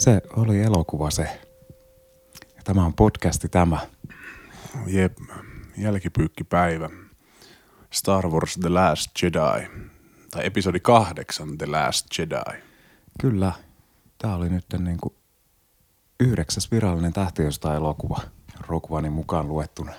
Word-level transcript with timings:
Se 0.00 0.22
oli 0.36 0.62
elokuva 0.62 1.10
se. 1.10 1.40
Ja 2.56 2.62
tämä 2.64 2.84
on 2.84 2.94
podcasti 2.94 3.48
tämä. 3.48 3.78
Jep, 4.86 5.18
jälkipyykkipäivä. 5.76 6.90
Star 7.92 8.28
Wars 8.28 8.56
The 8.60 8.68
Last 8.68 9.10
Jedi. 9.22 9.68
Tai 10.30 10.46
episodi 10.46 10.80
kahdeksan 10.80 11.58
The 11.58 11.66
Last 11.66 12.06
Jedi. 12.18 12.62
Kyllä. 13.20 13.52
Tämä 14.18 14.34
oli 14.34 14.48
nyt 14.48 14.64
niin 14.78 14.98
kuin 15.00 15.14
yhdeksäs 16.20 16.70
virallinen 16.70 17.12
tähtiöstä 17.12 17.74
elokuva. 17.74 18.20
Rogue 18.68 19.10
mukaan 19.10 19.48
luettuna. 19.48 19.92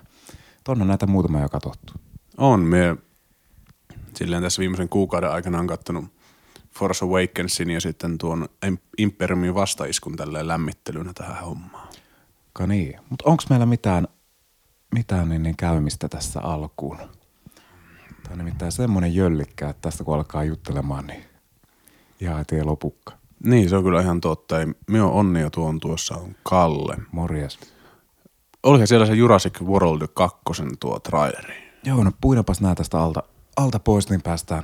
Tonne 0.64 0.86
näitä 0.86 1.08
muutama 1.08 1.42
jo 1.42 1.50
katsottu. 1.50 1.94
On, 2.38 2.60
me 2.60 2.98
silleen 4.16 4.44
tässä 4.44 4.60
viimeisen 4.60 4.90
kuukauden 4.90 5.32
aikana 5.32 5.60
on 5.60 5.68
kattonut 5.68 6.21
Force 6.78 7.06
Awakensin 7.06 7.70
ja 7.70 7.82
sitten 7.82 8.18
tuon 8.18 8.50
Imperiumin 8.98 9.56
vastaiskun 9.56 10.16
tälleen 10.16 10.48
lämmittelynä 10.48 11.14
tähän 11.14 11.44
hommaan. 11.46 11.88
Ka 12.54 12.68
niin. 12.68 13.00
Mutta 13.10 13.30
onko 13.30 13.44
meillä 13.50 13.66
mitään, 13.66 14.08
mitään 14.96 15.30
niin, 15.30 15.44
niin 15.44 15.58
käymistä 15.58 16.10
tässä 16.10 16.42
alkuun? 16.42 16.98
Tämä 18.24 18.32
on 18.32 18.38
nimittäin 18.38 18.72
semmoinen 18.72 19.16
jöllikkä, 19.16 19.70
että 19.70 19.82
tästä 19.82 20.04
kun 20.04 20.16
alkaa 20.16 20.44
juttelemaan, 20.44 21.08
niin 21.08 21.24
ihan 22.20 22.38
heti 22.38 22.64
lopukka. 22.64 23.14
Niin, 23.44 23.70
se 23.70 23.76
on 23.76 23.84
kyllä 23.84 24.02
ihan 24.02 24.22
totta. 24.22 24.56
Minä 24.88 25.06
onni 25.06 25.50
tuon 25.52 25.80
tuossa 25.80 26.16
on 26.16 26.36
Kalle. 26.44 26.98
Morjes. 27.12 27.60
Olihan 28.64 28.88
siellä 28.88 29.06
se 29.06 29.14
Jurassic 29.14 29.62
World 29.62 30.08
2 30.14 30.38
tuo 30.80 31.00
traileri. 31.00 31.72
Joo, 31.84 32.04
no 32.04 32.12
puinapas 32.22 32.62
nää 32.62 32.76
tästä 32.76 33.00
alta, 33.00 33.24
alta 33.58 33.80
pois, 33.80 34.10
niin 34.10 34.22
päästään, 34.22 34.64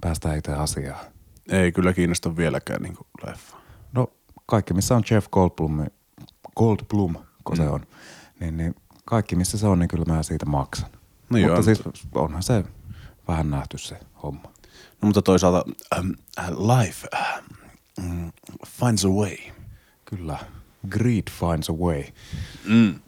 päästään 0.00 0.38
itse 0.38 0.52
asiaan. 0.52 1.04
Ei 1.48 1.72
kyllä 1.72 1.92
kiinnosta 1.92 2.36
vieläkään 2.36 2.82
niin 2.82 2.96
leffa. 3.26 3.56
No 3.92 4.12
kaikki, 4.46 4.74
missä 4.74 4.96
on 4.96 5.02
Jeff 5.10 5.28
Goldblum, 5.30 5.86
Goldblum, 6.56 7.14
kun 7.44 7.56
mm. 7.56 7.64
se 7.64 7.68
on, 7.68 7.86
niin, 8.40 8.56
niin 8.56 8.74
kaikki, 9.04 9.36
missä 9.36 9.58
se 9.58 9.66
on, 9.66 9.78
niin 9.78 9.88
kyllä 9.88 10.04
mä 10.14 10.22
siitä 10.22 10.46
maksan. 10.46 10.90
No 10.90 10.98
mutta 11.30 11.46
joo, 11.46 11.62
siis 11.62 11.82
onhan 12.14 12.42
se 12.42 12.64
vähän 13.28 13.50
nähty 13.50 13.78
se 13.78 14.00
homma. 14.22 14.52
No 15.02 15.06
mutta 15.06 15.22
toisaalta 15.22 15.64
um, 15.98 16.14
life 16.76 17.08
um, 17.98 18.32
finds 18.66 19.04
a 19.04 19.08
way. 19.08 19.36
Kyllä, 20.04 20.38
greed 20.88 21.30
finds 21.30 21.70
a 21.70 21.72
way. 21.72 22.04
Mm. 22.68 23.00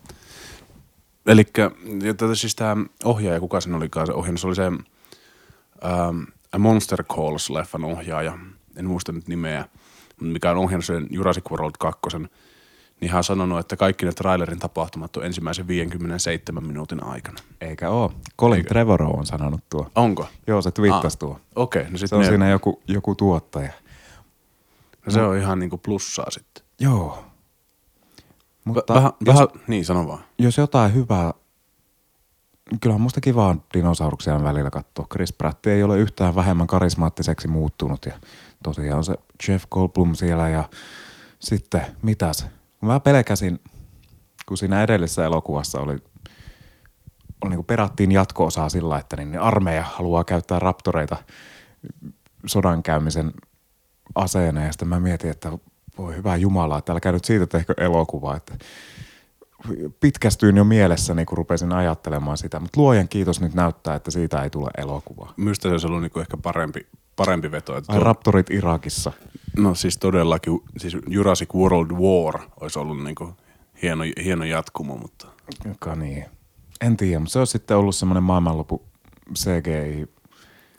Eli 1.26 1.44
siis 2.34 2.54
tämä 2.54 2.76
ohjaaja, 3.04 3.40
kuka 3.40 3.60
sen 3.60 3.74
olikaan 3.74 4.06
se 4.06 4.12
ohjaaja, 4.12 4.38
se 4.38 4.46
oli 4.46 4.56
se 4.56 4.66
um, 4.66 6.26
Monster 6.58 7.02
Calls-leffan 7.02 7.84
ohjaaja, 7.84 8.38
en 8.76 8.86
muista 8.86 9.12
nyt 9.12 9.28
nimeä, 9.28 9.64
mikä 10.20 10.50
on 10.50 10.56
ohjannut 10.56 10.84
sen 10.84 11.06
Jurassic 11.10 11.50
World 11.50 11.74
2, 11.78 12.00
niin 13.00 13.10
hän 13.10 13.18
on 13.18 13.24
sanonut, 13.24 13.58
että 13.58 13.76
kaikki 13.76 14.06
ne 14.06 14.12
trailerin 14.12 14.58
tapahtumat 14.58 15.16
on 15.16 15.26
ensimmäisen 15.26 15.68
57 15.68 16.66
minuutin 16.66 17.04
aikana. 17.04 17.38
Eikä 17.60 17.90
oo. 17.90 18.12
Colin 18.40 18.56
Eikä. 18.56 18.68
Trevorrow 18.68 19.18
on 19.18 19.26
sanonut 19.26 19.60
tuo. 19.70 19.90
Onko? 19.94 20.26
Joo, 20.46 20.62
se 20.62 20.70
twiittasi 20.70 21.16
ah, 21.16 21.18
tuo. 21.18 21.40
Okei. 21.56 21.82
Okay, 21.82 21.92
no 21.92 21.98
se 21.98 22.14
on 22.14 22.20
ne... 22.20 22.28
siinä 22.28 22.50
joku, 22.50 22.82
joku 22.88 23.14
tuottaja. 23.14 23.72
No 25.06 25.12
se 25.12 25.20
no. 25.20 25.28
on 25.28 25.36
ihan 25.36 25.58
niinku 25.58 25.78
plussaa 25.78 26.30
sitten. 26.30 26.64
Joo. 26.80 27.24
Mutta 28.64 28.94
vähän, 28.94 29.12
jos, 29.20 29.34
vähän, 29.34 29.48
niin 29.66 29.84
sano 29.84 30.08
vaan. 30.08 30.24
Jos 30.38 30.58
jotain 30.58 30.94
hyvää 30.94 31.34
kyllähän 32.80 33.00
musta 33.00 33.20
kivaa 33.20 33.56
dinosauruksia 33.74 34.42
välillä 34.42 34.70
katsoa. 34.70 35.06
Chris 35.12 35.32
Pratt 35.32 35.66
ei 35.66 35.82
ole 35.82 35.98
yhtään 35.98 36.34
vähemmän 36.34 36.66
karismaattiseksi 36.66 37.48
muuttunut 37.48 38.06
ja 38.06 38.12
tosiaan 38.62 38.98
on 38.98 39.04
se 39.04 39.14
Jeff 39.48 39.66
Goldblum 39.70 40.14
siellä 40.14 40.48
ja 40.48 40.64
sitten 41.38 41.86
mitäs? 42.02 42.46
Mä 42.80 43.00
pelkäsin, 43.00 43.60
kun 44.46 44.58
siinä 44.58 44.82
edellisessä 44.82 45.24
elokuvassa 45.24 45.80
oli, 45.80 45.96
oli 47.44 47.56
niin 47.56 47.64
perattiin 47.64 48.12
jatko-osaa 48.12 48.68
sillä, 48.68 48.98
että 48.98 49.16
niin 49.16 49.40
armeija 49.40 49.82
haluaa 49.82 50.24
käyttää 50.24 50.58
raptoreita 50.58 51.16
sodan 52.46 52.82
käymisen 52.82 53.32
aseena 54.14 54.64
ja 54.64 54.72
sitten 54.72 54.88
mä 54.88 55.00
mietin, 55.00 55.30
että 55.30 55.52
voi 55.98 56.16
hyvää 56.16 56.36
jumalaa, 56.36 56.78
että 56.78 56.92
älkää 56.92 57.12
nyt 57.12 57.24
siitä 57.24 57.46
tehkö 57.46 57.74
elokuvaa, 57.76 58.36
että 58.36 58.54
pitkästyin 60.00 60.56
jo 60.56 60.64
mielessäni, 60.64 61.24
kun 61.24 61.38
rupesin 61.38 61.72
ajattelemaan 61.72 62.38
sitä, 62.38 62.60
mutta 62.60 62.80
luojan 62.80 63.08
kiitos 63.08 63.40
nyt 63.40 63.54
näyttää, 63.54 63.94
että 63.94 64.10
siitä 64.10 64.42
ei 64.42 64.50
tule 64.50 64.70
elokuvaa. 64.78 65.32
Minusta 65.36 65.62
se 65.62 65.72
olisi 65.72 65.86
ollut 65.86 66.02
niinku 66.02 66.20
ehkä 66.20 66.36
parempi, 66.36 66.86
parempi 67.16 67.50
veto. 67.50 67.76
Että 67.76 67.92
Ai 67.92 67.98
tuo... 67.98 68.04
Raptorit 68.04 68.50
Irakissa. 68.50 69.12
No 69.56 69.74
siis 69.74 69.98
todellakin, 69.98 70.60
siis 70.76 70.96
Jurassic 71.08 71.54
World 71.54 71.90
War 71.90 72.40
olisi 72.60 72.78
ollut 72.78 73.04
niinku 73.04 73.34
hieno, 73.82 74.04
hieno 74.24 74.44
jatkumo, 74.44 74.96
mutta... 74.96 75.26
Joka 75.64 75.94
niin. 75.94 76.24
En 76.80 76.96
tiedä, 76.96 77.18
mutta 77.18 77.32
se 77.32 77.38
on 77.38 77.46
sitten 77.46 77.76
ollut 77.76 77.94
semmoinen 77.94 78.22
maailmanlopu 78.22 78.82
CGI... 79.34 80.06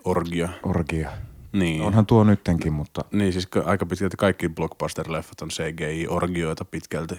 Orgia. 0.05 0.49
Orgia. 0.63 1.11
Niin. 1.53 1.81
Onhan 1.81 2.05
tuo 2.05 2.23
nyttenkin, 2.23 2.73
mutta... 2.73 3.05
Niin, 3.11 3.33
siis 3.33 3.47
aika 3.65 3.85
pitkälti 3.85 4.17
kaikki 4.17 4.47
blockbuster-leffat 4.47 5.41
on 5.41 5.49
CGI-orgioita 5.49 6.65
pitkälti. 6.65 7.15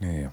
Niin. 0.00 0.30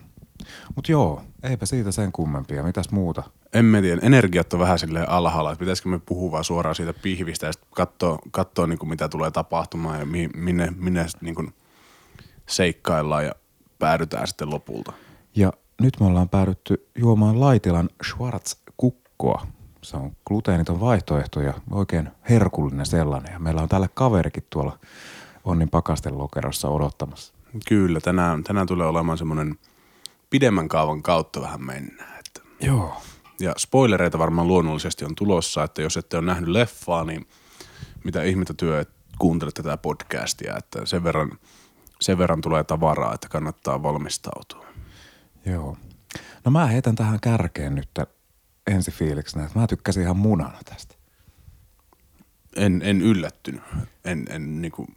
Mutta 0.75 0.91
joo, 0.91 1.21
eipä 1.43 1.65
siitä 1.65 1.91
sen 1.91 2.11
kummempia. 2.11 2.63
Mitäs 2.63 2.91
muuta? 2.91 3.23
En 3.53 3.65
mä 3.65 3.81
tiedä. 3.81 4.01
Energiat 4.03 4.53
on 4.53 4.59
vähän 4.59 4.79
silleen 4.79 5.09
alhaalla, 5.09 5.51
että 5.51 5.59
pitäisikö 5.59 5.89
me 5.89 5.99
puhua 6.05 6.31
vaan 6.31 6.43
suoraan 6.43 6.75
siitä 6.75 6.93
pihvistä 6.93 7.45
ja 7.45 7.53
sitten 7.53 7.69
katsoa, 7.75 8.19
katsoa 8.31 8.67
niin 8.67 8.79
kuin 8.79 8.89
mitä 8.89 9.09
tulee 9.09 9.31
tapahtumaan 9.31 9.99
ja 9.99 10.05
minne, 10.35 10.73
minne 10.75 11.05
niin 11.21 11.35
kuin 11.35 11.53
seikkaillaan 12.47 13.25
ja 13.25 13.35
päädytään 13.79 14.27
sitten 14.27 14.49
lopulta. 14.49 14.93
Ja 15.35 15.53
nyt 15.81 15.99
me 15.99 16.05
ollaan 16.05 16.29
päädytty 16.29 16.87
juomaan 16.95 17.39
Laitilan 17.39 17.89
Schwarz-kukkoa. 18.05 19.47
Se 19.81 19.97
on 19.97 20.11
gluteeniton 20.27 20.79
vaihtoehto 20.79 21.41
ja 21.41 21.53
oikein 21.71 22.09
herkullinen 22.29 22.85
sellainen. 22.85 23.33
Ja 23.33 23.39
meillä 23.39 23.61
on 23.61 23.69
täällä 23.69 23.87
kaverikin 23.93 24.47
tuolla 24.49 24.79
Onnin 25.43 25.69
pakasten 25.69 26.17
lokerossa 26.17 26.69
odottamassa. 26.69 27.33
Kyllä, 27.67 27.99
tänään, 27.99 28.43
tänään 28.43 28.67
tulee 28.67 28.87
olemaan 28.87 29.17
semmoinen– 29.17 29.55
pidemmän 30.35 30.67
kaavan 30.67 31.03
kautta 31.03 31.41
vähän 31.41 31.65
mennään. 31.65 32.19
Että. 32.19 32.41
Joo. 32.61 33.01
Ja 33.39 33.53
spoilereita 33.57 34.19
varmaan 34.19 34.47
luonnollisesti 34.47 35.05
on 35.05 35.15
tulossa, 35.15 35.63
että 35.63 35.81
jos 35.81 35.97
ette 35.97 36.17
ole 36.17 36.25
nähnyt 36.25 36.49
leffaa, 36.49 37.03
niin 37.03 37.27
mitä 38.03 38.23
ihmettä 38.23 38.53
työ, 38.53 38.85
kuuntelette 39.19 39.63
tätä 39.63 39.77
podcastia, 39.77 40.57
että 40.57 40.85
sen 40.85 41.03
verran, 41.03 41.31
sen 42.01 42.17
verran 42.17 42.41
tulee 42.41 42.63
tavaraa, 42.63 43.13
että 43.13 43.29
kannattaa 43.29 43.83
valmistautua. 43.83 44.65
Joo. 45.45 45.77
No 46.45 46.51
mä 46.51 46.65
heitän 46.65 46.95
tähän 46.95 47.19
kärkeen 47.19 47.75
nyt 47.75 47.89
ensi 48.67 48.91
fiiliksenä, 48.91 49.45
että 49.45 49.59
mä 49.59 49.67
tykkäsin 49.67 50.03
ihan 50.03 50.17
munana 50.17 50.59
tästä. 50.65 50.95
En, 52.55 52.81
en 52.81 53.01
yllättynyt. 53.01 53.61
En, 54.05 54.25
en 54.29 54.61
niin 54.61 54.71
kuin 54.71 54.87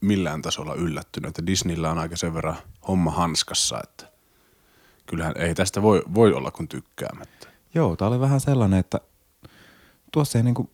millään 0.00 0.42
tasolla 0.42 0.74
yllättynyt, 0.74 1.28
että 1.28 1.46
Disneyllä 1.46 1.90
on 1.90 1.98
aika 1.98 2.16
sen 2.16 2.34
verran 2.34 2.56
homma 2.88 3.10
hanskassa, 3.10 3.80
että 3.84 4.15
kyllähän 5.06 5.34
ei 5.36 5.54
tästä 5.54 5.82
voi, 5.82 6.02
voi 6.14 6.32
olla 6.32 6.50
kuin 6.50 6.68
tykkäämättä. 6.68 7.48
Joo, 7.74 7.96
tämä 7.96 8.08
oli 8.08 8.20
vähän 8.20 8.40
sellainen, 8.40 8.78
että 8.78 9.00
tuossa 10.12 10.38
ei 10.38 10.44
niinku 10.44 10.70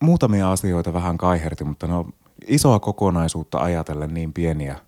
muutamia 0.00 0.52
asioita 0.52 0.92
vähän 0.92 1.18
kaiherti, 1.18 1.64
mutta 1.64 1.86
no 1.86 2.08
isoa 2.46 2.80
kokonaisuutta 2.80 3.58
ajatellen 3.58 4.14
niin 4.14 4.32
pieniä, 4.32 4.78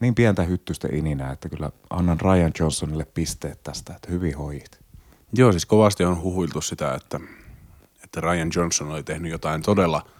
niin 0.00 0.14
pientä 0.14 0.42
hyttystä 0.42 0.88
ininä, 0.92 1.30
että 1.30 1.48
kyllä 1.48 1.70
annan 1.90 2.20
Ryan 2.20 2.52
Johnsonille 2.60 3.06
pisteet 3.14 3.62
tästä, 3.62 3.94
että 3.96 4.10
hyvin 4.10 4.36
hoit. 4.36 4.80
Joo, 5.32 5.52
siis 5.52 5.66
kovasti 5.66 6.04
on 6.04 6.22
huhuiltu 6.22 6.60
sitä, 6.60 6.94
että, 6.94 7.20
että 8.04 8.20
Ryan 8.20 8.50
Johnson 8.56 8.90
oli 8.90 9.02
tehnyt 9.02 9.32
jotain 9.32 9.62
todella– 9.62 10.02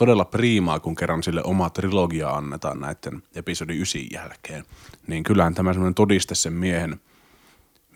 todella 0.00 0.24
priimaa, 0.24 0.80
kun 0.80 0.94
kerran 0.94 1.22
sille 1.22 1.42
oma 1.44 1.70
trilogia 1.70 2.30
annetaan 2.30 2.80
näiden 2.80 3.22
episodi 3.34 3.76
9 3.76 4.02
jälkeen. 4.12 4.64
Niin 5.06 5.22
kyllähän 5.22 5.54
tämä 5.54 5.72
semmoinen 5.72 5.94
todiste 5.94 6.34
sen 6.34 6.52
miehen, 6.52 7.00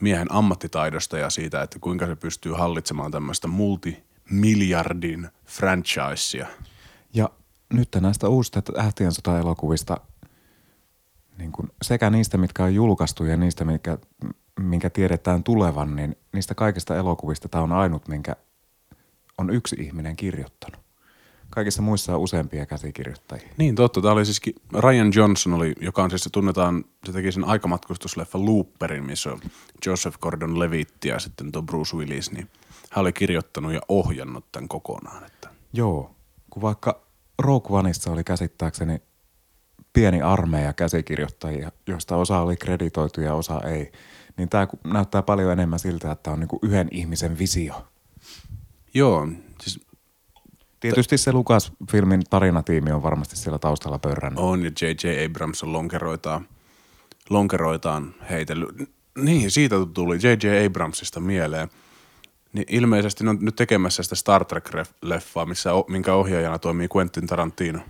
miehen 0.01 0.33
ammattitaidosta 0.33 1.19
ja 1.19 1.31
siitä, 1.31 1.63
että 1.63 1.79
kuinka 1.79 2.07
se 2.07 2.17
pystyy 2.17 2.53
hallitsemaan 2.53 3.11
tämmöistä 3.11 3.49
multimiljardin 3.49 5.29
franchisea. 5.47 6.47
Ja 7.15 7.31
nyt 7.73 7.89
näistä 8.01 8.29
uusista 8.29 8.63
Ähtien 8.79 9.13
sota-elokuvista, 9.13 10.01
niin 11.39 11.53
kuin 11.53 11.69
sekä 11.83 12.11
niistä, 12.11 12.39
mitkä 12.39 12.65
on 12.65 12.75
julkaistu 12.75 13.25
ja 13.25 13.37
niistä, 13.37 13.65
minkä, 13.65 13.99
minkä 14.61 14.91
tiedetään 14.91 15.45
tulevan, 15.45 15.97
niin 15.97 16.17
niistä 16.33 16.55
kaikista 16.55 16.97
elokuvista 16.97 17.49
tämä 17.49 17.65
on 17.65 17.73
ainut, 17.73 18.09
minkä 18.09 18.37
on 19.39 19.51
yksi 19.51 19.77
ihminen 19.79 20.17
kirjoittanut. 20.17 20.84
Kaikissa 21.55 21.83
muissa 21.83 22.15
on 22.15 22.21
useampia 22.21 22.67
käsikirjoittajia. 22.67 23.49
Niin 23.57 23.75
totta. 23.75 24.01
Tämä 24.01 24.13
oli 24.13 24.25
siis 24.25 24.41
Ryan 24.79 25.13
Johnson, 25.15 25.55
oli, 25.55 25.73
joka 25.81 26.03
on 26.03 26.11
siis 26.11 26.25
se 26.25 26.31
tunnetaan, 26.31 26.85
se 27.07 27.13
teki 27.13 27.33
sen 27.33 27.45
aikamatkustusleffa 27.45 28.45
Looperin, 28.45 29.05
missä 29.05 29.33
on 29.33 29.41
Joseph 29.87 30.19
Gordon-Levitt 30.19 31.05
ja 31.05 31.19
sitten 31.19 31.53
tuo 31.53 31.63
Bruce 31.63 31.97
Willis, 31.97 32.33
niin 32.33 32.51
hän 32.91 33.03
oli 33.03 33.13
kirjoittanut 33.13 33.73
ja 33.73 33.81
ohjannut 33.89 34.53
tämän 34.53 34.69
kokonaan. 34.69 35.25
Että. 35.27 35.49
Joo, 35.73 36.15
kun 36.51 36.63
vaikka 36.63 37.05
Rogue 37.39 37.79
Oneissa 37.79 38.13
oli 38.13 38.25
käsittääkseni 38.25 39.03
pieni 39.93 40.23
armeija 40.23 40.73
käsikirjoittajia, 40.73 41.73
joista 41.87 42.17
osa 42.17 42.41
oli 42.41 42.57
kreditoitu 42.57 43.21
ja 43.21 43.35
osa 43.35 43.61
ei. 43.61 43.93
Niin 44.37 44.49
tämä 44.49 44.69
näyttää 44.85 45.23
paljon 45.23 45.53
enemmän 45.53 45.79
siltä, 45.79 46.13
että 46.13 46.31
on 46.31 46.41
niinku 46.41 46.59
yhden 46.63 46.89
ihmisen 46.91 47.39
visio. 47.39 47.87
Joo, 48.95 49.29
Tietysti 50.93 51.19
se 51.19 51.33
Lukas-filmin 51.33 52.23
tarinatiimi 52.31 52.93
on 52.93 53.03
varmasti 53.03 53.37
siellä 53.37 53.59
taustalla 53.59 53.99
pörrännyt. 53.99 54.39
on 54.39 54.65
ja 54.65 54.71
J.J. 54.83 55.25
Abrams 55.27 55.63
on 55.63 55.73
lonkeroitaan, 55.73 56.49
lonkeroitaan 57.31 58.15
heitellyt. 58.31 58.91
Niin, 59.19 59.51
siitä 59.51 59.77
tuli 59.95 60.17
J.J. 60.17 60.67
Abramsista 60.67 61.21
mieleen. 61.21 61.69
Niin 62.53 62.67
ilmeisesti 62.69 63.25
ne 63.25 63.31
on 63.31 63.39
nyt 63.41 63.57
tekemässä 63.57 64.03
sitä 64.03 64.15
Star 64.15 64.45
Trek-leffaa, 64.45 65.47
missä, 65.47 65.71
minkä 65.89 66.15
ohjaajana 66.15 66.59
toimii 66.59 66.89
Quentin 66.97 67.27
Tarantino. 67.27 67.81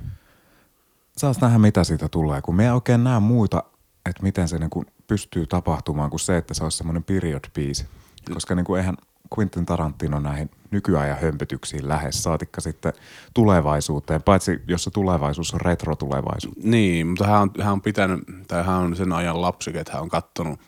Saas 1.16 1.40
nähdä, 1.40 1.58
mitä 1.58 1.84
siitä 1.84 2.08
tulee, 2.08 2.42
kun 2.42 2.54
me 2.54 2.64
ei 2.64 2.70
oikein 2.70 3.04
näe 3.04 3.20
muuta, 3.20 3.62
että 4.06 4.22
miten 4.22 4.48
se 4.48 4.58
niinku 4.58 4.84
pystyy 5.06 5.46
tapahtumaan 5.46 6.10
kuin 6.10 6.20
se, 6.20 6.36
että 6.36 6.54
se 6.54 6.64
olisi 6.64 6.78
semmoinen 6.78 7.04
period 7.04 7.44
piece. 7.54 7.86
Koska 8.34 8.54
niinku 8.54 8.74
eihän 8.74 8.96
Quentin 9.38 9.66
Tarantino 9.66 10.20
näihin 10.20 10.50
nykyajan 10.70 11.18
hömpötyksiin 11.20 11.88
lähes, 11.88 12.22
saatikka 12.22 12.60
sitten 12.60 12.92
tulevaisuuteen, 13.34 14.22
paitsi 14.22 14.62
jos 14.68 14.84
se 14.84 14.90
tulevaisuus 14.90 15.54
on 15.54 15.60
retro-tulevaisuus. 15.60 16.56
Niin, 16.62 17.06
mutta 17.06 17.26
hän 17.26 17.42
on, 17.42 17.50
hän 17.62 17.72
on 17.72 17.82
pitänyt, 17.82 18.20
tai 18.48 18.64
hän 18.64 18.76
on 18.76 18.96
sen 18.96 19.12
ajan 19.12 19.40
lapsi, 19.40 19.78
että 19.78 19.92
hän 19.92 20.02
on 20.02 20.08
kattonut 20.08 20.60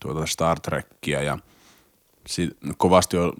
tuota 0.00 0.26
Star 0.26 0.60
Trekkiä 0.60 1.22
ja 1.22 1.38
si, 2.26 2.50
kovasti, 2.76 3.18
on, 3.18 3.32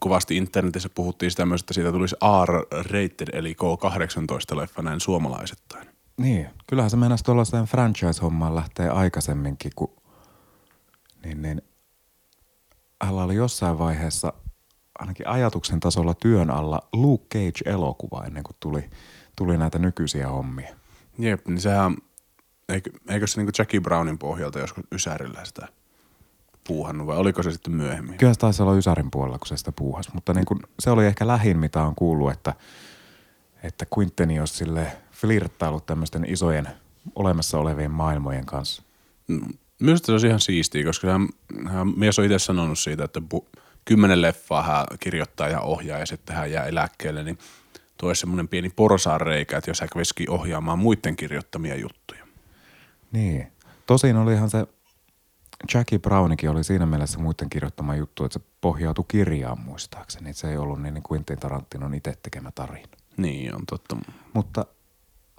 kovasti 0.00 0.36
internetissä 0.36 0.88
puhuttiin 0.88 1.30
sitä 1.30 1.46
myös, 1.46 1.60
että 1.60 1.74
siitä 1.74 1.92
tulisi 1.92 2.16
R-rated 2.46 3.28
eli 3.32 3.54
K-18-leffa 3.54 4.82
näin 4.82 5.00
suomalaisittain. 5.00 5.88
Niin, 6.16 6.46
kyllähän 6.66 6.90
se 6.90 6.96
mennäisi 6.96 7.24
tuollaiseen 7.24 7.64
franchise-hommaan 7.64 8.54
lähtee 8.54 8.88
aikaisemminkin, 8.88 9.72
kun 9.76 9.90
niin, 11.24 11.42
niin, 11.42 11.62
hänellä 13.02 13.24
oli 13.24 13.34
jossain 13.34 13.78
vaiheessa 13.78 14.32
ainakin 14.98 15.28
ajatuksen 15.28 15.80
tasolla 15.80 16.14
työn 16.14 16.50
alla 16.50 16.88
Luke 16.92 17.38
Cage-elokuva 17.38 18.24
ennen 18.26 18.42
kuin 18.42 18.56
tuli, 18.60 18.90
tuli 19.36 19.58
näitä 19.58 19.78
nykyisiä 19.78 20.28
hommia. 20.28 20.76
Jep, 21.18 21.46
niin 21.46 21.60
sehän, 21.60 21.96
eikö, 22.68 22.90
eikö 23.08 23.26
se 23.26 23.40
niinku 23.40 23.52
Jackie 23.58 23.80
Brownin 23.80 24.18
pohjalta 24.18 24.58
joskus 24.58 24.84
Ysärillä 24.92 25.44
sitä 25.44 25.68
puuhannut 26.68 27.06
vai 27.06 27.16
oliko 27.16 27.42
se 27.42 27.52
sitten 27.52 27.72
myöhemmin? 27.72 28.18
Kyllä 28.18 28.34
se 28.34 28.38
taisi 28.38 28.62
olla 28.62 28.74
Ysärin 28.74 29.10
puolella, 29.10 29.38
kun 29.38 29.46
se 29.46 29.56
sitä 29.56 29.72
puuhasi, 29.72 30.10
mutta 30.14 30.34
niin 30.34 30.44
kuin, 30.44 30.60
se 30.78 30.90
oli 30.90 31.06
ehkä 31.06 31.26
lähin, 31.26 31.58
mitä 31.58 31.82
on 31.82 31.94
kuullut, 31.94 32.32
että, 32.32 32.54
että 33.62 33.86
Quinteni 33.98 34.40
olisi 34.40 34.54
sille 34.54 34.96
flirttailut 35.12 35.86
tämmöisten 35.86 36.24
isojen 36.28 36.68
olemassa 37.14 37.58
olevien 37.58 37.90
maailmojen 37.90 38.46
kanssa. 38.46 38.82
Myös 39.82 40.00
se 40.02 40.12
olisi 40.12 40.26
ihan 40.26 40.40
siistiä, 40.40 40.84
koska 40.84 41.12
hän, 41.12 41.28
hän 41.68 41.98
mies 41.98 42.18
on 42.18 42.24
itse 42.24 42.38
sanonut 42.38 42.78
siitä, 42.78 43.04
että 43.04 43.20
pu, 43.28 43.48
kymmenen 43.84 44.22
leffaa 44.22 44.62
hän 44.62 44.86
kirjoittaa 45.00 45.48
ja 45.48 45.60
ohjaa 45.60 45.98
ja 45.98 46.06
sitten 46.06 46.36
hän 46.36 46.52
jää 46.52 46.66
eläkkeelle, 46.66 47.22
niin 47.22 47.38
tuo 47.96 48.08
olisi 48.08 48.20
semmoinen 48.20 48.48
pieni 48.48 48.70
porsaanreikä, 48.70 49.58
että 49.58 49.70
jos 49.70 49.80
hän 49.80 49.88
kävisikin 49.92 50.30
ohjaamaan 50.30 50.78
muiden 50.78 51.16
kirjoittamia 51.16 51.76
juttuja. 51.76 52.26
Niin. 53.12 53.46
Tosin 53.86 54.16
olihan 54.16 54.50
se, 54.50 54.66
Jackie 55.74 55.98
Brownikin 55.98 56.50
oli 56.50 56.64
siinä 56.64 56.86
mielessä 56.86 57.18
muiden 57.18 57.50
kirjoittama 57.50 57.96
juttu, 57.96 58.24
että 58.24 58.38
se 58.38 58.44
pohjautui 58.60 59.04
kirjaan 59.08 59.60
muistaakseni. 59.60 60.30
Että 60.30 60.40
se 60.40 60.50
ei 60.50 60.56
ollut 60.56 60.82
niin, 60.82 60.94
niin 60.94 61.04
Quentin 61.12 61.38
Tarantinon 61.38 61.94
itse 61.94 62.14
tekemä 62.22 62.50
tarina. 62.50 62.88
Niin, 63.16 63.54
on 63.54 63.62
totta. 63.66 63.96
Mutta 64.32 64.66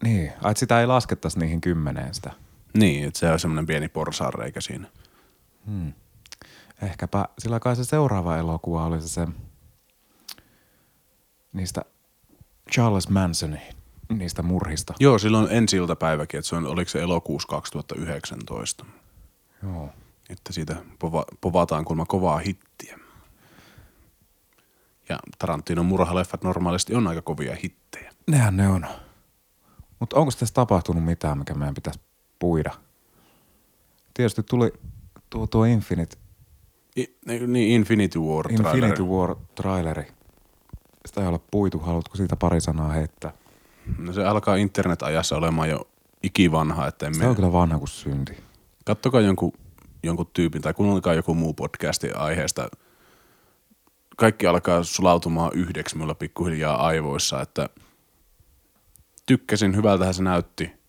niin, 0.04 0.26
että 0.26 0.60
sitä 0.60 0.82
ei 0.82 0.88
laskettaisi 0.88 1.40
niihin 1.40 1.62
kymmeneen 1.62 2.14
sitä. 2.14 2.32
Niin, 2.74 3.08
että 3.08 3.20
se 3.20 3.32
on 3.32 3.40
semmoinen 3.40 3.66
pieni 3.66 3.90
porsaanreikä 3.90 4.62
siinä. 4.62 4.88
Hmm. 5.66 5.94
Ehkäpä, 6.82 7.26
sillä 7.40 7.60
kai 7.60 7.76
se 7.76 7.84
seuraava 7.84 8.38
elokuva 8.38 8.86
oli 8.86 9.02
se, 9.02 9.08
se 9.08 9.28
niistä 11.54 11.82
Charles 12.72 13.10
Mansonin 13.10 13.62
niistä 14.10 14.44
murhista. 14.44 14.94
Joo, 15.00 15.20
silloin 15.20 15.48
ensi 15.52 15.78
iltapäiväkin, 15.78 16.38
että 16.38 16.50
se 16.50 16.56
on, 16.56 16.68
oliko 16.68 16.90
se 16.90 17.02
elokuussa 17.02 17.48
2019. 17.48 18.86
Joo. 19.64 19.90
Että 20.30 20.54
siitä 20.54 20.76
pova, 21.00 21.26
povataan 21.42 21.86
kulma 21.86 22.06
kovaa 22.06 22.38
hittiä. 22.38 23.00
Ja 25.10 25.20
Tarantinon 25.40 25.86
murhaleffat 25.86 26.44
normaalisti 26.44 26.96
on 26.96 27.08
aika 27.08 27.22
kovia 27.22 27.56
hittejä. 27.64 28.12
Nehän 28.28 28.58
ne 28.58 28.68
on. 28.68 28.86
Mutta 30.00 30.16
onko 30.16 30.32
tässä 30.40 30.54
tapahtunut 30.54 31.06
mitään, 31.06 31.38
mikä 31.38 31.54
meidän 31.54 31.74
pitäisi 31.74 32.00
puida? 32.44 32.72
Tietysti 34.14 34.44
tuli 34.44 34.72
tuo, 35.30 35.48
tuo 35.48 35.66
Infinite, 35.66 36.18
I, 36.98 37.18
niin, 37.26 37.72
Infinity 37.72 38.20
War 38.20 38.52
Infinity 38.52 39.04
War 39.04 39.36
traileri. 39.56 40.08
Sitä 41.06 41.22
ei 41.22 41.28
ole 41.28 41.40
puitu. 41.52 41.80
Haluatko 41.80 42.18
siitä 42.18 42.36
pari 42.36 42.62
sanaa 42.62 42.92
heittää? 42.92 43.34
No 43.98 44.14
se 44.14 44.26
alkaa 44.26 44.56
internet-ajassa 44.56 45.36
olemaan 45.36 45.70
jo 45.70 45.88
ikivanha, 46.24 46.88
että 46.88 47.06
emme... 47.06 47.18
Se 47.18 47.28
on 47.28 47.36
kyllä 47.36 47.52
vanha 47.52 47.78
kuin 47.78 47.88
synti. 47.88 48.38
Kattokaa 48.86 49.22
jonkun, 49.22 49.54
jonkun 50.04 50.30
tyypin 50.34 50.62
tai 50.62 50.74
kuunnelkaa 50.74 51.14
joku 51.14 51.34
muu 51.34 51.54
podcasti 51.54 52.12
aiheesta. 52.12 52.70
Kaikki 54.18 54.48
alkaa 54.48 54.84
sulautumaan 54.84 55.52
yhdeksi 55.54 55.98
mulla 55.98 56.16
pikkuhiljaa 56.16 56.88
aivoissa, 56.88 57.42
että 57.42 57.70
tykkäsin, 59.26 59.76
hyvältähän 59.76 60.14
se 60.14 60.24
näytti. 60.24 60.83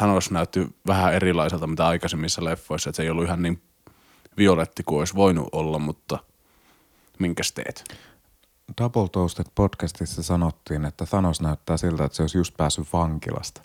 Thanos 0.00 0.30
näytti 0.30 0.76
vähän 0.86 1.14
erilaiselta 1.14 1.66
mitä 1.66 1.86
aikaisemmissa 1.86 2.44
leffoissa, 2.44 2.90
että 2.90 2.96
se 2.96 3.02
ei 3.02 3.10
ollut 3.10 3.24
ihan 3.24 3.42
niin 3.42 3.62
violetti 4.36 4.82
kuin 4.82 4.98
olisi 4.98 5.14
voinut 5.14 5.48
olla, 5.52 5.78
mutta 5.78 6.18
minkäs 7.18 7.52
teet? 7.52 7.84
Double 8.80 9.08
Toasted 9.08 9.46
podcastissa 9.54 10.22
sanottiin, 10.22 10.84
että 10.84 11.06
Thanos 11.06 11.40
näyttää 11.40 11.76
siltä, 11.76 12.04
että 12.04 12.16
se 12.16 12.22
olisi 12.22 12.38
just 12.38 12.56
päässyt 12.56 12.92
vankilasta. 12.92 13.62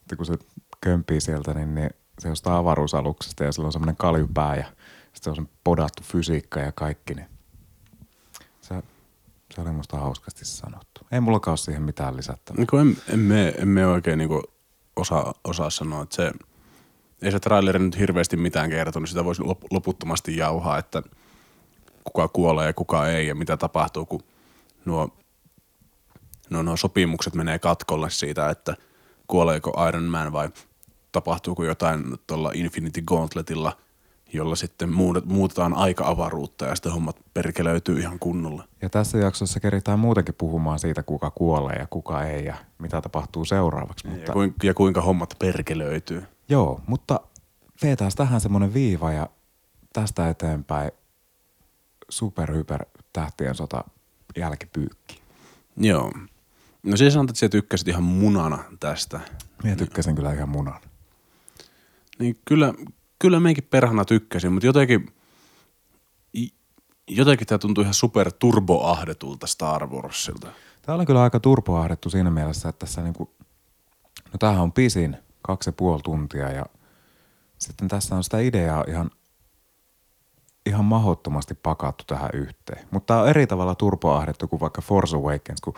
Että 0.00 0.16
kun 0.16 0.26
se 0.26 0.34
kömpii 0.80 1.20
sieltä, 1.20 1.54
niin, 1.54 1.74
niin 1.74 1.90
se 2.18 2.28
on 2.28 2.32
jostain 2.32 2.56
avaruusaluksesta 2.56 3.44
ja 3.44 3.52
sillä 3.52 3.66
on 3.66 3.72
semmoinen 3.72 3.96
kaljupää 3.96 4.56
ja 4.56 4.66
sitten 5.12 5.34
on 5.38 5.48
podattu 5.64 6.02
fysiikka 6.02 6.60
ja 6.60 6.72
kaikki, 6.72 7.14
niin 7.14 7.26
se, 8.60 8.82
se 9.54 9.60
oli 9.60 9.72
musta 9.72 9.96
hauskasti 9.96 10.44
sanottu. 10.44 11.00
Ei 11.12 11.20
mullakaan 11.20 11.52
ole 11.52 11.56
siihen 11.56 11.82
mitään 11.82 12.16
lisättävää. 12.16 12.64
Niin 12.72 12.80
en, 12.80 13.14
emme, 13.14 13.54
emme 13.58 13.86
oikein 13.86 14.18
niin 14.18 14.51
osaa, 14.96 15.34
osaa 15.44 15.70
sanoa, 15.70 16.02
että 16.02 16.16
se, 16.16 16.32
ei 17.22 17.32
se 17.32 17.40
traileri 17.40 17.78
nyt 17.78 17.98
hirveästi 17.98 18.36
mitään 18.36 18.70
kertonut, 18.70 19.08
sitä 19.08 19.24
voisi 19.24 19.42
lop- 19.42 19.66
loputtomasti 19.70 20.36
jauhaa, 20.36 20.78
että 20.78 21.02
kuka 22.04 22.28
kuolee 22.28 22.66
ja 22.66 22.72
kuka 22.72 23.08
ei 23.08 23.26
ja 23.26 23.34
mitä 23.34 23.56
tapahtuu, 23.56 24.06
kun 24.06 24.22
nuo, 24.84 25.08
nuo, 26.50 26.62
nuo 26.62 26.76
sopimukset 26.76 27.34
menee 27.34 27.58
katkolle 27.58 28.10
siitä, 28.10 28.50
että 28.50 28.76
kuoleeko 29.26 29.88
Iron 29.88 30.02
Man 30.04 30.32
vai 30.32 30.48
tapahtuuko 31.12 31.64
jotain 31.64 32.04
tuolla 32.26 32.50
Infinity 32.54 33.02
Gauntletilla, 33.02 33.76
jolla 34.32 34.56
sitten 34.56 34.88
muutet- 34.88 35.24
muutetaan 35.24 35.74
aika-avaruutta 35.74 36.64
ja 36.64 36.74
sitten 36.74 36.92
hommat 36.92 37.16
perkelöityy 37.34 38.00
ihan 38.00 38.18
kunnolla. 38.18 38.64
Ja 38.82 38.90
tässä 38.90 39.18
jaksossa 39.18 39.60
keritään 39.60 39.98
muutenkin 39.98 40.34
puhumaan 40.38 40.78
siitä, 40.78 41.02
kuka 41.02 41.30
kuolee 41.30 41.76
ja 41.76 41.86
kuka 41.86 42.24
ei 42.24 42.44
ja 42.44 42.54
mitä 42.78 43.00
tapahtuu 43.00 43.44
seuraavaksi. 43.44 44.06
Mutta, 44.08 44.30
Ja, 44.30 44.32
kuinka, 44.32 44.66
ja 44.66 44.74
kuinka 44.74 45.00
hommat 45.00 45.34
perkelöityy. 45.38 46.24
Joo, 46.48 46.80
mutta 46.86 47.20
vetää 47.82 48.08
tähän 48.16 48.40
semmoinen 48.40 48.74
viiva 48.74 49.12
ja 49.12 49.28
tästä 49.92 50.28
eteenpäin 50.28 50.90
superhyper 52.08 52.86
tähtien 53.12 53.54
sota 53.54 53.84
jälkipyykki. 54.36 55.20
Joo. 55.76 56.12
No 56.82 56.96
siis 56.96 57.14
sanotaan, 57.14 57.32
että 57.32 57.40
sä 57.40 57.48
tykkäsit 57.48 57.88
ihan 57.88 58.02
munana 58.02 58.64
tästä. 58.80 59.20
Minä 59.62 59.76
tykkäsin 59.76 60.14
kyllä 60.16 60.32
ihan 60.32 60.48
munan. 60.48 60.80
Niin 62.18 62.38
kyllä, 62.44 62.74
kyllä 63.22 63.40
meikin 63.40 63.64
perhana 63.64 64.04
tykkäsin, 64.04 64.52
mutta 64.52 64.66
jotenkin, 64.66 65.14
jotenkin 67.10 67.46
tämä 67.46 67.58
tuntui 67.58 67.82
ihan 67.82 67.94
super 67.94 68.32
turboahdetulta 68.38 69.46
Star 69.46 69.86
Warsilta. 69.86 70.48
Tämä 70.82 70.96
oli 70.96 71.06
kyllä 71.06 71.22
aika 71.22 71.40
turpoahdettu 71.40 72.10
siinä 72.10 72.30
mielessä, 72.30 72.68
että 72.68 72.86
tässä 72.86 73.02
niinku, 73.02 73.34
no 74.32 74.38
tämähän 74.38 74.62
on 74.62 74.72
pisin, 74.72 75.16
kaksi 75.42 75.68
ja 75.68 75.72
puoli 75.72 76.02
tuntia 76.02 76.50
ja 76.50 76.66
sitten 77.58 77.88
tässä 77.88 78.14
on 78.14 78.24
sitä 78.24 78.38
ideaa 78.38 78.84
ihan, 78.88 79.10
ihan 80.66 80.84
mahottomasti 80.84 81.54
pakattu 81.54 82.04
tähän 82.06 82.30
yhteen. 82.34 82.86
Mutta 82.90 83.14
tämä 83.14 83.20
on 83.22 83.28
eri 83.28 83.46
tavalla 83.46 83.74
turpoahdettu 83.74 84.48
kuin 84.48 84.60
vaikka 84.60 84.82
Force 84.82 85.16
Awakens, 85.16 85.60
kun 85.60 85.74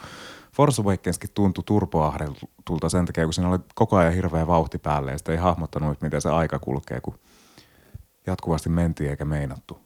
Force 0.52 0.82
Awakenskin 0.82 1.30
tuntui 1.34 1.64
turpoahdetulta 1.64 2.88
sen 2.88 3.06
takia, 3.06 3.24
kun 3.24 3.32
siinä 3.32 3.50
oli 3.50 3.58
koko 3.74 3.96
ajan 3.96 4.14
hirveä 4.14 4.46
vauhti 4.46 4.78
päälle 4.78 5.10
ja 5.10 5.18
sitten 5.18 5.34
ei 5.34 5.40
hahmottanut, 5.40 6.02
miten 6.02 6.20
se 6.20 6.30
aika 6.30 6.58
kulkee, 6.58 7.00
kun 7.00 7.18
jatkuvasti 8.26 8.68
mentiin 8.68 9.10
eikä 9.10 9.24
meinattu. 9.24 9.78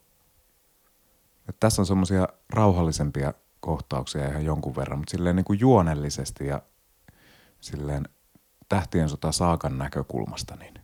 Et 1.49 1.57
tässä 1.61 1.83
on 1.83 1.87
semmoisia 1.87 2.29
rauhallisempia 2.51 3.35
kohtauksia 3.61 4.29
ihan 4.29 4.45
jonkun 4.45 4.77
verran, 4.77 4.99
mutta 4.99 5.11
silleen 5.11 5.37
niin 5.37 5.45
kuin 5.45 5.61
juonellisesti 5.61 6.47
ja 6.47 6.63
silleen 7.61 8.09
tähtien 8.69 9.09
sota 9.09 9.33
saakan 9.33 9.79
näkökulmasta, 9.79 10.57
niin 10.57 10.75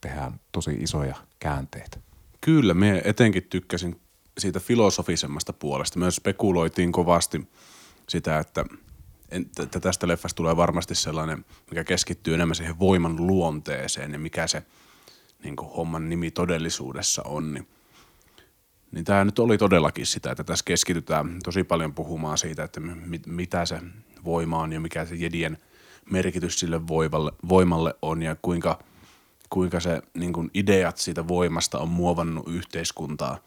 tehdään 0.00 0.40
tosi 0.52 0.76
isoja 0.80 1.16
käänteitä. 1.38 1.98
Kyllä, 2.40 2.74
me 2.74 3.02
etenkin 3.04 3.42
tykkäsin 3.42 4.00
siitä 4.38 4.60
filosofisemmasta 4.60 5.52
puolesta. 5.52 5.98
Myös 5.98 6.16
spekuloitiin 6.16 6.92
kovasti 6.92 7.48
sitä, 8.08 8.38
että, 8.38 8.64
että 9.62 9.80
tästä 9.80 10.08
leffasta 10.08 10.36
tulee 10.36 10.56
varmasti 10.56 10.94
sellainen, 10.94 11.44
mikä 11.70 11.84
keskittyy 11.84 12.34
enemmän 12.34 12.54
siihen 12.54 12.78
voiman 12.78 13.26
luonteeseen 13.26 14.12
ja 14.12 14.18
mikä 14.18 14.46
se 14.46 14.62
niin 15.44 15.56
kuin 15.56 15.70
homman 15.70 16.08
nimi 16.08 16.30
todellisuudessa 16.30 17.22
on. 17.24 17.54
Niin, 17.54 17.68
niin 18.92 19.04
tämä 19.04 19.24
nyt 19.24 19.38
oli 19.38 19.58
todellakin 19.58 20.06
sitä, 20.06 20.30
että 20.30 20.44
tässä 20.44 20.64
keskitytään 20.64 21.36
tosi 21.44 21.64
paljon 21.64 21.94
puhumaan 21.94 22.38
siitä, 22.38 22.64
että 22.64 22.80
mit, 22.80 23.26
mitä 23.26 23.66
se 23.66 23.80
voima 24.24 24.58
on 24.58 24.72
ja 24.72 24.80
mikä 24.80 25.04
se 25.04 25.14
jedien 25.14 25.58
merkitys 26.10 26.60
sille 26.60 26.86
voivalle, 26.86 27.32
voimalle 27.48 27.94
on 28.02 28.22
ja 28.22 28.36
kuinka, 28.42 28.78
kuinka 29.50 29.80
se 29.80 30.02
niin 30.14 30.32
kuin 30.32 30.50
ideat 30.54 30.96
siitä 30.96 31.28
voimasta 31.28 31.78
on 31.78 31.88
muovannut 31.88 32.48
yhteiskuntaa 32.48 33.38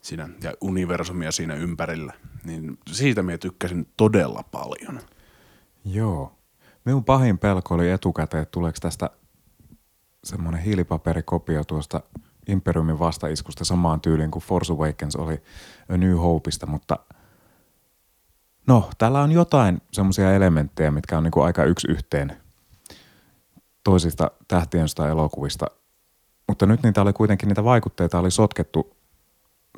siinä 0.00 0.28
ja 0.42 0.52
universumia 0.60 1.32
siinä 1.32 1.54
ympärillä. 1.54 2.12
Niin 2.44 2.78
siitä 2.92 3.22
minä 3.22 3.38
tykkäsin 3.38 3.88
todella 3.96 4.42
paljon. 4.42 5.00
Joo. 5.84 6.32
Minun 6.84 7.04
pahin 7.04 7.38
pelko 7.38 7.74
oli 7.74 7.90
etukäteen, 7.90 8.42
että 8.42 8.52
tuleeko 8.52 8.78
tästä 8.80 9.10
semmoinen 10.26 10.62
hiilipaperikopio 10.62 11.64
tuosta 11.64 12.00
Imperiumin 12.48 12.98
vastaiskusta 12.98 13.64
samaan 13.64 14.00
tyyliin 14.00 14.30
kuin 14.30 14.42
Force 14.42 14.72
Awakens 14.72 15.16
oli 15.16 15.42
A 15.88 15.96
New 15.96 16.16
Hopeista, 16.16 16.66
mutta 16.66 16.98
no, 18.66 18.90
täällä 18.98 19.22
on 19.22 19.32
jotain 19.32 19.82
semmoisia 19.92 20.34
elementtejä, 20.34 20.90
mitkä 20.90 21.16
on 21.18 21.24
niinku 21.24 21.40
aika 21.40 21.64
yksi 21.64 21.90
yhteen 21.90 22.36
toisista 23.84 24.30
tähtien 24.48 24.86
elokuvista, 25.10 25.66
mutta 26.48 26.66
nyt 26.66 26.82
niitä 26.82 27.02
oli 27.02 27.12
kuitenkin, 27.12 27.48
niitä 27.48 27.64
vaikutteita 27.64 28.18
oli 28.18 28.30
sotkettu 28.30 28.96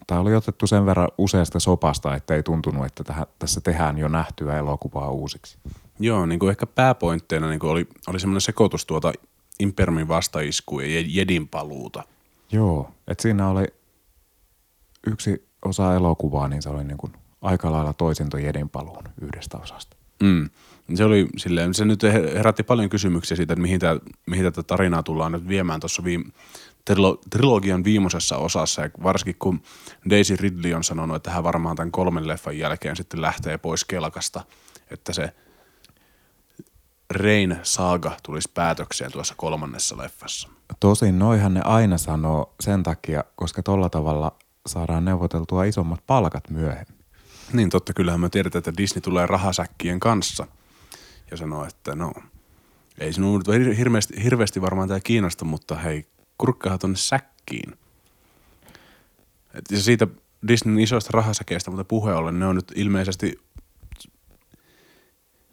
tai 0.07 0.19
oli 0.19 0.35
otettu 0.35 0.67
sen 0.67 0.87
verran 0.87 1.09
useasta 1.19 1.61
sopasta, 1.61 2.15
että 2.15 2.35
ei 2.35 2.43
tuntunut, 2.43 2.87
että 2.87 3.05
tähän, 3.05 3.27
tässä 3.39 3.61
tehdään 3.61 3.99
jo 3.99 4.09
nähtyä 4.09 4.59
elokuvaa 4.59 5.11
uusiksi. 5.11 5.59
Joo, 6.01 6.27
niin 6.27 6.39
kuin 6.39 6.51
ehkä 6.51 6.67
pääpointteina 6.67 7.49
niin 7.49 7.61
kuin 7.61 7.71
oli, 7.71 7.89
oli 8.07 8.21
semmoinen 8.21 8.41
sekoitus 8.41 8.87
tuota 8.87 9.13
Imperiumin 9.61 10.09
vastaiskuja 10.09 10.87
ja 10.87 11.05
Jedin 11.07 11.49
paluuta. 11.49 12.05
Joo, 12.53 12.91
että 13.09 13.23
siinä 13.23 13.49
oli 13.49 13.65
yksi 15.07 15.49
osa 15.65 15.95
elokuvaa, 15.95 16.49
niin 16.49 16.63
se 16.63 16.69
oli 16.69 16.85
niin 16.85 16.99
kuin 16.99 17.13
aika 17.43 17.73
lailla 17.73 17.93
toisinto 17.93 18.39
Jedin 18.39 18.69
paluun 18.69 19.05
yhdestä 19.21 19.59
osasta. 19.59 19.97
Mm. 20.23 20.51
Se 20.95 21.05
oli 21.05 21.27
silleen, 21.37 21.75
se 21.75 21.85
nyt 21.85 22.03
herätti 22.03 22.63
paljon 22.63 22.89
kysymyksiä 22.91 23.37
siitä, 23.37 23.53
että 23.53 23.63
mihin, 23.63 23.81
tämä, 23.81 23.99
mihin 24.27 24.45
tätä 24.45 24.63
tarinaa 24.63 25.03
tullaan 25.03 25.33
nyt 25.33 25.49
viemään 25.49 25.81
tuossa 25.81 26.05
viime, 26.05 26.25
trilo, 26.85 27.21
trilogian 27.31 27.85
viimeisessä 27.85 28.37
osassa, 28.37 28.83
ja 28.83 28.91
varsinkin 29.03 29.37
kun 29.39 29.63
Daisy 30.11 30.37
Ridley 30.37 30.75
on 30.75 30.85
sanonut, 30.85 31.17
että 31.17 31.31
hän 31.31 31.45
varmaan 31.45 31.77
tämän 31.77 31.93
kolmen 31.93 32.29
leffan 32.29 32.59
jälkeen 32.59 32.97
sitten 32.97 33.23
lähtee 33.23 33.59
pois 33.59 33.85
kelkasta, 33.85 34.45
että 34.91 35.13
se 35.13 35.33
Rein 37.11 37.57
saaga 37.63 38.17
tulisi 38.23 38.51
päätökseen 38.55 39.13
tuossa 39.13 39.35
kolmannessa 39.37 39.97
leffassa. 39.97 40.49
Tosin 40.81 41.19
noihan 41.19 41.55
ne 41.55 41.61
aina 41.65 41.99
sanoo 41.99 42.55
sen 42.61 42.83
takia, 42.83 43.25
koska 43.37 43.63
tolla 43.63 43.89
tavalla 43.89 44.33
saadaan 44.67 45.05
neuvoteltua 45.05 45.65
isommat 45.65 46.01
palkat 46.07 46.51
myöhemmin. 46.51 47.05
Niin 47.53 47.71
totta, 47.71 47.93
kyllähän 47.93 48.21
me 48.21 48.29
tiedetään, 48.29 48.61
että 48.61 48.77
Disney 48.77 49.01
tulee 49.01 49.27
rahasäkkien 49.27 50.01
kanssa 50.01 50.47
ja 51.31 51.37
sanoo, 51.37 51.65
että 51.65 51.95
no, 51.95 52.13
ei 52.99 53.13
sinun 53.13 53.43
hirveästi, 53.79 54.25
hirveästi 54.25 54.61
varmaan 54.61 54.89
tämä 54.89 55.01
kiinnosta, 55.01 55.45
mutta 55.45 55.75
hei, 55.75 56.07
kurkkahan 56.39 56.79
tonne 56.79 56.97
säkkiin. 56.97 57.79
Et 59.55 59.65
siitä 59.75 60.07
Disneyn 60.49 60.79
isoista 60.79 61.11
rahasäkeistä, 61.13 61.71
mutta 61.71 61.85
puhe 61.85 62.15
ollen, 62.15 62.39
ne 62.39 62.47
on 62.47 62.57
nyt 62.57 62.73
ilmeisesti 62.75 63.41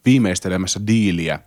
viimeistelemässä 0.06 0.80
diiliä 0.88 1.40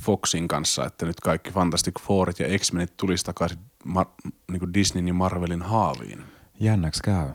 Foxin 0.00 0.48
kanssa, 0.48 0.86
että 0.86 1.06
nyt 1.06 1.20
kaikki 1.20 1.50
Fantastic 1.50 2.00
Fourit 2.00 2.38
ja 2.38 2.58
X-Menit 2.58 2.96
tulisi 2.96 3.24
takaisin 3.24 3.58
Mar- 3.88 4.30
niin 4.50 4.74
Disneyn 4.74 5.08
ja 5.08 5.14
Marvelin 5.14 5.62
haaviin. 5.62 6.24
Jännäks 6.60 7.00
käy. 7.02 7.28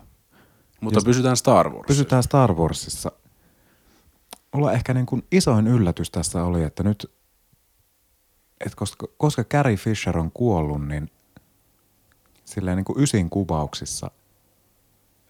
Mutta 0.81 0.97
Jos 0.97 1.05
pysytään 1.05 1.38
Star 1.38 1.69
Warsissa. 1.69 1.88
Pysytään 1.88 2.23
Star 2.23 2.53
Warsissa. 2.53 3.11
Mulla 4.53 4.73
ehkä 4.73 4.93
niin 4.93 5.05
kuin 5.05 5.25
isoin 5.31 5.67
yllätys 5.67 6.11
tässä 6.11 6.43
oli, 6.43 6.63
että 6.63 6.83
nyt, 6.83 7.11
että 8.65 8.75
koska, 8.75 9.07
koska 9.17 9.43
Carrie 9.43 9.77
Fisher 9.77 10.17
on 10.17 10.31
kuollut, 10.31 10.88
niin 10.88 11.11
silleen 12.45 12.77
niin 12.77 12.85
kuin 12.85 13.03
ysin 13.03 13.29
kuvauksissa 13.29 14.11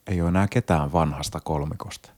ei 0.08 0.22
ole 0.22 0.30
enää 0.30 0.48
ketään 0.48 0.94
vanhasta 0.94 1.40
kolmikosta. 1.40 2.12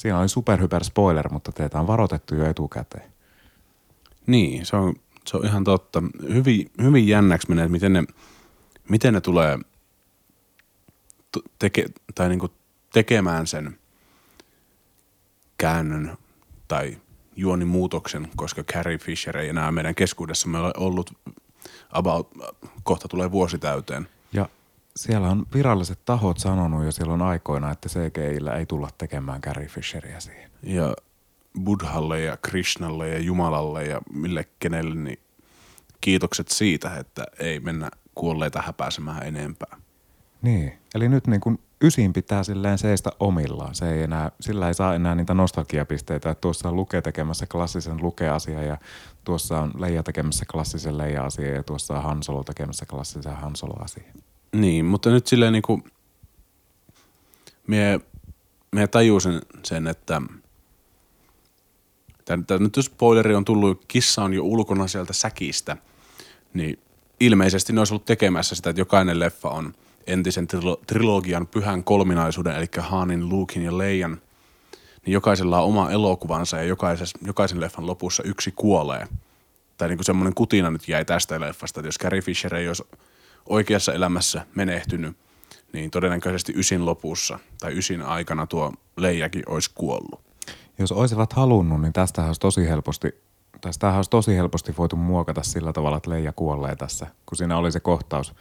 Siinä 0.00 0.18
oli 0.18 0.28
superhyper 0.28 0.84
spoiler, 0.84 1.32
mutta 1.32 1.52
teitä 1.52 1.80
on 1.80 1.86
varoitettu 1.86 2.34
jo 2.34 2.46
etukäteen. 2.46 3.12
Niin, 4.26 4.66
se 4.66 4.76
on, 4.76 4.94
se 5.26 5.36
on 5.36 5.46
ihan 5.46 5.64
totta. 5.64 6.02
Hyvin, 6.34 6.70
hyvin 6.82 7.08
jännäksi 7.08 7.48
menee, 7.48 7.64
että 7.64 7.72
miten 7.72 7.92
ne, 7.92 8.04
miten 8.88 9.14
ne 9.14 9.20
tulee 9.20 9.58
teke, 11.58 11.86
tai 12.14 12.28
niinku 12.28 12.48
tekemään 12.92 13.46
sen 13.46 13.78
käännön 15.58 16.16
tai 16.68 16.98
juonimuutoksen, 17.36 18.28
koska 18.36 18.64
Carrie 18.64 18.98
Fisher 18.98 19.36
ei 19.36 19.48
enää 19.48 19.72
meidän 19.72 19.94
keskuudessamme 19.94 20.58
ole 20.58 20.72
ollut 20.76 21.12
about, 21.90 22.30
kohta 22.82 23.08
tulee 23.08 23.30
vuosi 23.30 23.58
täyteen. 23.58 24.08
Siellä 24.96 25.30
on 25.30 25.46
viralliset 25.54 26.04
tahot 26.04 26.38
sanonut 26.38 26.84
jo 26.84 26.92
silloin 26.92 27.22
aikoina, 27.22 27.70
että 27.70 27.88
CGIllä 27.88 28.56
ei 28.56 28.66
tulla 28.66 28.88
tekemään 28.98 29.40
Carrie 29.40 29.68
Fisheria 29.68 30.20
siihen. 30.20 30.50
Ja 30.62 30.94
Buddhalle 31.64 32.20
ja 32.20 32.36
Krishnalle 32.36 33.08
ja 33.08 33.18
Jumalalle 33.18 33.84
ja 33.84 34.00
mille 34.12 34.48
kenelle, 34.58 34.94
niin 34.94 35.18
kiitokset 36.00 36.48
siitä, 36.48 36.96
että 36.96 37.24
ei 37.38 37.60
mennä 37.60 37.90
kuolleita 38.14 38.62
häpäisemään 38.62 39.22
enempää. 39.26 39.76
Niin, 40.42 40.72
eli 40.94 41.08
nyt 41.08 41.26
niin 41.26 41.40
kuin 41.40 41.58
ysin 41.82 42.12
pitää 42.12 42.42
silleen 42.42 42.78
seistä 42.78 43.10
omillaan. 43.20 43.74
Se 43.74 43.92
ei 43.92 44.02
enää, 44.02 44.32
sillä 44.40 44.68
ei 44.68 44.74
saa 44.74 44.94
enää 44.94 45.14
niitä 45.14 45.34
nostalgiapisteitä, 45.34 46.30
että 46.30 46.40
tuossa 46.40 46.68
on 46.68 46.76
Luke 46.76 47.02
tekemässä 47.02 47.46
klassisen 47.46 48.02
Luke-asia 48.02 48.62
ja 48.62 48.78
tuossa 49.24 49.60
on 49.60 49.72
Leija 49.78 50.02
tekemässä 50.02 50.44
klassisen 50.52 50.98
Leija-asia 50.98 51.54
ja 51.54 51.62
tuossa 51.62 51.94
on 51.96 52.02
Hansolo 52.02 52.44
tekemässä 52.44 52.86
klassisen 52.86 53.36
Hansolo-asia. 53.36 54.12
Niin, 54.52 54.84
mutta 54.84 55.10
nyt 55.10 55.26
silleen 55.26 55.52
niin 55.52 55.62
kuin, 55.62 55.84
mie, 57.66 58.00
mie 58.72 58.86
tajusin 58.86 59.40
sen, 59.64 59.86
että 59.86 60.22
tämä 62.24 62.58
nyt 62.58 62.78
spoileri 62.80 63.34
on 63.34 63.44
tullut, 63.44 63.84
kissa 63.88 64.24
on 64.24 64.34
jo 64.34 64.42
ulkona 64.42 64.86
sieltä 64.86 65.12
säkistä, 65.12 65.76
niin 66.54 66.78
ilmeisesti 67.20 67.72
ne 67.72 67.80
olisi 67.80 67.94
ollut 67.94 68.04
tekemässä 68.04 68.54
sitä, 68.54 68.70
että 68.70 68.80
jokainen 68.80 69.20
leffa 69.20 69.48
on 69.48 69.74
entisen 70.06 70.46
trilo- 70.46 70.82
trilogian 70.86 71.46
pyhän 71.46 71.84
kolminaisuuden, 71.84 72.56
eli 72.56 72.66
Haanin, 72.78 73.28
Luukin 73.28 73.62
ja 73.62 73.78
Leijan, 73.78 74.20
niin 75.06 75.12
jokaisella 75.12 75.60
on 75.60 75.68
oma 75.68 75.90
elokuvansa 75.90 76.56
ja 76.56 76.76
jokaisen 77.26 77.60
leffan 77.60 77.86
lopussa 77.86 78.22
yksi 78.22 78.52
kuolee. 78.56 79.06
Tai 79.76 79.88
niin 79.88 79.98
kuin 79.98 80.06
semmoinen 80.06 80.34
kutina 80.34 80.70
nyt 80.70 80.88
jäi 80.88 81.04
tästä 81.04 81.40
leffasta, 81.40 81.80
että 81.80 81.88
jos 81.88 81.98
Carrie 81.98 82.22
Fisher 82.22 82.54
ei 82.54 82.68
olisi 82.68 82.84
oikeassa 83.50 83.94
elämässä 83.94 84.46
menehtynyt, 84.54 85.16
niin 85.72 85.90
todennäköisesti 85.90 86.52
ysin 86.56 86.86
lopussa 86.86 87.38
tai 87.60 87.78
ysin 87.78 88.02
aikana 88.02 88.46
tuo 88.46 88.72
Leijakin 88.96 89.42
olisi 89.46 89.70
kuollut. 89.74 90.20
Jos 90.78 90.92
olisivat 90.92 91.32
halunnut, 91.32 91.80
niin 91.80 91.92
tästä 91.92 92.24
olisi 92.24 92.40
tosi 92.40 92.68
helposti, 92.68 93.08
tästä 93.60 93.92
olisi 93.96 94.10
tosi 94.10 94.36
helposti 94.36 94.74
voitu 94.78 94.96
muokata 94.96 95.42
sillä 95.42 95.72
tavalla, 95.72 95.96
että 95.96 96.10
Leija 96.10 96.32
kuolee 96.32 96.76
tässä, 96.76 97.06
kun 97.26 97.36
siinä 97.36 97.56
oli 97.56 97.72
se 97.72 97.80
kohtaus 97.80 98.34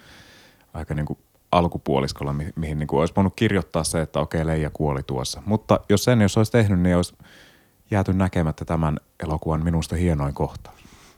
aika 0.74 0.94
niin 0.94 1.06
kuin 1.06 1.20
alkupuoliskolla, 1.52 2.34
mi- 2.34 2.54
mihin 2.56 2.80
niin 2.80 2.88
kuin 2.88 3.00
olisi 3.00 3.16
voinut 3.16 3.34
kirjoittaa 3.36 3.84
se, 3.84 4.02
että 4.02 4.20
okei, 4.20 4.46
Leija 4.46 4.70
kuoli 4.70 5.04
tuossa. 5.04 5.42
Mutta 5.46 5.80
jos 5.90 6.04
sen 6.04 6.22
jos 6.22 6.38
olisi 6.38 6.52
tehnyt, 6.52 6.80
niin 6.80 6.96
olisi 6.96 7.18
jääty 7.92 8.14
näkemättä 8.14 8.66
tämän 8.66 9.00
elokuvan 9.24 9.64
minusta 9.64 9.96
hienoin 9.96 10.34
kohta. 10.34 10.72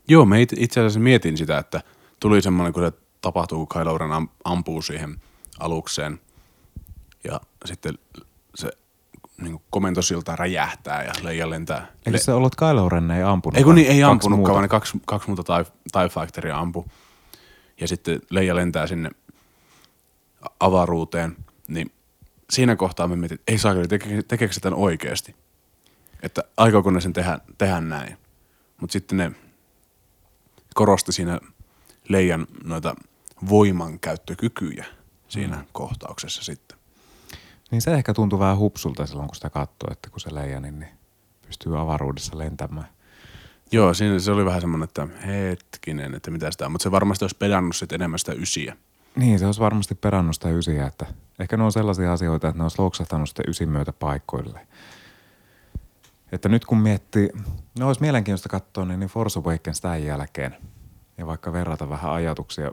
Joo, 0.08 0.26
me 0.26 0.42
itse 0.42 0.80
asiassa 0.80 1.00
mietin 1.00 1.38
sitä, 1.38 1.58
että 1.58 1.82
tuli 2.20 2.42
semmoinen, 2.42 2.74
kun 2.74 2.84
se 2.84 2.92
tapahtuu, 3.22 3.66
kun 3.66 3.82
Kylo 3.82 3.98
Ren 3.98 4.12
ampuu 4.44 4.82
siihen 4.82 5.22
alukseen 5.60 6.20
ja 7.24 7.42
sitten 7.66 7.98
se 8.56 8.72
niin 9.42 9.62
komentosilta 9.70 10.36
räjähtää 10.36 11.04
ja 11.04 11.13
Leija 11.22 11.50
lentää. 11.50 11.88
Eikö 12.06 12.18
se 12.18 12.34
ollut 12.34 12.56
Kylo 12.56 12.90
Ren 12.90 13.12
ei 13.12 13.24
ampunut? 13.24 13.58
Ei 13.58 13.63
kun 13.63 13.75
niin, 13.75 13.88
ei 13.88 14.04
ampunutkaan, 14.04 14.54
vaan 14.54 14.63
ne 14.63 14.68
kaksi, 14.68 15.01
kaksi 15.06 15.28
muuta 15.28 15.44
TIE, 15.44 15.74
TIE 15.92 16.10
Factoria 16.10 16.58
ampu. 16.58 16.86
Ja 17.82 17.88
sitten 17.88 18.22
Leija 18.30 18.56
lentää 18.56 18.88
sinne 18.88 19.10
avaruuteen, 20.60 21.36
niin 21.68 21.92
siinä 22.50 22.75
kohtaa 22.75 23.08
me 23.08 23.16
mietin, 23.16 23.36
että 23.36 23.51
ei 23.51 23.58
saa 23.58 23.75
teke, 23.90 24.24
tekeekö 24.28 24.54
se 24.54 24.60
tämän 24.60 24.80
oikeasti? 24.80 25.36
Että 26.24 26.44
aikooko 26.58 26.92
ne 26.92 27.01
sen 27.01 27.13
tehdä, 27.13 27.40
tehdä 27.58 27.82
näin? 27.82 28.18
Mutta 28.82 28.94
sitten 28.94 29.18
ne 29.18 29.32
korosti 30.74 31.12
siinä 31.12 31.40
Leijan 32.10 32.48
noita 32.63 32.96
voimankäyttökykyjä 33.50 34.86
siinä 35.28 35.56
mm. 35.56 35.66
kohtauksessa 35.72 36.44
sitten. 36.44 36.78
Niin 37.72 37.82
se 37.82 37.94
ehkä 37.94 38.14
tuntuu 38.14 38.40
vähän 38.40 38.58
hupsulta 38.58 39.06
silloin, 39.06 39.28
kun 39.28 39.36
sitä 39.36 39.50
katsoo, 39.50 39.92
että 39.92 40.10
kun 40.10 40.20
se 40.20 40.36
leija, 40.36 40.60
niin, 40.60 40.80
niin 40.80 40.92
pystyy 41.48 41.80
avaruudessa 41.80 42.38
lentämään. 42.38 42.88
Joo, 43.72 43.94
siinä 43.94 44.20
se 44.20 44.32
oli 44.32 44.46
vähän 44.46 44.62
semmoinen, 44.62 44.84
että 44.84 45.08
hetkinen, 45.26 46.16
että 46.16 46.32
mitä 46.32 46.52
sitä 46.52 46.66
on. 46.66 46.72
Mutta 46.72 46.84
se 46.84 46.92
varmasti 46.92 47.24
olisi 47.24 47.38
pedannut 47.38 47.76
sitten 47.76 47.96
enemmän 47.96 48.20
sitä 48.20 48.34
ysiä. 48.34 48.78
Niin, 49.16 49.40
se 49.40 49.46
olisi 49.46 49.62
varmasti 49.62 49.96
perannut 49.96 50.36
sitä 50.36 50.50
ysiä, 50.50 50.88
että 50.88 51.06
ehkä 51.40 51.58
ne 51.58 51.64
on 51.64 51.72
sellaisia 51.72 52.14
asioita, 52.14 52.48
että 52.48 52.58
ne 52.58 52.64
olisi 52.64 52.82
loksahtanut 52.82 53.30
sitten 53.30 53.46
ysin 53.48 53.70
myötä 53.70 53.94
paikoille. 53.94 54.68
Että 56.32 56.50
nyt 56.50 56.66
kun 56.66 56.78
miettii, 56.78 57.30
no 57.80 57.88
olisi 57.88 58.02
mielenkiintoista 58.02 58.50
katsoa 58.50 58.86
niin, 58.86 59.00
niin 59.00 59.10
Force 59.10 59.40
Awakens 59.40 59.82
tämän 59.82 60.04
jälkeen 60.04 60.56
ja 61.18 61.26
vaikka 61.26 61.54
verrata 61.54 61.90
vähän 61.90 62.12
ajatuksia 62.12 62.72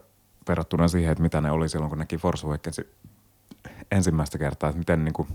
verrattuna 0.48 0.88
siihen, 0.88 1.12
että 1.12 1.22
mitä 1.22 1.40
ne 1.40 1.50
oli 1.50 1.68
silloin, 1.68 1.88
kun 1.88 1.98
näki 1.98 2.16
Force 2.16 2.46
Awakensin 2.46 2.84
ensimmäistä 3.90 4.38
kertaa, 4.38 4.70
että 4.70 4.78
miten, 4.78 5.04
niin 5.04 5.12
kuin, 5.12 5.28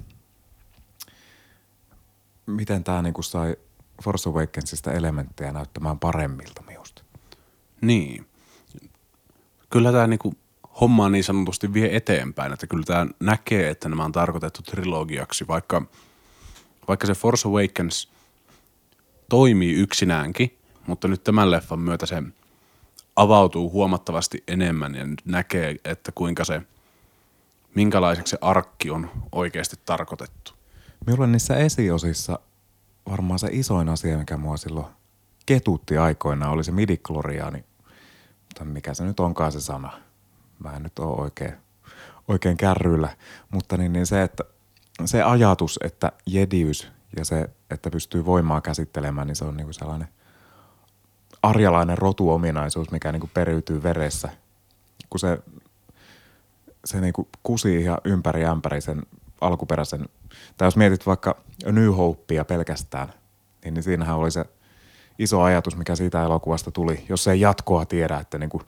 miten 2.46 2.84
tämä 2.84 3.02
niin 3.02 3.14
kuin 3.14 3.26
sai 3.26 3.56
Force 4.04 4.30
Awakensista 4.30 4.92
elementtejä 4.92 5.52
näyttämään 5.52 6.00
paremmilta 6.00 6.64
minusta. 6.68 7.04
Niin. 7.82 8.26
Kyllä 9.70 9.92
tämä 9.92 10.08
niinku 10.08 10.34
hommaa 10.82 11.10
niin 11.10 11.24
sanotusti 11.24 11.74
vie 11.74 11.96
eteenpäin, 11.96 12.54
että 12.54 12.68
kyllä 12.68 12.84
tämä 12.84 13.08
näkee, 13.20 13.70
että 13.70 13.90
nämä 13.90 14.06
on 14.06 14.12
tarkoitettu 14.12 14.62
trilogiaksi, 14.62 15.48
vaikka, 15.48 15.86
vaikka 16.88 17.08
se 17.08 17.14
Force 17.14 17.48
Awakens 17.48 18.10
toimii 19.30 19.74
yksinäänkin, 19.74 20.58
mutta 20.88 21.08
nyt 21.08 21.24
tämän 21.24 21.52
leffan 21.52 21.80
myötä 21.80 22.06
se 22.06 22.24
avautuu 23.16 23.72
huomattavasti 23.72 24.44
enemmän 24.48 24.96
ja 24.96 25.04
näkee, 25.26 25.76
että 25.86 26.12
kuinka 26.12 26.46
se, 26.46 26.62
minkälaiseksi 27.76 28.32
se 28.32 28.38
arkki 28.42 28.90
on 28.90 29.10
oikeasti 29.32 29.76
tarkoitettu. 29.86 30.52
Minulle 31.06 31.28
niissä 31.28 31.56
esiosissa 31.56 32.40
varmaan 33.10 33.40
se 33.40 33.48
isoin 33.52 33.90
asia, 33.90 34.18
mikä 34.18 34.38
mua 34.38 34.58
silloin 34.58 34.86
ketutti 35.46 35.98
aikoinaan, 35.98 36.52
oli 36.52 36.64
se 36.64 36.72
midikloriaani. 36.72 37.64
Tai 38.56 38.68
mikä 38.68 38.94
se 38.94 39.04
nyt 39.04 39.20
onkaan 39.20 39.52
se 39.52 39.62
sana. 39.62 39.92
Mä 40.60 40.74
en 40.74 40.84
nyt 40.84 41.00
ole 41.00 41.22
oikein, 41.22 41.54
oikein 42.28 42.58
kärryillä. 42.58 43.10
Mutta 43.52 43.78
niin, 43.78 43.94
niin 43.94 44.06
se, 44.06 44.24
että 44.24 44.44
se 45.06 45.24
ajatus, 45.24 45.80
että 45.84 46.12
jediys 46.26 46.88
ja 47.18 47.26
se, 47.26 47.50
että 47.70 47.90
pystyy 47.90 48.26
voimaa 48.26 48.62
käsittelemään, 48.62 49.28
niin 49.28 49.36
se 49.36 49.46
on 49.46 49.58
niinku 49.58 49.74
sellainen 49.74 50.08
arjalainen 51.44 51.98
rotuominaisuus, 51.98 52.92
mikä 52.92 53.12
niinku 53.12 53.30
periytyy 53.34 53.84
veressä. 53.84 54.30
Kun 55.10 55.20
se, 55.20 55.40
se 56.86 57.02
niinku 57.02 57.28
kusi 57.44 57.76
ihan 57.76 57.98
ympäri 58.06 58.46
ämpäri 58.46 58.82
sen 58.82 59.02
alkuperäisen, 59.42 60.06
tai 60.58 60.68
jos 60.68 60.78
mietit 60.78 61.06
vaikka 61.06 61.38
New 61.72 61.90
Hopea 61.90 62.46
pelkästään, 62.46 63.14
niin, 63.64 63.74
niin 63.74 63.84
siinähän 63.84 64.16
oli 64.16 64.32
se 64.32 64.46
iso 65.20 65.42
ajatus, 65.42 65.78
mikä 65.78 65.96
siitä 65.96 66.24
elokuvasta 66.24 66.72
tuli, 66.72 67.06
jos 67.10 67.28
ei 67.28 67.40
jatkoa 67.40 67.86
tiedä, 67.86 68.18
että 68.18 68.38
niin 68.38 68.50
kuin 68.50 68.64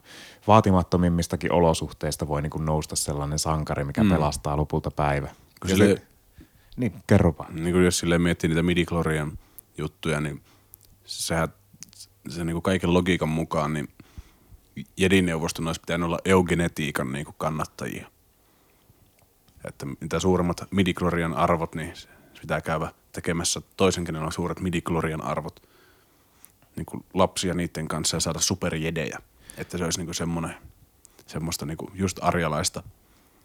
vaatimattomimmistakin 0.46 1.52
olosuhteista 1.52 2.28
voi 2.28 2.42
niin 2.42 2.50
kuin 2.50 2.64
nousta 2.64 2.96
sellainen 2.96 3.38
sankari, 3.38 3.84
mikä 3.84 4.02
mm. 4.02 4.10
pelastaa 4.10 4.56
lopulta 4.56 4.90
päivä. 4.90 5.28
Kun 5.60 5.70
sille, 5.70 6.02
niin, 6.76 6.92
kerro 7.06 7.34
vaan. 7.38 7.54
Niin 7.54 7.72
kuin 7.72 7.84
jos 7.84 7.98
silleen 7.98 8.22
miettii 8.22 8.48
niitä 8.48 8.62
midichlorian 8.62 9.38
juttuja, 9.78 10.20
niin 10.20 10.42
sehän 11.04 11.48
se 12.28 12.44
niin 12.44 12.54
kuin 12.54 12.62
kaiken 12.62 12.94
logiikan 12.94 13.28
mukaan, 13.28 13.72
niin 13.72 13.88
Jedin-neuvoston 14.96 15.66
olisi 15.66 15.80
pitänyt 15.80 16.06
olla 16.06 16.18
eugenetiikan 16.24 17.12
niin 17.12 17.24
kuin 17.24 17.34
kannattajia 17.38 18.06
että 19.66 19.86
mitä 20.00 20.20
suuremmat 20.20 20.64
midiklorian 20.70 21.34
arvot, 21.34 21.74
niin 21.74 21.92
pitää 22.40 22.60
käydä 22.60 22.92
tekemässä 23.12 23.62
toisen, 23.76 24.04
kenellä 24.04 24.26
on 24.26 24.32
suuret 24.32 24.60
midiklorian 24.60 25.22
arvot 25.22 25.62
niin 26.76 26.86
kuin 26.86 27.04
lapsia 27.14 27.54
niiden 27.54 27.88
kanssa 27.88 28.16
ja 28.16 28.20
saada 28.20 28.40
superjedejä. 28.40 29.18
Että 29.56 29.78
se 29.78 29.84
olisi 29.84 29.98
niin 29.98 30.06
kuin 30.06 30.14
semmoinen, 30.14 30.54
semmoista 31.26 31.66
niin 31.66 31.76
kuin 31.76 31.90
just 31.94 32.18
arjalaista 32.22 32.82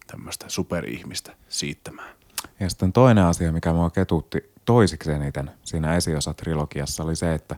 tämmöistä 0.08 0.46
superihmistä 0.50 1.36
siittämään. 1.50 2.15
Ja 2.60 2.70
sitten 2.70 2.94
toinen 2.94 3.24
asia, 3.24 3.52
mikä 3.52 3.74
mua 3.74 3.89
ketutti 3.89 4.52
toisiksi 4.65 5.12
eniten 5.12 5.52
siinä 5.63 5.96
esiosa-trilogiassa 5.96 7.04
oli 7.04 7.15
se, 7.15 7.34
että 7.34 7.56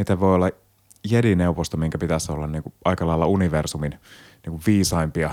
miten 0.00 0.20
voi 0.20 0.34
olla 0.34 0.50
Jedi-neuvosto, 1.10 1.76
minkä 1.76 1.98
pitäisi 1.98 2.32
olla 2.32 2.46
niin 2.46 2.62
kuin 2.62 2.72
aika 2.84 3.06
lailla 3.06 3.26
universumin 3.26 3.90
niin 3.90 4.50
kuin 4.50 4.62
viisaimpia 4.66 5.30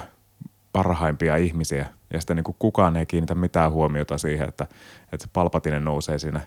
parhaimpia 0.73 1.35
ihmisiä. 1.35 1.85
Ja 2.13 2.21
sitten 2.21 2.35
niin 2.35 2.43
kuin 2.43 2.55
kukaan 2.59 2.97
ei 2.97 3.05
kiinnitä 3.05 3.35
mitään 3.35 3.71
huomiota 3.71 4.17
siihen, 4.17 4.47
että, 4.49 4.63
että 5.03 5.23
se 5.25 5.29
palpatinen 5.33 5.83
nousee 5.83 6.19
siinä 6.19 6.41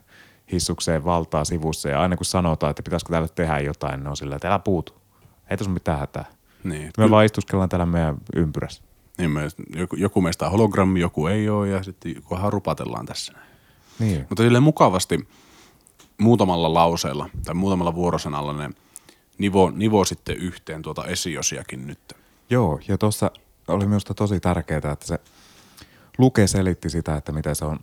hissukseen 0.53 1.05
valtaa 1.05 1.45
sivussa. 1.45 1.89
Ja 1.89 2.01
aina 2.01 2.17
kun 2.17 2.27
sanotaan, 2.27 2.71
että 2.71 2.83
pitäisikö 2.83 3.11
täällä 3.11 3.29
tehdä 3.35 3.59
jotain, 3.59 4.05
ne 4.05 4.11
on 4.11 4.17
sillä, 4.17 4.37
että 4.37 4.49
älä 4.49 4.59
puutu. 4.59 4.93
Ei 5.51 5.57
tuossa 5.57 5.73
mitään 5.73 5.99
hätää. 5.99 6.25
Niin, 6.65 6.91
me 6.99 7.11
vaan 7.11 7.25
istuskellaan 7.25 7.69
täällä 7.69 7.87
meidän 7.87 8.17
ympyrässä. 8.37 8.83
Niin, 9.19 9.31
me, 9.31 9.49
joku, 9.77 9.97
joku 9.97 10.21
meistä 10.21 10.45
on 10.45 10.53
hologrammi, 10.53 11.01
joku 11.01 11.27
ei 11.27 11.49
ole 11.49 11.69
ja 11.69 11.83
sitten 11.83 12.23
kunhan 12.23 12.53
rupatellaan 12.53 13.07
tässä. 13.07 13.33
Niin. 13.99 14.27
Mutta 14.29 14.43
silleen 14.43 14.63
mukavasti 14.63 15.29
muutamalla 16.21 16.75
lauseella 16.75 17.29
tai 17.45 17.55
muutamalla 17.55 17.95
vuorosanalla 17.95 18.53
ne 18.53 18.71
nivo, 19.39 19.71
nivo 19.71 20.05
sitten 20.05 20.37
yhteen 20.37 20.83
tuota 20.83 21.05
esiosiakin 21.05 21.87
nyt. 21.87 22.17
Joo, 22.51 22.81
ja 22.89 22.99
tuossa 22.99 23.31
oli 23.69 23.87
minusta 23.87 24.15
tosi 24.15 24.41
tärkeää, 24.41 24.93
että 24.93 25.07
se 25.07 25.21
Luke 26.19 26.47
selitti 26.47 26.91
sitä, 26.91 27.17
että 27.17 27.33
miten 27.33 27.55
se 27.55 27.65
on, 27.65 27.81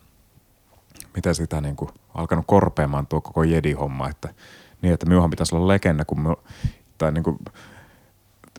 miten 1.15 1.35
sitä 1.35 1.61
niin 1.61 1.75
kuin 1.75 1.89
alkanut 2.13 2.45
korpeamaan 2.47 3.07
tuo 3.07 3.21
koko 3.21 3.43
Jedi-homma, 3.43 4.09
että 4.09 4.33
niin, 4.81 4.93
että 4.93 5.05
minunhan 5.05 5.29
pitäisi 5.29 5.55
olla 5.55 5.67
legenda, 5.67 6.05
kun 6.05 6.19
minun, 6.19 6.37
tai 6.97 7.11
niin 7.11 7.23
kuin, 7.23 7.37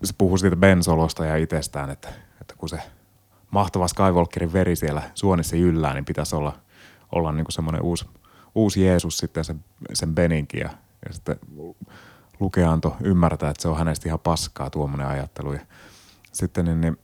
se 0.05 0.15
puhuu 0.19 0.39
siitä 0.39 0.57
Ben 0.57 0.83
Solosta 0.83 1.27
ja 1.27 1.37
itsestään, 1.37 1.91
että, 1.91 2.09
että 2.41 2.55
kun 2.57 2.69
se 2.69 2.79
mahtava 3.51 3.89
Skywalkerin 3.89 4.53
veri 4.53 4.77
siellä 4.77 5.03
suonissa 5.15 5.57
jyllää, 5.57 5.95
niin 5.95 6.05
pitäisi 6.05 6.37
olla, 6.37 6.59
olla 7.13 7.33
niin 7.33 7.45
kuin 7.45 7.53
semmoinen 7.53 7.83
uusi, 7.83 8.07
uusi 8.59 8.85
Jeesus 8.85 9.19
sitten 9.19 9.45
sen, 9.45 9.65
sen 9.95 10.15
Beninkin 10.15 10.61
ja, 10.61 10.71
ja 11.07 11.13
sitten 11.13 11.37
Luke 12.41 12.65
antoi 12.65 12.93
ymmärtää, 13.01 13.51
että 13.51 13.63
se 13.63 13.69
on 13.69 13.79
hänestä 13.79 14.09
ihan 14.09 14.21
paskaa 14.21 14.71
tuommoinen 14.71 15.07
ajattelu 15.07 15.53
ja 15.53 15.61
sitten 16.33 16.65
niin, 16.65 16.81
niin 16.81 16.99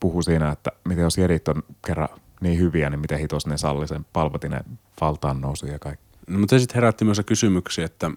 puhu 0.00 0.22
siinä, 0.22 0.52
että 0.52 0.72
miten 0.88 1.02
jos 1.02 1.18
jedit 1.18 1.48
on 1.48 1.62
kerran 1.86 2.08
niin 2.40 2.58
hyviä, 2.58 2.90
niin 2.90 3.00
miten 3.00 3.18
hitos 3.18 3.46
ne 3.46 3.56
salli 3.56 3.88
sen 3.88 4.06
palpatinen 4.12 4.64
valtaan 5.00 5.40
nousu 5.40 5.66
ja 5.66 5.78
kaikki. 5.78 6.06
No, 6.26 6.38
mutta 6.38 6.58
sitten 6.58 6.74
herätti 6.74 7.04
myös 7.04 7.20
kysymyksiä, 7.26 7.84
että 7.84 8.10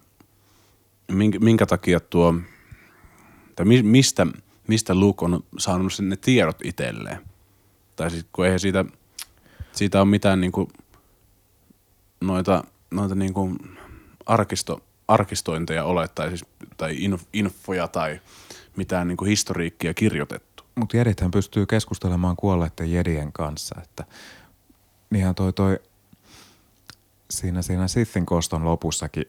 minkä, 1.12 1.39
minkä 1.39 1.65
takia 1.65 1.99
tuo, 1.99 2.36
tai 3.56 3.65
mistä, 3.84 4.28
mistä 4.67 4.95
Luke 4.95 5.25
on 5.25 5.43
saanut 5.58 5.91
ne 6.02 6.15
tiedot 6.15 6.58
itselleen. 6.63 7.19
Tai 7.95 8.12
siis 8.12 8.25
kun 8.34 8.45
eihän 8.45 8.60
siitä, 8.60 8.86
siitä 9.71 10.02
ole 10.02 10.10
mitään 10.10 10.41
niinku 10.41 10.69
noita, 12.21 12.63
noita 12.91 13.15
niinku 13.15 13.56
arkisto, 14.25 14.82
arkistointeja 15.08 15.84
ole, 15.84 16.08
tai, 16.08 16.28
siis, 16.28 16.45
tai 16.78 16.97
infoja 17.34 17.88
tai 17.88 18.19
mitään 18.75 19.08
niinku 19.08 19.25
historiikkia 19.25 19.93
kirjoitettu 19.93 20.49
mutta 20.80 20.97
jedithän 20.97 21.32
pystyy 21.32 21.65
keskustelemaan 21.65 22.36
kuolleiden 22.36 22.91
jedien 22.91 23.32
kanssa, 23.32 23.75
että 23.84 24.06
niinhän 25.10 25.36
toi 25.36 25.54
toi 25.54 25.80
siinä, 27.30 27.62
siinä 27.62 27.88
Sithin 27.88 28.25
koston 28.25 28.65
lopussakin 28.65 29.25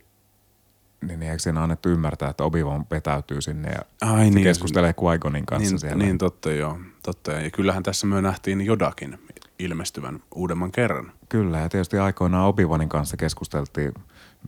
niin, 1.07 1.20
niin 1.20 1.31
eikö 1.31 1.42
siinä 1.42 1.62
annettu 1.62 1.88
ymmärtää, 1.88 2.31
että 2.31 2.44
obi 2.44 2.64
vetäytyy 2.90 3.40
sinne 3.40 3.70
ja 3.70 4.11
Ai, 4.12 4.31
niin, 4.31 4.42
keskustelee 4.42 4.94
qui 5.03 5.18
kanssa 5.46 5.70
niin, 5.70 5.79
siellä. 5.79 6.05
Niin, 6.05 6.18
totta 6.18 6.53
joo. 6.53 6.79
Totta. 7.03 7.33
Ja 7.33 7.51
kyllähän 7.51 7.83
tässä 7.83 8.07
me 8.07 8.23
nähtiin 8.23 8.61
Jodakin 8.61 9.18
ilmestyvän 9.64 10.23
uudemman 10.35 10.73
kerran. 10.73 11.12
Kyllä, 11.29 11.59
ja 11.59 11.68
tietysti 11.68 11.99
aikoinaan 11.99 12.46
obi 12.46 12.62
kanssa 12.88 13.16
keskusteltiin 13.16 13.94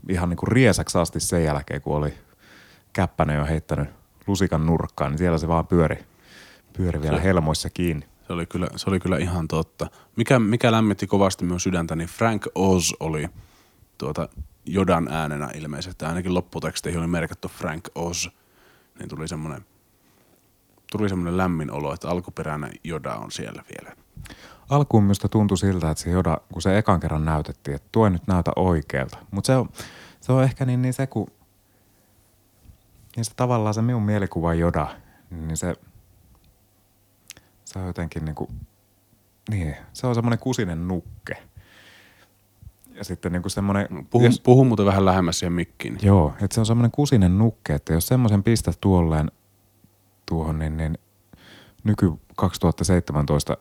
ihan 0.08 0.28
niin 0.28 0.36
kuin 0.36 0.52
riesaksi 0.52 0.98
asti 0.98 1.20
sen 1.20 1.44
jälkeen, 1.44 1.82
kun 1.82 1.96
oli 1.96 2.14
Käppänen 2.92 3.36
jo 3.36 3.44
heittänyt 3.44 3.88
lusikan 4.26 4.66
nurkkaan, 4.66 5.10
niin 5.10 5.18
siellä 5.18 5.38
se 5.38 5.48
vaan 5.48 5.66
pyöri 5.66 6.04
pyöri 6.72 7.02
vielä 7.02 7.16
se, 7.16 7.22
helmoissa 7.22 7.70
kiinni. 7.70 8.06
Se 8.26 8.32
oli, 8.32 8.46
kyllä, 8.46 8.68
se 8.76 8.90
oli 8.90 9.00
kyllä 9.00 9.18
ihan 9.18 9.48
totta. 9.48 9.90
Mikä, 10.16 10.38
mikä 10.38 10.72
lämmitti 10.72 11.06
kovasti 11.06 11.44
myös 11.44 11.62
sydäntä, 11.62 11.96
niin 11.96 12.08
Frank 12.08 12.46
Oz 12.54 12.92
oli 13.00 13.28
tuota 13.98 14.28
Jodan 14.66 15.08
äänenä 15.08 15.50
ilmeisesti. 15.54 16.04
Ainakin 16.04 16.34
lopputeksteihin 16.34 17.00
oli 17.00 17.06
merkattu 17.06 17.48
Frank 17.48 17.88
Oz. 17.94 18.28
Niin 18.98 19.08
tuli 19.08 19.28
semmoinen 19.28 19.64
tuli 20.92 21.08
semmoinen 21.08 21.36
lämmin 21.36 21.70
olo, 21.70 21.94
että 21.94 22.08
alkuperäinen 22.08 22.72
Joda 22.84 23.14
on 23.14 23.30
siellä 23.30 23.62
vielä. 23.68 23.96
Alkuun 24.70 25.02
minusta 25.02 25.28
tuntui 25.28 25.58
siltä, 25.58 25.90
että 25.90 26.04
se 26.04 26.10
Joda, 26.10 26.38
kun 26.52 26.62
se 26.62 26.78
ekan 26.78 27.00
kerran 27.00 27.24
näytettiin, 27.24 27.74
että 27.74 27.88
tuo 27.92 28.04
ei 28.04 28.10
nyt 28.10 28.26
näytä 28.26 28.50
oikealta. 28.56 29.18
Mutta 29.30 29.46
se 29.46 29.56
on, 29.56 29.68
se 30.20 30.32
on 30.32 30.44
ehkä 30.44 30.64
niin, 30.64 30.82
niin 30.82 30.94
se, 30.94 31.06
kun 31.06 31.26
Niin 33.16 33.24
se 33.24 33.32
tavallaan 33.36 33.74
se 33.74 33.82
minun 33.82 34.02
mielikuva 34.02 34.54
Joda, 34.54 34.86
niin 35.30 35.56
se, 35.56 35.74
se 37.64 37.78
on 37.78 37.86
jotenkin 37.86 38.24
niinku, 38.24 38.48
niin, 39.50 39.76
se 39.92 40.06
on 40.06 40.14
semmoinen 40.14 40.38
kusinen 40.38 40.88
nukke. 40.88 41.36
Ja 42.94 43.04
sitten 43.04 43.32
niinku 43.32 43.48
semmoinen... 43.48 44.06
Puhu, 44.10 44.24
jos, 44.24 44.40
puhu 44.40 44.64
muuten 44.64 44.86
vähän 44.86 45.04
lähemmäs 45.04 45.38
siihen 45.38 45.52
mikkiin. 45.52 45.98
Joo, 46.02 46.34
että 46.42 46.54
se 46.54 46.60
on 46.60 46.66
semmoinen 46.66 46.90
kusinen 46.90 47.38
nukke, 47.38 47.74
että 47.74 47.92
jos 47.92 48.06
semmoisen 48.06 48.42
pistät 48.42 48.80
tuolleen 48.80 49.30
tuohon, 50.32 50.58
niin, 50.58 50.76
niin 50.76 50.98
nyky 51.84 52.12
2017 52.36 53.56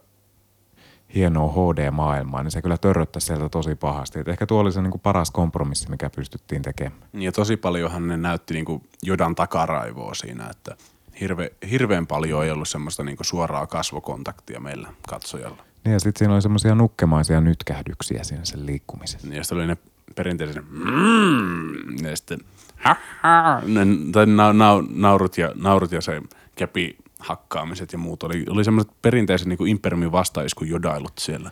hienoa 1.15 1.51
HD-maailmaa, 1.51 2.43
niin 2.43 2.51
se 2.51 2.61
kyllä 2.61 2.77
törröttäisi 2.77 3.27
sieltä 3.27 3.49
tosi 3.49 3.75
pahasti. 3.75 4.19
Et 4.19 4.27
ehkä 4.27 4.45
tuo 4.45 4.59
oli 4.59 4.71
se 4.71 4.81
niin 4.81 4.91
kuin 4.91 5.01
paras 5.01 5.31
kompromissi, 5.31 5.89
mikä 5.89 6.09
pystyttiin 6.09 6.61
tekemään. 6.61 7.01
Ja 7.13 7.31
tosi 7.31 7.57
paljonhan 7.57 8.07
ne 8.07 8.17
näytti 8.17 8.53
niin 8.53 8.65
kuin 8.65 8.83
Jodan 9.03 9.35
takaraivoa 9.35 10.13
siinä, 10.13 10.49
että 10.49 10.75
hirve, 11.21 11.51
hirveän 11.71 12.07
paljon 12.07 12.45
ei 12.45 12.51
ollut 12.51 12.69
semmoista 12.69 13.03
niin 13.03 13.17
kuin 13.17 13.27
suoraa 13.27 13.67
kasvokontaktia 13.67 14.59
meillä 14.59 14.93
katsojalla. 15.07 15.63
Niin 15.85 15.93
ja 15.93 15.99
sitten 15.99 16.19
siinä 16.19 16.33
oli 16.33 16.41
semmoisia 16.41 16.75
nukkemaisia 16.75 17.41
nytkähdyksiä 17.41 18.23
siinä 18.23 18.45
sen 18.45 18.65
liikkumisessa. 18.65 19.27
Niin 19.27 19.37
ja 19.37 19.43
sitten 19.43 19.57
oli 19.57 19.67
ne 19.67 19.77
perinteiset 20.15 20.65
mm, 20.69 22.05
ja 22.05 22.15
sitten 22.15 22.39
ha, 22.75 22.95
ha, 23.21 23.61
ne, 23.65 23.81
tai 24.11 24.25
na, 24.25 24.53
na, 24.53 24.83
naurut, 24.89 25.37
ja, 25.37 25.51
naurut 25.55 25.91
ja 25.91 26.01
se 26.01 26.21
käpi 26.61 26.97
hakkaamiset 27.19 27.91
ja 27.91 27.97
muut. 27.97 28.23
Oli, 28.23 28.45
oli 28.49 28.63
semmoiset 28.63 28.91
perinteiset 29.01 29.47
niin 29.47 29.67
Imperiumin 29.67 30.11
vastaiskun 30.11 30.69
jodailut 30.69 31.13
siellä. 31.19 31.51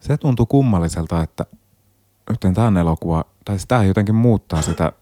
Se 0.00 0.16
tuntuu 0.16 0.46
kummalliselta, 0.46 1.22
että 1.22 1.46
nyt 2.30 2.54
tämän 2.54 2.76
elokuva, 2.76 3.24
tai 3.44 3.56
tämä 3.68 3.84
jotenkin 3.84 4.14
muuttaa 4.14 4.62
sitä 4.62 4.92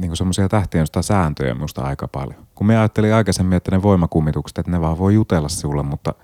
niin 0.00 0.16
semmoisia 0.16 0.48
tähtien 0.48 0.86
sitä 0.86 1.02
sääntöjä 1.02 1.54
minusta 1.54 1.82
aika 1.82 2.08
paljon. 2.08 2.46
Kun 2.54 2.66
me 2.66 2.78
ajattelin 2.78 3.14
aikaisemmin, 3.14 3.56
että 3.56 3.70
ne 3.70 3.82
voimakummitukset, 3.82 4.58
että 4.58 4.70
ne 4.70 4.80
vaan 4.80 4.98
voi 4.98 5.14
jutella 5.14 5.48
sulle, 5.48 5.82
mutta 5.82 6.14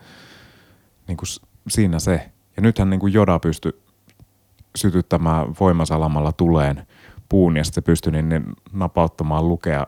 niin 1.08 1.16
kuin 1.16 1.28
siinä 1.68 1.98
se. 1.98 2.30
Ja 2.56 2.62
nythän 2.62 2.90
niin 2.90 3.00
kuin 3.00 3.12
Joda 3.12 3.38
pystyi 3.38 3.72
sytyttämään 4.76 5.54
voimasalamalla 5.60 6.32
tuleen 6.32 6.86
puun 7.28 7.56
ja 7.56 7.64
sitten 7.64 7.82
se 7.82 7.86
pystyi 7.86 8.12
niin, 8.12 8.28
niin 8.28 8.44
napauttamaan 8.72 9.48
lukea 9.48 9.86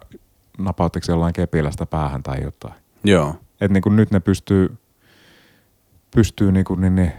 napauttiko 0.58 1.06
jollain 1.08 1.32
kepilästä 1.32 1.86
päähän 1.86 2.22
tai 2.22 2.42
jotain. 2.42 2.74
Joo. 3.04 3.34
Et 3.60 3.70
niin 3.70 3.82
kuin 3.82 3.96
nyt 3.96 4.10
ne 4.10 4.20
pystyy, 4.20 4.76
pystyy 6.14 6.52
niin 6.52 6.64
kuin 6.64 6.80
niin, 6.80 6.94
niin, 6.94 7.12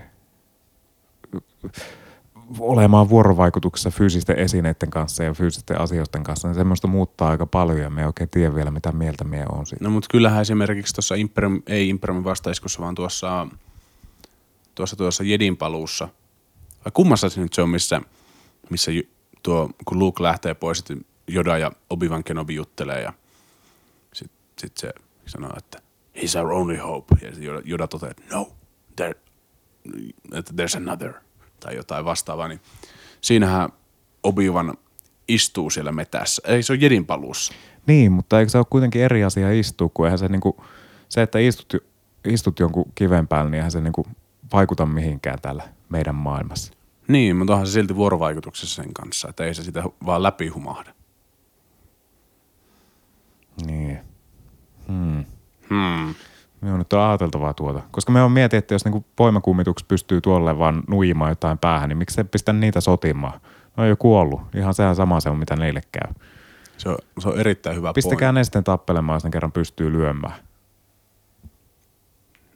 olemaan 2.60 3.10
vuorovaikutuksessa 3.10 3.92
fyysisten 3.92 4.40
esineiden 4.40 4.90
kanssa 4.90 5.24
ja 5.24 5.34
fyysisten 5.34 5.82
asioiden 5.82 6.24
kanssa, 6.24 6.48
niin 6.48 6.56
semmoista 6.56 6.88
muuttaa 6.88 7.30
aika 7.30 7.46
paljon 7.46 7.80
ja 7.80 7.90
me 7.90 8.02
ei 8.02 8.08
oikein 8.08 8.30
tiedä 8.30 8.56
vielä, 8.56 8.72
mitä 8.72 8.92
mieltä 8.92 9.24
me 9.24 9.46
on 9.52 9.66
siitä. 9.66 9.84
No 9.84 9.90
mutta 9.90 10.08
kyllähän 10.12 10.42
esimerkiksi 10.42 10.94
tuossa 10.94 11.16
Imperium, 11.16 11.62
ei 11.68 11.90
Imperiumin 11.90 12.24
vastaiskussa, 12.24 12.82
vaan 12.82 12.96
tuossa, 12.96 13.48
tuossa, 14.76 14.96
tuossa 14.96 15.24
Jedin 15.24 15.58
paluussa, 15.58 16.08
vai 16.86 16.92
kummassa 16.94 17.30
se 17.30 17.42
nyt 17.42 17.54
se 17.54 17.62
on, 17.62 17.70
missä, 17.70 18.02
missä 18.70 18.92
tuo, 19.44 19.70
kun 19.86 20.00
Luke 20.00 20.24
lähtee 20.24 20.54
pois, 20.54 20.78
sitten 20.78 21.06
Joda 21.28 21.58
ja 21.58 21.72
Obi-Wan 21.90 22.24
Kenobi 22.24 22.56
juttelee 22.56 23.02
ja 23.02 23.14
sitten 24.60 24.90
se 24.90 24.94
sanoo, 25.26 25.52
että 25.58 25.82
he's 26.16 26.40
our 26.40 26.52
only 26.52 26.78
hope. 26.78 27.16
Ja 27.22 27.32
Yoda, 27.42 27.62
Yoda 27.66 27.88
toteaa, 27.88 28.12
että 28.12 28.36
no, 28.36 28.52
there, 28.96 29.16
että 30.34 30.54
there's 30.56 30.78
another. 30.78 31.14
Tai 31.60 31.76
jotain 31.76 32.06
vastaavaa. 32.06 32.48
Niin 32.48 32.60
siinähän 33.22 33.70
Obi-Wan 34.24 34.78
istuu 35.28 35.70
siellä 35.70 35.92
metässä. 35.92 36.42
Ei, 36.46 36.64
se 36.64 36.74
on 36.74 36.82
Jedin 36.82 37.06
paluussa. 37.06 37.54
Niin, 37.88 38.12
mutta 38.12 38.40
eikö 38.40 38.50
se 38.50 38.58
ole 38.58 38.66
kuitenkin 38.70 39.02
eri 39.02 39.24
asia 39.24 39.52
istua, 39.52 39.90
kun 39.94 40.06
eihän 40.06 40.20
se 40.20 40.28
niinku, 40.28 40.64
se, 41.10 41.22
että 41.22 41.40
istut, 41.40 41.74
istut 42.26 42.60
jonkun 42.60 42.92
kiven 42.96 43.28
päällä, 43.28 43.52
niin 43.52 43.58
eihän 43.58 43.72
se 43.72 43.82
niinku 43.82 44.08
vaikuta 44.54 44.86
mihinkään 44.86 45.42
täällä 45.42 45.64
meidän 45.90 46.16
maailmassa. 46.16 46.74
Niin, 47.08 47.36
mutta 47.36 47.54
onhan 47.54 47.68
se 47.68 47.74
silti 47.74 47.96
vuorovaikutuksessa 47.96 48.84
sen 48.84 48.94
kanssa, 48.94 49.30
että 49.30 49.46
ei 49.46 49.54
se 49.54 49.64
sitä 49.64 49.84
vaan 50.06 50.24
läpi 50.24 50.48
humahda. 50.48 50.94
Niin. 53.66 54.00
Hmm. 54.90 55.26
Hmm. 55.70 56.16
Me 56.62 56.72
on 56.72 56.80
nyt 56.80 56.94
ajateltavaa 56.94 57.54
tuota. 57.54 57.82
Koska 57.92 58.12
me 58.12 58.22
on 58.22 58.32
mietin, 58.32 58.58
että 58.58 58.74
jos 58.74 58.86
niinku 58.86 59.06
voimakummituksi 59.20 59.86
pystyy 59.86 60.22
tuolle 60.22 60.60
vaan 60.60 60.84
nuijimaan 60.88 61.32
jotain 61.32 61.58
päähän, 61.58 61.90
niin 61.90 61.98
miksi 61.98 62.14
se 62.14 62.24
pistä 62.24 62.54
niitä 62.54 62.82
sotimaan? 62.82 63.42
Ne 63.78 63.84
on 63.84 63.90
jo 63.90 63.96
kuollut. 63.96 64.42
Ihan 64.56 64.74
sehän 64.74 64.96
sama 64.96 65.20
se 65.20 65.30
on, 65.30 65.38
mitä 65.38 65.56
neille 65.56 65.82
käy. 65.92 66.14
Se 66.78 66.90
on, 66.90 66.98
se 67.20 67.30
on 67.30 67.40
erittäin 67.40 67.76
hyvä 67.76 67.94
Pistäkää 67.94 68.28
point. 68.28 68.36
ne 68.36 68.44
sitten 68.44 68.64
tappelemaan, 68.64 69.16
jos 69.16 69.24
ne 69.24 69.30
kerran 69.30 69.52
pystyy 69.52 69.92
lyömään. 69.92 70.36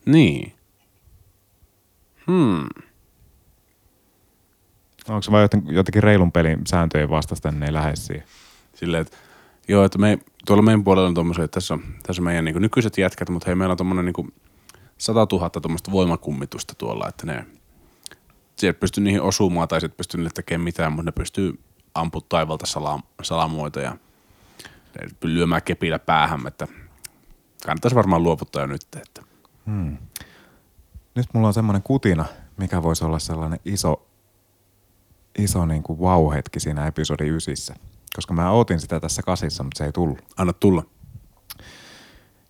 Niin. 0.06 0.54
Hmm. 2.28 2.66
Onko 5.10 5.22
se 5.22 5.32
vain 5.32 5.50
jotenkin 5.68 6.04
reilun 6.04 6.32
pelin 6.32 6.62
sääntöjen 6.68 7.10
vastasta, 7.10 7.52
niin 7.52 7.60
ne 7.60 7.66
ei 7.66 7.74
lähde 7.74 7.96
siihen? 7.96 8.24
Silleen, 8.74 9.02
että 9.02 9.18
Joo, 9.68 9.86
että 9.86 9.98
me, 9.98 10.20
tuolla 10.46 10.64
meidän 10.64 10.84
puolella 10.84 11.08
on 11.08 11.14
tommosia, 11.14 11.44
että 11.44 11.56
tässä 11.56 11.74
on, 11.74 11.84
tässä 12.04 12.22
on 12.22 12.24
meidän 12.24 12.46
niin 12.46 12.62
nykyiset 12.62 12.98
jätkät, 12.98 13.30
mutta 13.30 13.46
hei, 13.46 13.56
meillä 13.56 13.72
on 13.72 13.78
tommonen 13.78 14.06
niin 14.06 14.34
100 14.98 15.28
000 15.32 15.50
tuommoista 15.50 15.92
voimakummitusta 15.92 16.76
tuolla, 16.78 17.08
että 17.08 17.26
ne, 17.26 17.46
sieltä 18.56 18.80
pystyy 18.80 19.04
niihin 19.04 19.22
osumaan 19.22 19.68
tai 19.68 19.82
sitten 19.82 19.98
pystyy 19.98 20.18
niille 20.18 20.32
tekemään 20.34 20.64
mitään, 20.64 20.92
mutta 20.92 21.06
ne 21.06 21.12
pystyy 21.12 21.60
ampumaan 21.96 22.26
taivalta 22.30 22.66
salam, 22.66 23.04
salamoita 23.22 23.80
ja 23.80 23.98
lyömään 25.24 25.62
kepillä 25.62 26.00
päähän, 26.00 26.48
että 26.48 26.68
kannattaisi 27.66 27.96
varmaan 27.96 28.24
luovuttaa 28.24 28.62
jo 28.62 28.68
nyt. 28.68 28.82
Että. 28.96 29.22
Hmm. 29.66 29.98
Nyt 31.16 31.26
mulla 31.34 31.48
on 31.48 31.54
semmoinen 31.54 31.84
kutina, 31.84 32.26
mikä 32.58 32.84
voisi 32.84 33.06
olla 33.06 33.20
sellainen 33.20 33.60
iso, 33.66 34.08
iso 35.38 35.66
niin 35.66 35.84
kuin 35.84 36.00
wow-hetki 36.00 36.60
siinä 36.60 36.88
episodi 36.88 37.30
ysissä– 37.30 37.76
koska 38.16 38.34
mä 38.34 38.52
ootin 38.52 38.80
sitä 38.80 39.00
tässä 39.00 39.22
kasissa, 39.22 39.64
mutta 39.64 39.78
se 39.78 39.86
ei 39.86 39.92
tullut. 39.92 40.20
Anna 40.38 40.54
tulla. 40.54 40.84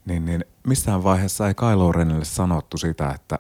Niin, 0.06 0.26
niin 0.26 0.46
missään 0.68 1.04
vaiheessa 1.04 1.48
ei 1.48 1.54
Kylo 1.54 1.92
Renille 1.92 2.26
sanottu 2.26 2.78
sitä, 2.78 3.10
että 3.10 3.40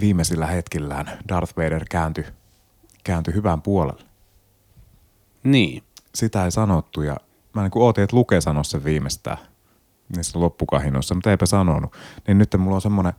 viimeisillä 0.00 0.46
hetkillään 0.46 1.18
Darth 1.28 1.56
Vader 1.56 1.84
kääntyi, 1.90 2.24
kääntyi 3.04 3.34
hyvän 3.34 3.62
puolelle. 3.62 4.02
Niin. 5.44 5.82
Sitä 6.14 6.44
ei 6.44 6.50
sanottu 6.50 7.02
ja 7.02 7.16
mä 7.54 7.62
niin 7.62 7.70
ootin, 7.74 8.04
että 8.04 8.16
Luke 8.16 8.40
sanoi 8.40 8.64
sen 8.64 8.84
viimeistään 8.84 9.38
niissä 10.16 10.40
loppukahinoissa, 10.40 11.14
mutta 11.14 11.30
eipä 11.30 11.46
sanonut. 11.46 11.96
Niin 12.26 12.38
nyt 12.38 12.54
mulla 12.58 12.74
on 12.74 12.82
semmoinen, 12.82 13.12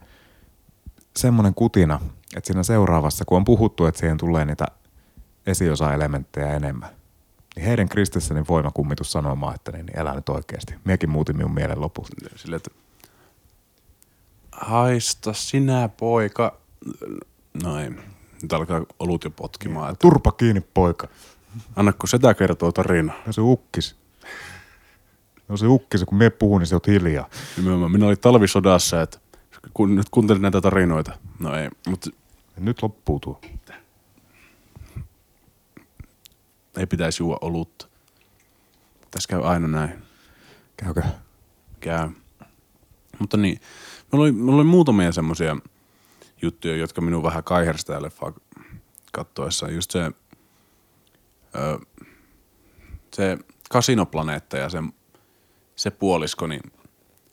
semmoinen 1.17 1.53
kutina, 1.53 1.99
että 2.35 2.47
siinä 2.47 2.63
seuraavassa, 2.63 3.25
kun 3.25 3.37
on 3.37 3.45
puhuttu, 3.45 3.85
että 3.85 3.99
siihen 3.99 4.17
tulee 4.17 4.45
niitä 4.45 4.65
esiosa-elementtejä 5.47 6.53
enemmän, 6.53 6.89
niin 7.57 7.67
heidän 7.67 7.89
Kristensenin 7.89 8.47
voimakummitus 8.47 9.11
sanomaan, 9.11 9.55
että 9.55 9.71
niin, 9.71 9.85
niin 9.85 9.99
elää 9.99 10.15
nyt 10.15 10.29
oikeasti. 10.29 10.75
Miekin 10.85 11.09
muutin 11.09 11.37
minun 11.37 11.53
mielen 11.53 11.81
lopussa. 11.81 12.13
Sille, 12.35 12.55
että 12.55 12.71
haista 14.51 15.33
sinä 15.33 15.89
poika. 15.89 16.57
No 17.63 17.79
ei, 17.79 17.89
nyt 18.41 18.53
alkaa 18.53 18.85
olut 18.99 19.23
jo 19.23 19.29
potkimaan. 19.29 19.91
Että... 19.91 20.01
Turpa 20.01 20.31
kiinni 20.31 20.61
poika. 20.61 21.07
Annakko 21.75 22.07
sitä 22.07 22.33
kertoo 22.33 22.71
tarina? 22.71 23.13
No 23.25 23.33
se 23.33 23.41
ukkis. 23.41 23.95
No 25.47 25.57
se 25.57 25.67
ukkis, 25.67 26.03
kun 26.03 26.17
me 26.17 26.29
puhun, 26.29 26.59
niin 26.59 26.67
se 26.67 26.75
on 26.75 26.81
hiljaa. 26.87 27.29
Nimenomaan. 27.57 27.91
Minä 27.91 28.05
olin 28.05 28.19
talvisodassa, 28.19 29.01
että 29.01 29.19
kun 29.73 29.95
nyt 29.95 30.09
kuuntelin 30.09 30.41
näitä 30.41 30.61
tarinoita. 30.61 31.11
No 31.39 31.55
ei, 31.55 31.69
mutta... 31.87 32.09
Nyt 32.57 32.83
loppuu 32.83 33.19
tuo 33.19 33.41
ei 36.77 36.85
pitäisi 36.85 37.23
juo 37.23 37.37
olutta. 37.41 37.87
Tässä 39.11 39.29
käy 39.29 39.47
aina 39.47 39.67
näin. 39.67 40.03
Käykö? 40.77 41.01
Käy. 41.79 42.09
Mutta 43.19 43.37
niin, 43.37 43.59
mulla 44.11 44.23
oli, 44.23 44.31
mulla 44.31 44.55
oli 44.55 44.63
muutamia 44.63 45.11
semmoisia 45.11 45.57
juttuja, 46.41 46.75
jotka 46.75 47.01
minun 47.01 47.23
vähän 47.23 47.43
kaihersi 47.43 47.85
tää 47.85 48.01
leffa 48.01 48.33
kattoessa. 49.11 49.69
Just 49.69 49.91
se, 49.91 50.11
ö, 51.55 51.79
se 53.13 53.37
kasinoplaneetta 53.69 54.57
ja 54.57 54.69
se, 54.69 54.83
se 55.75 55.91
puolisko, 55.91 56.47
niin 56.47 56.61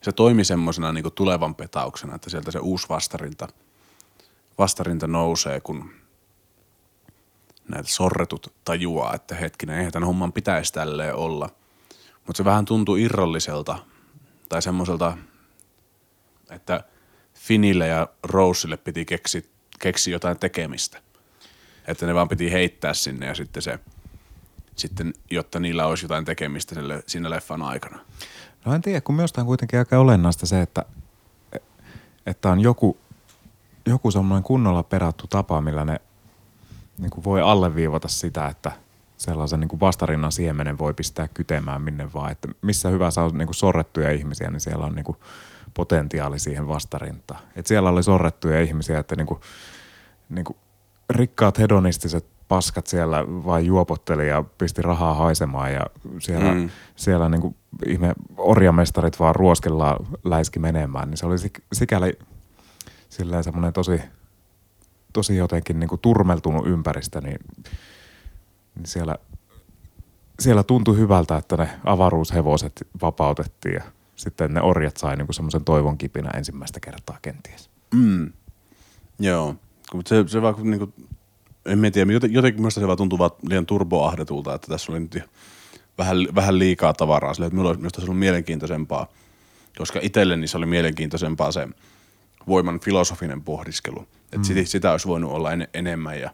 se 0.01 0.11
toimi 0.11 0.43
semmoisena 0.43 0.93
niin 0.93 1.13
tulevan 1.15 1.55
petauksena, 1.55 2.15
että 2.15 2.29
sieltä 2.29 2.51
se 2.51 2.59
uusi 2.59 2.89
vastarinta, 2.89 3.47
vastarinta 4.57 5.07
nousee, 5.07 5.61
kun 5.61 5.91
näitä 7.67 7.89
sorretut 7.89 8.53
tajuaa, 8.65 9.13
että 9.13 9.35
hetkinen, 9.35 9.77
eihän 9.77 9.91
tämän 9.91 10.07
homman 10.07 10.33
pitäisi 10.33 10.73
tälleen 10.73 11.15
olla. 11.15 11.49
Mutta 12.27 12.37
se 12.37 12.45
vähän 12.45 12.65
tuntuu 12.65 12.95
irralliselta 12.95 13.79
tai 14.49 14.61
semmoiselta, 14.61 15.17
että 16.49 16.83
Finille 17.33 17.87
ja 17.87 18.07
Roseille 18.23 18.77
piti 18.77 19.05
keksi, 19.05 19.51
keksi 19.79 20.11
jotain 20.11 20.39
tekemistä. 20.39 21.01
Että 21.87 22.05
ne 22.05 22.13
vaan 22.13 22.29
piti 22.29 22.51
heittää 22.51 22.93
sinne 22.93 23.25
ja 23.25 23.35
sitten 23.35 23.61
se 23.61 23.79
sitten, 24.75 25.13
jotta 25.31 25.59
niillä 25.59 25.85
olisi 25.85 26.05
jotain 26.05 26.25
tekemistä 26.25 26.75
siinä 27.07 27.29
leffan 27.29 27.61
aikana. 27.61 27.99
No 28.65 28.73
en 28.73 28.81
tiedä, 28.81 29.01
kun 29.01 29.15
minusta 29.15 29.41
on 29.41 29.47
kuitenkin 29.47 29.79
aika 29.79 29.99
olennaista 29.99 30.45
se, 30.45 30.61
että, 30.61 30.85
että 32.25 32.49
on 32.49 32.61
joku, 32.61 32.97
joku 33.85 34.11
semmoinen 34.11 34.43
kunnolla 34.43 34.83
perattu 34.83 35.27
tapa, 35.27 35.61
millä 35.61 35.85
ne 35.85 36.01
niin 36.97 37.09
kuin 37.09 37.23
voi 37.23 37.41
alleviivata 37.41 38.07
sitä, 38.07 38.47
että 38.47 38.71
sellaisen 39.17 39.59
niin 39.59 39.67
kuin 39.67 39.79
vastarinnan 39.79 40.31
siemenen 40.31 40.77
voi 40.77 40.93
pistää 40.93 41.27
kytemään 41.27 41.81
minne 41.81 42.13
vaan. 42.13 42.31
Että 42.31 42.47
missä 42.61 42.89
hyvässä 42.89 43.21
on 43.21 43.37
niin 43.37 43.47
kuin 43.47 43.55
sorrettuja 43.55 44.11
ihmisiä, 44.11 44.51
niin 44.51 44.59
siellä 44.59 44.85
on 44.85 44.95
niin 44.95 45.05
kuin 45.05 45.17
potentiaali 45.73 46.39
siihen 46.39 46.67
vastarintaan. 46.67 47.39
Että 47.55 47.67
siellä 47.67 47.89
oli 47.89 48.03
sorrettuja 48.03 48.61
ihmisiä, 48.61 48.99
että 48.99 49.15
niin 49.15 49.27
kuin, 49.27 49.39
niin 50.29 50.45
kuin 50.45 50.57
rikkaat 51.09 51.59
hedonistiset 51.59 52.25
paskat 52.47 52.87
siellä 52.87 53.25
vain 53.27 53.65
juopotteli 53.65 54.27
ja 54.27 54.43
pisti 54.57 54.81
rahaa 54.81 55.13
haisemaan 55.13 55.73
ja 55.73 55.81
siellä, 56.19 56.53
mm. 56.53 56.69
siellä 56.95 57.29
niin 57.29 57.41
kuin 57.41 57.55
ihme 57.85 58.13
orjamestarit 58.37 59.19
vaan 59.19 59.35
ruoskellaan 59.35 60.07
läiski 60.23 60.59
menemään, 60.59 61.09
niin 61.09 61.17
se 61.17 61.25
oli 61.25 61.35
sikäli 61.73 62.19
silleen 63.09 63.43
semmoinen 63.43 63.73
tosi, 63.73 64.01
tosi 65.15 65.37
jotenkin 65.37 65.79
niin 65.79 65.87
kuin 65.87 66.01
turmeltunut 66.01 66.67
ympäristö, 66.67 67.21
niin, 67.21 67.39
niin 68.75 68.85
siellä, 68.85 69.15
siellä 70.39 70.63
tuntui 70.63 70.97
hyvältä, 70.97 71.37
että 71.37 71.57
ne 71.57 71.69
avaruushevoset 71.83 72.87
vapautettiin 73.01 73.75
ja 73.75 73.83
sitten 74.15 74.53
ne 74.53 74.61
orjat 74.61 74.97
sai 74.97 75.15
niin 75.15 75.33
semmoisen 75.33 75.65
toivon 75.65 75.97
kipinä 75.97 76.29
ensimmäistä 76.37 76.79
kertaa 76.79 77.17
kenties. 77.21 77.69
Mm. 77.93 78.33
Joo, 79.19 79.55
se, 80.05 80.23
se 80.27 80.41
vaan 80.41 80.55
niin 80.63 80.79
kuin 80.79 80.93
en 81.65 81.79
mä 81.79 81.91
tiedä, 81.91 82.11
jotenkin 82.29 82.61
minusta 82.61 82.79
se 82.79 82.87
vaan 82.87 82.97
tuntuu 82.97 83.19
vaan 83.19 83.31
liian 83.49 83.65
turboahdetulta, 83.65 84.53
että 84.53 84.67
tässä 84.67 84.91
oli 84.91 84.99
nyt 84.99 85.23
vähän, 85.97 86.17
vähän 86.35 86.59
liikaa 86.59 86.93
tavaraa 86.93 87.33
sille, 87.33 87.47
että 87.47 87.57
minusta 87.77 88.01
se 88.01 88.05
ollut 88.05 88.19
mielenkiintoisempaa, 88.19 89.07
koska 89.77 89.99
itselleni 90.03 90.47
se 90.47 90.57
oli 90.57 90.65
mielenkiintoisempaa 90.65 91.51
se 91.51 91.67
voiman 92.47 92.79
filosofinen 92.79 93.41
pohdiskelu. 93.41 94.07
Että 94.35 94.39
mm. 94.39 94.43
sitä, 94.43 94.69
sitä 94.69 94.91
olisi 94.91 95.07
voinut 95.07 95.31
olla 95.31 95.51
en, 95.51 95.67
enemmän 95.73 96.19
ja 96.19 96.29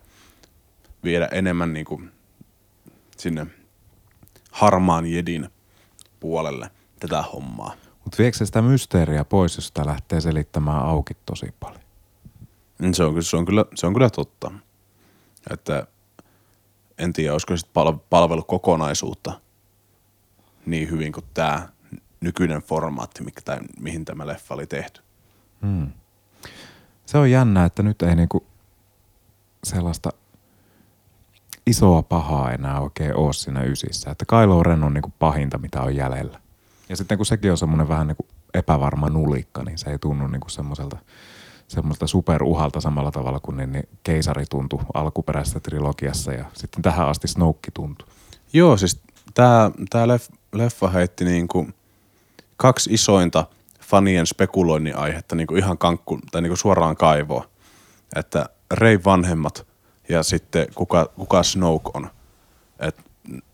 viedä 1.04 1.28
enemmän 1.32 1.74
niin 1.74 1.86
kuin 1.86 2.12
sinne 3.18 3.48
harmaan 4.52 5.06
jedin 5.06 5.50
puolelle 6.20 6.72
tätä 7.00 7.22
hommaa. 7.22 7.74
Mutta 8.04 8.18
viekö 8.18 8.38
se 8.38 8.46
sitä 8.46 8.62
mysteeriä 8.62 9.26
pois, 9.26 9.56
jos 9.56 9.68
sitä 9.68 9.86
lähtee 9.86 10.22
selittämään 10.22 10.86
auki 10.86 11.14
tosi 11.26 11.54
paljon? 11.60 11.82
Se 12.94 13.04
on, 13.04 13.24
se 13.24 13.38
on, 13.38 13.46
kyllä, 13.46 13.66
se 13.76 13.88
on 13.88 13.94
kyllä 13.94 14.10
totta. 14.10 14.52
Että 15.50 15.88
en 16.98 17.14
tiedä, 17.14 17.34
olisiko 17.34 17.58
sitten 17.58 18.00
palvelu 18.10 18.44
kokonaisuutta 18.44 19.42
niin 20.66 20.90
hyvin 20.90 21.12
kuin 21.12 21.26
tämä 21.34 21.70
nykyinen 22.22 22.62
formaatti, 22.62 23.24
mikä, 23.24 23.42
tai 23.42 23.58
mihin 23.80 24.06
tämä 24.06 24.28
leffa 24.28 24.54
oli 24.54 24.68
tehty. 24.68 25.02
Hmm. 25.62 25.88
Se 27.12 27.18
on 27.18 27.32
jännä, 27.32 27.66
että 27.66 27.84
nyt 27.84 28.02
ei 28.02 28.16
niinku 28.16 28.46
sellaista 29.64 30.10
isoa 31.68 32.02
pahaa 32.02 32.52
enää 32.52 32.80
oikein 32.80 33.16
ole 33.16 33.34
siinä 33.34 33.64
ysissä. 33.64 34.12
Että 34.12 34.26
Kylo 34.26 34.64
Ren 34.64 34.84
on 34.84 34.94
niinku 34.94 35.14
pahinta, 35.20 35.58
mitä 35.58 35.82
on 35.82 35.96
jäljellä. 35.96 36.40
Ja 36.90 36.96
sitten 36.96 37.18
kun 37.18 37.26
sekin 37.26 37.52
on 37.52 37.58
semmoinen 37.58 37.88
vähän 37.88 38.08
niinku 38.08 38.26
epävarma 38.54 39.10
nulikka, 39.10 39.64
niin 39.64 39.78
se 39.78 39.90
ei 39.90 40.00
tunnu 40.00 40.28
niinku 40.28 40.50
semmoiselta– 40.50 40.98
semmoista 41.72 42.08
superuhalta 42.08 42.82
samalla 42.82 43.12
tavalla 43.12 43.40
kuin 43.40 43.58
niin, 43.58 43.72
niin 43.72 43.90
keisari 44.04 44.46
tuntui 44.50 44.80
alkuperäisessä 44.94 45.60
trilogiassa 45.60 46.34
ja 46.34 46.46
sitten 46.54 46.82
tähän 46.82 47.08
asti 47.08 47.28
Snoke 47.28 47.72
tuntui. 47.74 48.08
Joo, 48.54 48.78
siis 48.78 49.02
tämä 49.34 50.08
leff, 50.08 50.30
leffa 50.54 50.90
heitti 50.90 51.26
niinku 51.26 51.68
kaksi 52.58 52.94
isointa 52.94 53.46
fanien 53.92 54.28
spekuloinnin 54.28 54.98
aihetta 54.98 55.36
niinku 55.36 55.56
ihan 55.56 55.78
kankku, 55.78 56.20
tai 56.32 56.42
niinku 56.42 56.56
suoraan 56.56 56.96
kaivoa. 56.96 57.50
Että 58.16 58.46
Rei 58.72 59.00
vanhemmat 59.06 59.68
ja 60.10 60.24
sitten 60.24 60.68
kuka, 60.76 61.06
kuka 61.16 61.44
Snoke 61.44 61.92
on. 61.94 62.10
Et 62.80 63.02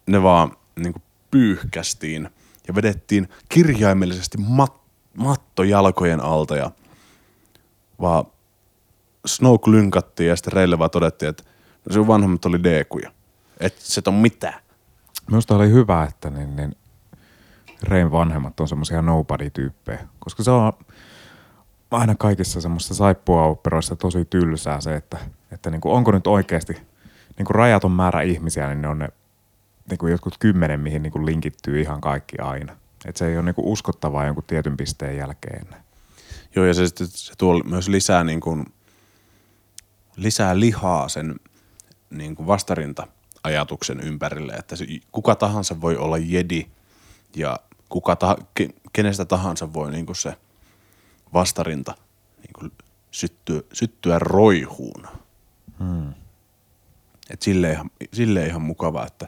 ne 0.05 0.23
vaan 0.23 0.51
niinku 0.79 1.01
pyyhkästiin 1.31 2.29
ja 2.67 2.75
vedettiin 2.75 3.29
kirjaimellisesti 3.49 4.37
mat, 4.37 4.81
matto 5.17 5.63
jalkojen 5.63 6.19
alta 6.19 6.55
ja– 6.55 6.71
vaan 8.01 8.25
Snoke 9.25 9.71
lynkattiin 9.71 10.29
ja 10.29 10.35
sitten 10.35 10.53
Reille 10.53 10.79
vaan 10.79 10.89
todettiin, 10.89 11.29
että 11.29 11.43
no 11.89 11.93
sun 11.93 12.07
vanhemmat 12.07 12.45
oli 12.45 12.63
deekuja. 12.63 13.11
Että 13.59 13.79
se 13.83 14.01
on 14.07 14.13
mitään. 14.13 14.61
Minusta 15.27 15.55
oli 15.55 15.69
hyvä, 15.69 16.03
että 16.03 16.29
niin, 16.29 16.55
niin 16.55 16.75
Rein 17.83 18.11
vanhemmat 18.11 18.59
on 18.59 18.67
semmoisia 18.67 19.01
nobody-tyyppejä, 19.01 20.07
koska 20.19 20.43
se 20.43 20.51
on 20.51 20.73
aina 21.91 22.15
kaikissa 22.15 22.61
semmoisissa 22.61 22.95
saippua-operoissa 22.95 23.95
tosi 23.95 24.25
tylsää 24.25 24.81
se, 24.81 24.95
että, 24.95 25.17
että 25.51 25.69
niin 25.69 25.81
kuin 25.81 25.93
onko 25.93 26.11
nyt 26.11 26.27
oikeasti 26.27 26.73
niin 27.37 27.45
kuin 27.45 27.55
rajaton 27.55 27.91
määrä 27.91 28.21
ihmisiä, 28.21 28.67
niin 28.67 28.81
ne 28.81 28.87
on 28.87 28.99
ne 28.99 29.09
niin 29.89 29.97
kuin 29.97 30.11
jotkut 30.11 30.37
kymmenen, 30.39 30.79
mihin 30.79 31.03
niin 31.03 31.11
kuin 31.11 31.25
linkittyy 31.25 31.81
ihan 31.81 32.01
kaikki 32.01 32.37
aina. 32.39 32.73
Että 33.05 33.19
se 33.19 33.27
ei 33.27 33.37
ole 33.37 33.45
niin 33.45 33.55
kuin 33.55 33.67
uskottavaa 33.67 34.25
jonkun 34.25 34.43
tietyn 34.47 34.77
pisteen 34.77 35.17
jälkeen. 35.17 35.67
Joo, 36.55 36.65
ja 36.65 36.73
se, 36.73 36.87
se 36.87 37.33
tuo 37.37 37.59
myös 37.63 37.87
lisää, 37.87 38.23
niin 38.23 38.39
kuin, 38.39 38.65
lisää 40.15 40.59
lihaa 40.59 41.09
sen 41.09 41.35
niin 42.09 42.35
kuin 42.35 42.47
vastarinta-ajatuksen 42.47 43.99
ympärille, 43.99 44.53
että 44.53 44.75
se, 44.75 44.85
kuka 45.11 45.35
tahansa 45.35 45.81
voi 45.81 45.97
olla 45.97 46.17
jedi 46.17 46.67
ja 47.35 47.59
kuka 47.89 48.15
ta, 48.15 48.37
ke, 48.53 48.69
kenestä 48.93 49.25
tahansa 49.25 49.73
voi 49.73 49.91
niin 49.91 50.05
kuin 50.05 50.15
se 50.15 50.33
vastarinta 51.33 51.95
niin 52.37 52.53
kuin 52.59 52.71
syttyä, 53.11 53.61
syttyä 53.73 54.19
roihuun. 54.19 55.07
Hmm. 55.79 56.13
Et 57.29 57.41
sille 57.41 57.71
ihan, 57.71 57.91
sille 58.13 58.45
ihan 58.45 58.61
mukava, 58.61 59.05
että 59.05 59.27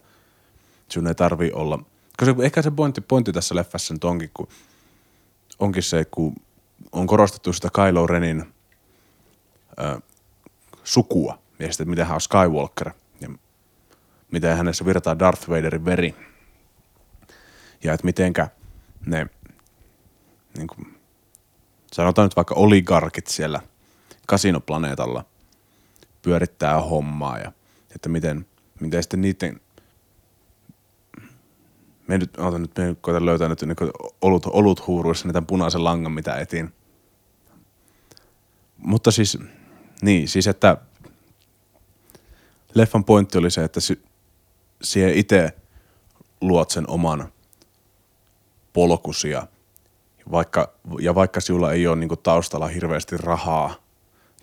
sun 0.89 1.07
ei 1.07 1.15
tarvi 1.15 1.51
olla, 1.51 1.79
koska 2.17 2.43
ehkä 2.43 2.62
se 2.62 2.71
pointti, 2.71 3.01
pointti 3.01 3.33
tässä 3.33 3.55
leffassa 3.55 3.93
nyt 3.93 4.03
onkin, 4.03 4.31
kun, 4.33 4.47
onkin 5.59 5.83
se, 5.83 6.05
kun 6.05 6.35
on 6.91 7.07
korostettu 7.07 7.53
sitä 7.53 7.69
Kylo 7.73 8.07
Renin 8.07 8.53
ö, 9.79 10.01
sukua 10.83 11.39
ja 11.59 11.67
sitten, 11.67 11.89
miten 11.89 12.05
hän 12.05 12.15
on 12.15 12.21
Skywalker 12.21 12.91
ja 13.21 13.29
miten 14.31 14.57
hänessä 14.57 14.85
virtaa 14.85 15.19
Darth 15.19 15.49
Vaderin 15.49 15.85
veri. 15.85 16.28
Ja 17.83 17.93
että 17.93 18.05
mitenkä 18.05 18.47
ne, 19.05 19.27
niin 20.57 20.67
kuin, 20.67 20.95
sanotaan 21.93 22.25
nyt 22.25 22.35
vaikka 22.35 22.55
oligarkit 22.55 23.27
siellä 23.27 23.61
kasinoplaneetalla 24.27 25.25
pyörittää 26.21 26.81
hommaa 26.81 27.37
ja 27.37 27.51
että 27.95 28.09
miten, 28.09 28.45
miten 28.79 29.03
sitten 29.03 29.21
niiden 29.21 29.61
me 32.09 32.17
nyt, 32.17 32.37
oota 32.37 32.59
nyt, 32.59 32.77
me 32.77 32.95
koitan 33.01 33.25
löytää 33.25 33.49
nyt 33.49 33.61
niin 33.61 33.91
olut, 34.21 34.45
olut 34.45 34.87
huuruissa 34.87 35.27
niitä 35.27 35.41
punaisen 35.41 35.83
langan, 35.83 36.11
mitä 36.11 36.35
etin. 36.35 36.73
Mutta 38.77 39.11
siis, 39.11 39.37
niin, 40.01 40.27
siis 40.27 40.47
että 40.47 40.77
leffan 42.73 43.03
pointti 43.03 43.37
oli 43.37 43.51
se, 43.51 43.63
että 43.63 43.79
si, 43.79 44.01
siihen 44.81 45.13
itse 45.13 45.53
luot 46.41 46.69
sen 46.69 46.89
oman 46.89 47.31
polkusia. 48.73 49.47
Vaikka, 50.32 50.73
ja 50.99 51.15
vaikka 51.15 51.41
sinulla 51.41 51.73
ei 51.73 51.88
ole 51.88 51.95
niin 51.95 52.10
taustalla 52.23 52.67
hirveästi 52.67 53.17
rahaa 53.17 53.75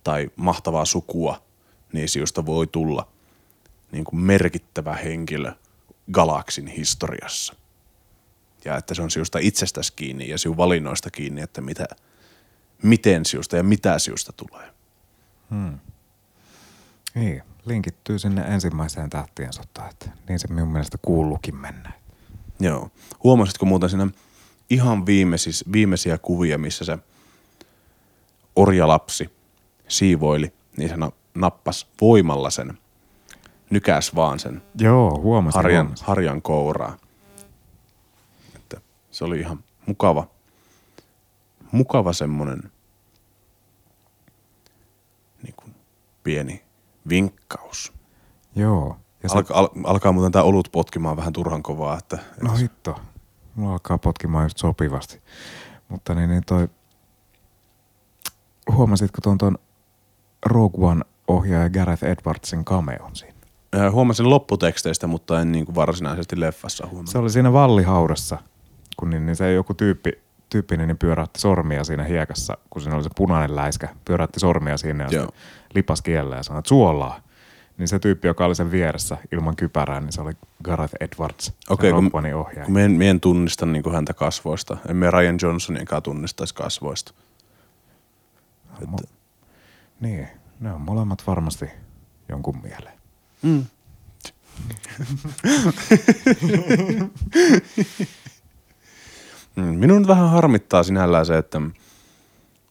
tai 0.05 0.31
mahtavaa 0.37 0.85
sukua, 0.85 1.43
niin 1.93 2.09
sinusta 2.09 2.47
voi 2.47 2.67
tulla 2.67 3.09
niin 3.93 4.05
kuin 4.05 4.21
merkittävä 4.21 4.95
henkilö 4.95 5.53
galaksin 6.13 6.67
historiassa. 6.67 7.55
Ja 8.65 8.77
että 8.77 8.95
se 8.95 9.03
on 9.03 9.11
sinusta 9.11 9.39
itsestäsi 9.39 9.93
kiinni 9.97 10.29
ja 10.29 10.39
sinun 10.39 10.57
valinnoista 10.57 11.11
kiinni, 11.11 11.41
että 11.41 11.61
mitä, 11.61 11.87
miten 12.83 13.25
siusta 13.25 13.57
ja 13.57 13.63
mitä 13.63 13.99
siusta 13.99 14.33
tulee. 14.33 14.71
Hmm. 15.51 15.79
Niin, 17.15 17.43
linkittyy 17.65 18.19
sinne 18.19 18.43
ensimmäiseen 18.43 19.11
tähtien 19.11 19.53
sotaan, 19.53 19.91
että 19.91 20.11
niin 20.29 20.39
se 20.39 20.49
minun 20.49 20.69
mielestä 20.69 20.99
kuuluukin 21.03 21.57
mennä. 21.57 21.93
Joo. 22.61 22.91
Huomasitko 23.25 23.67
muuten 23.67 23.91
siinä 23.91 24.09
ihan 24.71 25.07
viimeisiä, 25.07 25.53
viimeisiä 25.73 26.19
kuvia, 26.19 26.59
missä 26.59 26.85
se 26.85 26.99
orjalapsi 28.57 29.31
siivoili, 29.89 30.53
niin 30.77 30.89
se 30.89 30.97
nappas 31.35 31.89
voimalla 32.01 32.51
sen, 32.51 32.79
nykäs 33.71 34.15
vaan 34.15 34.39
sen 34.39 34.63
Joo, 34.79 35.21
huomasin, 35.21 35.59
harjan, 35.59 35.87
huomasin. 35.87 36.07
harjan 36.07 36.43
kouraa. 36.43 36.97
Että 38.57 38.81
se 39.11 39.25
oli 39.25 39.41
ihan 39.41 39.65
mukava, 39.87 40.29
mukava 41.73 42.13
semmonen 42.13 42.63
niin 45.43 45.55
kuin 45.57 45.75
pieni 46.23 46.65
vinkkaus. 47.09 47.93
Joo, 48.57 48.97
Ja 49.27 49.31
se, 49.31 49.39
Alka, 49.39 49.55
al, 49.55 49.69
alkaa 49.85 50.13
muuten 50.13 50.33
tämä 50.33 50.43
olut 50.43 50.69
potkimaan 50.73 51.17
vähän 51.17 51.33
turhan 51.33 51.63
kovaa, 51.63 51.99
että 51.99 52.19
no 52.41 52.55
hitto, 52.55 53.01
mulla 53.55 53.73
alkaa 53.73 53.99
potkimaan 53.99 54.45
just 54.45 54.59
sopivasti. 54.59 55.21
Mutta 55.89 56.15
niin, 56.15 56.31
niin 56.31 56.43
toi, 56.47 56.69
huomasitko 58.73 59.19
tuon 59.23 59.39
ton 59.39 59.59
Rogue 60.47 60.89
One 60.89 61.05
ohjaaja 61.29 61.71
Gareth 61.71 62.05
Edwardsin 62.05 62.65
cameon 62.65 63.17
siinä? 63.17 63.37
Ää, 63.73 63.91
huomasin 63.91 64.31
lopputeksteistä, 64.31 65.07
mutta 65.07 65.41
en 65.41 65.53
niin 65.53 65.67
kuin 65.67 65.75
varsinaisesti 65.75 66.41
leffassa 66.41 66.85
huomannut. 66.87 67.11
Se 67.11 67.19
oli 67.19 67.31
siinä 67.31 67.53
vallihaudassa, 67.53 68.39
kun 68.97 69.11
niin, 69.11 69.27
niin 69.27 69.37
se 69.37 69.53
joku 69.53 69.75
tyyppi, 69.75 70.13
tyyppi 70.51 70.77
niin, 70.77 70.99
pyöräytti 70.99 71.41
sormia 71.41 71.85
siinä 71.85 72.05
hiekassa, 72.05 72.59
kun 72.71 72.83
siinä 72.83 72.97
oli 72.97 73.05
se 73.05 73.11
punainen 73.17 73.57
läiskä, 73.57 73.89
pyöräytti 74.05 74.41
sormia 74.41 74.77
siinä 74.77 75.09
ja 75.11 75.29
lipas 75.75 76.03
kielellä 76.03 76.37
ja 76.37 76.43
sanoi, 76.43 76.59
että 76.59 76.69
suolaa. 76.69 77.21
Niin 77.79 77.89
se 77.89 77.99
tyyppi, 77.99 78.29
joka 78.29 78.45
oli 78.45 78.55
sen 78.55 78.71
vieressä 78.71 79.17
ilman 79.33 79.57
kypärää, 79.57 80.01
niin 80.01 80.13
se 80.13 80.21
oli 80.21 80.33
Gareth 80.65 80.95
Edwards, 81.01 81.53
Okei, 81.71 81.91
se 81.91 81.95
kun- 81.95 82.11
ohjaaja. 82.35 82.65
Kun 82.65 82.75
me 82.75 82.85
en, 82.85 82.91
me 82.91 83.11
en 83.11 83.21
tunnista 83.21 83.67
niin 83.67 83.83
kuin 83.83 83.95
häntä 83.95 84.15
kasvoista. 84.15 84.77
Emme 84.89 85.11
Ryan 85.11 85.39
Johnsoniakaan 85.43 86.03
tunnistaisi 86.03 86.55
kasvoista. 86.55 87.15
Mo- 88.83 89.09
niin, 90.01 90.29
ne 90.61 90.73
on 90.73 90.81
molemmat 90.81 91.23
varmasti 91.27 91.67
jonkun 92.29 92.63
mieleen. 92.63 92.99
Mm. 93.43 93.65
Mm, 99.57 99.63
Minun 99.65 100.07
vähän 100.07 100.31
harmittaa 100.31 100.83
sinällään 100.83 101.27
se, 101.27 101.39
että 101.39 101.61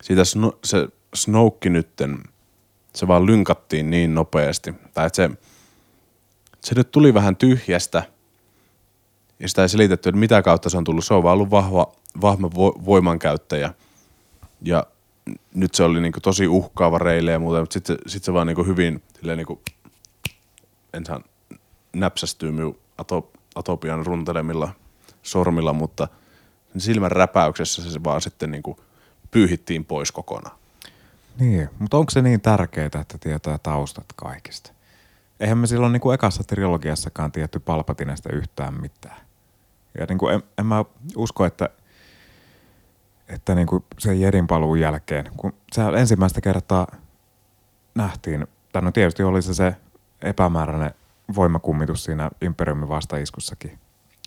siitä 0.02 0.26
sno, 0.26 0.60
se 0.64 0.88
Snoke 1.16 1.70
nytten, 1.70 2.18
se 2.96 3.08
vaan 3.08 3.26
lynkattiin 3.26 3.90
niin 3.90 4.16
nopeasti. 4.16 4.74
Tai 4.94 5.08
että 5.08 5.16
se, 5.16 5.30
se 6.64 6.76
nyt 6.76 6.92
tuli 6.92 7.14
vähän 7.14 7.36
tyhjästä 7.36 8.04
ja 9.40 9.50
sitä 9.50 9.62
ei 9.62 9.70
selitetty, 9.70 10.10
että 10.10 10.20
mitä 10.20 10.42
kautta 10.42 10.70
se 10.70 10.78
on 10.78 10.84
tullut. 10.84 11.06
Se 11.06 11.14
on 11.14 11.24
vaan 11.24 11.34
ollut 11.34 11.52
vahva, 11.52 11.92
vahva 12.22 12.52
vo, 12.56 12.74
voimankäyttäjä. 12.86 13.74
Ja 14.62 14.88
nyt 15.54 15.76
se 15.76 15.84
oli 15.84 16.02
niinku 16.02 16.20
tosi 16.20 16.48
uhkaava 16.48 16.98
reille 16.98 17.32
ja 17.32 17.40
muuta, 17.40 17.60
mutta 17.60 17.74
sitten 17.74 17.98
sit 18.08 18.24
se 18.24 18.34
vaan 18.34 18.48
niinku 18.48 18.64
hyvin 18.64 19.04
niinku, 19.36 19.62
en 20.94 21.06
saa 21.06 21.22
näpsästyä 21.94 22.52
minun 22.52 22.80
ato, 22.98 23.32
atopian 23.56 24.06
runtelemilla 24.06 24.70
sormilla, 25.24 25.74
mutta 25.74 26.08
silmän 26.78 27.12
räpäyksessä 27.12 27.92
se 27.92 28.04
vaan 28.04 28.22
sitten 28.22 28.52
niinku 28.52 28.80
pyyhittiin 29.32 29.86
pois 29.86 30.12
kokonaan. 30.12 30.58
Niin, 31.40 31.70
mutta 31.80 31.98
onko 31.98 32.10
se 32.10 32.22
niin 32.22 32.42
tärkeää, 32.42 32.86
että 32.86 33.18
tietää 33.20 33.58
taustat 33.58 34.06
kaikista? 34.16 34.72
Eihän 35.40 35.58
me 35.58 35.68
silloin 35.68 35.94
niin 35.94 36.02
kuin 36.02 36.14
ekassa 36.14 36.44
trilogiassakaan 36.44 37.32
tietty 37.32 37.60
Palpatinesta 37.60 38.30
yhtään 38.34 38.82
mitään. 38.82 39.18
Ja 40.00 40.06
niin 40.10 40.18
kuin 40.18 40.34
en, 40.34 40.44
en 40.58 40.66
mä 40.66 40.86
usko, 41.16 41.46
että, 41.46 41.70
että 43.28 43.56
niin 43.56 43.68
kuin 43.68 43.84
sen 44.00 44.22
Jedin 44.22 44.48
paluun 44.48 44.80
jälkeen, 44.80 45.26
kun 45.38 45.54
se 45.72 45.82
ensimmäistä 45.98 46.42
kertaa 46.42 46.88
nähtiin, 47.96 48.48
tai 48.72 48.82
no 48.82 48.92
tietysti 48.92 49.24
oli 49.24 49.42
se 49.42 49.54
se 49.54 49.76
epämääräinen 50.22 50.94
voimakummitus 51.36 52.04
siinä 52.04 52.30
Imperiumin 52.42 52.90
vastaiskussakin. 52.90 53.80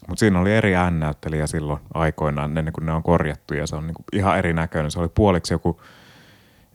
Mutta 0.09 0.21
siinä 0.21 0.41
oli 0.41 0.55
eri 0.55 0.77
äännäyttelijä 0.77 1.47
silloin 1.47 1.81
aikoinaan, 1.95 2.59
ennen 2.59 2.73
kuin 2.73 2.87
ne 2.87 2.93
on 2.93 3.03
korjattu, 3.03 3.55
ja 3.55 3.67
se 3.67 3.77
on 3.77 3.87
niinku 3.87 4.05
ihan 4.13 4.39
erinäköinen. 4.39 4.91
Se 4.91 5.01
oli 5.01 5.09
puoliksi 5.09 5.55
joku, 5.55 5.81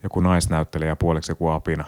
joku 0.04 0.20
naisnäyttelijä 0.20 0.88
ja 0.88 0.96
puoliksi 0.96 1.32
joku 1.32 1.48
apina. 1.48 1.84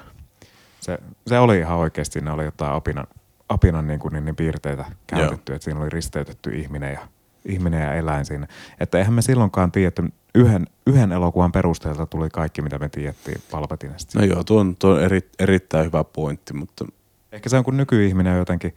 Se, 0.81 0.99
se 1.27 1.39
oli 1.39 1.59
ihan 1.59 1.79
oikeasti, 1.79 2.21
ne 2.21 2.31
oli 2.31 2.45
jotain 2.45 2.73
apinan, 2.73 3.07
apinan 3.49 3.87
niin 3.87 4.01
kuin, 4.01 4.13
niin, 4.13 4.25
niin 4.25 4.37
piirteitä 4.37 4.85
käytetty, 5.07 5.55
että 5.55 5.65
siinä 5.65 5.81
oli 5.81 5.89
risteytetty 5.91 6.51
ihminen 6.51 6.93
ja, 6.93 7.01
ihminen 7.45 7.83
ja 7.83 7.95
eläin 7.95 8.25
siinä. 8.25 8.47
Että 8.81 8.99
eihän 8.99 9.15
me 9.15 9.23
silloinkaan 9.23 9.73
tiedetty, 9.73 10.03
yhden, 10.35 10.67
yhden 10.87 11.13
elokuvan 11.13 11.53
perusteelta 11.53 12.07
tuli 12.07 12.29
kaikki, 12.33 12.63
mitä 12.63 12.79
me 12.79 12.89
tiedettiin 12.89 13.43
Palpatinesta. 13.51 14.19
No 14.19 14.25
joo, 14.25 14.45
tuo 14.45 14.61
on, 14.61 14.77
tuo 14.77 14.91
on 14.91 15.03
eri, 15.03 15.21
erittäin 15.39 15.87
hyvä 15.87 16.05
pointti, 16.05 16.53
mutta 16.55 16.85
Ehkä 17.33 17.49
se 17.49 17.57
on 17.57 17.65
kun 17.65 17.77
nykyihminen 17.77 18.33
on 18.33 18.39
jotenkin 18.39 18.77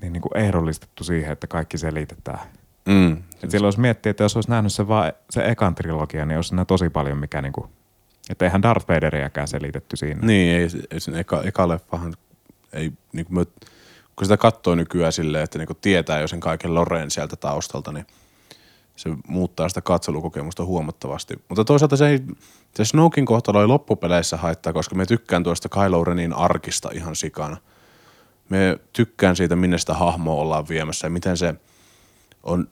niin, 0.00 0.12
niin 0.12 0.20
kuin 0.20 0.36
ehdollistettu 0.36 1.04
siihen, 1.04 1.32
että 1.32 1.46
kaikki 1.46 1.78
selitetään. 1.78 2.38
mm, 2.88 3.22
Et 3.42 3.50
silloin 3.50 3.68
jos 3.68 3.78
miettii, 3.78 4.10
että 4.10 4.24
jos 4.24 4.36
olisi 4.36 4.50
nähnyt 4.50 4.72
se, 4.72 4.88
vaan, 4.88 5.12
se 5.30 5.48
ekan 5.48 5.74
trilogia, 5.74 6.26
niin 6.26 6.38
olisi 6.38 6.48
siinä 6.48 6.64
tosi 6.64 6.90
paljon 6.90 7.18
mikä 7.18 7.42
niinku, 7.42 7.68
että 8.30 8.44
eihän 8.44 8.62
Darth 8.62 8.88
Vaderiäkään 8.88 9.48
selitetty 9.48 9.96
siinä. 9.96 10.20
Niin, 10.26 10.56
ei, 10.56 10.68
ei 10.90 11.00
sen 11.00 11.14
eka, 11.14 11.42
eka 11.42 11.68
leffahan, 11.68 12.14
ei, 12.72 12.92
niin 13.12 13.26
kuin 13.26 13.38
me, 13.38 13.44
kun 14.16 14.24
sitä 14.24 14.36
katsoo 14.36 14.74
nykyään 14.74 15.12
silleen, 15.12 15.44
että 15.44 15.58
niin 15.58 15.66
kuin 15.66 15.78
tietää 15.80 16.20
jo 16.20 16.28
sen 16.28 16.40
kaiken 16.40 16.74
Loreen 16.74 17.10
sieltä 17.10 17.36
taustalta, 17.36 17.92
niin 17.92 18.06
se 18.96 19.10
muuttaa 19.28 19.68
sitä 19.68 19.80
katselukokemusta 19.80 20.64
huomattavasti. 20.64 21.34
Mutta 21.48 21.64
toisaalta 21.64 21.96
se, 21.96 22.08
ei, 22.08 22.20
se 22.74 22.84
Snokin 22.84 23.26
kohtalo 23.26 23.60
ei 23.60 23.66
loppupeleissä 23.66 24.36
haittaa, 24.36 24.72
koska 24.72 24.94
me 24.94 25.06
tykkään 25.06 25.44
tuosta 25.44 25.68
Kylo 25.68 26.04
Renin 26.04 26.32
arkista 26.32 26.90
ihan 26.92 27.16
sikana. 27.16 27.56
Me 28.48 28.78
tykkään 28.92 29.36
siitä, 29.36 29.56
minne 29.56 29.78
sitä 29.78 29.94
hahmoa 29.94 30.42
ollaan 30.42 30.68
viemässä 30.68 31.06
ja 31.06 31.10
miten 31.10 31.36
se 31.36 31.54
on 32.42 32.68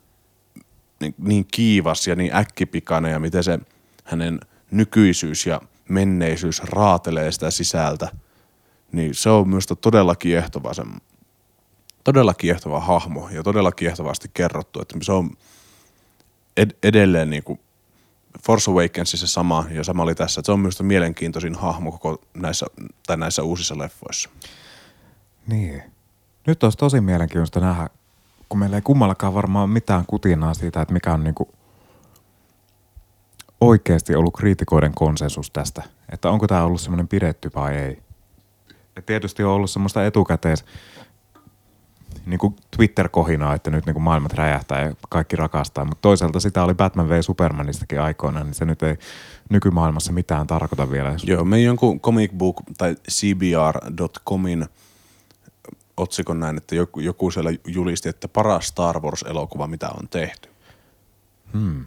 niin, 0.99 1.15
niin 1.17 1.45
kiivas 1.51 2.07
ja 2.07 2.15
niin 2.15 2.35
äkkipikainen 2.35 3.11
ja 3.11 3.19
miten 3.19 3.43
se 3.43 3.59
hänen 4.03 4.39
nykyisyys 4.73 5.45
ja 5.45 5.61
menneisyys 5.89 6.63
raatelee 6.63 7.31
sitä 7.31 7.51
sisältä, 7.51 8.11
niin 8.91 9.15
se 9.15 9.29
on 9.29 9.49
myös 9.49 9.65
todella 9.81 10.15
kiehtova, 10.15 10.73
se, 10.73 10.83
todella 12.03 12.33
kiehtova 12.33 12.79
hahmo 12.79 13.29
ja 13.29 13.43
todella 13.43 13.71
kiehtovasti 13.71 14.29
kerrottu, 14.33 14.81
että 14.81 14.97
se 15.01 15.11
on 15.11 15.29
ed- 16.57 16.77
edelleen 16.83 17.29
niin 17.29 17.43
kuin 17.43 17.59
Force 18.45 18.71
Awakensissa 18.71 19.27
sama 19.27 19.65
ja 19.71 19.83
sama 19.83 20.03
oli 20.03 20.15
tässä, 20.15 20.39
että 20.39 20.45
se 20.45 20.51
on 20.51 20.59
myös 20.59 20.81
mielenkiintoisin 20.81 21.55
hahmo 21.55 21.91
koko 21.91 22.21
näissä, 22.33 22.65
tai 23.07 23.17
näissä 23.17 23.43
uusissa 23.43 23.77
leffoissa. 23.77 24.29
Niin. 25.47 25.83
Nyt 26.47 26.63
olisi 26.63 26.77
tosi 26.77 27.01
mielenkiintoista 27.01 27.59
nähdä, 27.59 27.89
kun 28.49 28.59
meillä 28.59 28.75
ei 28.75 28.81
kummallakaan 28.81 29.33
varmaan 29.33 29.69
mitään 29.69 30.05
kutinaa 30.07 30.53
siitä, 30.53 30.81
että 30.81 30.93
mikä 30.93 31.13
on 31.13 31.23
niinku 31.23 31.49
oikeasti 33.63 34.15
ollut 34.15 34.37
kriitikoiden 34.37 34.93
konsensus 34.93 35.51
tästä. 35.51 35.83
Että 36.11 36.29
onko 36.29 36.47
tämä 36.47 36.63
ollut 36.63 36.81
semmoinen 36.81 37.07
pidetty 37.07 37.51
vai 37.55 37.75
ei. 37.75 38.01
Et 38.97 39.05
tietysti 39.05 39.43
on 39.43 39.51
ollut 39.51 39.71
semmoista 39.71 40.05
etukäteis 40.05 40.65
niin 42.25 42.39
kuin 42.39 42.55
Twitter-kohinaa, 42.77 43.53
että 43.53 43.71
nyt 43.71 43.85
niin 43.85 43.93
kuin 43.93 44.03
maailmat 44.03 44.33
räjähtää 44.33 44.81
ja 44.81 44.95
kaikki 45.09 45.35
rakastaa, 45.35 45.85
mutta 45.85 46.01
toisaalta 46.01 46.39
sitä 46.39 46.63
oli 46.63 46.73
Batman 46.73 47.09
v 47.09 47.21
Supermanistakin 47.21 48.01
aikoinaan, 48.01 48.45
niin 48.45 48.53
se 48.53 48.65
nyt 48.65 48.83
ei 48.83 48.97
nykymaailmassa 49.49 50.13
mitään 50.13 50.47
tarkoita 50.47 50.91
vielä. 50.91 51.15
Joo, 51.23 51.45
me 51.45 51.61
jonkun 51.61 51.99
comic 51.99 52.31
book 52.37 52.61
tai 52.77 52.95
cbr.comin 53.11 54.65
otsikon 55.97 56.39
näin, 56.39 56.57
että 56.57 56.75
joku, 56.75 56.99
joku 56.99 57.31
siellä 57.31 57.51
julisti, 57.67 58.09
että 58.09 58.27
paras 58.27 58.67
Star 58.67 58.99
Wars-elokuva, 58.99 59.67
mitä 59.67 59.89
on 59.89 60.07
tehty. 60.09 60.49
Hmm. 61.53 61.85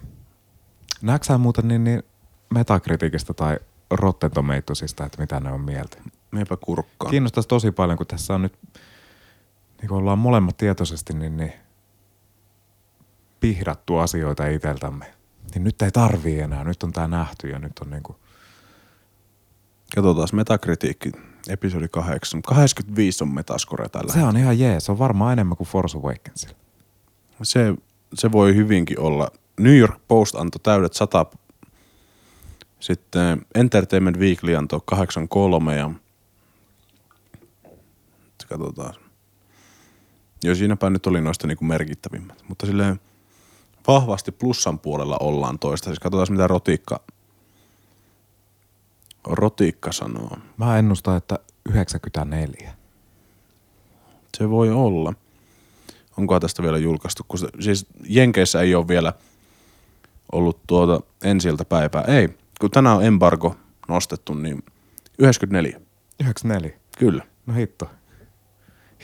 Näetkö 1.03 1.39
muuten 1.39 1.69
niin, 1.69 1.85
niin 1.85 2.03
Metacriticistä 2.55 3.35
tai 3.35 3.59
Rotten 3.91 4.31
Tomatoesista, 4.31 5.05
että 5.07 5.21
mitä 5.21 5.41
ne 5.41 5.53
on 5.53 5.61
mieltä? 5.61 5.99
Meipä 6.31 6.57
kurkkaan. 6.57 7.11
Kiinnostaisi 7.11 7.49
tosi 7.49 7.71
paljon, 7.71 7.99
kun 7.99 8.07
tässä 8.07 8.35
on 8.35 8.43
nyt, 8.43 8.59
niin 9.81 9.89
kun 9.89 9.99
ollaan 9.99 10.19
molemmat 10.19 10.57
tietoisesti, 10.57 11.15
niin, 11.15 11.37
niin 11.37 11.53
pihdattu 13.41 13.97
asioita 13.97 14.47
itseltämme. 14.47 15.15
Niin 15.55 15.65
nyt 15.65 15.83
ei 15.83 15.91
tarvii 15.91 16.41
enää, 16.41 16.65
nyt 16.65 16.83
on 16.83 16.93
tää 16.93 17.07
nähty 17.09 17.49
ja 17.49 17.59
nyt 17.59 17.79
on 17.79 17.91
niinku, 17.91 18.17
Katsotaan 19.95 20.29
Metakritiikki, 20.33 21.13
episodi 21.49 21.89
8. 21.89 22.43
85 22.43 23.25
on 23.25 23.35
Metascore 23.35 23.89
tällä. 23.89 24.13
se 24.13 24.23
on 24.23 24.37
ihan 24.37 24.59
jees, 24.59 24.85
se 24.85 24.93
on 24.93 24.99
varmaan 24.99 25.33
enemmän 25.33 25.57
kuin 25.57 25.69
Force 25.69 25.99
Awakensilla. 25.99 26.57
Se, 27.43 27.75
se 28.15 28.33
voi 28.33 28.55
hyvinkin 28.55 29.01
olla. 29.01 29.31
New 29.61 29.77
York 29.77 30.01
Post 30.09 30.35
antoi 30.35 30.61
täydet 30.63 30.93
100. 30.93 31.27
Sitten 32.81 33.47
Entertainment 33.55 34.17
Weekly 34.17 34.57
antoi 34.57 34.81
83 34.85 35.77
ja 35.77 35.91
katsotaan. 38.49 38.95
Joo, 40.45 40.55
siinäpä 40.55 40.91
nyt 40.91 41.07
oli 41.07 41.21
noista 41.21 41.47
niinku 41.47 41.65
merkittävimmät. 41.65 42.45
Mutta 42.49 42.67
silleen 42.67 43.01
vahvasti 43.87 44.33
plussan 44.33 44.79
puolella 44.79 45.17
ollaan 45.21 45.59
toista. 45.59 45.85
Siis 45.85 45.99
katsotaan 45.99 46.27
mitä 46.31 46.47
Rotiikka, 46.47 47.01
Rotiikka 49.25 49.93
sanoo. 49.93 50.39
Mä 50.57 50.79
ennustan, 50.79 51.17
että 51.17 51.39
94. 51.69 52.75
Se 54.39 54.51
voi 54.51 54.71
olla. 54.71 55.13
Onkohan 56.19 56.43
tästä 56.43 56.63
vielä 56.63 56.79
julkaistu? 56.79 57.25
Kun 57.29 57.39
se, 57.39 57.49
siis 57.61 57.87
Jenkeissä 58.05 58.61
ei 58.61 58.75
ole 58.75 58.89
vielä 58.89 59.13
ollut 60.33 60.61
tuota 60.67 61.01
ensiltä 61.25 61.65
päivää. 61.65 62.03
Ei, 62.03 62.29
kun 62.61 62.71
tänään 62.71 62.97
on 62.97 63.05
embargo 63.05 63.57
nostettu, 63.89 64.35
niin 64.35 64.63
94. 65.19 65.81
94. 66.21 66.71
Kyllä. 66.99 67.23
No 67.47 67.55
hitto. 67.55 67.91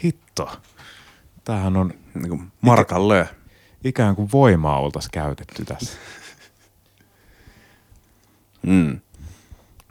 Hitto. 0.05 0.51
Tämähän 1.45 1.77
on 1.77 1.93
Niin 2.14 2.29
kuin 2.29 2.53
Markalle. 2.61 3.29
ikään 3.85 4.16
kuin 4.16 4.29
voimaa 4.33 4.79
oltaisiin 4.81 5.11
käytetty 5.12 5.64
tässä. 5.64 5.99
Mm. 8.66 9.01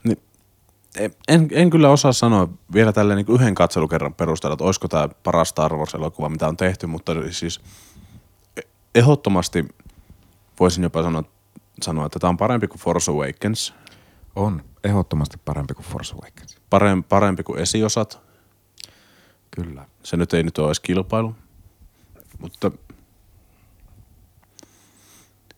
Niin, 0.04 0.18
en, 1.28 1.48
en 1.52 1.70
kyllä 1.70 1.90
osaa 1.90 2.14
sanoa 2.14 2.50
vielä 2.74 2.94
tälleen 2.94 3.18
niin 3.18 3.36
yhden 3.36 3.56
katselukerran 3.56 4.14
perusteella, 4.14 4.54
että 4.54 4.64
olisiko 4.64 4.88
tämä 4.88 5.10
paras 5.24 5.50
Star 5.50 5.74
Wars-elokuva, 5.74 6.30
mitä 6.30 6.48
on 6.48 6.58
tehty, 6.58 6.88
mutta 6.88 7.12
siis 7.32 7.62
ehdottomasti 8.96 9.66
voisin 10.62 10.84
jopa 10.84 11.04
sanoa, 11.04 11.24
sanoa 11.82 12.06
että 12.06 12.20
tämä 12.20 12.30
on 12.30 12.38
parempi 12.38 12.68
kuin 12.68 12.80
Force 12.82 13.12
Awakens, 13.12 13.74
On 14.36 14.64
ehdottomasti 14.84 15.38
parempi 15.46 15.74
kuin 15.74 15.86
Force 15.86 16.14
Awakens. 16.14 16.58
parempi, 16.70 17.08
parempi 17.10 17.44
kuin 17.44 17.60
esiosat. 17.60 18.20
Kyllä. 19.52 19.86
Se 20.04 20.18
nyt 20.18 20.34
ei 20.34 20.44
nyt 20.44 20.58
ole 20.58 20.68
edes 20.68 20.80
kilpailu, 20.80 21.36
mutta 22.40 22.72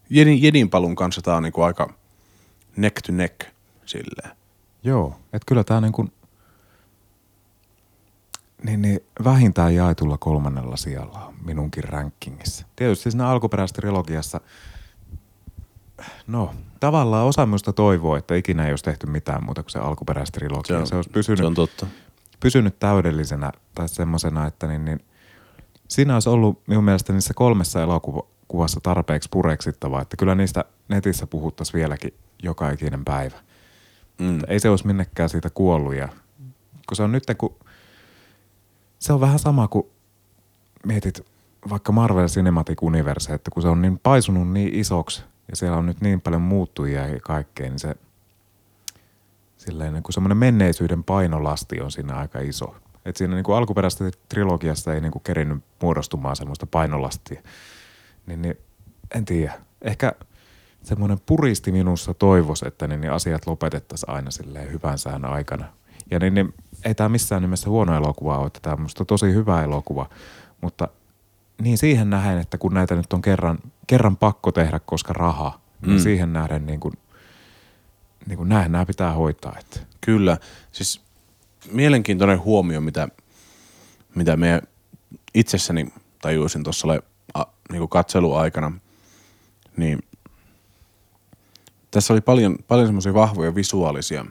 Jedin, 0.10 0.42
Jedin 0.42 0.70
palun 0.70 0.96
kanssa 0.96 1.22
tämä 1.22 1.38
on 1.38 1.44
niinku 1.44 1.62
aika 1.62 1.94
neck 2.78 3.02
to 3.02 3.12
neck 3.12 3.46
silleen. 3.86 4.38
Joo, 4.84 5.16
että 5.34 5.46
kyllä 5.46 5.64
tämä 5.64 5.82
niin 5.82 5.92
kuin, 5.92 6.12
niin, 8.64 8.82
niin 8.82 9.00
vähintään 9.24 9.76
jaetulla 9.76 10.18
kolmannella 10.18 10.78
sijalla 10.78 11.26
on 11.26 11.34
minunkin 11.46 11.84
rankingissa. 11.84 12.66
Tietysti 12.76 13.12
siinä 13.12 13.28
alkuperäistrilogiassa, 13.28 14.42
no 16.28 16.54
tavallaan 16.80 17.26
osa 17.26 17.46
minusta 17.46 17.74
toivoo, 17.74 18.16
että 18.16 18.36
ikinä 18.36 18.66
ei 18.66 18.72
olisi 18.72 18.84
tehty 18.84 19.08
mitään 19.08 19.44
muuta 19.46 19.64
kuin 19.64 19.72
se 19.72 19.80
alkuperäistrilogia. 19.80 20.80
Se, 20.80 20.90
se 20.90 20.96
olisi 20.96 21.10
pysynyt, 21.10 21.40
se 21.40 21.46
on 21.46 21.54
totta. 21.54 21.88
pysynyt 22.40 22.80
täydellisenä 22.80 23.52
tai 23.76 23.90
semmoisena, 23.90 24.48
että 24.48 24.68
niin, 24.68 24.86
niin, 24.86 25.00
siinä 25.88 26.14
olisi 26.14 26.30
ollut 26.30 26.68
minun 26.68 26.84
mielestä 26.84 27.14
niissä 27.14 27.34
kolmessa 27.34 27.82
elokuvassa 27.82 28.80
tarpeeksi 28.84 29.30
pureksittavaa, 29.32 30.02
että 30.02 30.18
kyllä 30.18 30.36
niistä 30.36 30.66
netissä 30.88 31.28
puhuttaisiin 31.28 31.80
vieläkin 31.80 32.14
joka 32.44 32.70
ikinen 32.72 33.06
päivä. 33.06 33.36
Mm. 34.20 34.40
Ei 34.48 34.60
se 34.60 34.70
olisi 34.70 34.88
minnekään 34.88 35.30
siitä 35.30 35.50
kuollut. 35.50 35.96
Ja, 35.96 36.10
kun 36.88 36.96
se 36.96 37.04
on 37.04 37.12
nyt, 37.12 37.24
kun 37.38 37.56
se 39.00 39.14
on 39.14 39.22
vähän 39.22 39.40
sama 39.40 39.68
kuin 39.68 39.88
mietit 40.86 41.26
vaikka 41.70 41.92
Marvel 41.92 42.28
Cinematic 42.28 42.84
Universe, 42.84 43.34
että 43.34 43.52
kun 43.52 43.62
se 43.62 43.68
on 43.68 43.82
niin 43.82 44.00
paisunut 44.00 44.52
niin 44.52 44.74
isoksi 44.74 45.24
ja 45.50 45.56
siellä 45.56 45.78
on 45.78 45.86
nyt 45.86 46.02
niin 46.02 46.22
paljon 46.22 46.42
muuttujia 46.42 47.08
ja 47.08 47.20
kaikkea, 47.20 47.70
niin 47.70 47.80
se 47.80 47.96
silleen 49.58 49.94
niin 49.94 50.04
semmoinen 50.10 50.38
menneisyyden 50.38 51.04
painolasti 51.04 51.82
on 51.82 51.92
siinä 51.92 52.16
aika 52.16 52.40
iso. 52.40 52.76
Et 53.06 53.18
siinä 53.18 53.36
niin 53.36 53.44
kuin 53.44 53.56
alkuperäisessä 53.56 54.12
trilogiassa 54.30 54.94
ei 54.94 55.02
niin 55.02 55.12
kuin 55.12 55.64
muodostumaan 55.82 56.36
semmoista 56.36 56.66
painolastia. 56.66 57.42
Niin, 58.26 58.42
niin 58.42 58.58
en 59.16 59.26
tiedä. 59.26 59.54
Ehkä 59.82 60.14
semmoinen 60.84 61.20
puristi 61.26 61.72
minussa 61.72 62.14
toivoisi, 62.14 62.68
että 62.68 62.88
niin, 62.88 63.02
niin 63.02 63.12
asiat 63.12 63.48
lopetettaisiin 63.48 64.10
aina 64.10 64.32
silleen 64.32 64.72
hyvän 64.72 64.98
sään 64.98 65.26
aikana. 65.26 65.66
Ja 66.12 66.20
niin, 66.20 66.34
niin 66.34 66.54
ei 66.86 66.96
tämä 66.96 67.10
missään 67.10 67.42
nimessä 67.42 67.70
huono 67.70 67.96
elokuva 67.96 68.38
ole, 68.38 68.48
että 68.48 68.60
tämä 68.62 68.74
on 68.74 68.82
musta 68.82 69.06
tosi 69.06 69.34
hyvä 69.34 69.64
elokuva, 69.64 70.10
mutta 70.62 70.88
niin 71.64 71.78
siihen 71.78 72.10
nähden, 72.10 72.38
että 72.38 72.58
kun 72.58 72.74
näitä 72.74 72.96
nyt 72.96 73.14
on 73.14 73.22
kerran, 73.22 73.58
kerran 73.88 74.18
pakko 74.18 74.52
tehdä, 74.52 74.80
koska 74.86 75.14
raha, 75.14 75.60
niin 75.82 75.96
Mm. 75.98 76.00
siihen 76.00 76.34
nähden 76.34 76.66
niin 76.66 76.80
kuin, 76.80 76.94
niin 78.26 78.38
kuin 78.38 78.50
näin 78.50 78.72
nämä 78.72 78.86
pitää 78.86 79.12
hoitaa. 79.12 79.56
Että. 79.60 79.80
Kyllä. 80.02 80.38
Siis 80.72 81.02
mielenkiintoinen 81.72 82.44
huomio, 82.44 82.82
mitä, 82.82 83.08
mitä 84.16 84.38
me 84.38 84.62
itsessäni 85.34 85.94
tajuisin 86.22 86.64
tuossa 86.64 86.88
niin 87.72 87.90
katseluaikana, 87.90 88.72
niin 89.78 90.00
tässä 91.92 92.14
oli 92.14 92.22
paljon, 92.22 92.56
paljon 92.68 92.88
semmoisia 92.88 93.14
vahvoja 93.14 93.56
visuaalisia, 93.56 94.26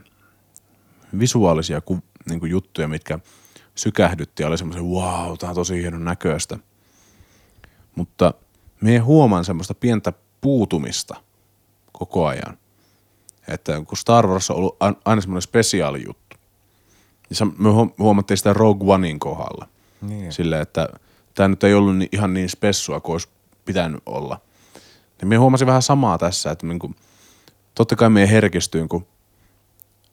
visuaalisia 1.18 1.80
ku, 1.80 1.98
niin 2.28 2.50
juttuja, 2.50 2.88
mitkä 2.88 3.18
sykähdytti 3.74 4.42
ja 4.42 4.48
oli 4.48 4.58
semmoisia, 4.58 4.82
wow, 4.82 5.38
tämä 5.38 5.50
on 5.50 5.54
tosi 5.54 5.82
hienon 5.82 6.04
näköistä. 6.04 6.58
Mutta 7.95 8.34
me 8.80 8.99
huomaan 8.99 9.45
semmoista 9.45 9.74
pientä 9.74 10.12
puutumista 10.40 11.16
koko 11.93 12.26
ajan. 12.26 12.59
Että 13.49 13.82
kun 13.86 13.99
Star 13.99 14.26
Wars 14.26 14.51
on 14.51 14.57
ollut 14.57 14.76
aina 15.05 15.20
semmoinen 15.20 15.43
spesiaali 15.43 16.05
juttu, 16.07 16.36
niin 17.30 17.55
me 17.59 17.68
huom- 17.68 17.93
huomattiin 17.99 18.38
sitä 18.38 18.53
Rogue 18.53 18.95
Onein 18.95 19.18
kohdalla. 19.18 19.68
Niin. 20.03 20.32
Silleen, 20.32 20.62
että 20.62 20.88
tämä 21.34 21.49
nyt 21.49 21.64
ei 21.64 21.74
ollut 21.74 21.97
ihan 22.12 22.34
niin 22.34 22.49
spessua 22.49 23.01
kuin 23.01 23.14
olisi 23.14 23.28
pitänyt 23.64 24.03
olla. 24.07 24.40
Niin 25.20 25.28
me 25.28 25.36
huomasin 25.36 25.66
vähän 25.66 25.82
samaa 25.82 26.18
tässä, 26.18 26.51
että 26.51 26.66
niinku, 26.66 26.95
totta 27.74 27.97
kai 27.97 28.11
me 28.11 28.30
herkistyin, 28.30 28.88
kun 28.88 29.07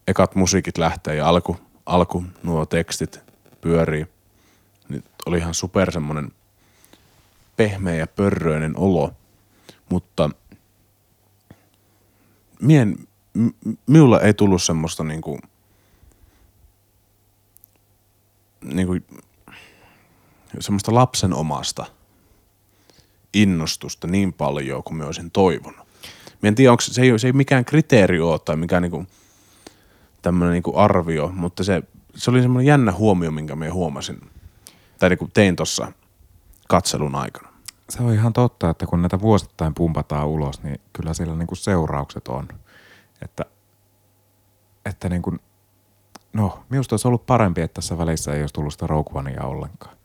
ekat 0.07 0.35
musiikit 0.35 0.77
lähtee 0.77 1.15
ja 1.15 1.27
alku, 1.27 1.57
alku 1.85 2.23
nuo 2.43 2.65
tekstit 2.65 3.19
pyörii. 3.61 4.07
Niin 4.89 5.03
oli 5.25 5.37
ihan 5.37 5.53
super 5.53 5.91
semmonen 5.91 6.31
pehmeä 7.59 7.95
ja 7.95 8.07
pörröinen 8.07 8.77
olo. 8.77 9.13
Mutta 9.89 10.29
mien, 12.61 12.95
m- 13.33 13.75
minulla 13.87 14.19
ei 14.19 14.33
tullut 14.33 14.63
semmoista 14.63 15.03
niinku, 15.03 15.39
niinku 18.63 18.93
semmoista 20.59 20.93
lapsen 20.93 21.33
omasta 21.33 21.85
innostusta 23.33 24.07
niin 24.07 24.33
paljon 24.33 24.83
kuin 24.83 24.97
mä 24.97 25.05
olisin 25.05 25.31
toivonut. 25.31 25.87
Mä 26.41 26.47
en 26.47 26.55
tiedä, 26.55 26.71
onko 26.71 26.81
se, 26.81 27.01
ei, 27.01 27.19
se 27.19 27.27
ei 27.27 27.33
mikään 27.33 27.65
kriteeri 27.65 28.19
ole 28.19 28.39
tai 28.39 28.55
mikään 28.55 28.81
niinku, 28.81 29.05
tämmöinen 30.21 30.53
niinku 30.53 30.77
arvio, 30.77 31.31
mutta 31.33 31.63
se, 31.63 31.83
se 32.15 32.31
oli 32.31 32.41
semmoinen 32.41 32.67
jännä 32.67 32.91
huomio, 32.91 33.31
minkä 33.31 33.55
mä 33.55 33.73
huomasin. 33.73 34.21
Tai 34.99 35.09
niinku 35.09 35.29
tein 35.33 35.55
tuossa 35.55 35.91
katselun 36.67 37.15
aikana. 37.15 37.48
Se 37.89 38.03
on 38.03 38.13
ihan 38.13 38.33
totta, 38.33 38.69
että 38.69 38.85
kun 38.85 39.01
näitä 39.01 39.21
vuosittain 39.21 39.73
pumpataan 39.73 40.27
ulos, 40.27 40.63
niin 40.63 40.81
kyllä 40.93 41.13
siellä 41.13 41.35
niinku 41.35 41.55
seuraukset 41.55 42.27
on. 42.27 42.47
Että, 43.21 43.45
että 44.85 45.09
niin 45.09 45.21
kuin, 45.21 45.39
no, 46.33 46.59
minusta 46.69 46.93
olisi 46.93 47.07
ollut 47.07 47.25
parempi, 47.25 47.61
että 47.61 47.73
tässä 47.73 47.97
välissä 47.97 48.33
ei 48.33 48.41
olisi 48.41 48.53
tullut 48.53 48.73
sitä 48.73 48.87
Rogue 48.87 49.19
Onea 49.19 49.43
ollenkaan. 49.43 49.95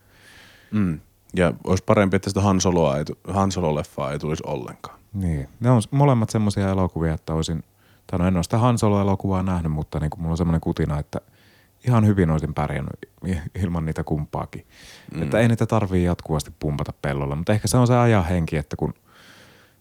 Mm. 0.71 0.99
Ja 1.35 1.53
olisi 1.63 1.83
parempi, 1.83 2.15
että 2.15 2.29
sitä 2.29 2.41
Han, 2.41 2.61
Soloa 2.61 2.97
ei, 2.97 3.03
Han 3.27 3.51
Solo-leffaa 3.51 4.11
ei 4.11 4.19
tulisi 4.19 4.43
ollenkaan. 4.47 4.99
Niin, 5.13 5.49
ne 5.59 5.69
on 5.69 5.81
molemmat 5.91 6.29
semmoisia 6.29 6.69
elokuvia, 6.69 7.13
että 7.13 7.33
olisin, 7.33 7.63
tai 8.07 8.19
no 8.19 8.27
en 8.27 8.35
ole 8.35 8.43
sitä 8.43 8.57
Han 8.57 8.77
Solo-elokuvaa 8.77 9.43
nähnyt, 9.43 9.71
mutta 9.71 9.99
niin 9.99 10.09
kuin 10.09 10.21
mulla 10.21 10.33
on 10.33 10.37
semmoinen 10.37 10.61
kutina, 10.61 10.99
että 10.99 11.21
ihan 11.87 12.05
hyvin 12.05 12.29
olisin 12.29 12.53
pärjännyt 12.53 13.09
ilman 13.63 13.85
niitä 13.85 14.03
kumpaakin. 14.03 14.67
Mm. 15.15 15.23
Että 15.23 15.39
ei 15.39 15.47
niitä 15.47 15.65
tarvii 15.65 16.03
jatkuvasti 16.03 16.51
pumpata 16.59 16.93
pellolla, 17.01 17.35
mutta 17.35 17.53
ehkä 17.53 17.67
se 17.67 17.77
on 17.77 17.87
se 17.87 17.95
ajan 17.95 18.25
henki, 18.25 18.57
että 18.57 18.75
kun 18.75 18.93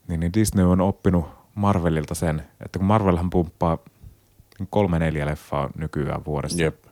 niin, 0.09 0.21
niin 0.21 0.33
Disney 0.35 0.71
on 0.73 0.81
oppinut 0.81 1.27
Marvelilta 1.55 2.15
sen, 2.15 2.43
että 2.65 2.79
kun 2.79 2.87
Marvelhan 2.87 3.31
pumppaa 3.31 3.79
kolme 4.71 4.99
neljä 4.99 5.27
leffaa 5.27 5.71
nykyään 5.79 6.25
vuodessa. 6.25 6.63
Jep. 6.63 6.85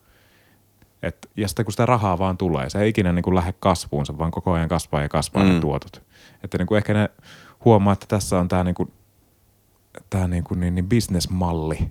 Et, 1.02 1.30
ja 1.36 1.48
sitten 1.48 1.64
kun 1.64 1.72
sitä 1.72 1.86
rahaa 1.86 2.18
vaan 2.18 2.36
tulee, 2.36 2.70
se 2.70 2.80
ei 2.80 2.88
ikinä 2.88 3.12
niin 3.12 3.22
kuin 3.22 3.34
lähde 3.34 3.54
kasvuun, 3.60 4.06
se 4.06 4.18
vaan 4.18 4.30
koko 4.30 4.52
ajan 4.52 4.68
kasvaa 4.68 5.02
ja 5.02 5.08
kasvaa 5.08 5.44
mm. 5.44 5.48
ne 5.48 5.60
tuotot. 5.60 6.02
Että 6.44 6.58
niin 6.58 6.66
kuin 6.66 6.76
ehkä 6.76 6.94
ne 6.94 7.10
huomaa, 7.64 7.92
että 7.92 8.06
tässä 8.08 8.40
on 8.40 8.48
tämä 8.48 8.64
niin 8.64 8.74
kuin, 8.74 8.92
tää 10.10 10.28
niin 10.28 10.44
kuin 10.44 10.60
niin, 10.60 10.74
niin 10.74 10.88
business-malli. 10.88 11.90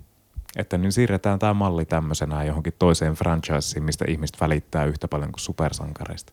Että 0.56 0.78
niin 0.78 0.92
siirretään 0.92 1.38
tämä 1.38 1.54
malli 1.54 1.84
tämmöisenä 1.84 2.44
johonkin 2.44 2.72
toiseen 2.78 3.14
franchiseen, 3.14 3.84
mistä 3.84 4.04
ihmiset 4.08 4.40
välittää 4.40 4.84
yhtä 4.84 5.08
paljon 5.08 5.32
kuin 5.32 5.40
supersankareista. 5.40 6.32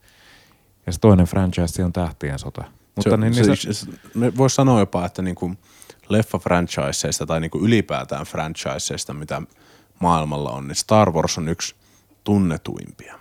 Ja 0.85 0.93
se 0.93 0.99
toinen 0.99 1.25
franchise 1.25 1.83
on 1.83 1.93
Tähtien 1.93 2.39
sota. 2.39 2.63
Mutta 2.95 3.09
se, 3.09 3.17
niin, 3.17 3.33
se, 3.33 3.41
niin 3.41 3.57
se, 3.57 3.73
se, 3.73 3.87
me 4.13 4.37
voisi 4.37 4.55
sanoa 4.55 4.79
jopa, 4.79 5.05
että 5.05 5.21
niinku 5.21 5.55
leffa-franchiseista 6.09 7.25
tai 7.25 7.39
niinku 7.39 7.59
ylipäätään 7.59 8.25
franchiseista, 8.25 9.13
mitä 9.13 9.41
maailmalla 9.99 10.51
on, 10.51 10.67
niin 10.67 10.75
Star 10.75 11.11
Wars 11.11 11.37
on 11.37 11.47
yksi 11.47 11.75
tunnetuimpia. 12.23 13.19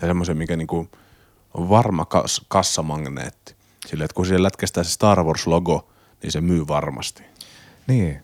Ja 0.00 0.06
semmoisen, 0.06 0.36
mikä 0.36 0.56
niinku 0.56 0.88
on 1.54 1.68
varma 1.68 2.04
kas, 2.04 2.44
kassamagneetti. 2.48 3.54
Sille, 3.86 4.04
että 4.04 4.14
kun 4.14 4.26
siellä 4.26 4.46
lätkästää 4.46 4.84
se 4.84 4.90
Star 4.90 5.18
Wars-logo, 5.18 5.88
niin 6.22 6.32
se 6.32 6.40
myy 6.40 6.68
varmasti. 6.68 7.22
Niin. 7.86 8.22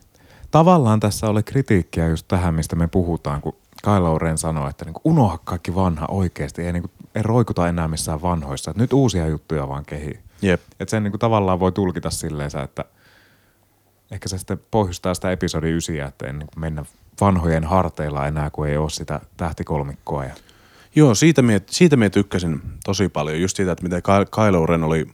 Tavallaan 0.56 1.00
tässä 1.00 1.26
oli 1.26 1.42
kritiikkiä 1.42 2.08
just 2.08 2.28
tähän, 2.28 2.54
mistä 2.54 2.76
me 2.76 2.86
puhutaan, 2.86 3.40
kun 3.40 3.56
Kylo 3.84 4.18
Ren 4.18 4.38
sanoi, 4.38 4.70
että 4.70 4.84
niinku 4.84 5.00
unoha 5.04 5.38
kaikki 5.38 5.74
vanha 5.74 6.06
oikeasti, 6.10 6.62
ei, 6.62 6.72
niinku, 6.72 6.90
ei 7.14 7.22
roikuta 7.22 7.68
enää 7.68 7.88
missään 7.88 8.22
vanhoissa, 8.22 8.70
että 8.70 8.82
nyt 8.82 8.92
uusia 8.92 9.26
juttuja 9.26 9.68
vaan 9.68 9.84
kehii. 9.84 10.18
Jep. 10.42 10.60
Että 10.80 10.90
sen 10.90 11.02
niinku 11.02 11.18
tavallaan 11.18 11.60
voi 11.60 11.72
tulkita 11.72 12.10
silleen, 12.10 12.50
että 12.64 12.84
ehkä 14.10 14.28
se 14.28 14.38
sitten 14.38 14.60
pohjustaa 14.70 15.14
sitä 15.14 15.30
episodi 15.30 15.70
9, 15.70 15.96
että 15.96 16.26
ei 16.26 16.32
niinku 16.32 16.60
mennä 16.60 16.84
vanhojen 17.20 17.64
harteilla 17.64 18.26
enää, 18.26 18.50
kun 18.50 18.68
ei 18.68 18.76
ole 18.76 18.90
sitä 18.90 19.20
tähtikolmikkoa. 19.36 20.24
Ja, 20.24 20.34
Joo, 20.94 21.14
siitä 21.14 21.42
mie, 21.42 21.62
siitä 21.70 21.96
mie 21.96 22.10
tykkäsin 22.10 22.62
tosi 22.84 23.08
paljon. 23.08 23.40
Just 23.40 23.56
siitä, 23.56 23.72
että 23.72 23.84
miten 23.84 24.02
Ky- 24.02 24.30
Kylo 24.44 24.66
Ren 24.66 24.84
oli 24.84 25.06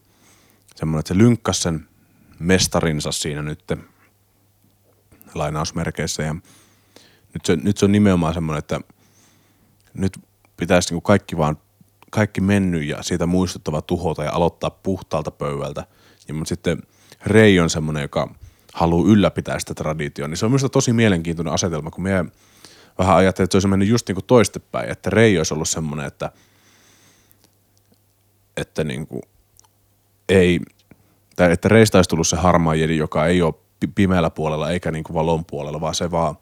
semmoinen, 0.77 1.01
että 1.01 1.15
se 1.15 1.19
lynkkäsi 1.19 1.61
sen 1.61 1.87
mestarinsa 2.39 3.13
siinä 3.13 3.43
nyt 3.43 3.65
lainausmerkeissä. 5.39 6.23
Ja 6.23 6.35
nyt 7.35 7.45
se, 7.45 7.57
nyt 7.57 7.79
se 7.79 7.85
on 7.85 7.93
nimenomaan 7.93 8.35
semmoinen, 8.35 8.59
että 8.59 8.81
nyt 9.95 10.19
pitäisi 10.57 10.91
niinku 10.91 11.01
kaikki 11.01 11.37
vaan, 11.37 11.57
kaikki 12.11 12.41
mennyt 12.41 12.85
ja 12.85 13.03
siitä 13.03 13.27
muistuttava 13.27 13.83
tuhota 13.83 14.25
ja 14.25 14.33
aloittaa 14.33 14.71
puhtaalta 14.71 15.31
pöydältä. 15.31 15.85
Ja 16.29 16.35
mutta 16.35 16.49
sitten 16.49 16.83
Rei 17.27 17.61
on 17.61 17.71
semmoinen, 17.71 18.03
joka 18.03 18.35
haluaa 18.75 19.09
ylläpitää 19.09 19.59
sitä 19.59 19.75
traditioa. 19.75 20.29
Niin 20.29 20.37
se 20.37 20.45
on 20.45 20.51
minusta 20.51 20.69
tosi 20.69 20.93
mielenkiintoinen 20.93 21.55
asetelma, 21.55 21.91
kun 21.91 22.05
me 22.05 22.25
vähän 22.99 23.17
ajattelin, 23.17 23.45
että 23.45 23.53
se 23.53 23.57
olisi 23.57 23.69
mennyt 23.69 23.89
just 23.89 24.09
niin 24.09 24.17
kuin 24.17 24.25
toistepäin, 24.25 24.91
että 24.91 25.11
Rei 25.11 25.39
olisi 25.39 25.55
ollut 25.55 25.69
semmoinen, 25.69 26.07
että, 26.07 26.33
että 28.57 28.85
niin 28.85 29.07
kuin 29.07 29.23
ei, 30.29 30.61
tai 31.37 31.53
että 31.53 31.69
Reistä 31.69 31.99
olisi 31.99 32.11
tullut 32.11 32.29
se 32.29 32.37
harmaa 32.37 32.75
jedi, 32.75 32.97
joka 32.97 33.27
ei 33.27 33.43
ole 33.43 33.55
pimeällä 33.87 34.31
puolella 34.31 34.71
eikä 34.71 34.91
niin 34.91 35.05
kuin 35.05 35.15
valon 35.15 35.45
puolella, 35.45 35.81
vaan 35.81 35.95
se 35.95 36.11
vaan 36.11 36.37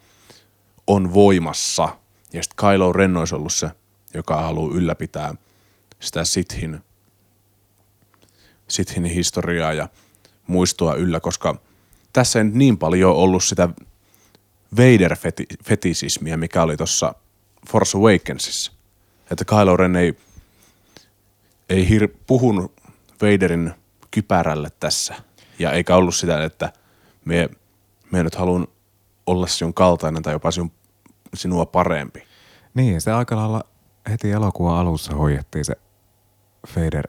on 0.86 1.14
voimassa. 1.14 1.88
Ja 2.32 2.42
sitten 2.42 2.70
Kylo 2.70 2.92
Ren 2.92 3.16
olisi 3.16 3.34
ollut 3.34 3.52
se, 3.52 3.70
joka 4.14 4.42
haluaa 4.42 4.74
ylläpitää 4.74 5.34
sitä 6.00 6.24
Sithin, 6.24 6.80
Sithin 8.68 9.04
historiaa 9.04 9.72
ja 9.72 9.88
muistoa 10.46 10.94
yllä, 10.94 11.20
koska 11.20 11.60
tässä 12.12 12.38
ei 12.38 12.44
niin 12.44 12.78
paljon 12.78 13.16
ollut 13.16 13.44
sitä 13.44 13.68
Vader-fetisismiä, 14.76 16.36
mikä 16.36 16.62
oli 16.62 16.76
tuossa 16.76 17.14
Force 17.70 17.98
Awakensissa. 17.98 18.72
Että 19.30 19.44
Kylo 19.44 19.76
Ren 19.76 19.96
ei, 19.96 20.18
ei 21.68 21.88
hir- 21.88 22.16
puhunut 22.26 22.72
Vaderin 23.22 23.74
kypärälle 24.10 24.68
tässä. 24.80 25.14
Ja 25.58 25.72
eikä 25.72 25.96
ollut 25.96 26.14
sitä, 26.14 26.44
että 26.44 26.72
me, 27.24 27.48
me 28.12 28.22
nyt 28.22 28.34
haluan 28.34 28.66
olla 29.26 29.46
sinun 29.46 29.74
kaltainen 29.74 30.22
tai 30.22 30.32
jopa 30.32 30.50
sinun, 30.50 30.72
sinua 31.34 31.66
parempi. 31.66 32.22
Niin, 32.74 33.00
se 33.00 33.12
aika 33.12 33.36
lailla 33.36 33.64
heti 34.10 34.30
elokuvan 34.30 34.76
alussa 34.76 35.14
hoidettiin 35.14 35.64
se 35.64 35.76
Vader, 36.76 37.08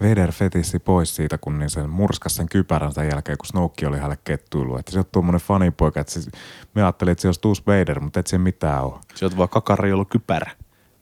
Vader 0.00 0.32
fetissi 0.32 0.78
pois 0.78 1.16
siitä, 1.16 1.38
kun 1.38 1.58
niin 1.58 1.70
sen 1.70 1.90
murskas 1.90 2.36
sen 2.36 2.48
kypärän 2.48 2.92
sen 2.92 3.08
jälkeen, 3.08 3.38
kun 3.38 3.46
Snoke 3.46 3.86
oli 3.86 3.96
hänelle 3.96 4.18
kettuillut. 4.24 4.78
Että 4.78 4.92
se 4.92 4.98
on 4.98 5.04
tuommoinen 5.12 5.40
fanipoika, 5.40 6.00
että 6.00 6.12
se, 6.12 6.30
me 6.74 6.82
ajattelin, 6.82 7.12
että 7.12 7.22
se 7.22 7.28
olisi 7.28 7.40
tuus 7.40 7.66
Vader, 7.66 8.00
mutta 8.00 8.20
et 8.20 8.26
se 8.26 8.38
mitään 8.38 8.84
ole. 8.84 8.94
Se 9.14 9.26
on 9.26 9.36
vaan 9.36 9.48
kakari, 9.48 9.92
ollut 9.92 10.10
kypärä. 10.10 10.50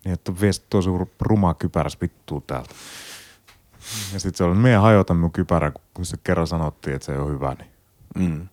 Niin, 0.05 0.13
että 0.13 0.41
vie 0.41 0.51
tosi 0.71 0.91
ruma 1.21 1.55
kypäräs 1.55 2.01
vittuu 2.01 2.41
täältä. 2.41 2.75
Ja 4.13 4.21
sitten 4.21 4.39
se 4.39 4.45
oli, 4.45 4.55
meidän 4.55 4.83
hajota 4.83 5.15
minun 5.15 5.33
kypärä, 5.33 5.73
kun 5.95 6.05
se 6.05 6.17
kerran 6.25 6.47
sanottiin, 6.47 6.97
että 6.97 7.07
se 7.07 7.19
on 7.19 7.33
hyvä. 7.33 7.57
Niin. 7.59 8.31
Mm. 8.31 8.49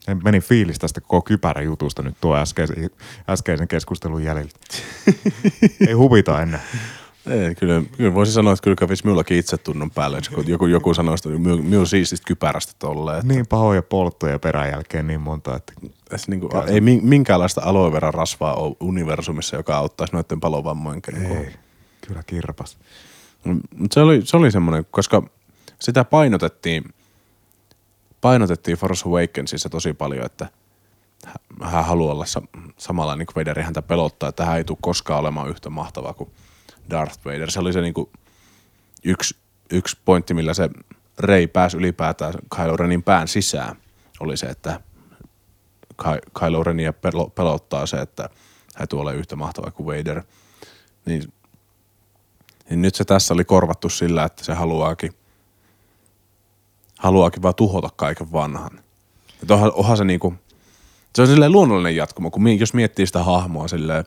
Se 0.00 0.14
meni 0.14 0.40
fiilis 0.40 0.78
tästä 0.78 1.00
koko 1.00 1.22
kypärä 1.22 1.62
jutusta 1.62 2.02
nyt 2.02 2.16
tuo 2.20 2.36
äskeisen, 2.36 2.90
äskeisen 3.28 3.68
keskustelun 3.68 4.24
jäljiltä. 4.24 4.58
Ei 5.88 5.92
huvita 5.92 6.42
enää. 6.42 6.60
Ei, 7.30 7.54
kyllä, 7.54 7.82
kyllä 7.96 8.14
voisi 8.14 8.32
sanoa, 8.32 8.52
että 8.52 8.62
kyllä 8.62 8.76
kävisi 8.76 9.04
minullakin 9.04 9.38
itse 9.38 9.58
tunnon 9.58 9.90
päälle, 9.90 10.20
kun 10.34 10.48
joku, 10.48 10.66
joku 10.66 10.94
sanoo 10.94 11.14
että 11.14 11.28
minun 11.28 11.86
siististä 11.86 12.26
kypärästä 12.26 12.72
tolleen. 12.78 13.18
Että... 13.18 13.32
Niin 13.32 13.46
pahoja 13.46 13.82
polttoja 13.82 14.38
perän 14.38 14.68
jälkeen 14.68 15.06
niin 15.06 15.20
monta, 15.20 15.56
että... 15.56 15.72
Tässä 16.08 16.30
niin 16.30 16.40
kuin, 16.40 16.52
ei 16.68 16.80
minkäänlaista 16.80 17.60
aloe 17.64 17.92
vera 17.92 18.10
rasvaa 18.10 18.54
ole 18.54 18.76
universumissa, 18.80 19.56
joka 19.56 19.76
auttaisi 19.76 20.12
noiden 20.12 20.40
palovammojen 20.40 21.02
Ei, 21.30 21.54
kyllä 22.06 22.22
kirpas. 22.26 22.78
Mutta 23.44 23.94
se 23.94 24.00
oli, 24.00 24.20
se 24.24 24.36
oli 24.36 24.50
semmoinen, 24.50 24.86
koska 24.90 25.22
sitä 25.78 26.04
painotettiin, 26.04 26.84
painotettiin 28.20 28.78
Force 28.78 29.08
Awakensissa 29.08 29.68
tosi 29.68 29.92
paljon, 29.92 30.26
että 30.26 30.48
hän 31.62 31.84
haluaa 31.84 32.14
olla 32.14 32.24
samalla 32.78 33.16
niin 33.16 33.26
kuin 33.26 33.34
Vader, 33.36 33.62
häntä 33.62 33.82
pelottaa, 33.82 34.28
että 34.28 34.44
hän 34.44 34.56
ei 34.56 34.64
tule 34.64 34.78
koskaan 34.80 35.20
olemaan 35.20 35.48
yhtä 35.48 35.70
mahtavaa 35.70 36.14
kuin 36.14 36.30
Darth 36.90 37.24
Vader. 37.24 37.50
Se 37.50 37.60
oli 37.60 37.72
se 37.72 37.80
niin 37.80 37.94
kuin 37.94 38.10
yksi, 39.04 39.36
yksi 39.72 39.96
pointti, 40.04 40.34
millä 40.34 40.54
se 40.54 40.70
Rey 41.18 41.46
pääsi 41.46 41.76
ylipäätään 41.76 42.34
Kylo 42.56 42.76
Renin 42.76 43.02
pään 43.02 43.28
sisään, 43.28 43.76
oli 44.20 44.36
se, 44.36 44.46
että 44.46 44.80
Kylo 46.40 46.64
Renia 46.64 46.92
pelottaa 47.34 47.86
se, 47.86 47.96
että 47.96 48.28
hän 48.76 48.88
tulee 48.88 49.14
yhtä 49.14 49.36
mahtava 49.36 49.70
kuin 49.70 49.86
Vader. 49.86 50.22
Niin 51.06 51.32
niin 52.70 52.82
nyt 52.82 52.94
se 52.94 53.04
tässä 53.04 53.34
oli 53.34 53.44
korvattu 53.44 53.88
sillä, 53.88 54.24
että 54.24 54.44
se 54.44 54.52
haluaakin, 54.52 55.12
haluaakin 56.98 57.42
vaan 57.42 57.54
tuhota 57.54 57.88
kaiken 57.96 58.32
vanhan. 58.32 58.80
Että 59.42 59.54
onhan, 59.54 59.72
onhan 59.74 59.96
se 59.96 60.04
niinku, 60.04 60.34
se 61.14 61.22
on 61.22 61.28
silleen 61.28 61.52
luonnollinen 61.52 61.96
jatkumo, 61.96 62.30
kun 62.30 62.58
jos 62.58 62.74
miettii 62.74 63.06
sitä 63.06 63.22
hahmoa 63.22 63.68
silleen, 63.68 64.04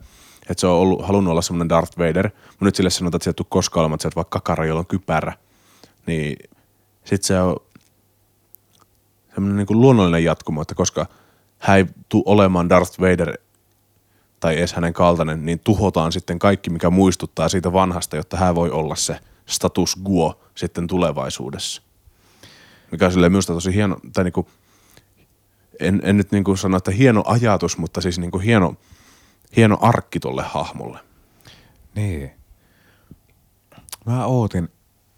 että 0.50 0.62
se 0.62 0.68
on 0.68 0.74
ollut, 0.74 1.08
halunnut 1.08 1.32
olla 1.32 1.42
semmoinen 1.42 1.70
Darth 1.70 1.98
Vader, 1.98 2.30
mutta 2.48 2.66
nyt 2.66 2.76
sille 2.76 2.90
sanotaan, 2.90 3.18
että 3.18 3.24
se 3.24 3.30
ei 3.30 3.34
tule 3.34 3.48
koskaan 3.50 3.82
olemaan, 3.82 3.96
että 3.96 4.16
vaikka 4.16 4.40
kakara, 4.40 4.66
jolla 4.66 4.80
on 4.80 4.88
kypärä, 4.88 5.34
niin 6.08 6.38
sit 7.04 7.24
se 7.24 7.42
on 7.42 7.56
semmoinen 9.36 9.58
niinku 9.58 9.76
luonnollinen 9.76 10.24
jatkumo, 10.24 10.62
että 10.62 10.76
koska 10.76 11.06
hän 11.60 11.78
ei 11.78 11.86
tule 12.10 12.24
olemaan 12.26 12.70
Darth 12.70 13.00
Vader 13.00 13.38
tai 14.42 14.58
edes 14.58 14.74
hänen 14.74 14.94
kaltainen, 14.94 15.46
niin 15.46 15.60
tuhotaan 15.60 16.12
sitten 16.12 16.40
kaikki, 16.40 16.70
mikä 16.70 16.90
muistuttaa 16.90 17.50
siitä 17.50 17.74
vanhasta, 17.74 18.16
jotta 18.16 18.38
hän 18.38 18.56
voi 18.56 18.72
olla 18.72 18.96
se 18.96 19.20
status 19.46 19.98
quo 20.08 20.42
sitten 20.56 20.88
tulevaisuudessa. 20.88 21.82
Mikä 22.92 23.06
on 23.06 23.12
silleen 23.12 23.32
minusta 23.32 23.54
tosi 23.54 23.74
hieno, 23.76 23.98
tai 24.14 24.24
niinku, 24.24 24.50
en, 25.80 26.02
en 26.04 26.18
nyt 26.18 26.32
niinku 26.32 26.56
sano, 26.56 26.78
että 26.78 26.92
hieno 26.92 27.24
ajatus, 27.26 27.78
mutta 27.78 28.02
siis 28.02 28.20
niinku 28.20 28.40
hieno, 28.40 28.76
hieno 29.56 29.78
arkki 29.82 30.20
tolle 30.20 30.44
hahmolle. 30.44 31.00
Niin. 31.96 32.32
Mä 34.06 34.26
ootin, 34.26 34.70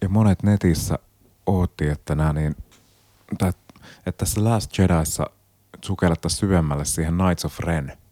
ja 0.01 0.09
monet 0.09 0.43
netissä 0.43 0.99
ootti, 1.45 1.87
että 1.87 2.15
nämä 2.15 2.33
niin, 2.33 2.55
tai, 3.37 3.49
että 4.05 4.25
tässä 4.25 4.43
Last 4.43 4.77
Jediissa 4.77 5.25
sukellettaisiin 5.81 6.39
syvemmälle 6.39 6.85
siihen 6.85 7.13
Knights 7.13 7.45
of 7.45 7.59
Ren– 7.59 7.93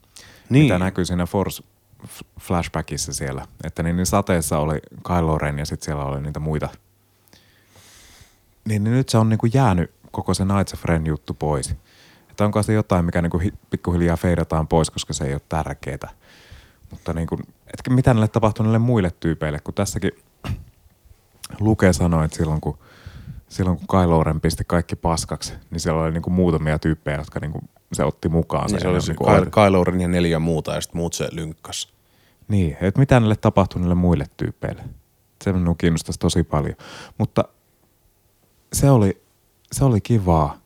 niin. 0.51 0.65
mitä 0.65 0.79
näkyy 0.79 1.05
siinä 1.05 1.25
Force 1.25 1.63
flashbackissa 2.39 3.13
siellä. 3.13 3.45
Että 3.63 3.83
niin, 3.83 3.95
niin 3.95 4.05
sateessa 4.05 4.59
oli 4.59 4.79
Kylo 5.07 5.37
Ren 5.37 5.59
ja 5.59 5.65
sitten 5.65 5.85
siellä 5.85 6.03
oli 6.03 6.21
niitä 6.21 6.39
muita. 6.39 6.69
Niin, 8.65 8.83
niin 8.83 8.93
nyt 8.95 9.09
se 9.09 9.17
on 9.17 9.29
niinku 9.29 9.45
jäänyt 9.53 9.91
koko 10.11 10.33
se 10.33 10.43
Knights 10.43 10.73
of 10.73 10.85
Ren 10.85 11.05
juttu 11.05 11.33
pois. 11.33 11.75
Että 12.29 12.45
onko 12.45 12.63
se 12.63 12.73
jotain, 12.73 13.05
mikä 13.05 13.21
niinku 13.21 13.41
pikkuhiljaa 13.69 14.17
feidataan 14.17 14.67
pois, 14.67 14.89
koska 14.89 15.13
se 15.13 15.25
ei 15.25 15.33
ole 15.33 15.41
tärkeää. 15.49 16.09
Mutta 16.91 17.13
niinku, 17.13 17.39
etkä 17.73 17.91
mitä 17.91 18.13
näille 18.13 18.27
tapahtuu 18.27 18.63
näille 18.63 18.79
muille 18.79 19.11
tyypeille, 19.19 19.59
kun 19.59 19.73
tässäkin 19.73 20.11
Luke 21.59 21.93
sanoi, 21.93 22.25
että 22.25 22.37
silloin 22.37 22.61
kun, 22.61 22.77
silloin 23.49 23.77
kun 23.77 23.87
Kylo 23.87 24.23
Ren 24.23 24.41
pisti 24.41 24.63
kaikki 24.67 24.95
paskaksi, 24.95 25.53
niin 25.71 25.79
siellä 25.79 26.01
oli 26.01 26.11
niinku 26.11 26.29
muutamia 26.29 26.79
tyyppejä, 26.79 27.17
jotka 27.17 27.39
niinku 27.39 27.63
se 27.93 28.03
otti 28.03 28.29
mukaan. 28.29 28.71
Niin 28.71 28.81
se 28.81 28.87
oli 28.87 29.01
se 29.01 29.13
niin 29.13 29.51
Kylo 29.51 29.83
Ren 29.83 30.01
ja 30.01 30.07
neljä 30.07 30.39
muuta 30.39 30.75
ja 30.75 30.81
sitten 30.81 30.97
muut 30.97 31.13
se 31.13 31.27
lynkkas. 31.31 31.93
Niin, 32.47 32.77
että 32.81 32.99
mitä 32.99 33.19
näille 33.19 33.35
tapahtui 33.35 33.81
niille 33.81 33.95
muille 33.95 34.25
tyypeille. 34.37 34.83
Se 35.43 35.53
minun 35.53 35.77
kiinnostaisi 35.77 36.19
tosi 36.19 36.43
paljon. 36.43 36.75
Mutta 37.17 37.43
se 38.73 38.89
oli, 38.89 39.21
se 39.71 39.85
oli 39.85 40.01
kivaa. 40.01 40.57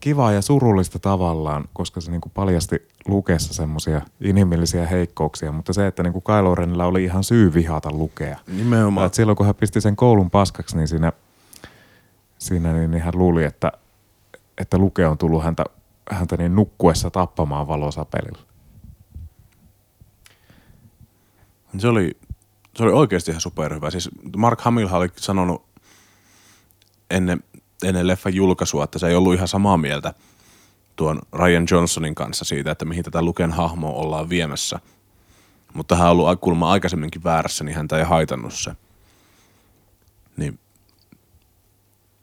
Kivaa 0.00 0.32
ja 0.32 0.42
surullista 0.42 0.98
tavallaan, 0.98 1.64
koska 1.72 2.00
se 2.00 2.10
niinku 2.10 2.28
paljasti 2.34 2.88
lukeessa 3.06 3.54
semmoisia 3.54 4.00
inhimillisiä 4.20 4.86
heikkouksia, 4.86 5.52
mutta 5.52 5.72
se, 5.72 5.86
että 5.86 6.02
niinku 6.02 6.20
Kylo 6.20 6.54
Renillä 6.54 6.86
oli 6.86 7.04
ihan 7.04 7.24
syy 7.24 7.54
vihata 7.54 7.90
lukea. 7.92 8.38
Nimenomaan. 8.46 9.06
Et 9.06 9.14
silloin 9.14 9.36
kun 9.36 9.46
hän 9.46 9.54
pisti 9.54 9.80
sen 9.80 9.96
koulun 9.96 10.30
paskaksi, 10.30 10.76
niin 10.76 10.88
siinä, 10.88 11.12
siinä 12.38 12.72
niin, 12.72 12.90
niin 12.90 13.02
hän 13.02 13.14
luuli, 13.16 13.44
että, 13.44 13.72
että 14.58 14.78
luke 14.78 15.06
on 15.06 15.18
tullut 15.18 15.44
häntä 15.44 15.64
häntä 16.10 16.36
niin 16.36 16.54
nukkuessa 16.54 17.10
tappamaan 17.10 17.68
valosapelilla. 17.68 18.38
Se 21.78 21.88
oli, 21.88 22.10
se 22.76 22.82
oli 22.82 22.92
oikeasti 22.92 23.30
ihan 23.30 23.40
superhyvä. 23.40 23.90
Siis 23.90 24.10
Mark 24.36 24.60
Hamill 24.60 24.88
oli 24.92 25.08
sanonut 25.16 25.64
ennen, 27.10 27.44
ennen 27.84 28.06
leffan 28.06 28.34
julkaisua, 28.34 28.84
että 28.84 28.98
se 28.98 29.08
ei 29.08 29.14
ollut 29.14 29.34
ihan 29.34 29.48
samaa 29.48 29.76
mieltä 29.76 30.14
tuon 30.96 31.20
Ryan 31.32 31.66
Johnsonin 31.70 32.14
kanssa 32.14 32.44
siitä, 32.44 32.70
että 32.70 32.84
mihin 32.84 33.04
tätä 33.04 33.22
Luken 33.22 33.52
hahmoa 33.52 33.92
ollaan 33.92 34.28
viemässä. 34.28 34.80
Mutta 35.74 35.96
hän 35.96 36.06
on 36.06 36.12
ollut 36.12 36.40
kuulemma 36.40 36.70
aikaisemminkin 36.70 37.24
väärässä, 37.24 37.64
niin 37.64 37.76
häntä 37.76 37.98
ei 37.98 38.04
haitannut 38.04 38.54
se. 38.54 38.72
Niin 40.36 40.58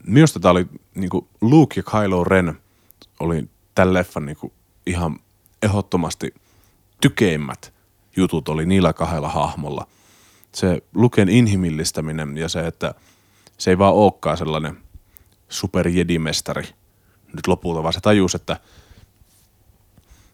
minusta 0.07 0.39
tämä 0.39 0.51
oli 0.51 0.67
niin 0.95 1.09
Luke 1.41 1.73
ja 1.79 1.83
Kylo 1.83 2.23
Ren 2.23 2.57
oli 3.19 3.49
tämän 3.75 3.93
leffan 3.93 4.25
niin 4.25 4.37
kuin 4.37 4.53
ihan 4.85 5.19
ehdottomasti 5.63 6.33
tykeimmät 7.01 7.73
jutut 8.15 8.49
oli 8.49 8.65
niillä 8.65 8.93
kahdella 8.93 9.29
hahmolla. 9.29 9.87
Se 10.51 10.81
Luken 10.93 11.29
inhimillistäminen 11.29 12.37
ja 12.37 12.49
se, 12.49 12.67
että 12.67 12.93
se 13.57 13.69
ei 13.69 13.77
vaan 13.77 13.93
olekaan 13.93 14.37
sellainen 14.37 14.77
superjedimestari 15.49 16.63
nyt 17.33 17.47
lopulta, 17.47 17.83
vaan 17.83 17.93
se 17.93 17.99
tajus, 18.01 18.35
että, 18.35 18.59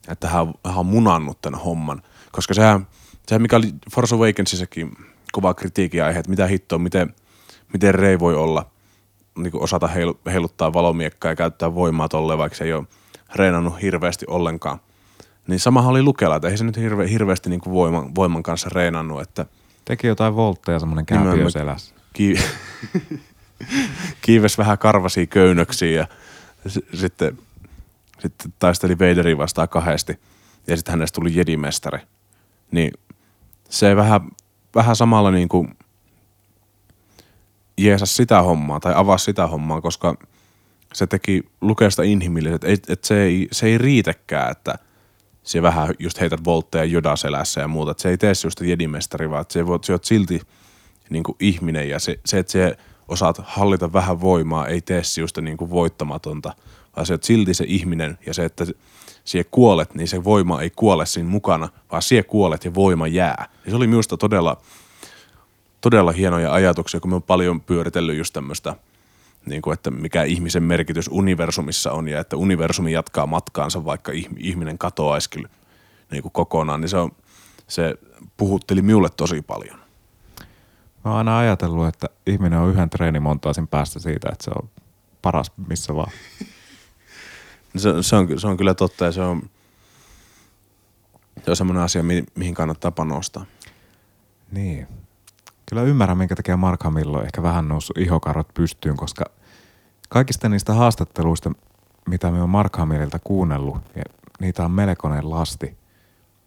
että 0.07 0.27
hän, 0.29 0.47
hän 0.65 0.77
on 0.77 0.85
munannut 0.85 1.41
tämän 1.41 1.59
homman. 1.59 2.01
Koska 2.31 2.53
sehän, 2.53 2.87
sehän 3.27 3.41
mikä 3.41 3.55
oli 3.55 3.73
Force 3.93 4.15
Awakensissakin 4.15 4.91
kova 5.31 5.53
kritiikin 5.53 6.03
aihe, 6.03 6.19
että 6.19 6.29
mitä 6.29 6.47
hittoa, 6.47 6.79
miten, 6.79 7.15
miten 7.73 7.95
Rey 7.95 8.19
voi 8.19 8.35
olla, 8.35 8.71
niin 9.37 9.51
osata 9.55 9.87
heilu, 9.87 10.19
heiluttaa 10.25 10.73
valomiekkaa 10.73 11.31
ja 11.31 11.35
käyttää 11.35 11.75
voimaa 11.75 12.09
tolleen, 12.09 12.39
vaikka 12.39 12.57
se 12.57 12.63
ei 12.63 12.73
ole 12.73 12.87
reenannut 13.35 13.81
hirveästi 13.81 14.25
ollenkaan. 14.29 14.79
Niin 15.47 15.59
samahan 15.59 15.91
oli 15.91 16.03
Lukella, 16.03 16.35
että 16.35 16.47
ei 16.47 16.57
se 16.57 16.63
nyt 16.63 16.77
hirve, 16.77 17.09
hirveästi 17.09 17.49
niin 17.49 17.61
kuin 17.61 17.73
voiman, 17.73 18.15
voiman 18.15 18.43
kanssa 18.43 18.69
reenannut, 18.71 19.21
että 19.21 19.45
Teki 19.85 20.07
jotain 20.07 20.35
voltteja 20.35 20.79
semmoinen 20.79 21.05
kääpiö 21.05 21.49
selässä. 21.49 21.95
ki- 22.13 22.35
kiives 24.21 24.57
vähän 24.57 24.77
karvasia 24.77 25.25
köynnöksiä 25.27 25.91
ja 26.01 26.07
s- 26.67 26.79
sitten, 26.99 27.37
sitten 28.19 28.53
taisteli 28.59 28.99
Vaderin 28.99 29.37
vastaan 29.37 29.69
kahdesti 29.69 30.19
ja 30.67 30.75
sitten 30.77 30.91
hänestä 30.91 31.15
tuli 31.15 31.35
jedimestari. 31.35 31.99
Niin 32.71 32.91
se 33.69 33.95
vähän, 33.95 34.21
vähän 34.75 34.95
samalla 34.95 35.31
niin 35.31 35.49
kuin 35.49 35.77
jeesas 37.77 38.15
sitä 38.15 38.41
hommaa 38.41 38.79
tai 38.79 38.93
avasi 38.95 39.25
sitä 39.25 39.47
hommaa, 39.47 39.81
koska 39.81 40.15
se 40.93 41.07
teki 41.07 41.43
Lukeesta 41.61 42.03
inhimilliset. 42.03 42.63
Et, 42.63 42.89
et 42.89 43.03
se, 43.03 43.23
ei, 43.23 43.47
se 43.51 43.67
ei 43.67 43.77
riitäkään, 43.77 44.51
että 44.51 44.75
se 45.43 45.61
vähän 45.61 45.93
just 45.99 46.19
heität 46.19 46.45
voltteja 46.45 46.85
Joda 46.85 47.15
selässä 47.15 47.61
ja 47.61 47.67
muuta. 47.67 47.91
Et 47.91 47.99
se 47.99 48.09
ei 48.09 48.17
tee 48.17 48.33
sinusta 48.33 48.65
jedimestari, 48.65 49.29
vaan 49.29 49.41
että 49.41 49.53
sä 49.83 49.93
oot 49.93 50.03
silti 50.03 50.41
niin 51.09 51.23
kuin 51.23 51.35
ihminen 51.39 51.89
ja 51.89 51.99
se, 51.99 52.19
se, 52.25 52.39
että 52.39 52.51
se 52.51 52.77
osaat 53.07 53.41
hallita 53.43 53.93
vähän 53.93 54.21
voimaa, 54.21 54.67
ei 54.67 54.81
tee 54.81 55.03
sinusta 55.03 55.41
niin 55.41 55.57
kuin 55.57 55.71
voittamatonta, 55.71 56.53
vaan 56.95 57.05
se 57.05 57.13
oot 57.13 57.23
silti 57.23 57.53
se 57.53 57.65
ihminen 57.67 58.17
ja 58.25 58.33
se, 58.33 58.45
että 58.45 58.65
sie 59.25 59.43
kuolet, 59.43 59.95
niin 59.95 60.07
se 60.07 60.23
voima 60.23 60.61
ei 60.61 60.69
kuole 60.69 61.05
siinä 61.05 61.29
mukana, 61.29 61.69
vaan 61.91 62.01
sie 62.01 62.23
kuolet 62.23 62.65
ja 62.65 62.73
voima 62.73 63.07
jää. 63.07 63.47
Ja 63.65 63.71
se 63.71 63.75
oli 63.75 63.87
minusta 63.87 64.17
todella, 64.17 64.61
todella 65.81 66.11
hienoja 66.11 66.53
ajatuksia, 66.53 66.99
kun 66.99 67.11
me 67.11 67.15
on 67.15 67.23
paljon 67.23 67.61
pyöritellyt 67.61 68.17
just 68.17 68.33
tämmöistä, 68.33 68.75
niin 69.45 69.61
kuin, 69.61 69.73
että 69.73 69.91
mikä 69.91 70.23
ihmisen 70.23 70.63
merkitys 70.63 71.09
universumissa 71.11 71.91
on 71.91 72.07
ja 72.07 72.19
että 72.19 72.37
universumi 72.37 72.91
jatkaa 72.91 73.27
matkaansa, 73.27 73.85
vaikka 73.85 74.11
ihm- 74.11 74.35
ihminen 74.37 74.77
katoaisi 74.77 75.29
kyllä 75.29 75.49
niin 76.11 76.21
kuin 76.21 76.31
kokonaan, 76.31 76.81
niin 76.81 76.89
se, 76.89 76.97
on, 76.97 77.11
se 77.67 77.95
puhutteli 78.37 78.81
minulle 78.81 79.09
tosi 79.17 79.41
paljon. 79.41 79.79
Mä 81.05 81.11
oon 81.11 81.17
aina 81.17 81.37
ajatellut, 81.37 81.87
että 81.87 82.09
ihminen 82.27 82.59
on 82.59 82.69
yhden 82.69 82.89
treenimontaasin 82.89 83.67
päästä 83.67 83.99
siitä, 83.99 84.29
että 84.31 84.43
se 84.43 84.51
on 84.55 84.69
paras 85.21 85.51
missä 85.67 85.95
vaan. 85.95 86.11
Se, 87.77 87.89
se, 88.01 88.15
on, 88.15 88.39
se 88.39 88.47
on 88.47 88.57
kyllä 88.57 88.73
totta 88.73 89.05
ja 89.05 89.11
se 89.11 89.21
on, 89.21 89.49
se 91.45 91.51
on 91.51 91.55
semmoinen 91.55 91.83
asia, 91.83 92.03
mi, 92.03 92.23
mihin 92.35 92.53
kannattaa 92.53 92.91
panostaa. 92.91 93.45
Niin. 94.51 94.87
Kyllä 95.71 95.83
ymmärrän, 95.83 96.17
minkä 96.17 96.35
takia 96.35 96.57
Mark 96.57 96.83
Hamill 96.83 97.13
on 97.13 97.23
ehkä 97.23 97.43
vähän 97.43 97.67
noussut 97.67 97.97
ihokarot 97.97 98.47
pystyyn, 98.53 98.97
koska 98.97 99.25
kaikista 100.09 100.49
niistä 100.49 100.73
haastatteluista, 100.73 101.51
mitä 102.09 102.31
me 102.31 102.41
on 102.41 102.49
Mark 102.49 102.75
Hamillilta 102.75 103.19
kuunnellut, 103.23 103.77
ja 103.95 104.03
niitä 104.39 104.65
on 104.65 104.71
melkoinen 104.71 105.29
lasti, 105.29 105.77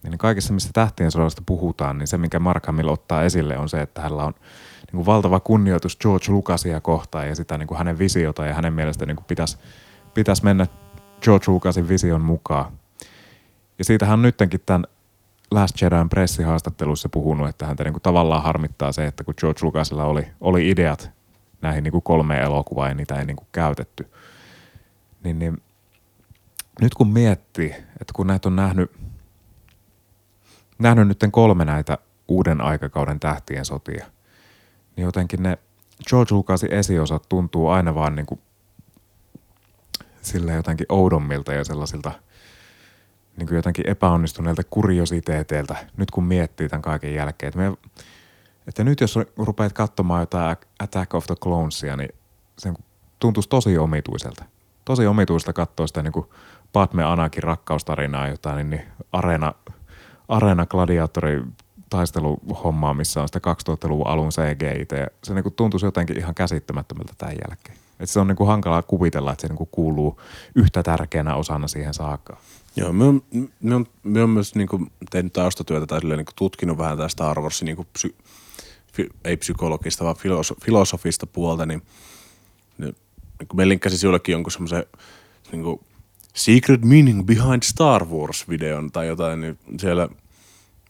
niin 0.03 0.17
kaikissa, 0.17 0.53
missä 0.53 0.69
tähtien 0.73 1.11
sodasta 1.11 1.41
puhutaan, 1.45 1.97
niin 1.97 2.07
se, 2.07 2.17
minkä 2.17 2.39
Mark 2.39 2.65
Hamill 2.65 2.89
ottaa 2.89 3.23
esille, 3.23 3.57
on 3.57 3.69
se, 3.69 3.81
että 3.81 4.01
hänellä 4.01 4.23
on 4.23 4.33
niin 4.79 4.95
kuin 4.95 5.05
valtava 5.05 5.39
kunnioitus 5.39 5.97
George 5.97 6.31
Lucasia 6.31 6.81
kohtaan 6.81 7.27
ja 7.27 7.35
sitä 7.35 7.57
niin 7.57 7.67
kuin 7.67 7.77
hänen 7.77 7.99
visiota, 7.99 8.45
ja 8.45 8.53
hänen 8.53 8.73
mielestä 8.73 9.05
niin 9.05 9.15
kuin 9.15 9.25
pitäisi, 9.25 9.57
pitäisi 10.13 10.43
mennä 10.43 10.67
George 11.21 11.51
Lucasin 11.51 11.89
vision 11.89 12.21
mukaan. 12.21 12.71
Ja 13.77 13.85
siitä 13.85 14.05
hän 14.05 14.13
on 14.13 14.21
nyttenkin 14.21 14.61
tämän 14.65 14.85
Last 15.51 15.81
Jedin 15.81 16.09
pressihaastattelussa 16.09 17.09
puhunut, 17.09 17.49
että 17.49 17.65
häntä 17.65 17.83
niinku 17.83 17.99
tavallaan 17.99 18.43
harmittaa 18.43 18.91
se, 18.91 19.05
että 19.05 19.23
kun 19.23 19.33
George 19.37 19.59
Lucasilla 19.63 20.03
oli, 20.03 20.27
oli 20.41 20.69
ideat 20.69 21.11
näihin 21.61 21.83
niinku 21.83 22.01
kolmeen 22.01 22.43
elokuvaan 22.43 22.89
ja 22.89 22.95
niitä 22.95 23.19
ei 23.19 23.25
niinku 23.25 23.47
käytetty. 23.51 24.11
Niin, 25.23 25.39
niin 25.39 25.61
nyt 26.81 26.93
kun 26.93 27.13
miettii, 27.13 27.69
että 27.71 28.13
kun 28.13 28.27
näitä 28.27 28.49
on 28.49 28.55
nähnyt, 28.55 28.91
nähnyt 30.79 31.07
nyt 31.07 31.19
kolme 31.31 31.65
näitä 31.65 31.97
uuden 32.27 32.61
aikakauden 32.61 33.19
tähtien 33.19 33.65
sotia, 33.65 34.05
niin 34.95 35.05
jotenkin 35.05 35.43
ne 35.43 35.57
George 36.09 36.35
Lucasin 36.35 36.73
esiosat 36.73 37.29
tuntuu 37.29 37.69
aina 37.69 37.95
vaan 37.95 38.15
niinku 38.15 38.39
sille 40.21 40.53
jotenkin 40.53 40.85
oudommilta 40.89 41.53
ja 41.53 41.63
sellaisilta– 41.63 42.11
niin 43.37 43.47
kuin 43.47 43.55
jotenkin 43.55 43.89
epäonnistuneilta 43.89 44.61
kuriositeeteilta, 44.69 45.75
nyt 45.97 46.11
kun 46.11 46.23
miettii 46.23 46.69
tämän 46.69 46.81
kaiken 46.81 47.15
jälkeen. 47.15 47.47
Että, 47.47 47.59
me, 47.59 47.77
että 48.67 48.83
nyt 48.83 49.01
jos 49.01 49.19
rupeat 49.37 49.73
katsomaan 49.73 50.21
jotain 50.21 50.57
Attack 50.79 51.13
of 51.13 51.25
the 51.25 51.35
Clonesia, 51.35 51.97
niin 51.97 52.09
se 52.57 52.73
tuntuisi 53.19 53.49
tosi 53.49 53.77
omituiselta. 53.77 54.45
Tosi 54.85 55.07
omituista 55.07 55.53
katsoa 55.53 55.87
sitä 55.87 56.01
niin 56.01 56.11
kuin 56.11 56.25
Padme 56.73 57.03
Anakin 57.03 57.43
rakkaustarinaa 57.43 58.27
jotain, 58.27 58.57
niin, 58.57 58.69
niin 58.69 58.81
areena, 59.11 59.53
areena 60.27 60.65
gladiaattori 60.65 61.43
taisteluhommaa, 61.89 62.93
missä 62.93 63.21
on 63.21 63.27
sitä 63.27 63.39
2000-luvun 63.69 64.07
alun 64.07 64.29
CGI. 64.29 64.97
Ja 64.99 65.07
se 65.23 65.33
niin 65.33 65.43
kuin 65.43 65.55
tuntuisi 65.55 65.85
jotenkin 65.85 66.17
ihan 66.17 66.35
käsittämättömältä 66.35 67.13
tämän 67.17 67.35
jälkeen. 67.47 67.77
Että 67.99 68.13
se 68.13 68.19
on 68.19 68.27
niin 68.27 68.35
kuin 68.35 68.47
hankalaa 68.47 68.81
kuvitella, 68.81 69.31
että 69.31 69.41
se 69.41 69.47
niin 69.47 69.57
kuin 69.57 69.69
kuuluu 69.71 70.21
yhtä 70.55 70.83
tärkeänä 70.83 71.35
osana 71.35 71.67
siihen 71.67 71.93
saakkaan. 71.93 72.39
Joo, 72.75 72.93
me 72.93 73.03
on, 73.03 73.23
me 73.61 73.75
on, 73.75 73.85
me 74.03 74.23
on 74.23 74.29
myös 74.29 74.55
niin 74.55 74.67
kuin, 74.67 74.91
tehnyt 75.11 75.33
taustatyötä 75.33 75.85
tai 75.85 75.99
silleen, 75.99 76.17
niin 76.17 76.25
kuin, 76.25 76.35
tutkinut 76.35 76.77
vähän 76.77 76.97
tästä 76.97 77.09
Star 77.09 77.37
niin 77.61 77.75
kuin, 77.75 77.87
psy, 77.93 78.15
fi, 78.93 79.09
ei 79.23 79.37
psykologista, 79.37 80.03
vaan 80.03 80.15
filoso, 80.15 80.55
filosofista 80.65 81.27
puolta, 81.27 81.65
niin, 81.65 81.81
niin, 82.77 82.95
niin 83.39 83.47
kun 83.47 83.57
me 83.57 83.67
linkkasin 83.67 83.99
sinullekin 83.99 84.33
jonkun 84.33 84.51
semmoisen 84.51 84.85
niin 85.51 85.63
kuin, 85.63 85.79
Secret 86.33 86.85
Meaning 86.85 87.25
Behind 87.25 87.63
Star 87.63 88.05
Wars-videon 88.05 88.91
tai 88.91 89.07
jotain, 89.07 89.41
niin 89.41 89.59
siellä, 89.79 90.09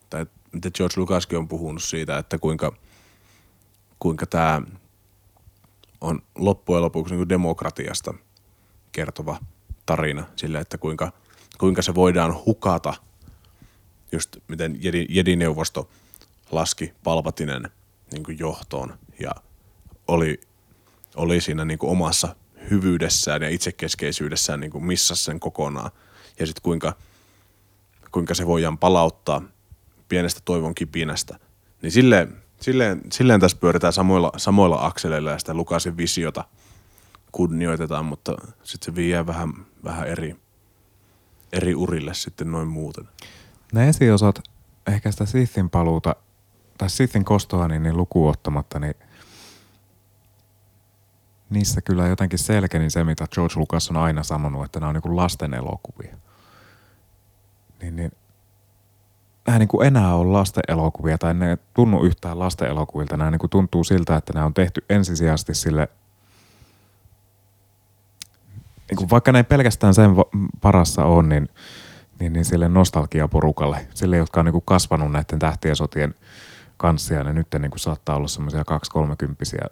tai 0.09 0.25
mitä 0.51 0.71
George 0.71 0.93
Lucaskin 0.97 1.37
on 1.37 1.47
puhunut 1.47 1.83
siitä, 1.83 2.17
että 2.17 2.37
kuinka, 2.37 2.75
kuinka 3.99 4.25
tämä 4.25 4.61
on 6.01 6.21
loppujen 6.35 6.81
lopuksi 6.81 7.13
niin 7.13 7.19
kuin 7.19 7.29
demokratiasta 7.29 8.13
kertova 8.91 9.39
tarina 9.85 10.23
sille, 10.35 10.59
että 10.59 10.77
kuinka, 10.77 11.11
kuinka 11.57 11.81
se 11.81 11.95
voidaan 11.95 12.45
hukata, 12.45 12.93
just 14.11 14.37
miten 14.47 14.77
Jedi, 14.83 15.05
Jedineuvosto 15.09 15.89
laski 16.51 16.93
Palpatinen 17.03 17.71
niin 18.11 18.23
kuin 18.23 18.39
johtoon 18.39 18.97
ja 19.19 19.31
oli, 20.07 20.41
oli 21.15 21.41
siinä 21.41 21.65
niin 21.65 21.79
kuin 21.79 21.91
omassa 21.91 22.35
hyvyydessään 22.69 23.41
ja 23.41 23.49
itsekeskeisyydessään 23.49 24.59
niin 24.59 24.71
kuin 24.71 24.97
sen 24.97 25.39
kokonaan. 25.39 25.91
Ja 26.39 26.45
sitten 26.45 26.63
kuinka, 26.63 26.95
kuinka 28.11 28.33
se 28.33 28.47
voidaan 28.47 28.77
palauttaa 28.77 29.41
pienestä 30.09 30.41
toivon 30.45 30.75
kipinästä. 30.75 31.39
Niin 31.81 31.91
silleen, 31.91 32.37
silleen, 32.61 33.01
silleen 33.11 33.39
tässä 33.39 33.57
pyöritään 33.57 33.93
samoilla, 33.93 34.31
samoilla 34.37 34.85
akseleilla 34.85 35.31
ja 35.31 35.39
sitä 35.39 35.53
Lukasin 35.53 35.97
visiota 35.97 36.43
kunnioitetaan, 37.31 38.05
mutta 38.05 38.35
sitten 38.63 38.85
se 38.85 38.95
vie 38.95 39.27
vähän, 39.27 39.53
vähän 39.83 40.07
eri, 40.07 40.35
eri 41.53 41.75
urille 41.75 42.13
sitten 42.13 42.51
noin 42.51 42.67
muuten. 42.67 43.09
Ne 43.73 43.89
esiosat, 43.89 44.39
ehkä 44.87 45.11
sitä 45.11 45.25
Sithin 45.25 45.69
paluuta, 45.69 46.15
tai 46.77 46.89
Sithin 46.89 47.25
kostoa 47.25 47.67
niin, 47.67 47.83
niin 47.83 47.97
lukuun 47.97 48.29
ottamatta, 48.29 48.79
niin 48.79 48.95
niissä 51.49 51.81
kyllä 51.81 52.07
jotenkin 52.07 52.39
selkeni 52.39 52.89
se, 52.89 53.03
mitä 53.03 53.27
George 53.27 53.53
Lucas 53.55 53.89
on 53.89 53.97
aina 53.97 54.23
sanonut, 54.23 54.65
että 54.65 54.79
nämä 54.79 54.89
on 54.89 54.95
niin 54.95 55.15
lasten 55.15 55.53
elokuvia. 55.53 56.17
Niin, 57.81 57.95
niin 57.95 58.11
nämä 59.47 59.59
niin 59.59 59.67
kuin 59.67 59.87
enää 59.87 60.15
on 60.15 60.33
lasten 60.33 60.63
elokuvia, 60.67 61.17
tai 61.17 61.33
ne 61.33 61.57
tunnu 61.73 62.03
yhtään 62.03 62.39
lasten 62.39 62.69
elokuvilta. 62.69 63.17
Nämä 63.17 63.31
niin 63.31 63.39
kuin 63.39 63.49
tuntuu 63.49 63.83
siltä, 63.83 64.15
että 64.15 64.33
nämä 64.33 64.45
on 64.45 64.53
tehty 64.53 64.85
ensisijaisesti 64.89 65.53
sille, 65.53 65.89
niin 68.89 68.97
kuin 68.97 69.09
vaikka 69.09 69.31
ne 69.31 69.39
ei 69.39 69.43
pelkästään 69.43 69.93
sen 69.93 70.09
parassa 70.61 71.05
on, 71.05 71.29
niin, 71.29 71.49
niin, 72.19 72.33
niin 72.33 72.45
sille 72.45 72.69
nostalgiaporukalle, 72.69 73.87
sille, 73.93 74.17
jotka 74.17 74.39
on 74.39 74.45
niin 74.45 74.53
kuin 74.53 74.63
kasvanut 74.65 75.11
näiden 75.11 75.39
tähtien 75.39 75.75
sotien 75.75 76.15
kanssa, 76.77 77.13
ja 77.13 77.23
ne 77.23 77.33
nyt 77.33 77.47
niin 77.59 77.71
kuin 77.71 77.79
saattaa 77.79 78.15
olla 78.15 78.27
semmoisia 78.27 78.61
2-30-kympisiä, 78.61 79.65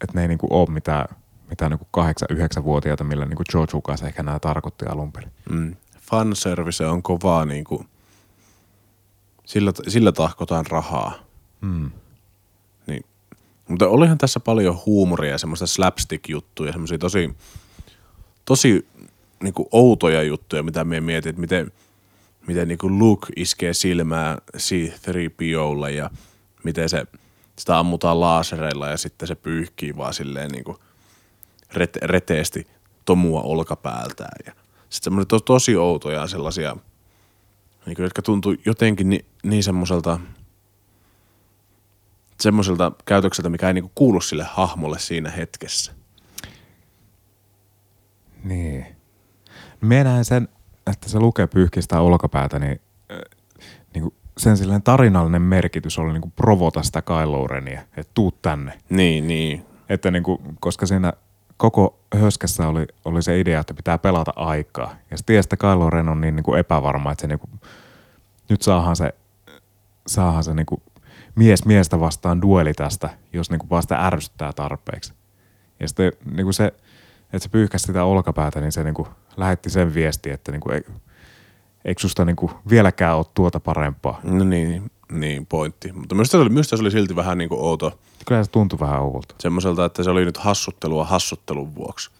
että 0.00 0.14
ne 0.14 0.22
ei 0.22 0.28
niin 0.28 0.38
kuin 0.38 0.52
ole 0.52 0.70
mitään, 0.70 1.06
mitään 1.50 1.70
niin 1.70 2.14
8-9-vuotiaita, 2.32 3.04
millä 3.04 3.24
niin 3.24 3.36
kuin 3.36 3.46
George 3.50 3.70
Lucas 3.74 4.02
ehkä 4.02 4.22
nämä 4.22 4.38
tarkoitti 4.38 4.86
alun 4.86 5.12
perin. 5.12 5.32
Mm. 5.50 5.76
Fanservice 6.00 6.86
on 6.86 7.02
kovaa 7.02 7.44
niin 7.44 7.64
kuin, 7.64 7.88
sillä, 9.44 9.72
sillä 9.88 10.12
tahkotaan 10.12 10.66
rahaa. 10.66 11.14
Hmm. 11.66 11.90
Niin. 12.86 13.04
Mutta 13.68 13.88
olihan 13.88 14.18
tässä 14.18 14.40
paljon 14.40 14.78
huumoria 14.86 15.30
ja 15.30 15.38
semmoista 15.38 15.66
slapstick-juttuja, 15.66 16.72
semmoisia 16.72 16.98
tosi, 16.98 17.36
tosi 18.44 18.86
niin 19.42 19.54
kuin 19.54 19.68
outoja 19.72 20.22
juttuja, 20.22 20.62
mitä 20.62 20.84
me 20.84 21.00
mietin, 21.00 21.30
että 21.30 21.40
miten, 21.40 21.72
miten 22.46 22.68
niin 22.68 22.78
kuin 22.78 22.98
Luke 22.98 23.26
iskee 23.36 23.74
silmää 23.74 24.38
C-3POlle 24.58 25.90
ja 25.90 26.10
miten 26.64 26.88
se, 26.88 27.06
sitä 27.58 27.78
ammutaan 27.78 28.20
laasereilla 28.20 28.88
ja 28.88 28.96
sitten 28.96 29.28
se 29.28 29.34
pyyhkii 29.34 29.96
vaan 29.96 30.14
silleen 30.14 30.50
niin 30.50 30.64
kuin 30.64 30.76
rete, 31.72 32.00
reteesti 32.02 32.66
tomua 33.04 33.40
olkapäältään. 33.40 34.36
Ja 34.46 34.52
sitten 34.80 35.04
semmoinen 35.04 35.28
to, 35.28 35.40
tosi 35.40 35.76
outoja 35.76 36.26
sellaisia, 36.26 36.76
niin 37.86 37.96
kuin, 37.96 38.04
jotka 38.04 38.22
tuntuu 38.22 38.54
jotenkin 38.64 39.08
niin, 39.08 39.24
niin 39.42 39.62
semmoiselta, 39.62 40.20
semmoiselta 42.40 42.92
käytökseltä, 43.04 43.48
mikä 43.48 43.68
ei 43.68 43.74
niin 43.74 43.84
kuin 43.84 43.92
kuulu 43.94 44.20
sille 44.20 44.46
hahmolle 44.50 44.98
siinä 44.98 45.30
hetkessä. 45.30 46.01
Niin. 48.44 48.86
Näen 49.80 50.24
sen, 50.24 50.48
että 50.86 51.08
se 51.08 51.20
lukee 51.20 51.46
pyyhkistä 51.46 52.00
olkapäätä, 52.00 52.58
niin, 52.58 52.80
äh, 53.12 53.18
niin 53.94 54.02
kuin 54.02 54.14
sen 54.38 54.56
silleen 54.56 54.82
tarinallinen 54.82 55.42
merkitys 55.42 55.98
oli 55.98 56.12
niin 56.12 56.20
kuin 56.20 56.32
provota 56.36 56.82
sitä 56.82 57.02
Kylo 57.02 57.46
Renia, 57.46 57.80
että 57.96 58.12
tuu 58.14 58.32
tänne. 58.42 58.78
Niin, 58.90 59.28
niin. 59.28 59.66
Että 59.88 60.10
niin 60.10 60.22
kuin, 60.22 60.38
koska 60.60 60.86
siinä 60.86 61.12
koko 61.56 61.98
höskässä 62.14 62.68
oli, 62.68 62.86
oli 63.04 63.22
se 63.22 63.40
idea, 63.40 63.60
että 63.60 63.74
pitää 63.74 63.98
pelata 63.98 64.32
aikaa. 64.36 64.94
Ja 65.10 65.16
se 65.16 65.24
tiesi, 65.24 65.46
että 65.46 65.56
Kylo 65.56 65.90
Ren 65.90 66.08
on 66.08 66.20
niin, 66.20 66.36
niin 66.36 66.44
kuin 66.44 66.58
epävarma, 66.58 67.12
että 67.12 67.22
se 67.22 67.26
niin 67.26 67.38
kuin, 67.38 67.50
nyt 68.48 68.62
saahan 68.62 68.96
se, 68.96 69.14
saahan 70.06 70.44
se 70.44 70.54
niin 70.54 70.66
kuin 70.66 70.82
mies 71.34 71.64
miestä 71.64 72.00
vastaan 72.00 72.42
dueli 72.42 72.74
tästä, 72.74 73.10
jos 73.32 73.50
niin 73.50 73.58
kuin 73.58 73.70
vaan 73.70 73.82
sitä 73.82 74.06
ärsyttää 74.06 74.52
tarpeeksi. 74.52 75.12
Ja 75.80 75.88
sitten 75.88 76.12
niin 76.32 76.44
kuin 76.44 76.54
se, 76.54 76.72
että 77.32 77.38
se 77.38 77.48
pyyhkäsi 77.48 77.84
sitä 77.84 78.04
olkapäätä, 78.04 78.60
niin 78.60 78.72
se 78.72 78.84
niin 78.84 78.94
kuin 78.94 79.08
lähetti 79.36 79.70
sen 79.70 79.94
viesti, 79.94 80.30
että 80.30 80.52
niin 80.52 80.60
kuin 80.60 80.74
ei, 80.74 80.82
eikö 81.84 82.00
susta 82.00 82.24
niin 82.24 82.36
kuin 82.36 82.52
vieläkään 82.70 83.16
ole 83.16 83.26
tuota 83.34 83.60
parempaa. 83.60 84.20
No 84.24 84.44
niin, 84.44 84.90
niin 85.12 85.46
pointti. 85.46 85.92
Mutta 85.92 86.14
minusta 86.14 86.30
se 86.30 86.36
oli, 86.36 86.48
minusta 86.48 86.76
se 86.76 86.82
oli 86.82 86.90
silti 86.90 87.16
vähän 87.16 87.38
niin 87.38 87.48
kuin 87.48 87.60
outo 87.60 87.98
Kyllä 88.26 88.44
se 88.44 88.50
tuntui 88.50 88.80
vähän 88.80 89.00
oudolta. 89.00 89.34
semmoiselta, 89.40 89.84
että 89.84 90.02
se 90.02 90.10
oli 90.10 90.24
nyt 90.24 90.36
hassuttelua 90.36 91.04
hassuttelun 91.04 91.74
vuoksi. 91.74 92.10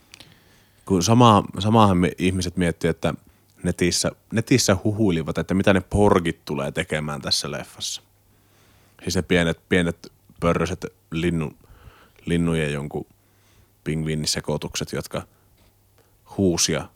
Kun 0.85 1.03
sama, 1.03 1.45
samahan 1.59 1.97
me 1.97 2.13
ihmiset 2.19 2.57
miettii, 2.57 2.91
että 2.91 3.15
netissä, 3.63 4.11
netissä 4.33 4.77
huhuilivat, 4.85 5.39
että 5.39 5.55
mitä 5.55 5.73
ne 5.73 5.81
porgit 5.81 6.45
tulee 6.45 6.73
tekemään 6.73 7.23
tässä 7.23 7.51
leffassa. 7.51 8.03
Siis 9.03 9.17
ne 9.17 9.23
pienet, 9.23 9.61
pienet 9.69 10.13
pörröset 10.41 10.87
linnu, 11.11 11.53
linnujen 12.27 12.73
jonkun 12.73 13.07
pingviinisekoitukset, 13.85 14.93
jotka 14.93 15.23
huusia, 16.37 16.89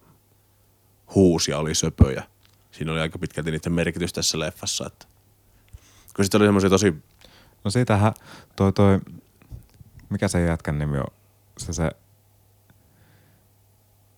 huusia 1.15 1.59
oli 1.59 1.75
söpöjä. 1.75 2.25
Siinä 2.71 2.93
oli 2.93 3.01
aika 3.01 3.19
pitkälti 3.19 3.51
niiden 3.51 3.73
merkitys 3.73 4.13
tässä 4.13 4.39
leffassa. 4.39 4.87
Että. 4.87 5.07
Kun 6.17 6.25
sitten 6.25 6.41
oli 6.41 6.47
semmoisia 6.47 6.71
tosi 6.71 6.95
No 7.67 7.71
siitähän 7.71 8.15
toi 8.57 8.73
toi, 8.73 9.01
mikä 10.11 10.29
se 10.29 10.43
jätkän 10.43 10.79
nimi 10.79 10.99
on? 10.99 11.07
Se 11.59 11.73
se, 11.73 11.91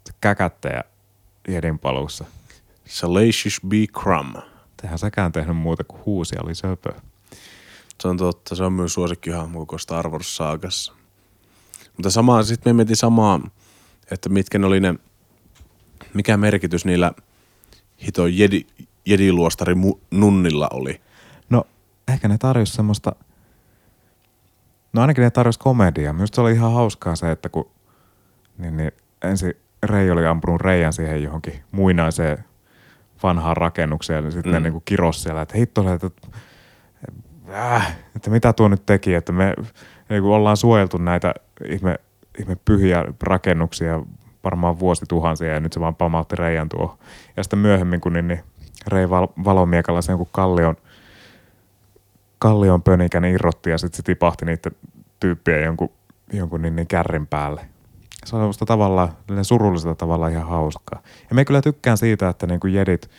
se 0.06 0.12
käkättäjä 0.20 0.84
Jedin 1.48 1.78
paluussa. 1.78 2.24
Salacious 2.84 3.60
B. 3.68 3.72
Crumb. 3.92 4.36
Tehän 4.76 4.98
sekään 4.98 5.32
tehnyt 5.32 5.56
muuta 5.56 5.84
kuin 5.84 6.04
huusia, 6.06 6.40
oli 6.44 6.54
söpö. 6.54 6.92
Se 8.00 8.08
on 8.08 8.16
totta, 8.16 8.54
se 8.54 8.64
on 8.64 8.72
myös 8.72 8.94
suosikkihahmo 8.94 9.58
koko 9.58 9.78
Star 9.78 10.08
Wars 10.08 10.36
saagassa. 10.36 10.92
Mutta 11.98 12.10
samaa, 12.10 12.42
sitten 12.42 12.70
me 12.70 12.76
mietin 12.76 12.96
samaa, 12.96 13.40
että 14.10 14.28
mitkä 14.28 14.58
ne 14.58 14.66
oli 14.66 14.80
ne, 14.80 14.94
mikä 16.14 16.36
merkitys 16.36 16.84
niillä 16.84 17.12
hito 18.06 18.26
jedi, 18.26 18.66
jediluostari 19.06 19.74
mu, 19.74 19.94
nunnilla 20.10 20.68
oli. 20.72 21.00
No, 21.50 21.64
ehkä 22.08 22.28
ne 22.28 22.38
tarjosi 22.38 22.72
semmoista, 22.72 23.12
no 24.92 25.00
ainakin 25.00 25.22
ne 25.22 25.30
tarjosi 25.30 25.58
komediaa. 25.58 26.12
Minusta 26.12 26.34
se 26.34 26.40
oli 26.40 26.52
ihan 26.52 26.72
hauskaa 26.72 27.16
se, 27.16 27.30
että 27.30 27.48
kun 27.48 27.70
niin, 28.58 28.76
niin 28.76 28.92
ensin 29.24 29.54
Rei 29.82 30.10
oli 30.10 30.26
ampunut 30.26 30.60
Reijan 30.60 30.92
siihen 30.92 31.22
johonkin 31.22 31.62
muinaiseen 31.72 32.44
vanhaan 33.22 33.56
rakennukseen, 33.56 34.24
ja 34.24 34.30
sitten 34.30 34.52
mm. 34.52 34.54
ne 34.54 34.60
niin 34.60 34.72
kuin 34.72 34.82
kiros 34.84 35.22
siellä, 35.22 35.42
että 35.42 35.58
hitto, 35.58 35.92
että, 35.92 36.10
äh, 37.54 37.96
että 38.16 38.30
mitä 38.30 38.52
tuo 38.52 38.68
nyt 38.68 38.86
teki, 38.86 39.14
että 39.14 39.32
me 39.32 39.54
niin 40.08 40.22
kuin 40.22 40.32
ollaan 40.32 40.56
suojeltu 40.56 40.98
näitä 40.98 41.34
ihme, 41.64 41.96
ihme 42.40 42.56
pyhiä 42.64 43.04
rakennuksia 43.22 44.02
varmaan 44.44 44.78
vuosituhansia, 44.78 45.54
ja 45.54 45.60
nyt 45.60 45.72
se 45.72 45.80
vaan 45.80 45.94
pamautti 45.94 46.36
Reijan 46.36 46.68
tuohon. 46.68 46.98
Ja 47.36 47.42
sitten 47.42 47.58
myöhemmin, 47.58 48.00
kun 48.00 48.12
niin, 48.12 48.28
niin 48.28 48.40
Rei 48.86 49.10
val, 49.10 49.28
valomiekalla 49.44 50.02
sen 50.02 50.12
jonkun 50.12 50.28
kallion, 50.32 50.76
kallion 52.38 52.82
pönikän 52.82 53.24
irrotti, 53.24 53.70
ja 53.70 53.78
sitten 53.78 53.96
se 53.96 54.02
tipahti 54.02 54.44
niiden 54.44 54.72
tyyppien 55.20 55.64
jonkun, 55.64 55.90
jonkun 56.32 56.62
niin, 56.62 56.76
niin 56.76 56.86
kärrin 56.86 57.26
päälle. 57.26 57.60
Se 58.24 58.36
on 58.36 58.46
musta 58.46 58.66
tavallaan, 58.66 59.08
surullisella 59.42 59.94
tavalla 59.94 60.28
ihan 60.28 60.48
hauskaa. 60.48 61.02
Ja 61.30 61.34
me 61.34 61.44
kyllä 61.44 61.62
tykkään 61.62 61.98
siitä, 61.98 62.28
että 62.28 62.46
niin 62.46 62.60
kuin 62.60 62.74
jedit, 62.74 63.10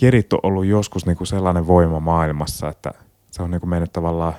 jedit 0.00 0.32
on 0.32 0.40
ollut 0.42 0.66
joskus 0.66 1.06
niin 1.06 1.16
kuin 1.16 1.26
sellainen 1.26 1.66
voima 1.66 2.00
maailmassa, 2.00 2.68
että 2.68 2.92
se 3.30 3.42
on 3.42 3.50
niin 3.50 3.60
kuin 3.60 3.70
mennyt 3.70 3.92
tavallaan, 3.92 4.34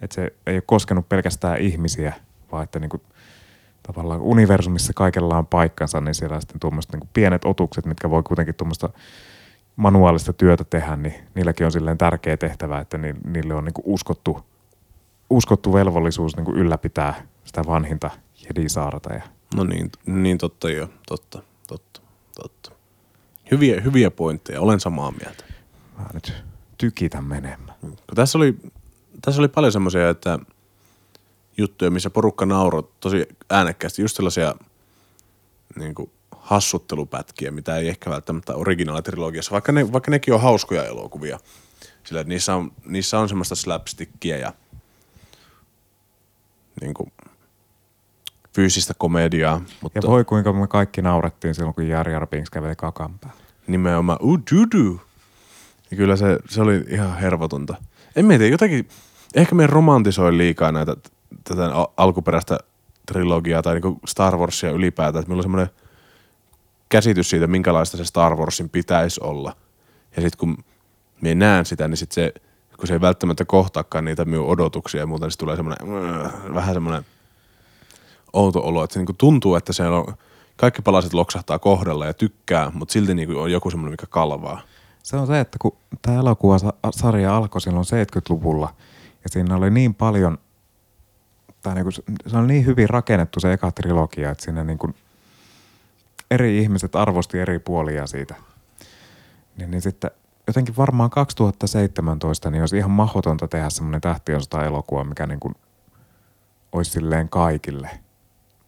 että 0.00 0.14
se 0.14 0.32
ei 0.46 0.54
ole 0.54 0.62
koskenut 0.66 1.08
pelkästään 1.08 1.58
ihmisiä, 1.58 2.14
vaan 2.52 2.64
että 2.64 2.78
niin 2.78 2.88
kuin 2.88 3.02
tavallaan 3.82 4.20
universumissa 4.20 4.92
kaikella 4.92 5.38
on 5.38 5.46
paikkansa, 5.46 6.00
niin 6.00 6.14
siellä 6.14 6.34
on 6.34 6.42
sitten 6.42 6.60
tuommoiset 6.60 6.92
niin 6.92 7.08
pienet 7.12 7.44
otukset, 7.44 7.86
mitkä 7.86 8.10
voi 8.10 8.22
kuitenkin 8.22 8.54
tuommoista 8.54 8.88
manuaalista 9.76 10.32
työtä 10.32 10.64
tehdä, 10.64 10.96
niin 10.96 11.14
niilläkin 11.34 11.66
on 11.66 11.72
silleen 11.72 11.98
tärkeä 11.98 12.36
tehtävä, 12.36 12.80
että 12.80 12.98
ni, 12.98 13.14
niille 13.26 13.54
on 13.54 13.64
niin 13.64 13.74
kuin 13.74 13.84
uskottu, 13.86 14.44
uskottu 15.30 15.72
velvollisuus 15.72 16.36
niin 16.36 16.44
kuin 16.44 16.56
ylläpitää 16.56 17.22
sitä 17.44 17.62
vanhinta 17.66 18.10
jedisaarta. 18.48 19.14
Ja 19.14 19.22
No 19.54 19.64
niin, 19.64 19.90
niin 20.06 20.38
totta 20.38 20.70
joo, 20.70 20.88
totta, 21.08 21.42
totta, 21.68 22.00
totta. 22.34 22.72
Hyviä, 23.50 23.80
hyviä 23.80 24.10
pointteja, 24.10 24.60
olen 24.60 24.80
samaa 24.80 25.10
mieltä. 25.10 25.44
mä 25.98 26.06
nyt 26.14 26.44
tykitä 26.78 27.22
menemään. 27.22 27.76
Tässä 28.14 28.38
oli, 28.38 28.56
tässä 29.22 29.40
oli 29.40 29.48
paljon 29.48 29.72
semmoisia, 29.72 30.10
että 30.10 30.38
juttuja, 31.56 31.90
missä 31.90 32.10
porukka 32.10 32.46
nauroi 32.46 32.88
tosi 33.00 33.26
äänekkäästi, 33.50 34.02
just 34.02 34.16
sellaisia 34.16 34.54
niin 35.78 35.94
kuin 35.94 36.10
hassuttelupätkiä, 36.36 37.50
mitä 37.50 37.76
ei 37.76 37.88
ehkä 37.88 38.10
välttämättä 38.10 38.54
originaalitrilogiassa, 38.54 39.52
vaikka, 39.52 39.72
ne, 39.72 39.92
vaikka 39.92 40.10
nekin 40.10 40.34
on 40.34 40.40
hauskoja 40.40 40.84
elokuvia. 40.84 41.38
Sillä 42.04 42.24
niissä 42.24 42.54
on, 42.54 42.72
niissä 42.84 43.18
on 43.18 43.28
semmoista 43.28 43.54
slapstickia 43.54 44.36
ja 44.36 44.52
niin 46.80 46.94
kuin, 46.94 47.12
fyysistä 48.54 48.94
komediaa, 48.98 49.60
mutta 49.80 49.98
Ja 49.98 50.08
voi 50.08 50.24
kuinka 50.24 50.52
me 50.52 50.66
kaikki 50.66 51.02
naurettiin 51.02 51.54
silloin, 51.54 51.74
kun 51.74 51.88
Jar 51.88 52.08
Jar 52.08 52.26
Binks 52.26 52.50
käveli 52.50 52.76
kakan 52.76 53.18
päällä. 53.18 53.40
nimenomaan 53.66 54.18
ududu. 54.22 55.00
Ja 55.90 55.96
kyllä 55.96 56.16
se, 56.16 56.38
se 56.48 56.62
oli 56.62 56.84
ihan 56.88 57.18
hervotonta. 57.18 57.74
En 58.16 58.26
mä 58.26 58.32
tiedä, 58.32 58.46
jotenkin, 58.46 58.88
ehkä 59.34 59.54
me 59.54 59.66
romantisoin 59.66 60.38
liikaa 60.38 60.72
näitä, 60.72 60.96
tätä 61.44 61.74
al- 61.74 61.86
alkuperäistä 61.96 62.58
trilogiaa 63.06 63.62
tai 63.62 63.74
niinku 63.74 64.00
Star 64.06 64.36
Warsia 64.36 64.70
ylipäätään, 64.70 65.20
että 65.20 65.28
meillä 65.28 65.40
on 65.40 65.44
semmoinen 65.44 65.70
käsitys 66.88 67.30
siitä, 67.30 67.46
minkälaista 67.46 67.96
se 67.96 68.04
Star 68.04 68.36
Warsin 68.36 68.68
pitäisi 68.68 69.20
olla. 69.24 69.56
Ja 70.16 70.22
sitten 70.22 70.38
kun 70.38 70.64
me 71.20 71.34
näen 71.34 71.66
sitä, 71.66 71.88
niin 71.88 71.96
sit 71.96 72.12
se, 72.12 72.34
kun 72.76 72.86
se 72.86 72.92
ei 72.92 73.00
välttämättä 73.00 73.44
kohtaakaan 73.44 74.04
niitä 74.04 74.24
minun 74.24 74.46
odotuksia 74.46 75.00
ja 75.00 75.06
muuta, 75.06 75.24
niin 75.24 75.30
sit 75.30 75.38
tulee 75.38 75.56
semmoinen, 75.56 75.88
vähän 76.54 76.74
semmoinen 76.74 77.06
outo 78.32 78.60
olo, 78.60 78.84
että 78.84 78.94
se 78.94 79.00
niinku 79.00 79.12
tuntuu, 79.12 79.54
että 79.54 79.72
se 79.72 79.88
on, 79.88 80.14
kaikki 80.56 80.82
palaset 80.82 81.14
loksahtaa 81.14 81.58
kohdalla 81.58 82.06
ja 82.06 82.14
tykkää, 82.14 82.70
mutta 82.74 82.92
silti 82.92 83.14
niinku 83.14 83.38
on 83.38 83.52
joku 83.52 83.70
semmoinen, 83.70 83.92
mikä 83.92 84.06
kalvaa. 84.10 84.60
Se 85.02 85.16
on 85.16 85.26
se, 85.26 85.40
että 85.40 85.58
kun 85.60 85.76
tämä 86.02 86.18
elokuvasarja 86.18 87.36
alkoi 87.36 87.60
silloin 87.60 87.86
70-luvulla, 87.86 88.74
ja 89.24 89.30
siinä 89.30 89.56
oli 89.56 89.70
niin 89.70 89.94
paljon, 89.94 90.38
tai 91.62 91.74
niinku, 91.74 91.90
se 91.90 92.36
oli 92.36 92.46
niin 92.46 92.66
hyvin 92.66 92.90
rakennettu 92.90 93.40
se 93.40 93.52
eka 93.52 93.72
trilogia, 93.72 94.30
että 94.30 94.44
siinä 94.44 94.64
niinku 94.64 94.94
eri 96.30 96.58
ihmiset 96.58 96.96
arvosti 96.96 97.38
eri 97.38 97.58
puolia 97.58 98.06
siitä. 98.06 98.34
Niin, 99.56 99.70
niin 99.70 99.82
sitten 99.82 100.10
jotenkin 100.46 100.76
varmaan 100.76 101.10
2017 101.10 102.50
niin 102.50 102.62
olisi 102.62 102.76
ihan 102.76 102.90
mahdotonta 102.90 103.48
tehdä 103.48 103.70
semmoinen 103.70 104.00
tähtiönsota 104.00 104.64
elokuva, 104.64 105.04
mikä 105.04 105.26
niin 105.26 105.40
kuin 105.40 105.54
olisi 106.72 106.90
silleen 106.90 107.28
kaikille. 107.28 107.90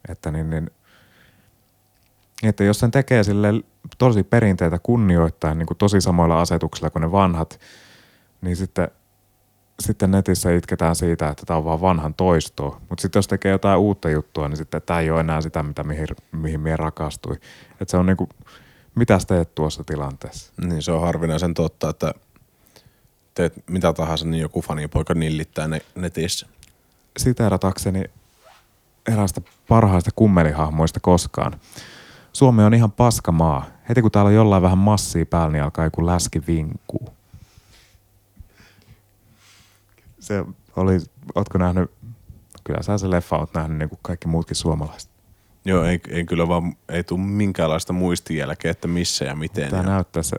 Että 0.08 0.30
niin, 0.30 0.50
niin 0.50 0.70
että 2.42 2.64
jos 2.64 2.80
sen 2.80 2.90
tekee 2.90 3.24
sille 3.24 3.48
tosi 3.98 4.22
perinteitä 4.22 4.78
kunnioittain 4.78 5.58
niin 5.58 5.66
kuin 5.66 5.78
tosi 5.78 6.00
samoilla 6.00 6.40
asetuksilla 6.40 6.90
kuin 6.90 7.00
ne 7.00 7.12
vanhat, 7.12 7.60
niin 8.40 8.56
sitten, 8.56 8.88
sitten 9.82 10.10
netissä 10.10 10.52
itketään 10.54 10.96
siitä, 10.96 11.28
että 11.28 11.46
tämä 11.46 11.56
on 11.56 11.64
vaan 11.64 11.80
vanhan 11.80 12.14
toistoa. 12.14 12.80
Mutta 12.88 13.02
sitten 13.02 13.18
jos 13.18 13.28
tekee 13.28 13.52
jotain 13.52 13.78
uutta 13.78 14.10
juttua, 14.10 14.48
niin 14.48 14.56
sitten 14.56 14.82
tämä 14.82 15.00
ei 15.00 15.10
ole 15.10 15.20
enää 15.20 15.40
sitä, 15.40 15.62
mitä 15.62 15.84
mihin, 15.84 16.06
mihin 16.32 16.60
minä 16.60 16.76
rakastuin. 16.76 17.40
Että 17.80 17.90
se 17.90 17.96
on 17.96 18.06
niinku, 18.06 18.28
mitä 18.94 19.18
teet 19.26 19.54
tuossa 19.54 19.84
tilanteessa? 19.84 20.52
Niin 20.66 20.82
se 20.82 20.92
on 20.92 21.00
harvinaisen 21.00 21.54
totta, 21.54 21.90
että 21.90 22.14
teet 23.34 23.54
mitä 23.70 23.92
tahansa, 23.92 24.26
niin 24.26 24.40
joku 24.40 24.62
fanipoika 24.62 25.14
nillittää 25.14 25.68
ne 25.68 25.80
netissä. 25.94 26.46
Siteeratakseni 27.18 28.04
eräästä 29.12 29.40
parhaista 29.68 30.10
kummelihahmoista 30.16 31.00
koskaan. 31.00 31.60
Suomi 32.32 32.62
on 32.62 32.74
ihan 32.74 32.92
paska 32.92 33.32
maa. 33.32 33.66
Heti 33.88 34.02
kun 34.02 34.10
täällä 34.10 34.28
on 34.28 34.34
jollain 34.34 34.62
vähän 34.62 34.78
massia 34.78 35.26
päällä, 35.26 35.52
niin 35.52 35.62
alkaa 35.62 35.84
joku 35.84 36.06
läski 36.06 36.42
vinkuu. 36.46 37.21
Se 40.32 40.80
oli, 40.80 40.98
ootko 41.34 41.58
nähnyt, 41.58 41.90
kyllä 42.64 42.82
sä 42.82 42.98
se 42.98 43.10
leffa 43.10 43.36
oot 43.36 43.54
nähnyt 43.54 43.78
niin 43.78 43.88
kuin 43.88 43.98
kaikki 44.02 44.28
muutkin 44.28 44.56
suomalaiset. 44.56 45.10
Joo, 45.64 45.84
ei, 45.84 46.00
ei 46.08 46.24
kyllä 46.24 46.48
vaan, 46.48 46.76
ei 46.88 47.04
tule 47.04 47.20
minkäänlaista 47.20 47.92
muistijälkeä, 47.92 48.70
että 48.70 48.88
missä 48.88 49.24
ja 49.24 49.36
miten. 49.36 49.70
Tämä 49.70 49.82
ja... 49.82 49.88
näyttää 49.88 50.22
se, 50.22 50.36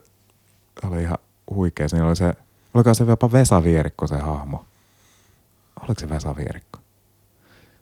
oli 0.84 1.02
ihan 1.02 1.18
huikea. 1.50 1.90
Siinä 1.90 2.08
oli 2.08 2.16
se, 2.16 2.34
oliko 2.74 2.94
se 2.94 3.04
jopa 3.04 3.32
Vesa 3.32 3.64
Vierikko 3.64 4.08
se 4.08 4.18
hahmo? 4.18 4.66
Oliko 5.82 6.00
se 6.00 6.10
Vesa 6.10 6.36
Vierikko? 6.36 6.80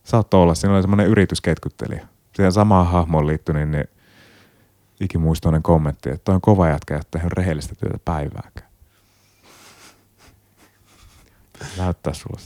Saattoi 0.04 0.42
olla, 0.42 0.56
siinä 0.56 0.74
oli 0.74 0.82
semmoinen 0.82 1.08
yritysketkyttelijä. 1.08 2.08
Siihen 2.36 2.52
samaan 2.52 2.88
hahmoon 2.88 3.28
liittyi 3.28 3.56
niin, 3.56 3.72
niin 3.72 3.88
ikimuistoinen 5.00 5.64
kommentti, 5.64 6.10
että 6.10 6.32
on 6.32 6.42
kova 6.42 6.70
jätkä, 6.70 6.96
että 6.96 7.08
tehnyt 7.12 7.34
rehellistä 7.34 7.76
työtä 7.76 7.98
päivääkään. 8.06 8.71
Näyttää 11.78 12.14
sulle. 12.14 12.42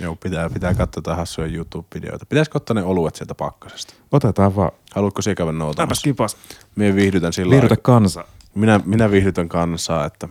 Joo, 0.00 0.16
pitää, 0.16 0.50
pitää 0.50 0.74
katsoa 0.74 1.14
hassuja 1.16 1.46
YouTube-videoita. 1.48 2.26
Pitäisikö 2.26 2.58
ottaa 2.58 2.74
ne 2.74 2.82
oluet 2.82 3.14
sieltä 3.14 3.34
pakkasesta? 3.34 3.94
Otetaan 4.12 4.56
vaan. 4.56 4.72
Haluatko 4.94 5.22
siellä 5.22 5.36
käydä 5.36 5.52
noutamassa? 5.52 6.04
kipas. 6.04 6.36
Mie 6.76 6.94
viihdytän 6.94 7.32
sillä 7.32 7.50
Viihdytä 7.50 7.72
lailla- 7.74 7.82
kansa. 7.82 8.24
minä, 8.54 8.80
minä 8.84 9.10
viihdytän 9.10 9.48
kansaa, 9.48 10.04
että 10.04 10.28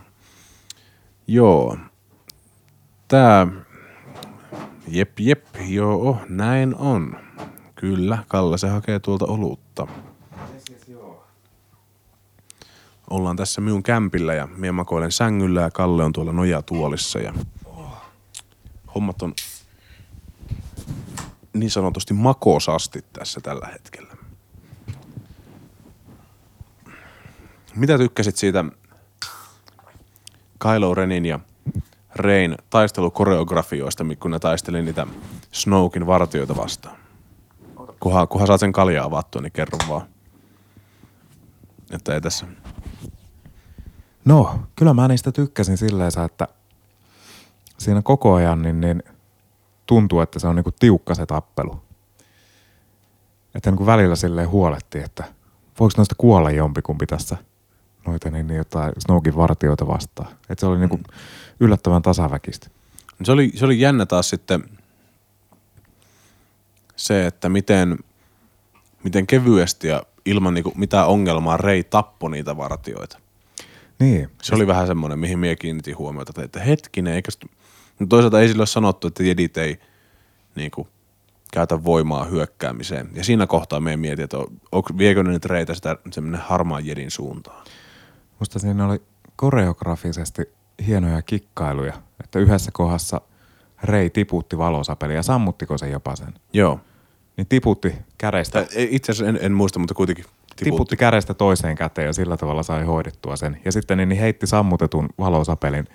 joo, 1.27 1.77
tää, 3.07 3.47
jep 4.87 5.19
jep, 5.19 5.45
joo, 5.67 6.17
näin 6.29 6.75
on. 6.75 7.17
Kyllä, 7.75 8.17
Kalle 8.27 8.57
se 8.57 8.67
hakee 8.69 8.99
tuolta 8.99 9.25
olutta. 9.25 9.87
Ollaan 13.09 13.35
tässä 13.35 13.61
minun 13.61 13.83
kämpillä 13.83 14.33
ja 14.33 14.47
minä 14.57 14.71
makoilen 14.71 15.11
sängyllä 15.11 15.61
ja 15.61 15.71
Kalle 15.71 16.03
on 16.03 16.13
tuolla 16.13 16.31
nojatuolissa 16.33 17.19
ja 17.19 17.33
hommat 18.95 19.21
on 19.21 19.33
niin 21.53 21.71
sanotusti 21.71 22.13
makosasti 22.13 23.05
tässä 23.13 23.41
tällä 23.41 23.67
hetkellä. 23.67 24.13
Mitä 27.75 27.97
tykkäsit 27.97 28.37
siitä 28.37 28.65
Kylo 30.59 30.95
Renin 30.95 31.25
ja 31.25 31.39
Rein 32.15 32.57
taistelukoreografioista, 32.69 34.03
kun 34.19 34.31
ne 34.31 34.39
taisteli 34.39 34.81
niitä 34.81 35.07
Snowkin 35.51 36.07
vartioita 36.07 36.55
vastaan? 36.55 36.95
Kunhan, 37.99 38.27
kunhan 38.27 38.47
saat 38.47 38.59
sen 38.59 38.71
kaljaa 38.71 39.05
avattua, 39.05 39.41
niin 39.41 39.51
kerro 39.51 39.77
vaan. 39.89 40.07
Että 41.91 42.13
ei 42.13 42.21
tässä... 42.21 42.45
No, 44.25 44.59
kyllä 44.75 44.93
mä 44.93 45.07
niistä 45.07 45.31
tykkäsin 45.31 45.77
silleen, 45.77 46.11
että 46.25 46.47
siinä 47.84 48.01
koko 48.01 48.34
ajan 48.34 48.61
niin, 48.61 48.81
niin 48.81 49.03
tuntuu, 49.86 50.21
että 50.21 50.39
se 50.39 50.47
on 50.47 50.55
niinku 50.55 50.71
tiukka 50.79 51.15
se 51.15 51.25
tappelu. 51.25 51.81
Että 53.55 53.71
niin 53.71 53.77
kuin 53.77 53.88
välillä 53.88 54.15
silleen 54.15 54.49
huoletti, 54.49 54.99
että 54.99 55.23
voiko 55.79 55.93
noista 55.97 56.15
kuolla 56.17 56.51
jompikumpi 56.51 57.05
tässä 57.05 57.38
noita 58.07 58.31
niin, 58.31 58.47
niin 58.47 58.57
jotain 58.57 58.93
Snowkin 58.97 59.36
vartioita 59.36 59.88
vastaan. 59.88 60.27
Että 60.49 60.59
se 60.59 60.65
oli 60.65 60.79
niinku 60.79 60.99
yllättävän 61.59 62.01
tasaväkistä. 62.01 62.69
Se 63.23 63.31
oli, 63.31 63.51
se 63.55 63.65
oli 63.65 63.79
jännä 63.79 64.05
taas 64.05 64.29
sitten 64.29 64.63
se, 66.95 67.27
että 67.27 67.49
miten, 67.49 67.99
miten 69.03 69.27
kevyesti 69.27 69.88
ja 69.88 70.03
ilman 70.25 70.53
niinku 70.53 70.73
mitään 70.75 71.07
ongelmaa 71.07 71.57
Rei 71.57 71.84
tappoi 71.84 72.31
niitä 72.31 72.57
vartioita. 72.57 73.19
Niin, 73.99 74.29
Se 74.41 74.55
oli 74.55 74.67
vähän 74.67 74.88
semmoinen, 74.88 75.19
mihin 75.19 75.39
mie 75.39 75.55
kiinnitin 75.55 75.97
huomiota, 75.97 76.43
että 76.43 76.59
hetkinen, 76.59 77.13
eikä 77.13 77.31
sit... 77.31 77.51
Mutta 77.99 78.09
toisaalta 78.09 78.41
ei 78.41 78.47
sille 78.47 78.61
ole 78.61 78.67
sanottu, 78.67 79.07
että 79.07 79.23
jedit 79.23 79.57
ei 79.57 79.79
niinku, 80.55 80.87
käytä 81.53 81.83
voimaa 81.83 82.25
hyökkäämiseen. 82.25 83.09
Ja 83.13 83.23
siinä 83.23 83.47
kohtaa 83.47 83.79
me 83.79 83.97
mietin, 83.97 84.23
että 84.23 84.37
onko, 84.71 84.89
viekö 84.97 85.23
ne 85.23 85.29
nyt 85.29 85.45
reitä 85.45 85.73
sitä 85.73 85.97
semmoinen 86.11 86.41
harmaan 86.41 86.85
jedin 86.85 87.11
suuntaan. 87.11 87.65
Musta 88.39 88.59
siinä 88.59 88.85
oli 88.85 89.01
koreografisesti 89.35 90.41
hienoja 90.87 91.21
kikkailuja, 91.21 91.93
että 92.23 92.39
yhdessä 92.39 92.71
kohdassa 92.73 93.21
Rei 93.83 94.09
tiputti 94.09 94.57
valosapeli 94.57 95.15
ja 95.15 95.23
sammuttiko 95.23 95.77
se 95.77 95.89
jopa 95.89 96.15
sen? 96.15 96.33
Joo. 96.53 96.79
Niin 97.37 97.47
tiputti 97.47 97.93
kädestä, 98.17 98.65
Itse 98.75 99.11
asiassa 99.11 99.29
en, 99.29 99.39
en 99.41 99.51
muista, 99.51 99.79
mutta 99.79 99.93
kuitenkin 99.93 100.25
tiputti. 100.25 100.63
tiputti 100.63 100.97
kädestä 100.97 101.33
toiseen 101.33 101.75
käteen 101.75 102.05
ja 102.05 102.13
sillä 102.13 102.37
tavalla 102.37 102.63
sai 102.63 102.83
hoidettua 102.83 103.35
sen. 103.35 103.61
Ja 103.65 103.71
sitten 103.71 103.97
niin, 103.97 104.09
niin 104.09 104.19
heitti 104.19 104.47
sammutetun 104.47 105.09
valosapelin 105.19 105.87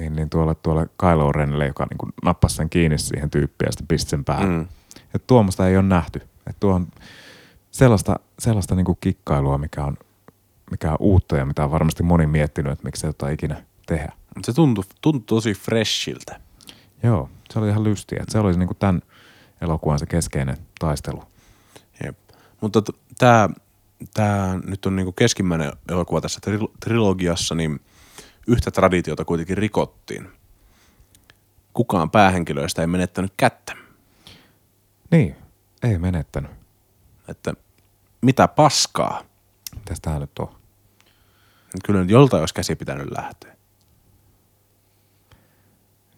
niin, 0.00 0.16
niin 0.16 0.30
tuolle, 0.30 0.54
tuolle 0.54 0.88
Kylo 1.00 1.32
Renille, 1.32 1.66
joka 1.66 1.86
niin 1.90 1.98
kuin 1.98 2.12
nappasi 2.24 2.56
sen 2.56 2.70
kiinni 2.70 2.98
siihen 2.98 3.30
tyyppiin 3.30 3.66
ja 3.66 3.72
sitten 3.72 3.86
pisti 3.86 4.10
sen 4.10 4.24
päähän. 4.24 4.48
Mm. 4.48 4.54
Mm. 4.54 4.68
Että 5.14 5.26
tuommoista 5.26 5.68
ei 5.68 5.76
ole 5.76 5.86
nähty. 5.86 6.18
Että 6.18 6.60
tuo 6.60 6.74
on 6.74 6.86
sellaista, 7.70 8.16
sellaista 8.38 8.74
niin 8.74 8.84
kuin 8.84 8.98
kikkailua, 9.00 9.58
mikä 9.58 9.84
on, 9.84 9.96
mikä 10.70 10.90
on 10.90 10.96
uutta 11.00 11.36
ja 11.36 11.46
mitä 11.46 11.64
on 11.64 11.70
varmasti 11.70 12.02
moni 12.02 12.26
miettinyt, 12.26 12.72
että 12.72 12.84
miksi 12.84 13.00
se 13.00 13.06
jotain 13.06 13.34
ikinä 13.34 13.62
tehdä. 13.86 14.12
Se 14.42 14.52
tuntui, 14.52 14.84
tuntui 15.00 15.36
tosi 15.36 15.54
freshiltä. 15.54 16.40
Joo, 17.02 17.30
se 17.52 17.58
oli 17.58 17.68
ihan 17.68 17.84
lystiä. 17.84 18.24
Se 18.28 18.38
oli 18.38 18.56
niin 18.56 18.66
kuin 18.66 18.78
tämän 18.78 19.02
elokuvan 19.60 19.98
se 19.98 20.06
keskeinen 20.06 20.56
taistelu. 20.78 21.22
Jep. 22.04 22.18
Mutta 22.60 22.82
tämä 23.18 23.48
tää 24.14 24.58
nyt 24.66 24.86
on 24.86 24.96
niinku 24.96 25.12
keskimmäinen 25.12 25.72
elokuva 25.88 26.20
tässä 26.20 26.40
tril- 26.46 26.72
trilogiassa, 26.80 27.54
niin 27.54 27.80
yhtä 28.50 28.70
traditiota 28.70 29.24
kuitenkin 29.24 29.58
rikottiin. 29.58 30.28
Kukaan 31.72 32.10
päähenkilöistä 32.10 32.82
ei 32.82 32.86
menettänyt 32.86 33.32
kättä. 33.36 33.76
Niin, 35.10 35.36
ei 35.82 35.98
menettänyt. 35.98 36.50
Että 37.28 37.54
mitä 38.22 38.48
paskaa. 38.48 39.22
Mitäs 39.76 40.00
tää 40.00 40.18
nyt 40.18 40.38
on? 40.38 40.56
Kyllä 41.84 42.00
nyt 42.00 42.10
joltain 42.10 42.40
olisi 42.40 42.54
käsi 42.54 42.76
pitänyt 42.76 43.10
lähteä. 43.16 43.56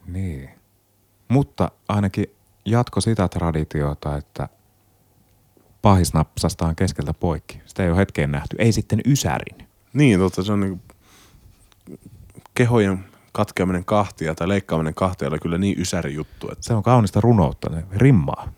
Niin. 0.07 0.51
Mutta 1.29 1.71
ainakin 1.89 2.27
jatko 2.65 3.01
sitä 3.01 3.29
traditiota, 3.29 4.17
että 4.17 4.49
pahis 5.83 6.15
napsastaan 6.15 6.77
keskeltä 6.77 7.15
poikki. 7.15 7.63
Sitä 7.67 7.83
ei 7.83 7.91
ole 7.91 7.99
hetkeen 7.99 8.31
nähty. 8.31 8.57
Ei 8.59 8.73
sitten 8.73 9.01
ysärin. 9.07 9.69
Niin, 9.93 10.21
totta 10.21 10.43
se 10.43 10.53
on 10.53 10.61
niinku 10.61 10.92
kehojen 12.55 13.05
katkeaminen 13.33 13.85
kahtia 13.85 14.35
tai 14.35 14.49
leikkaaminen 14.49 14.95
kahtia 14.95 15.29
oli 15.29 15.39
kyllä 15.39 15.59
niin 15.59 15.81
ysäri 15.81 16.15
juttu, 16.15 16.49
että 16.53 16.65
Se 16.65 16.75
on 16.75 16.83
kaunista 16.83 17.21
runoutta, 17.21 17.71
ne 17.71 17.85
rimmaa. 17.93 18.53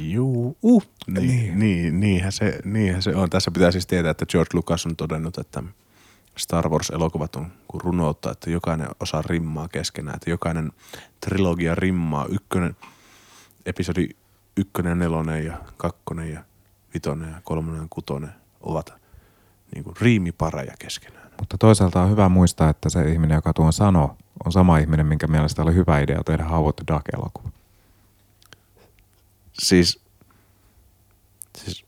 Juu, 0.00 0.56
uh. 0.62 0.82
niin, 1.06 1.26
niin. 1.26 1.58
Niin, 1.58 2.00
niinhän, 2.00 2.32
se, 2.32 2.60
niinhän 2.64 3.02
se 3.02 3.16
on. 3.16 3.30
Tässä 3.30 3.50
pitää 3.50 3.70
siis 3.70 3.86
tietää, 3.86 4.10
että 4.10 4.26
George 4.26 4.50
Lucas 4.54 4.86
on 4.86 4.96
todennut, 4.96 5.38
että 5.38 5.62
Star 6.38 6.68
Wars-elokuvat 6.68 7.36
on 7.36 7.52
kuin 7.68 7.80
runoutta, 7.80 8.30
että 8.30 8.50
jokainen 8.50 8.88
osaa 9.00 9.22
rimmaa 9.22 9.68
keskenään, 9.68 10.16
että 10.16 10.30
jokainen 10.30 10.72
trilogia 11.20 11.74
rimmaa. 11.74 12.26
Ykkönen, 12.26 12.76
episodi 13.66 14.08
ykkönen, 14.58 14.98
nelonen 14.98 15.44
ja 15.44 15.58
kakkonen 15.76 16.32
ja 16.32 16.44
vitonen 16.94 17.30
ja 17.30 17.40
kolmonen 17.44 17.82
ja 17.82 17.86
kutonen 17.90 18.32
ovat 18.60 18.94
niin 19.74 19.84
kuin 19.84 19.96
riimipareja 20.00 20.74
keskenään. 20.78 21.30
Mutta 21.38 21.58
toisaalta 21.58 22.02
on 22.02 22.10
hyvä 22.10 22.28
muistaa, 22.28 22.70
että 22.70 22.88
se 22.88 23.12
ihminen, 23.12 23.34
joka 23.34 23.52
tuon 23.52 23.72
sanoo, 23.72 24.16
on 24.44 24.52
sama 24.52 24.78
ihminen, 24.78 25.06
minkä 25.06 25.26
mielestä 25.26 25.62
oli 25.62 25.74
hyvä 25.74 26.00
idea 26.00 26.24
tehdä 26.24 26.44
Howard 26.44 26.74
the 26.74 26.94
Duck-elokuva. 26.94 27.50
Siis, 29.52 30.00
siis 31.58 31.84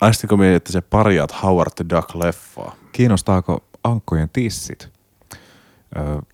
aistiko 0.00 0.36
me, 0.36 0.54
että 0.54 0.72
se 0.72 0.80
parjaat 0.80 1.42
Howard 1.42 1.70
the 1.76 1.84
Duck-leffaa? 1.94 2.72
Kiinnostaako 2.92 3.64
ankkojen 3.84 4.28
tissit? 4.28 4.99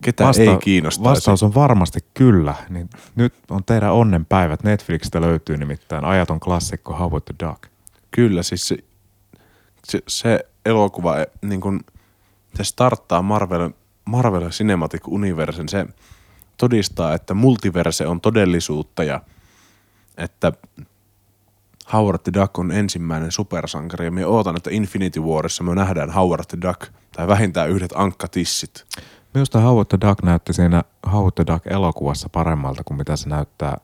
Ketä 0.02 0.24
ei 0.38 0.56
kiinnostaisi? 0.62 1.10
Vastaus 1.10 1.42
on 1.42 1.54
varmasti 1.54 2.00
kyllä. 2.14 2.54
Niin 2.68 2.90
nyt 3.14 3.34
on 3.50 3.64
teidän 3.64 3.92
onnenpäivät. 3.92 4.62
Netflixistä 4.62 5.20
löytyy 5.20 5.56
nimittäin 5.56 6.04
ajaton 6.04 6.40
klassikko 6.40 6.96
Howard 6.96 7.24
the 7.24 7.48
Duck. 7.48 7.62
Kyllä, 8.10 8.42
siis 8.42 8.68
se, 8.68 8.76
se, 9.84 10.00
se 10.08 10.46
elokuva, 10.64 11.14
niin 11.42 11.60
kun, 11.60 11.80
se 12.54 12.64
starttaa 12.64 13.22
Marvel, 13.22 13.70
Marvel 14.04 14.50
Cinematic 14.50 15.08
Universen. 15.08 15.68
Se 15.68 15.86
todistaa, 16.56 17.14
että 17.14 17.34
multiverse 17.34 18.06
on 18.06 18.20
todellisuutta 18.20 19.04
ja 19.04 19.20
että 20.16 20.52
Howard 21.92 22.18
the 22.18 22.32
Duck 22.40 22.58
on 22.58 22.72
ensimmäinen 22.72 23.32
supersankari. 23.32 24.04
Ja 24.04 24.10
me 24.10 24.26
ootan, 24.26 24.56
että 24.56 24.70
Infinity 24.70 25.20
Warissa 25.20 25.64
me 25.64 25.74
nähdään 25.74 26.10
Howard 26.10 26.44
the 26.48 26.58
Duck 26.62 26.92
tai 27.12 27.28
vähintään 27.28 27.70
yhdet 27.70 27.92
ankkatissit. 27.94 28.84
Minusta 29.36 29.60
Howard 29.60 29.86
the 29.86 29.98
Duck 30.08 30.22
näytti 30.22 30.52
siinä 30.52 30.82
Howard 31.12 31.32
the 31.34 31.54
Duck 31.54 31.66
elokuvassa 31.66 32.28
paremmalta 32.28 32.84
kuin 32.84 32.98
mitä 32.98 33.16
se 33.16 33.28
näyttää 33.28 33.76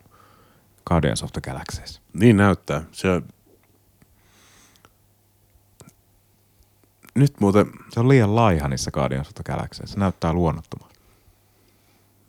Guardians 0.87 1.23
of 1.23 1.33
the 1.33 1.41
Galaxy. 1.41 2.01
Niin 2.13 2.37
näyttää. 2.37 2.83
Se 2.93 3.23
Nyt 7.15 7.41
muuten... 7.41 7.67
Se 7.91 8.01
on 8.01 8.09
liian 8.09 8.37
laiha 8.37 8.69
niissä 8.69 8.91
Guardians 8.91 9.29
of 9.29 9.35
the 9.35 9.43
Galaxy. 9.53 9.87
Se 9.87 9.99
näyttää 9.99 10.33
luonnottomalta. 10.33 10.95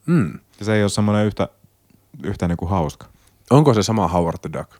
Mm. 0.05 0.39
Ja 0.59 0.65
se 0.65 0.75
ei 0.75 0.83
ole 0.83 0.89
semmoinen 0.89 1.25
yhtä, 1.25 1.49
yhtä 2.23 2.47
niinku 2.47 2.65
hauska. 2.65 3.07
Onko 3.49 3.73
se 3.73 3.83
sama 3.83 4.07
Howard 4.07 4.37
the 4.41 4.59
Duck? 4.59 4.71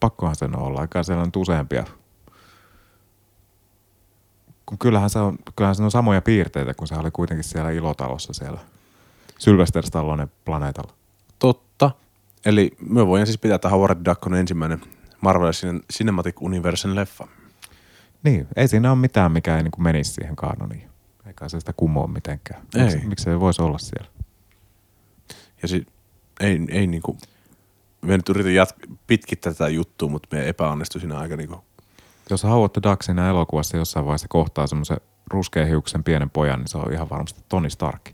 Pakkohan 0.00 0.36
sen 0.36 0.58
olla. 0.58 0.82
Eikä 0.82 1.02
siellä 1.02 1.22
on 1.22 1.30
useampia. 1.36 1.84
Kun 4.70 4.78
kyllähän 4.78 5.10
se, 5.10 5.18
on, 5.18 5.38
kyllähän 5.56 5.74
se 5.74 5.82
on 5.82 5.90
samoja 5.90 6.22
piirteitä, 6.22 6.74
kun 6.74 6.88
se 6.88 6.94
oli 6.94 7.10
kuitenkin 7.10 7.44
siellä 7.44 7.70
ilotalossa 7.70 8.32
siellä 8.32 8.60
Sylvester 9.38 9.86
Stallonen 9.86 10.30
planeetalla. 10.44 10.92
Totta. 11.38 11.90
Eli 12.44 12.76
me 12.88 13.06
voin 13.06 13.26
siis 13.26 13.38
pitää, 13.38 13.54
että 13.54 13.68
Howard 13.68 14.04
Duck 14.04 14.26
on 14.26 14.34
ensimmäinen 14.34 14.80
Marvel 15.20 15.52
Cinematic 15.92 16.34
Universen 16.40 16.94
leffa. 16.94 17.26
Niin, 18.22 18.46
ei 18.56 18.68
siinä 18.68 18.90
ole 18.92 18.98
mitään, 18.98 19.32
mikä 19.32 19.56
ei 19.56 19.62
niin 19.62 19.70
kuin 19.70 19.82
menisi 19.84 20.12
siihen 20.12 20.36
kanoniin. 20.36 20.90
Eikä 21.26 21.48
se 21.48 21.60
sitä 21.60 21.72
kumoa 21.76 22.06
mitenkään. 22.06 22.62
Ei. 22.76 22.82
Miksi, 22.82 23.06
miksi 23.06 23.24
se 23.24 23.40
voisi 23.40 23.62
olla 23.62 23.78
siellä? 23.78 24.10
Ja 25.62 25.68
si- 25.68 25.86
ei, 26.40 26.60
ei 26.68 26.86
niinku, 26.86 27.18
me 28.02 28.16
nyt 28.16 28.28
yritän 28.28 28.66
jat- 28.66 28.96
pitkittää 29.06 29.52
tätä 29.52 29.68
juttua, 29.68 30.08
mutta 30.08 30.36
me 30.36 30.48
epäonnistui 30.48 31.00
siinä 31.00 31.18
aika 31.18 31.36
niinku, 31.36 31.64
Jos 32.30 32.42
the 32.72 32.90
Duck 32.90 33.02
siinä 33.02 33.28
elokuvassa 33.28 33.76
jossain 33.76 34.06
vaiheessa 34.06 34.28
kohtaa 34.28 34.66
semmoisen 34.66 35.00
ruskean 35.30 35.68
hiuksen 35.68 36.04
pienen 36.04 36.30
pojan, 36.30 36.58
niin 36.58 36.68
se 36.68 36.78
on 36.78 36.92
ihan 36.92 37.10
varmasti 37.10 37.40
Tony 37.48 37.70
Stark. 37.70 38.10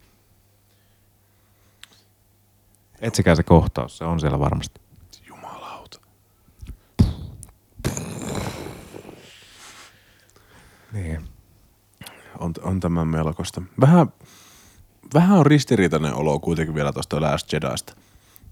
Etsikää 3.01 3.35
se 3.35 3.43
kohtaus, 3.43 3.99
se 3.99 4.05
on 4.05 4.21
siellä 4.21 4.39
varmasti. 4.39 4.81
jumalauta. 5.29 6.01
Niin. 10.93 11.25
On, 12.39 12.53
on 12.63 12.81
tämä 12.81 13.05
melkoista. 13.05 13.63
Vähän, 13.81 14.13
vähän 15.15 15.39
on 15.39 15.47
ristiriitainen 15.47 16.15
olo 16.15 16.41
kuitenkin 16.41 16.75
vielä 16.75 16.93
tuosta 16.93 17.21
Last 17.21 17.53
Jedista. 17.53 17.97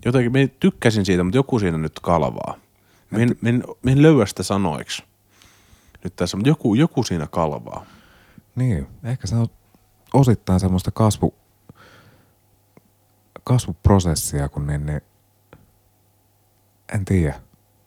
Jotenkin 0.05 0.33
me 0.33 0.47
tykkäsin 0.61 1.05
siitä, 1.05 1.25
mutta 1.25 1.39
joku 1.39 1.59
siinä 1.59 1.79
nyt 1.79 2.01
kalvaa. 2.01 2.55
En, 3.13 3.37
me 3.83 3.93
en 3.93 4.03
löyä 4.03 4.27
sitä 4.27 4.43
sanoiksi. 4.43 5.05
Nyt 6.05 6.17
tässä, 6.17 6.37
mutta 6.37 6.49
joku, 6.49 6.75
joku 6.75 7.03
siinä 7.03 7.27
kalvaa. 7.27 7.87
Niin, 8.55 8.87
ehkä 9.05 9.27
se 9.27 9.37
on 9.37 9.47
osittain 10.15 10.61
semmoista 10.61 10.91
kasvu, 10.91 11.35
kasvuprosessia, 13.45 14.49
kun 14.49 14.67
niin, 14.67 14.87
niin 14.87 15.01
en 16.95 17.05
tiedä. 17.05 17.35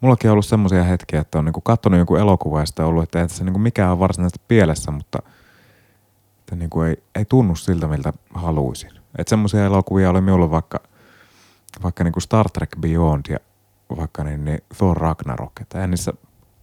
Mullakin 0.02 0.30
on 0.30 0.32
ollut 0.32 0.46
semmoisia 0.46 0.84
hetkiä, 0.84 1.22
että 1.22 1.40
on 1.40 1.46
niinku 1.46 1.62
katsonut 1.62 2.00
joku 2.00 2.16
elokuva 2.16 2.60
ja 2.60 2.66
sitten 2.66 2.86
ollut, 2.86 3.04
että 3.04 3.20
ei 3.20 3.28
tässä 3.28 3.44
niinku 3.44 3.60
mikään 3.60 3.92
ole 3.92 4.00
varsinaisesti 4.00 4.46
pielessä, 4.48 4.92
mutta 4.92 5.20
että 6.40 6.56
niinku 6.56 6.82
ei, 6.82 7.04
ei 7.16 7.26
tunnu 7.26 7.56
siltä, 7.56 7.88
miltä 7.88 8.14
haluaisin. 8.34 8.92
Että 9.18 9.30
semmoisia 9.30 9.66
elokuvia 9.66 10.10
oli 10.10 10.22
minulla 10.22 10.52
vaikka, 10.52 10.80
vaikka 11.84 12.04
niinku 12.04 12.20
Star 12.20 12.50
Trek 12.50 12.70
Beyond 12.80 13.26
ja 13.30 13.38
vaikka 13.98 14.24
niin, 14.24 14.46
niin 14.46 14.60
Thor 14.78 14.98
Ragnarok. 14.98 15.52
Että 15.62 15.82
ei 15.82 15.88
niissä 15.88 16.14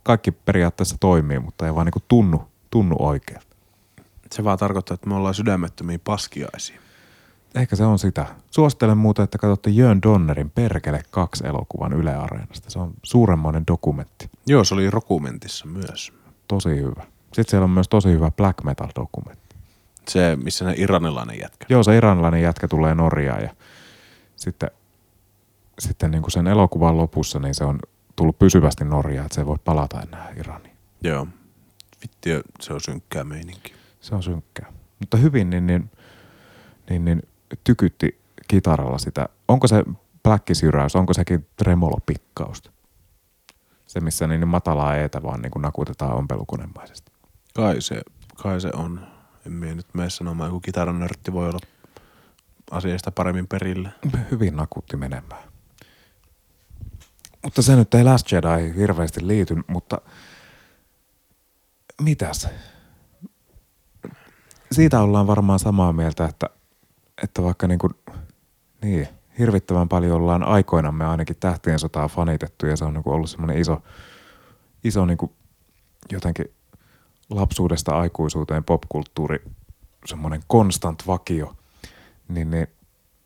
kaikki 0.05 0.31
periaatteessa 0.33 0.97
toimii, 1.01 1.39
mutta 1.39 1.67
ei 1.67 1.75
vaan 1.75 1.87
niinku 1.87 2.03
tunnu, 2.09 2.43
tunnu 2.71 2.97
oikealta. 2.99 3.57
Se 4.33 4.45
vaan 4.45 4.59
tarkoittaa, 4.59 4.95
että 4.95 5.09
me 5.09 5.15
ollaan 5.15 5.35
sydämettömiä 5.35 5.99
paskiaisia. 6.05 6.81
Ehkä 7.55 7.77
se 7.77 7.85
on 7.85 7.99
sitä. 7.99 8.27
Suosittelen 8.51 8.99
muuten, 8.99 9.23
että 9.23 9.39
katsotte 9.39 9.71
Jön 9.71 10.03
Donnerin 10.03 10.51
Perkele 10.51 11.03
2 11.11 11.47
elokuvan 11.47 11.93
Yle 11.93 12.15
Areenasta. 12.15 12.71
Se 12.71 12.79
on 12.79 12.95
suuremmoinen 13.03 13.65
dokumentti. 13.67 14.31
Joo, 14.47 14.65
se 14.65 14.75
oli 14.75 14.91
Rokumentissa 14.91 15.67
myös. 15.67 16.13
Tosi 16.49 16.69
hyvä. 16.69 17.03
Sitten 17.25 17.51
siellä 17.51 17.65
on 17.65 17.71
myös 17.71 17.89
tosi 17.89 18.09
hyvä 18.09 18.31
black 18.31 18.65
metal 18.65 18.89
dokumentti. 18.97 19.57
Se, 20.09 20.39
missä 20.43 20.65
ne 20.65 20.75
iranilainen 20.77 21.41
jätkä. 21.41 21.67
Joo, 21.69 21.83
se 21.83 21.97
iranilainen 21.97 22.43
jätkä 22.43 22.69
tulee 22.69 22.95
Norjaan 22.95 23.43
ja 23.43 23.51
sitten, 24.37 24.71
sitten 25.79 26.11
niin 26.11 26.23
kuin 26.23 26.33
sen 26.33 26.47
elokuvan 26.47 26.97
lopussa 26.97 27.39
niin 27.39 27.55
se 27.55 27.65
on 27.65 27.79
tullut 28.17 28.39
pysyvästi 28.39 28.85
Norjaan, 28.85 29.27
että 29.27 29.35
se 29.35 29.41
ei 29.41 29.47
voi 29.47 29.59
palata 29.65 30.03
enää 30.03 30.33
Iraniin. 30.37 30.77
Joo. 31.03 31.27
Vitti, 32.03 32.31
se 32.61 32.73
on 32.73 32.81
synkkää 32.81 33.25
meininki. 33.25 33.75
Se 34.01 34.15
on 34.15 34.23
synkkää. 34.23 34.73
Mutta 35.01 35.17
hyvin 35.17 35.51
niin, 35.51 35.67
niin, 35.67 35.91
niin, 36.91 37.05
niin 37.05 37.23
tykytti 37.65 38.21
kitaralla 38.49 38.99
sitä. 38.99 39.29
Onko 39.49 39.67
se 39.67 39.85
pläkkisyräys, 40.23 40.97
onko 40.97 41.15
sekin 41.15 41.47
tremolopikkausta? 41.57 42.71
Se, 43.87 44.01
missä 44.01 44.27
niin 44.27 44.49
matalaa 44.49 44.97
eetä 44.97 45.23
vaan 45.23 45.43
niin 45.43 45.51
kuin 45.51 45.63
nakutetaan 45.63 46.17
ompelukonemaisesti. 46.17 47.13
Kai 47.55 47.81
se, 47.81 48.03
kai 48.43 48.61
se 48.61 48.71
on. 48.75 49.07
En 49.47 49.53
mene 49.53 49.75
nyt 49.75 49.87
mene 49.95 50.11
sanomaan, 50.11 50.51
kun 50.51 50.63
kitaranörtti 50.63 51.33
voi 51.33 51.49
olla 51.49 51.59
asiasta 52.71 53.11
paremmin 53.11 53.47
perillä. 53.47 53.91
Hyvin 54.31 54.57
nakutti 54.57 54.97
menemään. 54.97 55.54
Mutta 57.45 57.63
se 57.63 57.77
nyt 57.77 57.95
ei 57.95 58.05
Last 58.05 58.33
Jedi 58.33 58.75
hirveästi 58.77 59.27
liity, 59.27 59.57
mutta 59.67 60.01
mitäs? 62.03 62.49
Siitä 64.73 65.01
ollaan 65.01 65.27
varmaan 65.27 65.59
samaa 65.59 65.93
mieltä, 65.93 66.25
että, 66.25 66.51
että 67.23 67.43
vaikka 67.43 67.67
niin 67.69 67.79
kuin, 67.79 67.95
niin, 68.83 69.09
hirvittävän 69.39 69.89
paljon 69.89 70.17
ollaan 70.17 70.43
aikoinamme 70.43 71.07
ainakin 71.07 71.37
tähtien 71.41 71.79
sotaa 71.79 72.09
fanitettu 72.09 72.67
ja 72.67 72.77
se 72.77 72.85
on 72.85 72.95
niin 72.95 73.05
kuin 73.05 73.15
ollut 73.15 73.31
semmoinen 73.31 73.59
iso, 73.59 73.83
iso 74.85 75.07
niin 75.07 75.19
kuin 75.19 75.33
jotenkin 76.13 76.47
lapsuudesta 77.31 77.99
aikuisuuteen 77.99 78.65
popkulttuuri 78.65 79.45
semmoinen 80.07 80.43
konstant 80.47 81.07
vakio, 81.07 81.57
niin, 82.29 82.51
niin 82.51 82.67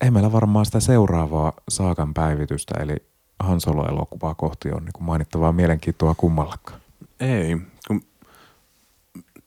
ei 0.01 0.11
meillä 0.11 0.31
varmaan 0.31 0.65
sitä 0.65 0.79
seuraavaa 0.79 1.53
saakan 1.69 2.13
päivitystä, 2.13 2.73
eli 2.79 3.09
Han 3.39 3.61
Solo-elokuvaa 3.61 4.35
kohti 4.35 4.71
on 4.71 4.85
niin 4.85 4.93
kuin 4.93 5.03
mainittavaa 5.03 5.51
mielenkiintoa 5.51 6.15
kummallakaan. 6.15 6.81
Ei. 7.19 7.57
Kun 7.87 8.01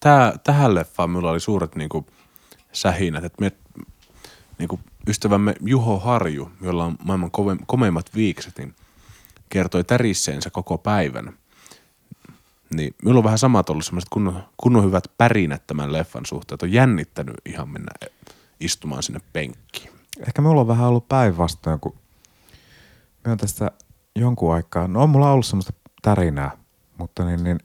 tää, 0.01 0.39
tähän 0.45 0.75
leffaan 0.75 1.11
minulla 1.11 1.31
oli 1.31 1.41
suuret 1.41 1.77
niinku 1.77 2.07
sähinät, 2.73 3.25
että 3.25 3.41
me 3.41 3.53
niinku 4.59 4.81
ystävämme 5.09 5.55
Juho 5.61 5.99
Harju, 5.99 6.51
jolla 6.61 6.85
on 6.85 6.97
maailman 7.05 7.31
kove, 7.31 7.57
komeimmat 7.67 8.15
viikset, 8.15 8.59
niin 8.59 8.75
kertoi 9.49 9.85
tärisseensä 9.85 10.51
koko 10.51 10.79
päivän. 10.79 11.33
Niin 12.75 12.95
minulla 13.03 13.19
on 13.19 13.25
vähän 13.25 13.39
samat 13.39 13.71
ollut 13.71 13.85
semmoiset 13.85 14.09
kunnon, 14.11 14.45
kunnon 14.57 14.85
hyvät 14.85 15.05
pärinät 15.19 15.67
tämän 15.67 15.93
leffan 15.93 16.27
suhteen, 16.27 16.55
että 16.55 16.67
on 16.67 16.73
jännittänyt 16.73 17.37
ihan 17.47 17.69
mennä 17.69 17.93
istumaan 18.61 19.03
sinne 19.03 19.21
penkkiin. 19.33 19.91
Ehkä 20.27 20.43
minulla 20.43 20.61
on 20.61 20.69
vähän 20.69 20.89
ollut 20.89 21.09
päinvastoin, 21.09 21.81
kun 21.81 21.95
on 23.27 23.39
tässä 23.39 23.71
jonkun 24.17 24.55
aikaa, 24.55 24.89
no 24.89 25.03
on 25.03 25.11
mulla 25.11 25.33
ollut 25.33 25.47
semmoista 25.47 25.73
tärinää, 26.03 26.51
mutta 26.99 27.25
niin, 27.25 27.45
niin 27.45 27.59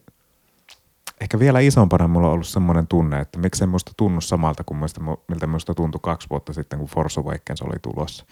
ehkä 1.20 1.38
vielä 1.38 1.60
isompana 1.60 2.08
mulla 2.08 2.26
on 2.26 2.32
ollut 2.32 2.46
semmoinen 2.46 2.86
tunne, 2.86 3.20
että 3.20 3.38
miksei 3.38 3.66
musta 3.66 3.92
tunnu 3.96 4.20
samalta 4.20 4.64
kuin 4.64 4.78
muista, 4.78 5.00
miltä 5.28 5.46
musta 5.46 5.74
tuntui 5.74 6.00
kaksi 6.02 6.30
vuotta 6.30 6.52
sitten, 6.52 6.78
kun 6.78 6.88
Force 6.88 7.20
Awakens 7.20 7.62
oli 7.62 7.78
tulossa. 7.82 8.24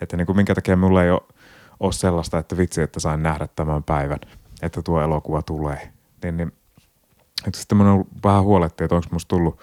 Että 0.00 0.16
niin 0.16 0.26
kuin 0.26 0.36
minkä 0.36 0.54
takia 0.54 0.76
mulla 0.76 1.04
ei 1.04 1.10
ole, 1.10 1.20
ole 1.80 1.92
sellaista, 1.92 2.38
että 2.38 2.56
vitsi, 2.56 2.82
että 2.82 3.00
sain 3.00 3.22
nähdä 3.22 3.48
tämän 3.56 3.82
päivän, 3.82 4.20
että 4.62 4.82
tuo 4.82 5.00
elokuva 5.00 5.42
tulee. 5.42 5.92
Niin, 6.22 6.36
niin 6.36 6.52
että 7.46 7.60
sitten 7.60 7.78
mun 7.78 8.06
vähän 8.24 8.42
huoletti, 8.42 8.84
että 8.84 8.94
onko 8.94 9.08
musta 9.10 9.28
tullut 9.28 9.60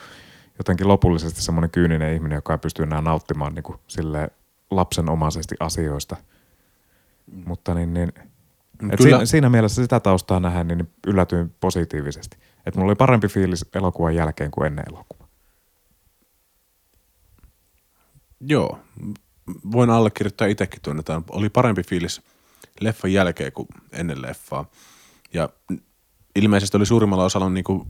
jotenkin 0.58 0.88
lopullisesti 0.88 1.42
semmoinen 1.42 1.70
kyyninen 1.70 2.14
ihminen, 2.14 2.36
joka 2.36 2.54
ei 2.54 2.58
pysty 2.58 2.84
enää 2.84 3.02
nauttimaan 3.02 3.56
niin 3.56 3.64
kuin 3.64 3.80
lapsenomaisesti 4.72 5.56
asioista. 5.60 6.18
Mm. 7.32 7.44
Mutta 7.48 7.74
niin, 7.74 7.94
niin 7.94 8.10
et 8.10 8.98
Kyllä- 8.98 8.98
siinä, 8.98 9.26
siinä 9.26 9.50
mielessä 9.50 9.82
sitä 9.84 10.00
taustaa 10.00 10.40
nähdään, 10.40 10.68
niin 10.68 10.90
yllätyin 11.08 11.56
positiivisesti. 11.60 12.38
Että 12.66 12.80
mulla 12.80 12.90
oli 12.90 12.96
parempi 12.96 13.28
fiilis 13.28 13.66
elokuvan 13.76 14.16
jälkeen 14.16 14.52
kuin 14.52 14.68
ennen 14.68 14.86
elokuvaa. 14.90 15.28
Joo, 18.42 18.80
voin 19.72 19.90
allekirjoittaa 19.90 20.48
itsekin 20.48 20.82
tuonne. 20.82 21.00
että 21.00 21.22
Oli 21.30 21.50
parempi 21.50 21.84
fiilis 21.84 22.22
leffan 22.80 23.14
jälkeen 23.14 23.52
kuin 23.52 23.68
ennen 23.92 24.22
leffaa. 24.22 24.66
Ja 25.34 25.50
ilmeisesti 26.36 26.78
oli 26.78 26.86
suurimmalla 26.86 27.26
osalla 27.26 27.50
niin 27.50 27.64
kuin 27.64 27.88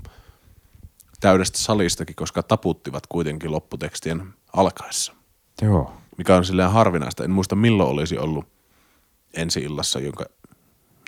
täydestä 1.19 1.57
salistakin, 1.57 2.15
koska 2.15 2.43
taputtivat 2.43 3.07
kuitenkin 3.07 3.51
lopputekstien 3.51 4.33
alkaessa. 4.53 5.13
Joo. 5.61 5.93
Mikä 6.17 6.35
on 6.35 6.45
silleen 6.45 6.71
harvinaista. 6.71 7.23
En 7.23 7.31
muista 7.31 7.55
milloin 7.55 7.89
olisi 7.89 8.17
ollut 8.17 8.52
ensi 9.33 9.59
illassa, 9.59 9.99
jonka, 9.99 10.25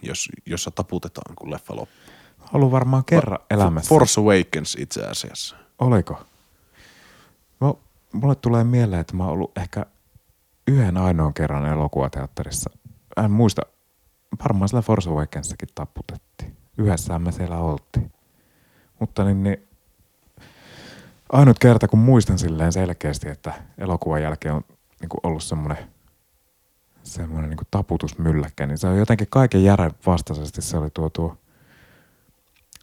jos, 0.04 0.30
jossa 0.46 0.72
taputetaan, 0.72 1.36
kun 1.36 1.52
leffa 1.52 1.76
loppuu. 1.76 2.14
Ollut 2.54 2.72
varmaan 2.72 3.06
kerran 3.06 3.40
elämässä. 3.50 3.90
Force 3.90 4.22
Awakens 4.22 4.76
itse 4.80 5.08
asiassa. 5.08 5.56
Oliko? 5.80 6.26
No, 7.60 7.80
mulle 8.14 8.36
tulee 8.36 8.64
mieleen, 8.64 9.02
että 9.02 9.16
mä 9.16 9.24
oon 9.24 9.34
ollut 9.34 9.58
ehkä 9.58 9.86
yhden 10.68 10.98
ainoan 10.98 11.34
kerran 11.34 11.66
elokuvateatterissa. 11.66 12.70
En 13.24 13.32
muista, 13.32 13.62
varmaan 14.40 14.70
sillä 14.70 14.82
Force 14.82 15.10
Awakensakin 15.10 15.70
taputettiin. 15.76 16.58
Yhdessään 16.78 17.22
me 17.22 17.32
siellä 17.32 17.58
oltiin. 17.58 18.12
Mutta 19.00 19.24
niin, 19.24 19.44
niin 19.44 19.68
ainut 21.32 21.60
kerta, 21.60 21.88
kun 21.88 22.00
muistan 22.00 22.40
silleen 22.40 22.74
selkeästi, 22.74 23.30
että 23.30 23.54
elokuvan 23.78 24.22
jälkeen 24.22 24.54
on 24.54 24.64
niin 25.02 25.10
kuin 25.10 25.20
ollut 25.24 25.44
semmoinen 25.44 25.78
semmoinen 27.06 27.50
niin 27.50 27.60
taputusmylläkkä, 27.72 28.66
niin 28.66 28.78
se 28.78 28.88
on 28.88 28.98
jotenkin 28.98 29.28
kaiken 29.30 29.64
järjen 29.64 29.92
vastaisesti. 30.06 30.62
Se 30.62 30.78
oli 30.78 30.90
tuo, 30.90 31.10
tuo 31.10 31.38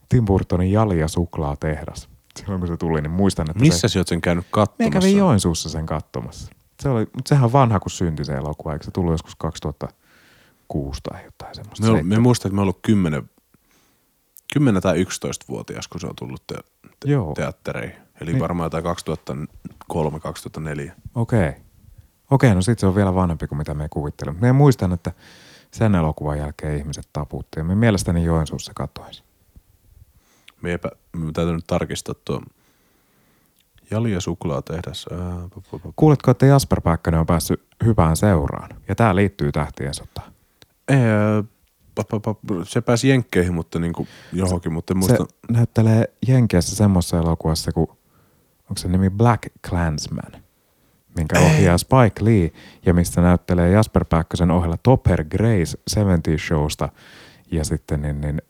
Tim 0.09 0.25
Burtonin 0.25 0.73
Jali 0.73 1.01
ja 1.01 1.09
suklaatehdas. 1.09 2.09
Silloin 2.41 2.61
kun 2.61 2.69
se 2.69 2.77
tuli, 2.77 3.01
niin 3.03 3.11
muistan, 3.11 3.51
että 3.51 3.61
Missä 3.61 3.89
se... 3.89 3.93
sä 3.93 3.99
oot 4.01 4.09
sen 4.09 4.21
käynyt 4.21 4.45
Me 4.45 4.49
katsomassa? 4.51 5.01
kävin 5.01 5.17
Joensuussa 5.17 5.69
sen 5.69 5.87
katsomassa. 5.87 6.53
Se 6.83 6.89
oli, 6.89 7.01
mutta 7.01 7.29
sehän 7.29 7.45
on 7.45 7.53
vanha, 7.53 7.81
kun 7.81 7.91
syntyi 7.91 8.25
se 8.25 8.33
elokuva. 8.35 8.73
Eikö 8.73 8.85
se 8.85 8.91
tullut 8.91 9.13
joskus 9.13 9.37
2006 9.37 11.01
tai 11.03 11.25
jotain 11.25 11.55
semmoista? 11.55 11.87
Me, 11.87 11.93
me 11.93 11.99
Seitsemän- 11.99 12.21
muistan, 12.21 12.49
että 12.49 12.55
me 12.57 12.63
ollut 12.63 12.79
10, 12.83 13.31
10 14.55 14.83
tai 14.83 15.05
11-vuotias, 15.05 15.89
kun 15.89 16.01
se 16.01 16.07
on 16.07 16.17
tullut 16.17 16.47
te, 16.47 16.55
te, 17.01 17.11
Joo. 17.11 17.35
teattereihin. 17.35 17.97
Eli 18.21 18.33
Niin. 18.33 18.41
varmaan 18.43 18.67
jotain 18.67 18.85
2003-2004. 18.85 20.93
Okei. 21.15 21.53
Okei, 22.33 22.55
no 22.55 22.63
sit 22.63 22.79
se 22.79 22.87
on 22.87 22.95
vielä 22.95 23.15
vanhempi 23.15 23.47
kuin 23.47 23.59
mitä 23.59 23.75
me 23.75 23.89
kuvittelimme. 23.89 24.41
Me 24.41 24.53
muistan, 24.53 24.93
että 24.93 25.13
sen 25.71 25.95
elokuvan 25.95 26.39
jälkeen 26.39 26.77
ihmiset 26.77 27.09
taputti. 27.13 27.61
Ja 27.61 27.65
me 27.65 27.75
mielestäni 27.75 28.25
Joensuussa 28.25 28.73
katoin. 28.75 29.15
sen. 29.15 29.25
Me, 30.63 30.79
täytyy 31.33 31.55
nyt 31.55 31.67
tarkistaa 31.67 32.15
tuo 32.25 32.43
Jali 33.91 34.13
ja 34.13 34.19
pu- 34.19 35.79
pu- 35.79 35.93
Kuuletko, 35.97 36.31
että 36.31 36.47
Jasper 36.47 36.81
Pääkkönen 36.81 37.21
on 37.21 37.27
päässyt 37.27 37.63
hyvään 37.85 38.17
seuraan? 38.17 38.71
Ja 38.89 38.95
tää 38.95 39.17
liittyy 39.17 39.53
tähtien 39.53 39.95
sotaan. 39.95 40.33
Se 42.65 42.81
pääsi 42.81 43.09
jenkkeihin, 43.09 43.55
mutta 43.55 43.79
niin 43.79 43.93
kuin 43.93 44.09
johonkin, 44.33 44.73
mutta 44.73 44.93
en 44.93 44.99
muista. 44.99 45.17
Se 45.17 45.53
näyttelee 45.53 46.13
Jenkeissä 46.29 46.77
semmoisessa 46.77 47.19
elokuvassa 47.19 47.73
kuin, 47.73 47.89
onko 48.61 48.77
se 48.77 48.89
nimi 48.89 49.11
Black 49.11 49.43
Clansman, 49.69 50.42
minkä 51.17 51.41
ohjaa 51.41 51.79
Spike 51.79 52.25
Lee 52.25 52.51
ja 52.87 52.95
mistä 52.95 53.21
näyttelee 53.21 53.71
Jasper 53.71 54.05
Pääkkösen 54.05 54.51
ohella 54.51 54.77
Topper 54.83 55.25
Grace 55.25 55.79
70 55.89 56.47
Showsta 56.47 56.89
ja 57.51 57.65
sitten 57.65 58.03
niin, 58.03 58.21
niin 58.21 58.43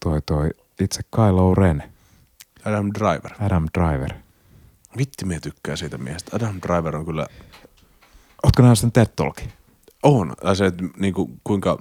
toi, 0.00 0.22
toi 0.22 0.48
itse 0.80 1.00
Kylo 1.16 1.54
Ren, 1.54 1.82
Adam 2.64 2.90
Driver. 2.98 3.32
Adam 3.40 3.66
Driver. 3.78 4.14
Vitti 4.98 5.24
me 5.24 5.40
tykkää 5.40 5.76
siitä 5.76 5.98
miehestä. 5.98 6.36
Adam 6.36 6.60
Driver 6.66 6.96
on 6.96 7.06
kyllä, 7.06 7.26
Ootko 8.44 8.62
nähnyt 8.62 8.78
sen 8.78 8.92
TED 8.92 9.06
Talkin? 9.16 9.52
on. 10.02 10.34
Tai 10.42 10.56
se, 10.56 10.66
että 10.66 10.84
niin 10.98 11.14
kuin, 11.14 11.40
kuinka 11.44 11.78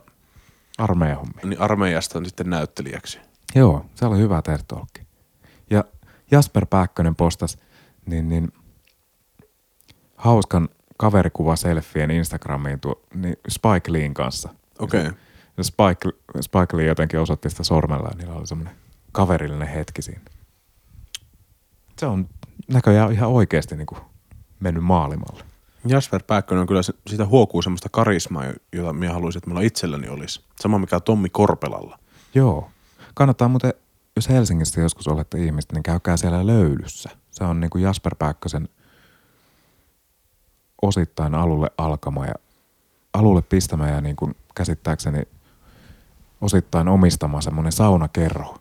Armeijahommi. 0.77 1.33
niin 1.43 1.61
armeijasta 1.61 2.19
on 2.19 2.25
sitten 2.25 2.49
näyttelijäksi. 2.49 3.19
Joo, 3.55 3.85
se 3.95 4.05
oli 4.05 4.17
hyvä 4.17 4.41
TED 4.41 4.59
Talkki. 4.67 5.01
Ja 5.69 5.83
Jasper 6.31 6.65
Pääkkönen 6.65 7.15
postas 7.15 7.57
niin, 8.05 8.29
niin 8.29 8.51
hauskan 10.17 10.69
kaverikuva 10.97 11.55
selfien 11.55 12.11
Instagramiin 12.11 12.79
tuo, 12.79 13.01
niin 13.13 13.35
Spike 13.49 13.93
Leen 13.93 14.13
kanssa. 14.13 14.49
Okei. 14.79 15.01
Okay. 15.01 15.13
Ja 15.57 15.63
Spike, 15.63 16.09
Spike 16.41 16.77
Lee 16.77 16.85
jotenkin 16.85 17.19
osoitti 17.19 17.49
sitä 17.49 17.63
sormella 17.63 18.09
ja 18.09 18.17
niillä 18.17 18.33
oli 18.33 18.47
semmoinen 18.47 18.75
kaverillinen 19.11 19.67
hetki 19.67 20.01
siinä. 20.01 20.21
Se 21.99 22.05
on 22.05 22.29
näköjään 22.73 23.11
ihan 23.11 23.29
oikeasti 23.29 23.75
niin 23.75 23.85
kuin 23.85 24.01
mennyt 24.59 24.83
maailmalle. 24.83 25.43
Jasper 25.87 26.23
Pääkkönen 26.27 26.61
on 26.61 26.67
kyllä, 26.67 26.81
sitä 27.07 27.25
huokuu 27.25 27.61
semmoista 27.61 27.89
karismaa, 27.91 28.45
jota 28.73 28.93
minä 28.93 29.13
haluaisin, 29.13 29.39
että 29.39 29.49
mulla 29.49 29.61
itselläni 29.61 30.09
olisi. 30.09 30.43
Sama 30.59 30.79
mikä 30.79 30.99
Tommi 30.99 31.29
Korpelalla. 31.29 31.99
Joo. 32.35 32.69
Kannattaa 33.13 33.47
muuten, 33.47 33.73
jos 34.15 34.29
Helsingissä 34.29 34.81
joskus 34.81 35.07
olette 35.07 35.43
ihmistä, 35.43 35.73
niin 35.73 35.83
käykää 35.83 36.17
siellä 36.17 36.47
löylyssä. 36.47 37.09
Se 37.31 37.43
on 37.43 37.59
niin 37.59 37.69
kuin 37.69 37.83
Jasper 37.83 38.15
Pääkkösen 38.15 38.69
osittain 40.81 41.35
alulle 41.35 41.71
alkama 41.77 42.25
ja 42.25 42.33
alulle 43.13 43.41
pistämä 43.41 43.89
ja 43.89 44.01
niin 44.01 44.15
kuin 44.15 44.35
käsittääkseni 44.55 45.23
osittain 46.41 46.87
omistama 46.87 47.41
semmoinen 47.41 47.71
saunakerho. 47.71 48.57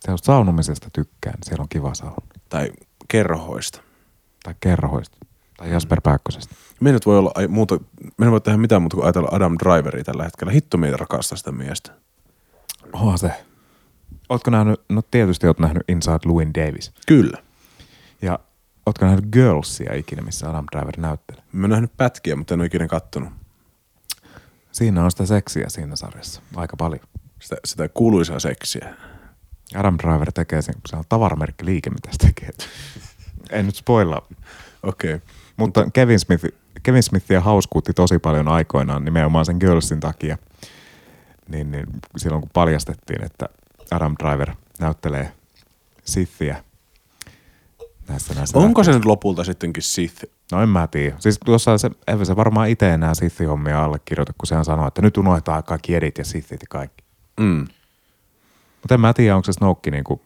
Se 0.00 0.10
on 0.10 0.18
saunomisesta 0.18 0.90
tykkään, 0.92 1.38
siellä 1.42 1.62
on 1.62 1.68
kiva 1.68 1.94
sauna. 1.94 2.26
Tai 2.48 2.72
kerhoista. 3.08 3.80
Tai 4.42 4.54
kerhoista. 4.60 5.16
Tai 5.56 5.70
Jasper 5.70 6.00
Pääkkösestä. 6.00 6.54
Me 6.80 6.92
nyt 6.92 7.06
voi 7.06 7.18
olla 7.18 7.32
ai, 7.34 7.48
muuta, 7.48 7.78
me 8.16 8.26
ei 8.26 8.30
voi 8.30 8.40
tehdä 8.40 8.58
mitään 8.58 8.82
muuta 8.82 8.94
kuin 8.94 9.04
ajatella 9.04 9.28
Adam 9.32 9.56
Driveria 9.58 10.04
tällä 10.04 10.24
hetkellä. 10.24 10.52
Hitto 10.52 10.76
meitä 10.76 10.96
rakastaa 10.96 11.38
sitä 11.38 11.52
miestä. 11.52 11.92
Onhan 12.92 13.18
se. 13.18 13.32
Ootko 14.28 14.50
nähnyt, 14.50 14.80
no 14.88 15.02
tietysti 15.10 15.46
oot 15.46 15.58
nähnyt 15.58 15.82
Inside 15.88 16.18
Louis 16.24 16.48
Davis. 16.54 16.92
Kyllä. 17.06 17.38
Ja 18.22 18.38
ootko 18.90 19.06
nähnyt 19.06 19.24
Girlsia 19.32 19.94
ikinä, 19.94 20.22
missä 20.22 20.50
Adam 20.50 20.64
Driver 20.72 21.00
näyttelee? 21.00 21.42
Mä 21.52 21.64
oon 21.64 21.70
nähnyt 21.70 21.96
pätkiä, 21.96 22.36
mutta 22.36 22.54
en 22.54 22.60
ole 22.60 22.66
ikinä 22.66 22.86
kattonut. 22.86 23.32
Siinä 24.72 25.04
on 25.04 25.10
sitä 25.10 25.26
seksiä 25.26 25.68
siinä 25.68 25.96
sarjassa. 25.96 26.42
Aika 26.56 26.76
paljon. 26.76 27.02
Sitä, 27.40 27.56
sitä 27.64 27.88
kuuluisaa 27.88 28.38
seksiä. 28.38 28.94
Adam 29.74 29.96
Driver 29.98 30.32
tekee 30.32 30.62
sen, 30.62 30.74
se 30.86 30.96
on 30.96 31.04
tavaramerkki 31.08 31.64
liike, 31.64 31.90
mitä 31.90 32.08
se 32.12 32.18
tekee. 32.18 32.50
en 33.50 33.66
nyt 33.66 33.76
spoilaa. 33.76 34.26
Okei. 34.82 35.14
Okay. 35.14 35.28
Mutta 35.56 35.90
Kevin 35.92 36.20
Smith, 36.20 36.44
Kevin 36.82 37.02
Smithia 37.02 37.40
hauskuutti 37.40 37.92
tosi 37.92 38.18
paljon 38.18 38.48
aikoinaan 38.48 39.04
nimenomaan 39.04 39.46
sen 39.46 39.56
Girlsin 39.60 40.00
takia. 40.00 40.38
Niin, 41.48 41.70
niin 41.70 41.86
silloin 42.16 42.40
kun 42.40 42.50
paljastettiin, 42.52 43.24
että 43.24 43.48
Adam 43.90 44.14
Driver 44.22 44.50
näyttelee 44.78 45.32
Sithiä 46.04 46.64
näissä, 48.10 48.34
näissä 48.34 48.58
Onko 48.58 48.84
se 48.84 48.92
nyt 48.92 49.04
lopulta 49.04 49.44
sittenkin 49.44 49.82
Sith? 49.82 50.24
No 50.52 50.62
en 50.62 50.68
mä 50.68 50.86
tiedä. 50.86 51.16
Siis 51.18 51.38
tuossa 51.44 51.78
se, 51.78 51.90
ei 52.06 52.26
se 52.26 52.36
varmaan 52.36 52.68
itse 52.68 52.90
enää 52.90 53.12
Sith-hommia 53.14 53.84
allekirjoita, 53.84 54.32
kun 54.38 54.46
sehän 54.46 54.64
sanoo, 54.64 54.86
että 54.86 55.02
nyt 55.02 55.16
unohdetaan 55.16 55.64
kaikki 55.64 55.94
edit 55.94 56.18
ja 56.18 56.24
Sithit 56.24 56.62
ja 56.62 56.66
kaikki. 56.70 57.04
Mm. 57.40 57.66
Mutta 58.82 58.94
en 58.94 59.00
mä 59.00 59.12
tiedä, 59.12 59.36
onko 59.36 59.44
se 59.44 59.52
Snoke 59.52 59.90
niinku, 59.90 60.22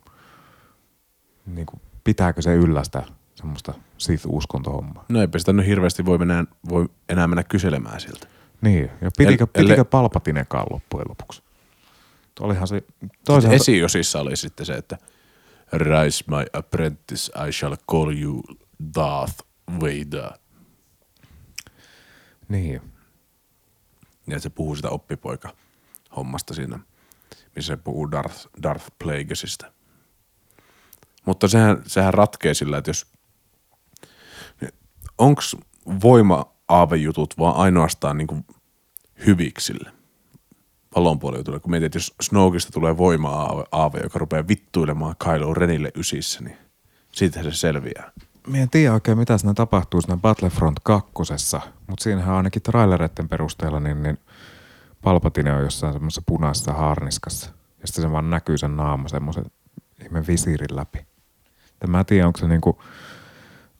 niinku, 1.46 1.80
pitääkö 2.04 2.42
se 2.42 2.54
yllä 2.54 2.84
sitä 2.84 3.02
semmoista 3.34 3.74
Sith-uskontohommaa. 3.98 5.04
No 5.08 5.20
eipä 5.20 5.38
sitä 5.38 5.52
nyt 5.52 5.66
hirveästi 5.66 6.04
voi, 6.04 6.18
mennä, 6.18 6.44
voi 6.68 6.88
enää 7.08 7.26
mennä 7.26 7.42
kyselemään 7.44 8.00
siltä. 8.00 8.26
Niin, 8.60 8.90
ja 9.00 9.10
pitikö, 9.18 9.44
El- 9.44 9.62
pitikö 9.62 9.82
elle- 9.82 9.84
Palpatinekaan 9.84 10.66
loppujen 10.70 11.06
lopuksi? 11.08 11.42
Olihan 12.40 12.68
se, 12.68 12.82
toisaalta, 13.24 13.56
Esiosissa 13.56 14.20
oli 14.20 14.36
sitten 14.36 14.66
se, 14.66 14.74
että 14.74 14.98
Rise 15.72 16.24
my 16.26 16.44
apprentice, 16.52 17.32
I 17.48 17.52
shall 17.52 17.76
call 17.90 18.22
you 18.22 18.42
Darth 18.94 19.44
Vader. 19.80 20.30
niin, 22.48 22.80
Ja 24.26 24.40
se 24.40 24.50
puhuu 24.50 24.76
sitä 24.76 24.88
oppipoika 24.88 25.54
hommasta 26.16 26.54
siinä, 26.54 26.78
missä 27.56 27.72
se 27.72 27.76
puhuu 27.76 28.10
Darth, 28.10 28.48
Darth 28.62 28.86
Plagueisista. 28.98 29.72
Mutta 31.26 31.48
sehän, 31.48 31.82
sehän 31.86 32.14
ratkee 32.14 32.54
sillä, 32.54 32.78
että 32.78 32.90
jos... 32.90 33.06
Onko 35.18 35.42
voima-aavejutut 36.02 37.38
vaan 37.38 37.56
ainoastaan 37.56 38.18
niin 38.18 38.46
hyviksille? 39.26 39.92
Pallonpuolijutuille, 40.94 41.60
kun 41.60 41.70
mietit, 41.70 41.86
että 41.86 41.96
jos 41.96 42.14
Snokesta 42.20 42.72
tulee 42.72 42.96
voima-aave, 42.96 44.00
joka 44.02 44.18
rupeaa 44.18 44.48
vittuilemaan 44.48 45.14
Kylo 45.24 45.54
Renille 45.54 45.90
ysissä, 45.94 46.44
niin 46.44 46.56
siitähän 47.12 47.52
se 47.52 47.58
selviää. 47.58 48.12
Mä 48.46 48.58
en 48.58 48.70
tiedä 48.70 48.94
oikein, 48.94 49.18
mitä 49.18 49.38
siinä 49.38 49.54
tapahtuu 49.54 50.00
siinä 50.00 50.16
Battlefront 50.16 50.80
2, 50.82 51.12
mutta 51.86 52.02
siinähän 52.02 52.34
ainakin 52.34 52.62
trailereiden 52.62 53.28
perusteella 53.28 53.80
niin, 53.80 54.02
niin 54.02 54.18
Palpatine 55.02 55.52
on 55.52 55.62
jossain 55.62 55.92
semmoisessa 55.92 56.22
punaisessa 56.26 56.72
harniskassa. 56.72 57.50
Ja 57.80 57.86
sitten 57.86 58.02
se 58.02 58.10
vaan 58.10 58.30
näkyy 58.30 58.58
sen 58.58 58.76
naama 58.76 59.08
semmoisen 59.08 59.44
ihme 60.04 60.26
visiirin 60.26 60.76
läpi. 60.76 61.06
Ja 61.80 61.88
mä 61.88 62.00
en 62.00 62.06
tiedä, 62.06 62.26
onko 62.26 62.38
se, 62.38 62.48
niinku, 62.48 62.82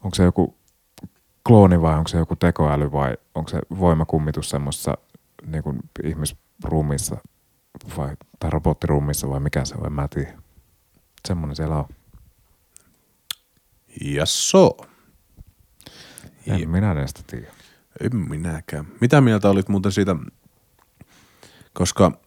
onko 0.05 0.15
se 0.15 0.23
joku 0.25 0.55
klooni 1.47 1.83
vai 1.83 1.99
onko 1.99 2.09
se 2.09 2.19
joku 2.19 2.37
tekoäly 2.37 2.93
vai 2.93 3.17
onko 3.35 3.51
se 3.51 3.59
voimakummitus 3.79 4.51
semmoisessa 4.51 4.99
niin 5.47 5.63
kuin 5.63 5.79
ihmisruumissa 6.55 7.17
vai, 7.97 8.17
tai 8.41 8.51
robottiruumissa 8.51 9.29
vai 9.31 9.41
mikä 9.41 9.65
se 9.65 9.75
on, 9.79 9.87
en 9.87 9.93
mä 9.93 10.09
tiedä. 10.09 10.39
Semmoinen 11.29 11.57
siellä 11.57 11.77
on. 11.77 11.89
Ja 14.01 14.27
so. 14.27 14.77
En 16.47 16.61
Ja- 16.61 16.69
minä 16.69 16.95
näistä 16.95 17.21
tiedä. 17.27 17.53
En 18.01 18.17
minäkään. 18.17 18.87
Mitä 19.01 19.21
mieltä 19.21 19.51
olit 19.51 19.69
muuten 19.69 19.93
siitä, 19.93 20.17
koska 21.73 22.21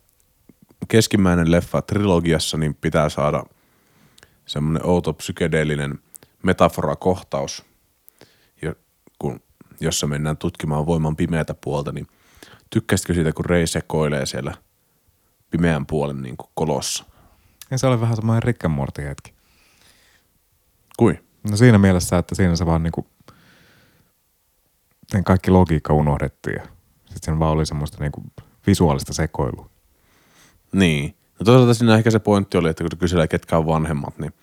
keskimmäinen 0.88 1.52
leffa 1.52 1.82
trilogiassa 1.82 2.58
niin 2.58 2.76
pitää 2.76 3.10
saada 3.10 3.44
semmoinen 4.46 4.86
outo 4.86 5.14
psykedeellinen 5.14 6.00
metafora-kohtaus, 6.44 7.66
kun, 9.20 9.40
jossa 9.80 10.08
mennään 10.08 10.38
tutkimaan 10.38 10.86
voiman 10.86 11.16
pimeätä 11.16 11.54
puolta, 11.54 11.92
niin 11.92 12.08
tykkäsitkö 12.70 13.14
siitä, 13.14 13.32
kun 13.32 13.46
Rei 13.46 13.68
sekoilee 13.68 14.26
siellä 14.26 14.54
pimeän 15.50 15.86
puolen 15.86 16.22
niin 16.22 16.38
kuin 16.38 16.50
kolossa? 16.54 17.06
Ja 17.72 17.78
se 17.78 17.88
oli 17.88 18.02
vähän 18.02 18.16
semmoinen 18.16 18.44
Rick 18.44 18.68
Morty 18.68 19.04
hetki. 19.04 19.34
Kui? 20.98 21.20
No 21.50 21.58
siinä 21.58 21.78
mielessä, 21.78 22.18
että 22.18 22.36
siinä 22.36 22.56
se 22.56 22.66
vaan 22.66 22.84
niinku, 22.84 23.08
sen 25.08 25.24
kaikki 25.24 25.52
logiikka 25.52 25.94
unohdettiin 25.94 26.56
ja 26.56 26.64
sitten 27.06 27.24
siinä 27.24 27.40
vaan 27.40 27.52
oli 27.52 27.66
semmoista 27.66 27.98
niinku 28.00 28.24
visuaalista 28.68 29.14
sekoilua. 29.14 29.70
Niin. 30.72 31.16
No 31.40 31.44
toisaalta 31.44 31.74
siinä 31.74 31.96
ehkä 31.96 32.12
se 32.12 32.20
pointti 32.20 32.58
oli, 32.58 32.70
että 32.70 32.84
kun 32.84 32.92
se 32.92 32.98
kyselee 32.98 33.28
ketkä 33.28 33.58
on 33.58 33.66
vanhemmat, 33.66 34.18
niin 34.20 34.34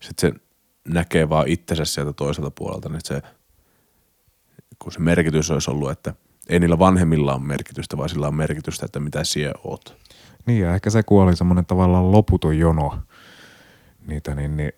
sitten 0.00 0.32
se 0.32 0.40
näkee 0.88 1.28
vaan 1.28 1.48
itsensä 1.48 1.84
sieltä 1.84 2.12
toiselta 2.12 2.50
puolelta, 2.50 2.88
niin 2.88 3.00
se, 3.04 3.22
kun 4.78 4.92
se 4.92 4.98
merkitys 5.00 5.50
olisi 5.50 5.70
ollut, 5.70 5.90
että 5.90 6.14
ei 6.48 6.60
niillä 6.60 6.78
vanhemmilla 6.78 7.34
ole 7.34 7.42
merkitystä, 7.42 7.96
vaan 7.96 8.08
sillä 8.08 8.28
on 8.28 8.34
merkitystä, 8.34 8.86
että 8.86 9.00
mitä 9.00 9.24
siellä 9.24 9.60
oot. 9.64 9.96
Niin 10.46 10.60
ja 10.60 10.74
ehkä 10.74 10.90
se 10.90 11.02
kun 11.02 11.22
oli 11.22 11.36
semmoinen 11.36 11.66
tavallaan 11.66 12.12
loputon 12.12 12.58
jono 12.58 12.98
niitä 14.06 14.34
niin, 14.34 14.56
niin, 14.56 14.72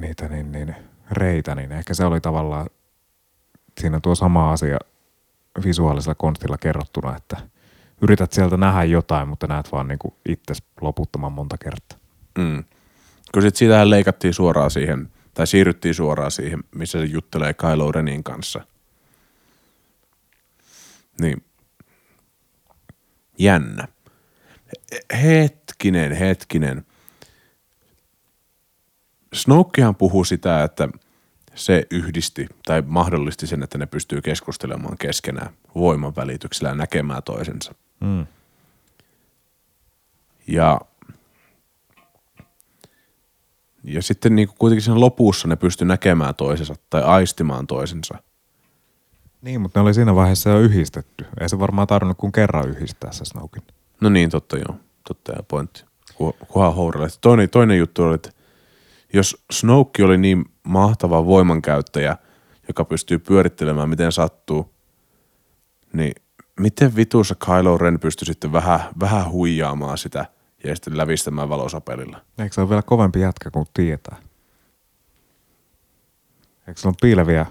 niitä 0.00 0.28
niin, 0.28 0.52
niin 0.52 0.74
reitä, 1.10 1.54
niin 1.54 1.72
ehkä 1.72 1.94
se 1.94 2.04
oli 2.04 2.20
tavallaan 2.20 2.66
siinä 3.80 4.00
tuo 4.00 4.14
sama 4.14 4.52
asia 4.52 4.78
visuaalisella 5.64 6.14
konstilla 6.14 6.58
kerrottuna, 6.58 7.16
että 7.16 7.36
yrität 8.02 8.32
sieltä 8.32 8.56
nähdä 8.56 8.84
jotain, 8.84 9.28
mutta 9.28 9.46
näet 9.46 9.72
vaan 9.72 9.88
niinku 9.88 10.14
itses 10.28 10.62
loputtoman 10.80 11.32
monta 11.32 11.58
kertaa. 11.58 11.98
Mm. 12.38 12.64
Kun 13.32 13.42
sitten 13.42 13.58
siitähän 13.58 13.90
leikattiin 13.90 14.34
suoraan 14.34 14.70
siihen, 14.70 15.10
tai 15.34 15.46
siirryttiin 15.46 15.94
suoraan 15.94 16.30
siihen, 16.30 16.64
missä 16.74 16.98
se 16.98 17.04
juttelee 17.04 17.54
Kylo 17.54 17.92
Renin 17.92 18.24
kanssa. 18.24 18.60
Niin. 21.20 21.44
Jännä. 23.38 23.88
He- 24.92 25.22
Hetkinen, 25.22 26.12
hetkinen. 26.12 26.86
Snokehan 29.34 29.96
puhuu 29.96 30.24
sitä, 30.24 30.64
että 30.64 30.88
se 31.54 31.86
yhdisti 31.90 32.46
tai 32.66 32.82
mahdollisti 32.86 33.46
sen, 33.46 33.62
että 33.62 33.78
ne 33.78 33.86
pystyy 33.86 34.22
keskustelemaan 34.22 34.98
keskenään 34.98 35.52
voiman 35.74 36.16
välityksellä 36.16 36.68
ja 36.68 36.74
näkemään 36.74 37.22
toisensa. 37.22 37.74
Mm. 38.00 38.26
Ja, 40.46 40.80
ja 43.84 44.02
sitten 44.02 44.36
niin 44.36 44.48
kuitenkin 44.58 44.82
siinä 44.82 45.00
lopussa 45.00 45.48
ne 45.48 45.56
pysty 45.56 45.84
näkemään 45.84 46.34
toisensa 46.34 46.74
tai 46.90 47.02
aistimaan 47.02 47.66
toisensa. 47.66 48.18
Niin, 49.42 49.60
mutta 49.60 49.80
ne 49.80 49.84
oli 49.84 49.94
siinä 49.94 50.14
vaiheessa 50.14 50.50
jo 50.50 50.60
yhdistetty. 50.60 51.26
Ei 51.40 51.48
se 51.48 51.58
varmaan 51.58 51.86
tarvinnut 51.86 52.18
kuin 52.18 52.32
kerran 52.32 52.68
yhdistää 52.68 53.12
se 53.12 53.24
Snoken. 53.24 53.62
No 54.00 54.08
niin, 54.08 54.30
totta 54.30 54.58
joo. 54.58 54.76
Totta 55.08 55.32
ja 55.32 55.42
pointti. 55.42 55.84
Ku- 56.14 56.36
Kuhan. 56.48 56.72
Toinen, 57.20 57.50
toinen 57.50 57.78
juttu 57.78 58.02
oli, 58.02 58.14
että 58.14 58.30
jos 59.12 59.44
Snoke 59.52 60.04
oli 60.04 60.18
niin 60.18 60.44
mahtava 60.62 61.26
voimankäyttäjä, 61.26 62.16
joka 62.68 62.84
pystyy 62.84 63.18
pyörittelemään 63.18 63.88
miten 63.88 64.12
sattuu, 64.12 64.74
niin 65.92 66.12
miten 66.60 66.96
vitussa 66.96 67.34
Kylo 67.34 67.78
Ren 67.78 68.00
pystyi 68.00 68.26
sitten 68.26 68.52
vähän, 68.52 68.80
vähän 69.00 69.30
huijaamaan 69.30 69.98
sitä 69.98 70.26
ja 70.64 70.76
sitten 70.76 70.96
lävistämään 70.96 71.48
valosapelilla? 71.48 72.20
Eikö 72.38 72.54
se 72.54 72.60
ole 72.60 72.68
vielä 72.68 72.82
kovempi 72.82 73.20
jätkä 73.20 73.50
kuin 73.50 73.66
tietää? 73.74 74.16
Eikö 76.68 76.80
se 76.80 76.88
ole 76.88 76.94
piileviä, 77.00 77.46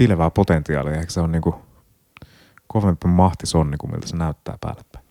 piilevää 0.00 0.30
potentiaalia? 0.30 1.00
Eikö 1.00 1.12
se 1.12 1.20
ole 1.20 1.28
niinku 1.28 1.54
kovempi 2.66 3.08
mahtisonni 3.08 3.76
kuin 3.76 3.90
miltä 3.90 4.06
se 4.06 4.16
näyttää 4.16 4.58
päälle 4.60 4.82
päin? 4.92 5.04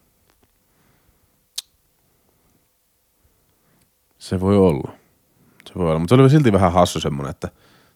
Se 4.18 4.40
voi 4.40 4.58
olla. 4.58 4.92
Se 5.68 5.74
voi 5.76 5.90
olla, 5.90 6.00
mutta 6.00 6.16
se 6.16 6.22
oli 6.22 6.30
silti 6.30 6.54
vähän 6.54 6.74
hassu 6.74 7.00
semmonen, 7.00 7.30
että 7.30 7.50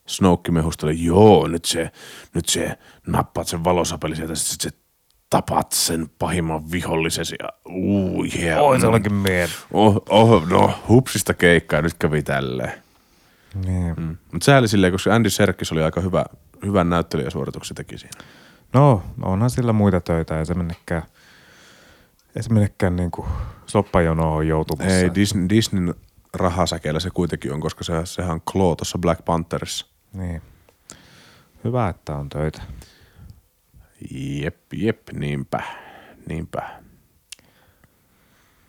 Snoke 0.08 0.52
mehusteli, 0.52 1.04
joo, 1.04 1.48
nyt 1.48 1.66
se, 1.66 1.92
nyt 2.34 2.50
se 2.50 2.78
nappaat 3.08 3.48
sen 3.48 3.64
valosapeli 3.64 4.16
sieltä, 4.16 4.36
sitten 4.36 4.72
se 4.72 4.78
tapat 5.30 5.72
sen 5.72 6.10
pahimman 6.20 6.72
vihollisesi 6.72 7.36
ja 7.44 7.50
uu, 7.70 8.26
yeah. 8.40 8.60
mien. 9.10 9.50
Oh, 9.72 10.02
oh, 10.10 10.48
no, 10.48 10.80
hupsista 10.90 11.34
keikkaa, 11.34 11.82
nyt 11.82 11.94
kävi 11.94 12.24
tälleen. 12.24 12.84
Niin. 13.66 13.94
Mm. 13.98 14.18
Mutta 14.32 14.46
sääli 14.46 14.68
silleen, 14.68 14.94
koska 14.94 15.16
Andy 15.16 15.30
Serkis 15.30 15.72
oli 15.72 15.84
aika 15.84 16.02
hyvä, 16.02 16.26
hyvän 16.66 16.90
näyttelijäsuorituksen 16.90 17.76
teki 17.76 17.98
siinä. 17.98 18.24
No, 18.74 19.04
onhan 19.22 19.50
sillä 19.50 19.74
muita 19.74 20.02
töitä, 20.02 20.40
ei 20.40 20.46
se 20.46 20.54
mennekään, 20.54 21.04
ei 22.36 22.44
se 22.44 22.54
mennekään 22.54 22.96
niinku 22.96 23.26
soppajonoon 23.66 24.48
joutumassa. 24.48 24.94
Ei, 24.94 25.16
Disney, 25.16 25.50
Disneyn 25.50 25.96
rahasäkeellä 26.34 27.00
se 27.00 27.10
kuitenkin 27.10 27.54
on, 27.54 27.60
koska 27.60 27.84
se, 27.84 27.94
sehän 28.06 28.32
on 28.32 28.42
Claw 28.42 28.76
tuossa 28.78 28.98
Black 28.98 29.26
Pantherissa. 29.26 29.86
Niin. 30.14 30.42
Hyvä, 31.64 31.90
että 31.90 32.16
on 32.16 32.30
töitä. 32.30 32.62
Jep, 34.12 34.58
jep, 34.74 35.10
niinpä, 35.14 35.64
niinpä. 36.28 36.84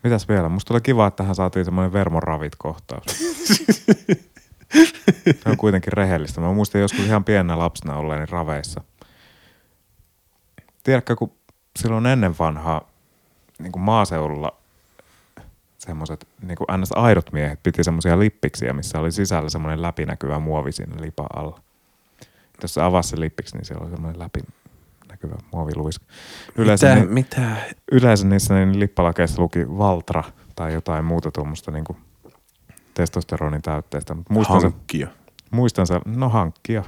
Mitäs 0.03 0.29
vielä? 0.29 0.49
Musta 0.49 0.75
oli 0.75 0.81
kiva, 0.81 1.07
että 1.07 1.16
tähän 1.16 1.35
saatiin 1.35 1.65
semmoinen 1.65 1.93
Vermon 1.93 2.23
ravit-kohtaus. 2.23 3.05
Se 5.25 5.49
on 5.51 5.57
kuitenkin 5.57 5.93
rehellistä. 5.93 6.41
Mä 6.41 6.53
muistin 6.53 6.81
joskus 6.81 7.07
ihan 7.07 7.25
pienenä 7.25 7.59
lapsena 7.59 7.97
olleeni 7.97 8.27
raveissa. 8.27 8.81
Tiedätkö, 10.83 11.17
kun 11.17 11.33
silloin 11.79 12.07
ennen 12.07 12.39
vanhaa 12.39 12.89
niin 13.59 13.73
kuin 13.73 13.83
maaseudulla 13.83 14.57
semmoiset 15.79 16.29
niin 16.43 16.57
kuin 16.57 16.81
ns. 16.81 16.93
aidot 16.93 17.33
miehet 17.33 17.63
piti 17.63 17.85
semmoisia 17.85 18.19
lippiksiä, 18.19 18.73
missä 18.73 18.99
oli 18.99 19.13
sisällä 19.13 19.49
semmoinen 19.49 19.83
läpinäkyvä 19.83 20.39
muovi 20.39 20.73
siinä 20.73 20.97
lipan 21.01 21.27
alla. 21.37 21.61
Jos 22.63 22.75
se 22.75 22.83
avasi 22.83 23.09
se 23.09 23.21
lippiksi, 23.21 23.57
niin 23.57 23.65
siellä 23.65 23.83
oli 23.85 23.91
semmoinen 23.91 24.21
läpinäkyvä 24.21 25.37
muoviluiska. 25.53 26.05
Yleensä, 26.57 26.87
mitä, 26.87 27.01
niin, 27.01 27.13
mitä? 27.13 27.57
yleensä 27.93 28.27
niissä 28.27 28.55
niin 28.55 28.81
lippalakeissa 28.81 29.43
luki 29.43 29.69
Valtra 29.69 30.25
tai 30.57 30.73
jotain 30.73 31.05
muuta 31.05 31.31
tuommoista 31.31 31.71
niin 31.71 31.85
kuin 31.85 31.99
testosteronin 32.95 33.62
täytteistä. 33.62 34.15
Mutta 34.15 34.33
muistan, 34.33 34.61
se, 34.61 34.66
Hankkia. 34.66 35.09
muistan 35.51 35.87
se, 35.87 36.01
no 36.05 36.29
hankkia 36.29 36.85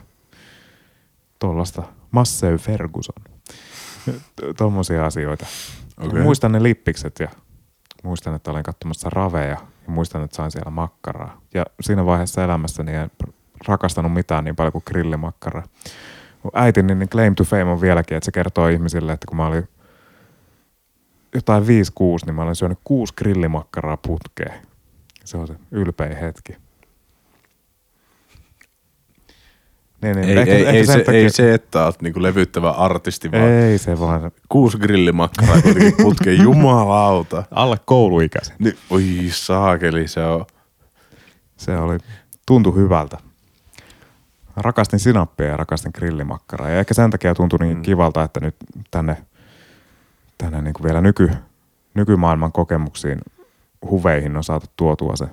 tuollaista 1.39 1.83
Massey 2.11 2.57
Ferguson. 2.59 3.24
Tuommoisia 4.59 5.07
asioita. 5.07 5.47
Okei. 6.01 6.23
Muistan 6.23 6.53
ne 6.53 6.62
lippikset 6.62 7.20
ja 7.20 7.28
muistan, 8.03 8.35
että 8.35 8.51
olen 8.51 8.62
katsomassa 8.62 9.11
raveja 9.11 9.49
ja 9.49 9.59
muistan, 9.87 10.24
että 10.24 10.37
sain 10.37 10.51
siellä 10.51 10.70
makkaraa. 10.70 11.41
Ja 11.55 11.66
siinä 11.81 12.07
vaiheessa 12.07 12.45
elämässäni 12.45 12.95
en 12.95 13.11
rakastanut 13.69 14.12
mitään 14.12 14.45
niin 14.45 14.57
paljon 14.57 14.73
kuin 14.73 14.83
grillimakkaraa. 14.87 15.65
Äitini 16.55 16.95
niin 16.95 17.09
claim 17.09 17.35
to 17.35 17.45
fame 17.45 17.65
on 17.65 17.81
vieläkin, 17.81 18.16
että 18.16 18.24
se 18.24 18.33
kertoo 18.33 18.69
ihmisille, 18.69 19.12
että 19.12 19.27
kun 19.28 19.37
mä 19.37 19.47
olin 19.47 19.69
jotain 21.35 21.62
5-6, 21.62 21.66
niin 22.27 22.35
mä 22.35 22.43
olen 22.43 22.55
syönyt 22.55 22.78
kuusi 22.85 23.15
grillimakkaraa 23.16 23.97
putkeen. 23.97 24.65
Se 25.27 25.36
on 25.36 25.47
se 25.47 25.55
ylpein 25.70 26.16
hetki. 26.16 26.57
Niin, 30.03 30.16
niin, 30.16 30.28
Ei, 30.28 30.36
ehkä- 30.39 30.53
ei, 30.55 30.61
ehkä 30.61 30.70
ei, 30.73 30.86
se, 30.86 30.98
takia- 30.98 31.15
ei 31.20 31.31
se, 31.31 31.55
että 31.55 31.85
oot 31.85 32.03
niinku 32.03 32.23
levyttävä 32.23 32.70
artisti, 32.70 33.32
vaan 33.32 33.43
Ei 33.44 33.78
se 33.78 34.01
vaan 34.01 34.31
kuusi 34.48 34.78
grillimakkaraa 34.78 35.62
kuitenkin 35.62 35.94
putkeen, 36.05 36.43
jumalauta. 36.43 37.44
alle 37.51 37.77
kouluikäisen. 37.85 38.57
Niin, 38.59 38.77
oi 38.90 39.03
saakeli, 39.31 40.09
se 40.09 40.24
on. 40.24 40.44
Se 41.57 41.77
oli, 41.78 41.98
tuntui 42.47 42.74
hyvältä. 42.74 43.19
Rakastin 44.57 44.98
sinappia 45.01 45.47
ja 45.47 45.57
rakastin 45.57 45.93
grillimakkaraa. 45.94 46.70
Ja 46.70 46.78
ehkä 46.81 46.94
sen 46.94 47.11
takia 47.11 47.35
tuntui 47.35 47.59
niin 47.59 47.77
Mm. 47.77 47.82
kivalta, 47.82 48.23
että 48.23 48.40
nyt 48.40 48.57
tänne, 48.90 49.16
tänne 50.39 50.62
niin 50.62 50.74
kuin 50.74 50.85
vielä 50.85 51.01
nyky, 51.01 51.31
nykymaailman 51.94 52.53
kokemuksiin, 52.53 53.19
huveihin 53.90 54.36
on 54.36 54.44
saatu 54.44 54.66
tuotua 54.77 55.16
se 55.16 55.27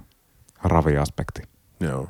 raviaspekti. 0.64 1.42
Joo. 1.80 2.10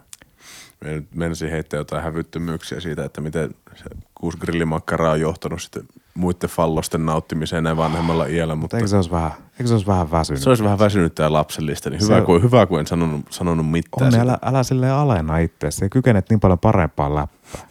Me 0.84 1.04
menisin 1.16 1.50
heittää 1.52 1.78
jotain 1.78 2.04
hävyttömyyksiä 2.04 2.80
siitä, 2.80 3.06
että 3.06 3.22
miten 3.22 3.56
se 3.76 3.84
kuusi 4.16 4.38
grillimakkaraa 4.38 5.12
on 5.12 5.22
johtanut 5.22 5.62
sitten 5.62 5.84
muiden 6.14 6.50
fallosten 6.50 7.06
nauttimiseen 7.06 7.64
näin 7.64 7.78
vanhemmalla 7.78 8.26
iällä, 8.26 8.56
mutta 8.56 8.78
Eikö 8.78 8.88
se 8.88 8.96
olisi 8.96 9.12
vähän, 9.12 9.32
eikö 9.52 9.68
se 9.68 9.74
olisi 9.74 9.88
vähän 9.88 10.12
väsynyt? 10.12 10.42
se 10.44 10.50
olisi 10.50 10.64
vähän 10.64 10.80
väsynyttä 10.80 11.24
ja 11.24 11.34
lapsellista, 11.34 11.90
niin 11.90 12.02
hyvä, 12.02 12.20
Se- 12.20 12.26
kuin, 12.26 12.44
hyvä 12.44 12.66
kuin 12.66 12.80
en 12.80 12.88
sanonut, 12.88 13.26
sanonut 13.30 13.72
mitään. 13.72 14.02
Onni, 14.02 14.12
siitä. 14.12 14.24
älä, 14.24 14.38
älä 14.42 14.64
silleen 14.64 14.94
alenna 14.94 15.38
itseäsi. 15.38 15.78
Se 15.78 15.90
kykenet 15.90 16.30
niin 16.30 16.40
paljon 16.40 16.60
parempaan 16.60 17.16
läppään. 17.16 17.68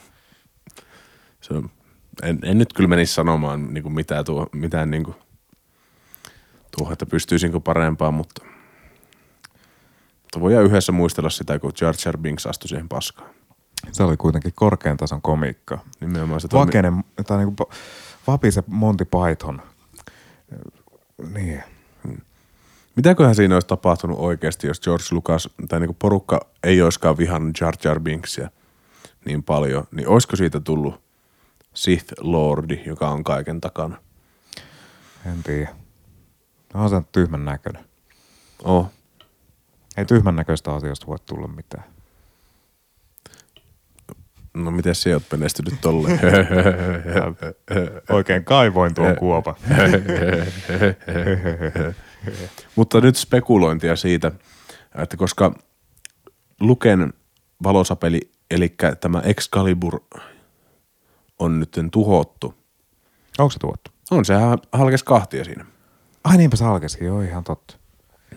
Se 1.41 1.55
on, 1.55 1.71
en, 2.23 2.39
en, 2.43 2.59
nyt 2.59 2.73
kyllä 2.73 2.89
menisi 2.89 3.15
sanomaan 3.15 3.75
niin 3.75 3.83
kuin 3.83 3.93
mitään, 3.95 4.25
tuo, 4.25 4.47
mitään 4.53 4.91
niin 4.91 5.05
kuin, 5.05 5.17
tuohon, 6.77 6.93
että 6.93 7.07
pystyisinkö 7.07 7.61
parempaan, 7.61 8.15
mutta 8.15 8.43
voidaan 10.41 10.65
yhdessä 10.65 10.93
muistella 10.93 11.31
sitä, 11.31 11.59
kun 11.59 11.73
Jar 11.81 11.95
Jar 12.05 12.19
Binks 12.19 12.47
astui 12.47 12.69
siihen 12.69 12.89
paskaan. 12.89 13.31
Se 13.93 14.03
oli 14.03 14.17
kuitenkin 14.17 14.53
korkean 14.55 14.97
tason 14.97 15.23
komiikka. 15.23 15.79
Nimenomaan 16.01 16.41
se 16.41 16.49
toimi- 16.49 16.67
Vakene, 16.67 16.93
tai 17.27 17.39
niinku 17.39 17.71
vapise 18.27 18.63
Monty 18.67 19.05
Python. 19.05 19.63
Niin. 21.35 21.63
Mitäköhän 22.97 23.35
siinä 23.35 23.57
olisi 23.57 23.67
tapahtunut 23.69 24.19
oikeasti, 24.19 24.67
jos 24.67 24.81
George 24.81 25.05
Lucas 25.11 25.49
tai 25.69 25.81
niinku 25.81 25.97
porukka 25.99 26.41
ei 26.63 26.83
olisikaan 26.83 27.19
vihannut 27.19 27.61
Jar 27.61 27.75
Jar 27.85 28.01
Binksia 28.01 28.51
niin 29.25 29.43
paljon, 29.43 29.85
niin 29.91 30.09
olisiko 30.09 30.37
siitä 30.37 30.61
tullut 30.61 31.01
Sith 31.75 32.15
Lordi, 32.21 32.83
joka 32.87 33.09
on 33.11 33.25
kaiken 33.25 33.61
takana? 33.61 33.97
En 35.27 35.43
tiedä. 35.43 35.75
No 36.75 36.83
on 36.85 36.91
se 36.91 37.03
tyhmän 37.13 37.45
näköinen. 37.45 37.85
Oh. 38.65 38.91
Ei 39.97 40.05
tyhmän 40.05 40.37
näköistä 40.37 40.75
asioista 40.75 41.07
voi 41.07 41.19
tulla 41.27 41.49
mitään. 41.49 41.85
No 44.55 44.71
miten 44.71 44.95
sä 44.95 45.11
oot 45.11 45.23
menestynyt 45.31 45.81
tolleen? 45.81 46.21
Oikein 48.17 48.45
kaivoin 48.45 48.95
tuon 48.95 49.17
kuopan. 49.17 49.55
Mutta 52.77 53.01
nyt 53.01 53.17
spekulointia 53.17 53.97
siitä, 53.97 54.33
että 54.95 55.17
koska 55.17 55.55
Luken 56.61 57.13
valosapeli, 57.63 58.21
eli 58.51 58.75
tämä 59.01 59.21
Excalibur 59.21 60.01
on 61.39 61.61
nyt 61.61 61.81
tuhottu. 61.93 62.55
Onko 63.39 63.51
se 63.51 63.59
tuottu? 63.59 63.91
On 64.11 64.25
sehän 64.25 64.59
halkes 64.73 65.03
kahtia 65.03 65.45
siinä. 65.45 65.65
Ai 66.25 66.37
niinpä 66.37 66.57
se 66.57 66.65
alkesi, 66.65 67.05
joo 67.05 67.21
ihan 67.21 67.45
totta. 67.45 67.77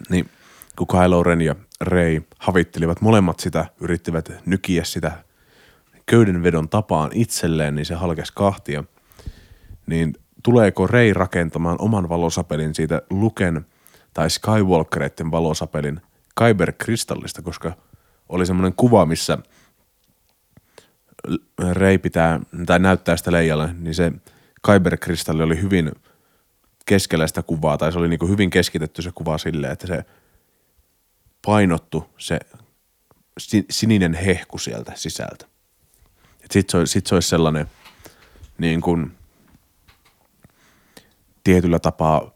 Niin 0.09 0.29
kun 0.77 0.87
Kylo 0.87 1.23
Ren 1.23 1.41
ja 1.41 1.55
Rey 1.81 2.21
havittelivat 2.39 3.01
molemmat 3.01 3.39
sitä, 3.39 3.65
yrittivät 3.79 4.31
nykiä 4.45 4.83
sitä 4.83 5.11
köydenvedon 6.05 6.69
tapaan 6.69 7.11
itselleen, 7.13 7.75
niin 7.75 7.85
se 7.85 7.95
halkes 7.95 8.31
kahtia. 8.31 8.83
Niin 9.87 10.13
tuleeko 10.43 10.87
Rey 10.87 11.13
rakentamaan 11.13 11.77
oman 11.79 12.09
valosapelin 12.09 12.75
siitä 12.75 13.01
Luken 13.09 13.65
tai 14.13 14.29
Skywalkereiden 14.29 15.31
valosapelin 15.31 16.01
Kyber-kristallista, 16.39 17.41
koska 17.41 17.71
oli 18.29 18.45
semmoinen 18.45 18.73
kuva, 18.77 19.05
missä 19.05 19.37
Rey 21.71 21.97
pitää, 21.97 22.39
tai 22.65 22.79
näyttää 22.79 23.17
sitä 23.17 23.31
Leijalle, 23.31 23.73
niin 23.79 23.95
se 23.95 24.11
Kyber-kristalli 24.67 25.43
oli 25.43 25.61
hyvin 25.61 25.91
keskellä 26.85 27.27
sitä 27.27 27.43
kuvaa, 27.43 27.77
tai 27.77 27.91
se 27.91 27.99
oli 27.99 28.07
niinku 28.07 28.27
hyvin 28.27 28.49
keskitetty 28.49 29.01
se 29.01 29.11
kuva 29.15 29.37
silleen, 29.37 29.73
että 29.73 29.87
se 29.87 30.05
painottu 31.45 32.09
se 32.17 32.39
si- 33.39 33.65
sininen 33.69 34.13
hehku 34.13 34.57
sieltä 34.57 34.91
sisältä. 34.95 35.45
Sitten 36.51 36.87
se, 36.87 36.91
sit 36.91 37.07
se 37.07 37.15
olisi 37.15 37.29
sellainen 37.29 37.67
niin 38.57 38.81
kuin 38.81 39.11
tietyllä 41.43 41.79
tapaa 41.79 42.31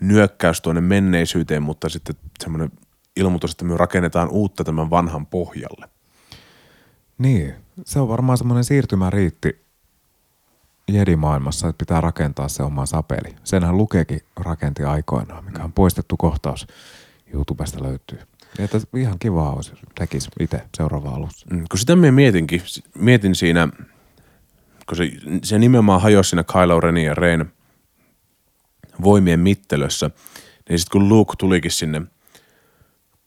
nyökkäys 0.00 0.60
tuonne 0.60 0.80
menneisyyteen, 0.80 1.62
mutta 1.62 1.88
sitten 1.88 2.16
semmoinen 2.40 2.70
ilmoitus, 3.16 3.50
että 3.50 3.64
me 3.64 3.76
rakennetaan 3.76 4.28
uutta 4.28 4.64
tämän 4.64 4.90
vanhan 4.90 5.26
pohjalle. 5.26 5.88
Niin, 7.18 7.54
se 7.84 8.00
on 8.00 8.08
varmaan 8.08 8.38
semmoinen 8.38 8.64
siirtymäriitti 8.64 9.64
Jedi-maailmassa, 10.88 11.68
että 11.68 11.78
pitää 11.78 12.00
rakentaa 12.00 12.48
se 12.48 12.62
oma 12.62 12.86
sapeli. 12.86 13.36
Senhän 13.44 13.76
Lukeekin 13.76 14.20
rakenti 14.36 14.84
aikoinaan, 14.84 15.44
mikä 15.44 15.64
on 15.64 15.72
poistettu 15.72 16.16
kohtaus. 16.16 16.66
YouTubesta 17.34 17.82
löytyy. 17.82 18.18
Ja 18.58 18.64
Että 18.64 18.80
ihan 18.96 19.18
kiva 19.18 19.50
olisi, 19.50 19.70
jos 19.70 19.80
tekisi 19.94 20.30
itse 20.40 20.62
seuraava 20.76 21.10
alussa. 21.10 21.46
Mm, 21.50 21.64
Kun 21.70 21.78
sitä 21.78 21.96
minä 21.96 22.12
mietinkin, 22.12 22.62
mietin 22.98 23.34
siinä, 23.34 23.68
kun 24.86 24.96
se, 24.96 25.10
se 25.42 25.58
nimenomaan 25.58 26.00
hajosi 26.00 26.30
siinä 26.30 26.44
Kylo 26.44 26.80
Renin 26.80 27.04
ja 27.04 27.14
Rein 27.14 27.44
voimien 29.02 29.40
mittelössä, 29.40 30.10
niin 30.68 30.78
sitten 30.78 31.00
kun 31.00 31.08
Luke 31.08 31.34
tulikin 31.38 31.70
sinne 31.70 32.02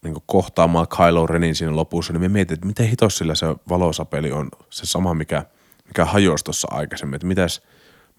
niin 0.04 0.16
kohtaamaan 0.26 0.88
Kylo 0.88 1.28
Renin 1.28 1.56
siinä 1.56 1.76
lopussa, 1.76 2.14
niin 2.14 2.22
me 2.22 2.30
mietin, 2.30 2.54
että 2.54 2.68
miten 2.68 2.90
hitos 2.90 3.18
sillä 3.18 3.36
se 3.36 3.46
valosapeli 3.70 4.32
on 4.32 4.50
se 4.70 4.86
sama, 4.86 5.14
mikä, 5.14 5.46
mikä 5.88 6.06
hajosi 6.06 6.44
tuossa 6.44 6.68
aikaisemmin, 6.72 7.16
että 7.16 7.28
mitäs, 7.28 7.62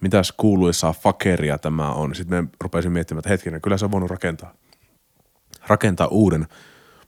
mitäs 0.00 0.32
kuuluisaa 0.36 0.92
fakeria 0.92 1.58
tämä 1.58 1.92
on. 1.92 2.14
Sitten 2.14 2.44
me 2.44 2.50
rupesin 2.60 2.92
miettimään, 2.92 3.18
että 3.18 3.28
hetkinen, 3.28 3.60
kyllä 3.60 3.78
se 3.78 3.84
on 3.84 3.92
voinut 3.92 4.10
rakentaa, 4.10 4.54
rakentaa 5.66 6.06
uuden. 6.06 6.46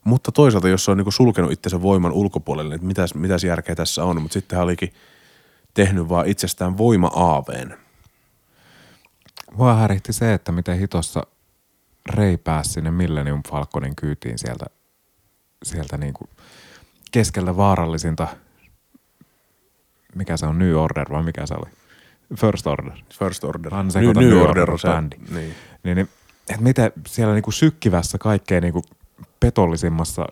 Mutta 0.05 0.33
toisaalta, 0.33 0.69
jos 0.69 0.85
se 0.85 0.91
on 0.91 0.97
niinku 0.97 1.11
sulkenut 1.11 1.53
itsensä 1.53 1.83
voiman 1.83 2.13
ulkopuolelle, 2.13 2.77
niin 2.77 2.87
mitäs, 2.87 3.15
mitäs 3.15 3.45
järkeä 3.45 3.75
tässä 3.75 4.05
on. 4.05 4.23
Mutta 4.23 4.33
sitten 4.33 4.57
hän 4.57 4.65
olikin 4.65 4.93
tehnyt 5.75 6.09
vaan 6.09 6.27
itsestään 6.27 6.79
voima-aaveen. 6.79 7.77
Mua 9.53 9.75
häritti 9.75 10.13
se, 10.13 10.35
että 10.35 10.53
miten 10.53 10.79
hitossa 10.79 11.23
Rei 12.15 12.37
pääsi 12.37 12.73
sinne 12.73 12.91
Millennium 12.91 13.43
Falconin 13.51 13.97
kyytiin 13.97 14.39
sieltä, 14.39 14.67
sieltä 15.63 15.97
niinku 15.97 16.29
keskeltä 17.13 17.57
vaarallisinta, 17.57 18.29
mikä 20.15 20.37
se 20.37 20.47
on, 20.47 20.59
New 20.59 20.75
Order 20.75 21.07
vai 21.11 21.23
mikä 21.23 21.47
se 21.47 21.55
oli? 21.55 21.71
First 22.37 22.67
Order. 22.67 22.93
First 23.19 23.45
Order. 23.45 23.75
Aina 23.75 23.91
New, 23.95 24.05
New 24.05 24.29
New 24.29 24.39
Order 24.39 24.71
Order 24.71 24.93
bändi. 24.93 25.17
Niin. 25.17 25.55
Niin, 25.83 25.97
niin 25.97 26.09
että 26.49 26.63
miten 26.63 26.93
siellä 27.07 27.35
niinku 27.35 27.51
sykkivässä 27.51 28.19
kaikkein 28.19 28.63
niinku 28.63 28.83
petollisimmassa, 29.41 30.27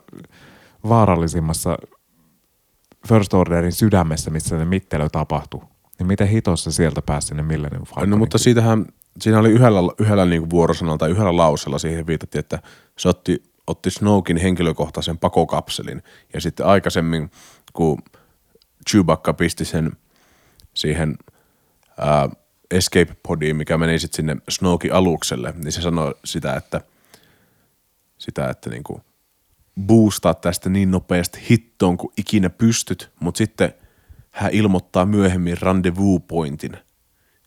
vaarallisimmassa 0.88 1.78
First 3.08 3.34
Orderin 3.34 3.72
sydämessä, 3.72 4.30
missä 4.30 4.58
se 4.58 4.64
mittelö 4.64 5.08
tapahtuu, 5.08 5.64
niin 5.98 6.06
miten 6.06 6.28
hitossa 6.28 6.72
sieltä 6.72 7.02
pääsi 7.02 7.28
sinne 7.28 7.42
Millennium 7.42 7.84
Falconin 7.84 8.10
No 8.10 8.16
mutta 8.16 8.38
siitähän, 8.38 8.86
siinä 9.20 9.38
oli 9.38 9.50
yhdellä, 9.50 9.80
yhdellä 9.98 10.24
niinku 10.24 10.50
vuorosanalla 10.50 10.98
tai 10.98 11.10
yhdellä 11.10 11.36
lausella 11.36 11.78
siihen 11.78 12.06
viitattiin, 12.06 12.40
että 12.40 12.58
se 12.98 13.08
otti, 13.08 13.42
otti 13.66 13.90
Snowkin 13.90 14.36
henkilökohtaisen 14.36 15.18
pakokapselin. 15.18 16.02
Ja 16.34 16.40
sitten 16.40 16.66
aikaisemmin, 16.66 17.30
kun 17.72 17.98
Chewbacca 18.90 19.32
pisti 19.32 19.64
sen 19.64 19.92
siihen 20.74 21.16
ää, 21.98 22.28
escape 22.70 23.16
podiin, 23.22 23.56
mikä 23.56 23.78
meni 23.78 23.98
sitten 23.98 24.16
sinne 24.16 24.36
Snowkin 24.48 24.92
alukselle, 24.92 25.54
niin 25.56 25.72
se 25.72 25.82
sanoi 25.82 26.14
sitä, 26.24 26.56
että 26.56 26.80
sitä, 28.18 28.50
että 28.50 28.70
niinku 28.70 29.00
boostaa 29.80 30.34
tästä 30.34 30.68
niin 30.70 30.90
nopeasti 30.90 31.40
hittoon 31.50 31.96
kuin 31.96 32.12
ikinä 32.16 32.50
pystyt, 32.50 33.10
mutta 33.20 33.38
sitten 33.38 33.74
hän 34.30 34.52
ilmoittaa 34.52 35.06
myöhemmin 35.06 35.58
rendezvous 35.62 36.22
pointin. 36.28 36.76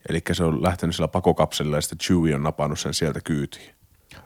Eli 0.10 0.22
se 0.31 0.43
on 0.43 0.64
lähtenyt 0.64 0.95
sillä 0.95 1.07
pakokapselilla 1.07 1.77
ja 1.77 1.81
sitten 1.81 1.98
Chewie 1.98 2.35
on 2.35 2.43
napannut 2.43 2.80
sen 2.80 2.93
sieltä 2.93 3.22
kyytiin. 3.23 3.76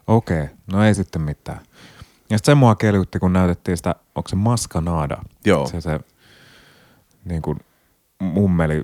Okei, 0.08 0.44
okay, 0.44 0.56
no 0.72 0.84
ei 0.84 0.96
sitten 0.96 1.22
mitään. 1.22 1.60
Ja 2.30 2.38
sitten 2.38 2.52
se 2.52 2.56
mua 2.56 2.76
kelytti, 2.76 3.20
kun 3.20 3.34
näytettiin 3.34 3.78
sitä, 3.78 3.96
onko 4.16 4.30
se 4.30 4.36
Maskanada? 4.36 5.18
Joo. 5.46 5.68
Se, 5.68 5.82
se 5.82 6.00
niin 7.26 7.42
kuin 7.42 7.60
mummeli, 8.20 8.84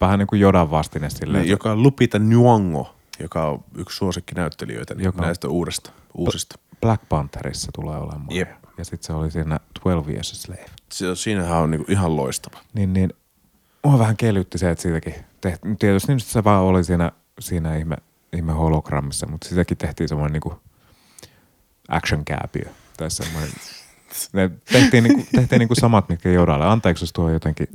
vähän 0.00 0.18
niin 0.18 0.26
kuin 0.26 0.40
Jodan 0.40 0.70
vastine 0.70 1.10
silleen. 1.10 1.42
Niin, 1.42 1.50
joka 1.50 1.72
on 1.72 1.82
Lupita 1.82 2.18
Nyong'o, 2.18 2.86
joka 3.20 3.48
on 3.48 3.64
yksi 3.74 3.96
suosikkinäyttelijöitä 3.96 4.94
Joka 4.94 5.04
joka 5.04 5.22
näistä 5.22 5.48
uudesta, 5.48 5.90
uusista. 6.14 6.58
Black 6.80 7.08
Pantherissa 7.08 7.72
tulee 7.74 7.96
olemaan. 7.96 8.26
Jep. 8.30 8.50
Ja 8.78 8.84
sitten 8.84 9.06
se 9.06 9.12
oli 9.12 9.30
siinä 9.30 9.60
12 9.82 10.12
Years 10.12 10.32
a 10.32 10.34
Slave. 10.34 10.66
Se, 10.92 11.14
siinähän 11.14 11.58
on 11.58 11.70
niinku 11.70 11.92
ihan 11.92 12.16
loistava. 12.16 12.58
Niin, 12.74 12.92
niin 12.92 13.12
mua 13.84 13.98
vähän 13.98 14.16
kelytti 14.16 14.58
se, 14.58 14.70
että 14.70 14.82
siitäkin 14.82 15.14
tehtiin. 15.40 15.78
Tietysti 15.78 16.14
nyt 16.14 16.24
se 16.24 16.44
vaan 16.44 16.62
oli 16.62 16.84
siinä, 16.84 17.12
siinä 17.40 17.76
ihme, 17.76 17.96
ihme 18.32 18.52
hologrammissa, 18.52 19.26
mutta 19.26 19.48
siitäkin 19.48 19.76
tehtiin 19.76 20.08
semmoinen 20.08 20.32
niinku 20.32 20.60
action 21.88 22.24
kääpiö. 22.24 22.68
Tai 22.96 23.10
semmoinen, 23.10 23.50
ne 24.32 24.50
tehtiin, 24.72 25.04
niinku, 25.04 25.26
tehtiin 25.36 25.58
niinku 25.58 25.74
samat, 25.74 26.08
mitkä 26.08 26.28
Jodalle. 26.28 26.66
Anteeksi, 26.66 27.02
jos 27.02 27.12
tuo 27.12 27.30
jotenkin, 27.30 27.68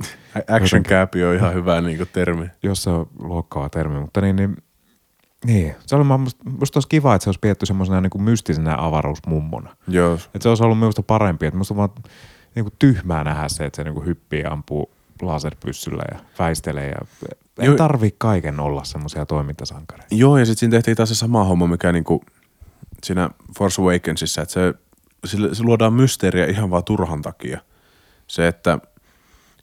Action 0.48 0.82
cap 0.82 1.12
on 1.28 1.34
ihan 1.34 1.54
hyvä 1.54 1.80
niinku 1.80 2.06
termi. 2.06 2.46
jos 2.62 2.82
se 2.82 2.90
on 2.90 3.06
luokkaava 3.18 3.68
termi, 3.68 4.00
mutta 4.00 4.20
niin, 4.20 4.36
niin 4.36 4.56
niin, 5.44 5.74
se 5.86 5.96
oli 5.96 6.04
musta, 6.04 6.50
musta 6.58 6.76
olisi 6.76 6.88
kiva, 6.88 7.14
että 7.14 7.24
se 7.24 7.28
olisi 7.28 7.40
pidetty 7.40 7.66
semmoisena 7.66 8.00
niin 8.00 8.10
kuin 8.10 8.22
mystisenä 8.22 8.76
avaruusmummona. 8.78 9.76
Joo, 9.88 10.14
Että 10.14 10.42
se 10.42 10.48
olisi 10.48 10.64
ollut 10.64 10.78
minusta 10.78 11.02
parempi. 11.02 11.46
Että 11.46 11.58
musta 11.58 11.76
vaan 11.76 11.88
niinku 12.54 12.72
tyhmää 12.78 13.24
nähdä 13.24 13.48
se, 13.48 13.64
että 13.64 13.76
se 13.76 13.84
niinku 13.84 14.00
hyppii 14.00 14.40
ja 14.40 14.52
ampuu 14.52 14.90
laserpyssyllä 15.22 16.02
ja 16.12 16.18
väistelee. 16.38 16.88
Ja 16.88 17.06
ei 17.58 17.66
Joo. 17.66 17.76
tarvii 17.76 18.14
kaiken 18.18 18.60
olla 18.60 18.84
semmoisia 18.84 19.26
toimintasankareita. 19.26 20.14
Joo, 20.14 20.38
ja 20.38 20.46
sitten 20.46 20.60
siinä 20.60 20.70
tehtiin 20.70 20.96
taas 20.96 21.08
se 21.08 21.14
sama 21.14 21.44
homma, 21.44 21.66
mikä 21.66 21.92
niinku 21.92 22.24
siinä 23.04 23.30
Force 23.58 23.82
Awakensissa, 23.82 24.42
että 24.42 24.52
se, 24.52 24.74
sille, 25.24 25.54
se 25.54 25.62
luodaan 25.62 25.92
mysteeriä 25.92 26.46
ihan 26.46 26.70
vaan 26.70 26.84
turhan 26.84 27.22
takia. 27.22 27.60
Se, 28.26 28.48
että 28.48 28.78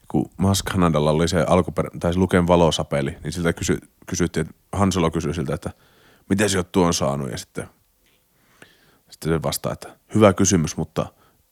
kun 0.08 0.30
Mas 0.38 0.64
Kanadalla 0.64 1.12
oli 1.12 1.28
se 1.28 1.46
alkuperä, 1.48 1.90
tai 2.00 2.14
se 2.14 2.20
Luken 2.20 2.48
valosapeli, 2.48 3.18
niin 3.24 3.32
siltä 3.32 3.54
kysy, 3.54 3.78
kysyttiin, 4.08 4.48
että 4.48 4.56
Hanselo 4.72 5.12
kysyi 5.12 5.34
siltä, 5.34 5.54
että 5.54 5.72
miten 6.30 6.50
se 6.50 6.58
oot 6.58 6.72
tuon 6.72 6.94
saanut, 6.94 7.32
ja 7.32 7.38
sitten, 7.38 7.68
sitten 9.10 9.32
se 9.34 9.44
vastaa, 9.44 9.74
että 9.74 9.90
hyvä 10.16 10.34
kysymys, 10.34 10.78
mutta 10.78 11.06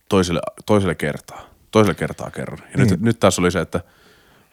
toiselle, 0.10 0.42
toiselle 0.66 0.96
kertaa, 0.96 1.42
toiselle 1.72 1.96
kertaa 1.96 2.32
kerran. 2.32 2.60
Ja 2.72 2.78
Niin. 2.78 2.90
nyt, 2.90 3.02
nyt 3.02 3.20
taas 3.20 3.40
oli 3.40 3.52
se, 3.52 3.60
että 3.60 3.82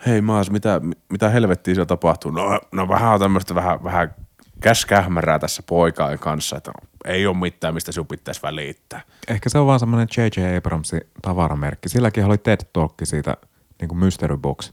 hei 0.07 0.21
Maas, 0.21 0.51
mitä, 0.51 0.81
mitä 1.09 1.29
helvettiä 1.29 1.75
siellä 1.75 1.87
tapahtuu? 1.87 2.31
No, 2.31 2.61
no 2.73 2.89
vähän 2.89 3.13
on 3.15 3.21
tämmöistä 3.21 3.55
vähän, 3.55 3.85
vähän 3.85 4.15
käskähmärää 4.61 5.39
tässä 5.39 5.63
poikaan 5.63 6.19
kanssa, 6.19 6.57
että 6.57 6.73
ei 7.05 7.27
ole 7.27 7.37
mitään, 7.37 7.75
mistä 7.75 7.93
sinun 7.93 8.07
pitäisi 8.07 8.43
välittää. 8.43 9.01
Ehkä 9.29 9.49
se 9.49 9.59
on 9.59 9.67
vaan 9.67 9.81
semmoinen 9.81 10.09
J.J. 10.17 10.57
Abramsin 10.57 11.01
tavaramerkki. 11.23 11.89
Silläkin 11.89 12.25
oli 12.25 12.39
TED 12.39 12.61
Talk 12.73 12.95
siitä 13.05 13.37
niinku 13.81 13.95
Mystery 13.95 14.37
Box. 14.37 14.73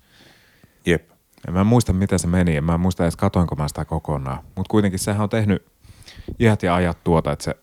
Jep. 0.85 1.09
En 1.47 1.53
mä 1.53 1.63
muista, 1.63 1.93
miten 1.93 2.19
se 2.19 2.27
meni. 2.27 2.55
En 2.55 2.63
mä 2.63 2.77
muista 2.77 3.03
edes 3.03 3.15
katoinko 3.15 3.55
mä 3.55 3.67
sitä 3.67 3.85
kokonaan. 3.85 4.39
Mutta 4.55 4.69
kuitenkin 4.69 4.99
sehän 4.99 5.21
on 5.21 5.29
tehnyt 5.29 5.65
iät 6.39 6.63
ja 6.63 6.75
ajat 6.75 7.03
tuota, 7.03 7.31
että 7.31 7.45
se 7.45 7.55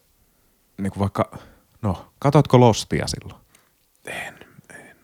niinku 0.79 0.99
vaikka, 0.99 1.39
no, 1.83 2.13
katotko 2.19 2.61
Lostia 2.61 3.07
silloin? 3.07 3.41
En, 4.07 4.35
en. 4.71 4.97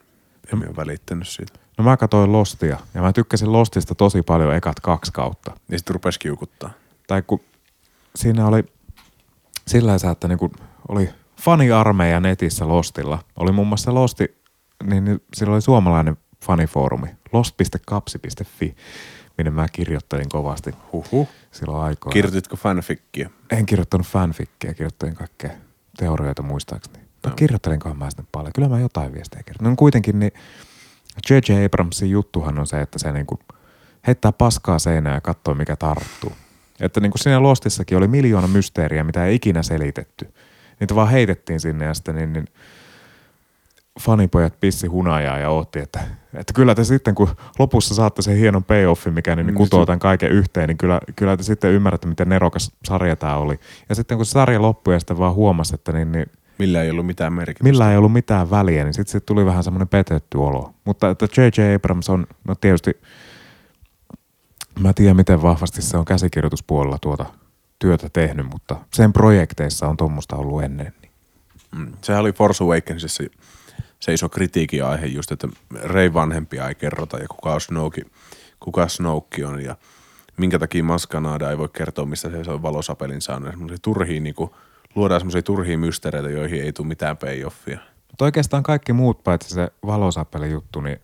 En 0.53 0.67
ole 0.67 0.75
välittänyt 0.75 1.27
siitä. 1.27 1.59
No 1.77 1.83
mä 1.83 1.97
katoin 1.97 2.31
Lostia 2.31 2.77
ja 2.93 3.01
mä 3.01 3.13
tykkäsin 3.13 3.51
Lostista 3.51 3.95
tosi 3.95 4.21
paljon 4.21 4.55
ekat 4.55 4.79
kaksi 4.79 5.11
kautta. 5.13 5.51
Ja 5.69 5.77
sitten 5.77 5.93
rupesi 5.93 6.19
kiukuttaa. 6.19 6.69
Tai 7.07 7.21
kun 7.21 7.39
siinä 8.15 8.47
oli 8.47 8.63
sillä 9.67 9.97
tavalla, 9.97 10.11
että 10.11 10.27
niinku 10.27 10.51
oli 10.87 11.09
faniarmeija 11.41 12.19
netissä 12.19 12.67
Lostilla. 12.67 13.19
Oli 13.35 13.51
muun 13.51 13.67
muassa 13.67 13.93
Losti, 13.93 14.41
niin, 14.83 15.05
niin 15.05 15.23
sillä 15.33 15.53
oli 15.53 15.61
suomalainen 15.61 16.17
fanifoorumi, 16.45 17.07
lost.kapsi.fi, 17.33 18.75
minne 19.37 19.51
mä 19.51 19.67
kirjoittelin 19.71 20.29
kovasti 20.29 20.71
Huhhuh. 20.93 21.27
silloin 21.51 21.83
aikoina. 21.83 22.13
Kirjoititko 22.13 22.55
fanfickia? 22.55 23.29
en 23.51 23.65
kirjoittanut 23.65 24.07
fanfickia, 24.07 24.73
kirjoittelin 24.73 25.15
kaikkea 25.15 25.51
teorioita 25.97 26.41
muistaakseni. 26.41 26.99
No, 27.25 27.31
kirjoittelinkohan 27.35 27.97
mä 27.97 28.09
sitten 28.09 28.27
paljon. 28.31 28.53
Kyllä 28.53 28.69
mä 28.69 28.79
jotain 28.79 29.13
viestejä 29.13 29.43
kirjoitin. 29.43 29.69
No 29.69 29.75
kuitenkin 29.75 30.19
niin 30.19 30.31
J.J. 31.29 31.65
Abramsin 31.65 32.09
juttuhan 32.09 32.59
on 32.59 32.67
se, 32.67 32.81
että 32.81 32.99
se 32.99 33.11
niinku 33.11 33.39
heittää 34.07 34.31
paskaa 34.31 34.79
seinään 34.79 35.15
ja 35.15 35.21
katsoo 35.21 35.53
mikä 35.53 35.75
tarttuu. 35.75 36.31
Että 36.79 36.99
niinku 36.99 37.17
siinä 37.17 37.43
Lostissakin 37.43 37.97
oli 37.97 38.07
miljoona 38.07 38.47
mysteeriä, 38.47 39.03
mitä 39.03 39.25
ei 39.25 39.35
ikinä 39.35 39.63
selitetty. 39.63 40.33
Niitä 40.79 40.95
vaan 40.95 41.09
heitettiin 41.09 41.59
sinne 41.59 41.85
ja 41.85 41.93
sitten 41.93 42.15
niin, 42.15 42.33
niin 42.33 42.47
fanipojat 43.99 44.59
pissi 44.59 44.87
hunajaa 44.87 45.37
ja 45.37 45.49
otti, 45.49 45.79
että, 45.79 45.99
että 46.33 46.53
kyllä 46.53 46.75
te 46.75 46.83
sitten 46.83 47.15
kun 47.15 47.29
lopussa 47.59 47.95
saatte 47.95 48.21
sen 48.21 48.37
hienon 48.37 48.63
payoffin, 48.63 49.13
mikä 49.13 49.35
niin, 49.35 49.45
niin 49.47 49.53
Mm, 49.53 49.57
kutoo 49.57 49.85
tämän 49.85 49.99
kaiken 49.99 50.31
yhteen, 50.31 50.67
niin 50.67 50.77
kyllä, 50.77 50.99
kyllä 51.15 51.37
te 51.37 51.43
sitten 51.43 51.71
ymmärrätte, 51.71 52.07
miten 52.07 52.29
nerokas 52.29 52.71
sarja 52.85 53.15
tämä 53.15 53.35
oli. 53.35 53.59
Ja 53.89 53.95
sitten 53.95 54.17
kun 54.17 54.25
se 54.25 54.31
sarja 54.31 54.61
loppui 54.61 54.93
ja 54.93 54.99
sitten 54.99 55.17
vaan 55.19 55.33
huomasi, 55.33 55.75
että 55.75 55.91
niin, 55.91 56.11
niin 56.11 56.25
Millä 56.57 56.83
ei 56.83 56.91
ollut 56.91 57.05
mitään 57.05 57.33
merkitystä. 57.33 57.63
millä 57.63 57.91
ei 57.91 57.97
ollut 57.97 58.13
mitään 58.13 58.49
väliä, 58.49 58.83
niin 58.83 58.93
sitten 58.93 59.11
sit 59.11 59.25
tuli 59.25 59.45
vähän 59.45 59.63
semmoinen 59.63 59.87
petetty 59.87 60.37
olo. 60.37 60.73
Mutta 60.85 61.09
että 61.09 61.25
J.J. 61.37 61.75
Abrams 61.75 62.09
on, 62.09 62.27
no 62.47 62.55
tietysti, 62.55 63.01
mä 64.79 64.93
tiedän 64.93 65.15
miten 65.15 65.41
vahvasti 65.41 65.81
se 65.81 65.97
on 65.97 66.05
käsikirjoituspuolella 66.05 66.97
tuota 67.01 67.25
työtä 67.79 68.09
tehnyt, 68.13 68.45
mutta 68.51 68.75
sen 68.93 69.13
projekteissa 69.13 69.87
on 69.87 69.97
tuommoista 69.97 70.35
ollut 70.35 70.63
ennen. 70.63 70.93
Niin. 71.01 71.11
Mm. 71.77 71.91
Sehän 72.01 72.21
oli 72.21 72.33
Force 72.33 72.63
Awakensissa 72.63 73.23
se 73.99 74.13
iso 74.13 74.29
kritiikin 74.29 74.85
aihe 74.85 75.05
just, 75.05 75.31
että 75.31 75.47
Rey 75.83 76.13
vanhempia 76.13 76.67
ei 76.67 76.75
kerrota 76.75 77.17
ja 77.17 77.27
kuka 77.27 77.59
Snoke, 77.59 78.01
kuka 78.59 78.87
Snoke 78.87 79.45
on 79.45 79.63
ja 79.63 79.75
minkä 80.37 80.59
takia 80.59 80.83
Maskanada 80.83 81.51
ei 81.51 81.57
voi 81.57 81.69
kertoa, 81.69 82.05
mistä 82.05 82.29
se 82.43 82.51
on 82.51 82.61
valosapelin 82.61 83.21
saanut. 83.21 83.49
Semmoisia 83.49 83.77
turhia, 83.81 84.21
niin 84.21 84.35
kuin, 84.35 84.51
luodaan 84.95 85.21
semmoisia 85.21 85.41
turhia 85.41 85.77
mysteereitä, 85.77 86.29
joihin 86.29 86.63
ei 86.63 86.73
tule 86.73 86.87
mitään 86.87 87.17
payoffia. 87.17 87.79
Mutta 88.07 88.25
oikeastaan 88.25 88.63
kaikki 88.63 88.93
muut, 88.93 89.23
paitsi 89.23 89.49
se 89.49 89.71
valosapeli 89.85 90.51
juttu, 90.51 90.81
niin 90.81 91.01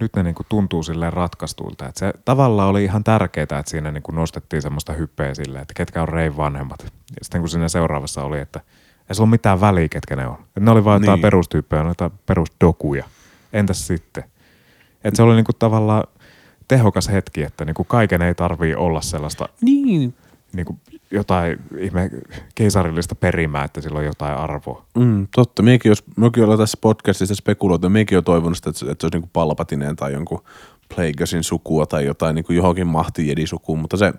nyt 0.00 0.16
ne 0.16 0.22
niinku 0.22 0.42
tuntuu 0.48 0.82
silleen 0.82 1.12
ratkaistuilta. 1.12 1.92
Se 1.94 2.12
tavallaan 2.24 2.68
oli 2.68 2.84
ihan 2.84 3.04
tärkeää, 3.04 3.42
että 3.42 3.62
siinä 3.66 3.92
niinku 3.92 4.12
nostettiin 4.12 4.62
semmoista 4.62 4.92
hyppeä 4.92 5.34
silleen, 5.34 5.62
että 5.62 5.74
ketkä 5.74 6.02
on 6.02 6.08
Rein 6.08 6.36
vanhemmat. 6.36 6.82
Ja 6.82 6.90
sitten 7.22 7.40
kun 7.40 7.48
siinä 7.48 7.68
seuraavassa 7.68 8.24
oli, 8.24 8.38
että 8.38 8.60
ei 9.08 9.14
sulla 9.14 9.26
ole 9.26 9.30
mitään 9.30 9.60
väliä, 9.60 9.88
ketkä 9.88 10.16
ne 10.16 10.26
on. 10.26 10.36
Et 10.56 10.62
ne 10.62 10.70
oli 10.70 10.84
vain 10.84 11.02
jotain 11.02 11.16
Niin. 11.16 11.22
perustyyppejä, 11.22 11.82
jotain 11.82 12.12
perusdokuja. 12.26 13.04
Entäs 13.52 13.86
sitten? 13.86 14.24
Et 15.04 15.16
se 15.16 15.22
oli 15.22 15.34
niinku 15.34 15.52
tavallaan 15.52 16.04
tehokas 16.68 17.08
hetki, 17.08 17.42
että 17.42 17.64
niinku 17.64 17.84
kaiken 17.84 18.22
ei 18.22 18.34
tarvii 18.34 18.74
olla 18.74 19.00
sellaista 19.00 19.48
Niin. 19.60 20.14
niinku 20.52 20.78
jotain 21.10 21.58
ihme 21.78 22.10
keisarillista 22.54 23.14
perimää, 23.14 23.64
että 23.64 23.80
sillä 23.80 23.98
on 23.98 24.04
jotain 24.04 24.36
arvoa. 24.36 24.84
Mm, 24.96 25.26
totta. 25.34 25.62
Miekin, 25.62 25.90
jos, 25.90 26.04
mekin 26.16 26.42
ollaan 26.44 26.58
tässä 26.58 26.78
podcastissa 26.80 27.34
spekuloitu, 27.34 27.88
miekin 27.90 28.18
on 28.18 28.24
toivonut 28.24 28.56
sitä, 28.56 28.70
että 28.70 28.78
se, 28.78 28.86
että 28.90 29.02
se 29.02 29.06
olisi 29.06 29.18
niin 29.18 29.30
Palpatineen 29.32 29.96
tai 29.96 30.12
jonkun 30.12 30.42
Plaguesin 30.94 31.44
sukua 31.44 31.86
tai 31.86 32.04
jotain 32.04 32.34
niin 32.34 32.44
kuin 32.44 32.56
johonkin 32.56 32.86
mahtijedisukuun, 32.86 33.78
mutta 33.78 33.96
se, 33.96 34.12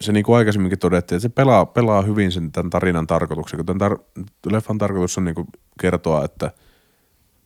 se 0.00 0.12
niin 0.12 0.24
kuin 0.24 0.36
aikaisemminkin 0.36 0.78
todettiin, 0.78 1.16
että 1.16 1.22
se 1.22 1.28
pelaa, 1.28 1.66
pelaa 1.66 2.02
hyvin 2.02 2.32
sen 2.32 2.52
tämän 2.52 2.70
tarinan 2.70 3.06
tarkoituksen, 3.06 3.56
kun 3.56 3.66
tämän 3.66 3.90
tar- 3.90 4.24
leffan 4.50 4.78
tarkoitus 4.78 5.18
on 5.18 5.24
niin 5.24 5.34
kuin 5.34 5.46
kertoa, 5.80 6.24
että 6.24 6.50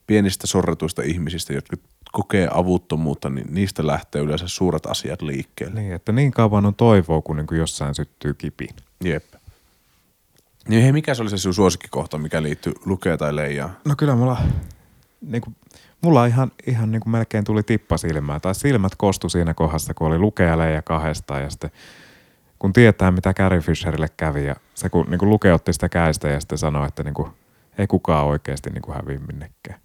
pienistä 0.06 0.46
sorretuista 0.46 1.02
ihmisistä, 1.02 1.52
jotka 1.52 1.76
kokee 2.12 2.48
avuttomuutta, 2.52 3.30
niin 3.30 3.54
niistä 3.54 3.86
lähtee 3.86 4.22
yleensä 4.22 4.48
suuret 4.48 4.86
asiat 4.86 5.22
liikkeelle. 5.22 5.80
Niin, 5.80 5.92
että 5.92 6.12
niin 6.12 6.30
kauan 6.30 6.66
on 6.66 6.74
toivoa, 6.74 7.22
kun 7.22 7.36
niinku 7.36 7.54
jossain 7.54 7.94
syttyy 7.94 8.34
kipiin. 8.34 8.76
Jep. 9.04 9.24
Niin 10.68 10.82
hei, 10.82 10.92
mikä 10.92 11.14
se 11.14 11.22
oli 11.22 11.30
se 11.30 11.38
sun 11.38 11.54
suosikkikohta, 11.54 12.18
mikä 12.18 12.42
liittyy 12.42 12.72
Lukea 12.84 13.16
tai 13.16 13.36
Leijaan? 13.36 13.76
No 13.84 13.94
kyllä 13.98 14.14
mulla, 14.14 14.36
niinku, 15.20 15.52
mulla 16.00 16.26
ihan, 16.26 16.52
ihan 16.66 16.90
niinku 16.90 17.08
melkein 17.08 17.44
tuli 17.44 17.62
tippa 17.62 17.96
silmään. 17.96 18.40
Tai 18.40 18.54
silmät 18.54 18.92
kostu 18.96 19.28
siinä 19.28 19.54
kohdassa, 19.54 19.94
kun 19.94 20.06
oli 20.06 20.18
lukea 20.18 20.58
leija 20.58 20.82
kahdesta 20.82 21.38
ja 21.38 21.50
sitten 21.50 21.70
kun 22.58 22.72
tietää, 22.72 23.10
mitä 23.10 23.34
Carrie 23.34 23.60
Fisherille 23.60 24.08
kävi 24.16 24.44
ja 24.44 24.56
se 24.74 24.88
kun 24.88 25.06
niinku 25.10 25.26
luke 25.26 25.52
otti 25.52 25.72
sitä 25.72 25.88
käistä 25.88 26.28
ja 26.28 26.40
sitten 26.40 26.58
sanoi, 26.58 26.88
että 26.88 27.02
niinku, 27.02 27.28
ei 27.78 27.86
kukaan 27.86 28.26
oikeasti 28.26 28.70
niinku 28.70 28.92
häviä 28.92 29.18
minnekään. 29.18 29.80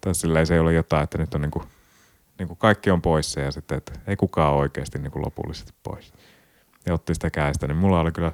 Tai 0.00 0.14
silleen 0.14 0.46
se 0.46 0.54
ei 0.54 0.60
ole 0.60 0.72
jotain, 0.72 1.04
että 1.04 1.18
nyt 1.18 1.34
on 1.34 1.40
niinku, 1.40 1.62
niinku 2.38 2.54
kaikki 2.54 2.90
on 2.90 3.02
poissa 3.02 3.40
ja 3.40 3.50
sitten, 3.50 3.78
että 3.78 3.92
ei 4.06 4.16
kukaan 4.16 4.54
oikeasti 4.54 4.98
niinku 4.98 5.22
lopullisesti 5.22 5.72
pois. 5.82 6.12
Ja 6.86 6.94
otti 6.94 7.14
sitä 7.14 7.30
käistä, 7.30 7.66
niin 7.66 7.76
mulla 7.76 8.00
oli 8.00 8.12
kyllä 8.12 8.32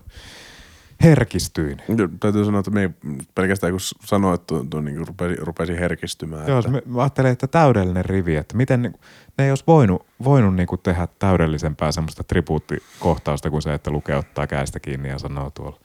herkistyin. 1.02 1.82
Joo, 1.98 2.09
Täytyy 2.20 2.44
sanoa, 2.44 2.59
että 2.59 2.70
me 2.70 2.82
ei 2.82 2.89
pelkästään 3.35 3.73
kun 3.73 3.81
sanoi, 3.81 4.35
että 4.35 4.47
tuo, 4.47 4.64
tuo 4.70 4.81
niin 4.81 5.06
rupesi, 5.06 5.36
rupesi 5.36 5.77
herkistymään. 5.77 6.48
Joo, 6.48 6.59
että, 6.59 6.70
mä, 6.70 6.81
mä 6.86 7.02
ajattelin, 7.02 7.31
että 7.32 7.47
täydellinen 7.47 8.05
rivi, 8.05 8.36
että 8.36 8.56
miten 8.56 8.82
niinku- 8.82 9.01
ne 9.39 9.44
ei 9.44 9.51
olisi 9.51 9.64
voinut, 9.66 10.06
voinut 10.24 10.55
niinku 10.55 10.77
tehdä 10.77 11.09
täydellisempää 11.18 11.93
semmoista 11.93 12.24
tribuuttikohtausta 12.24 13.51
kuin 13.51 13.62
se, 13.62 13.74
että 13.74 13.90
luke 13.90 14.14
ottaa 14.16 14.47
käistä 14.47 14.81
kiinni 14.81 15.09
ja 15.09 15.18
sanoo 15.18 15.51
tuolla. 15.51 15.81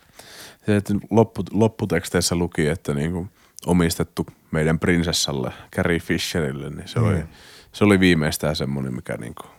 se, 0.66 0.76
että 0.76 0.94
loppu, 1.10 1.44
lopputeksteissä 1.52 2.36
luki, 2.36 2.68
että 2.68 2.94
niin 2.94 3.12
kuin 3.12 3.30
omistettu 3.66 4.26
meidän 4.52 4.80
prinsessalle, 4.80 5.54
Carrie 5.76 6.00
Fisherille, 6.00 6.70
niin 6.70 6.88
se, 6.88 7.00
oli, 7.00 7.14
Niin. 7.16 7.28
se 7.72 7.84
oli 7.84 8.00
viimeistään 8.00 8.56
semmoinen, 8.56 8.96
mikä 8.96 9.18
niin 9.18 9.36
kuin, 9.36 9.52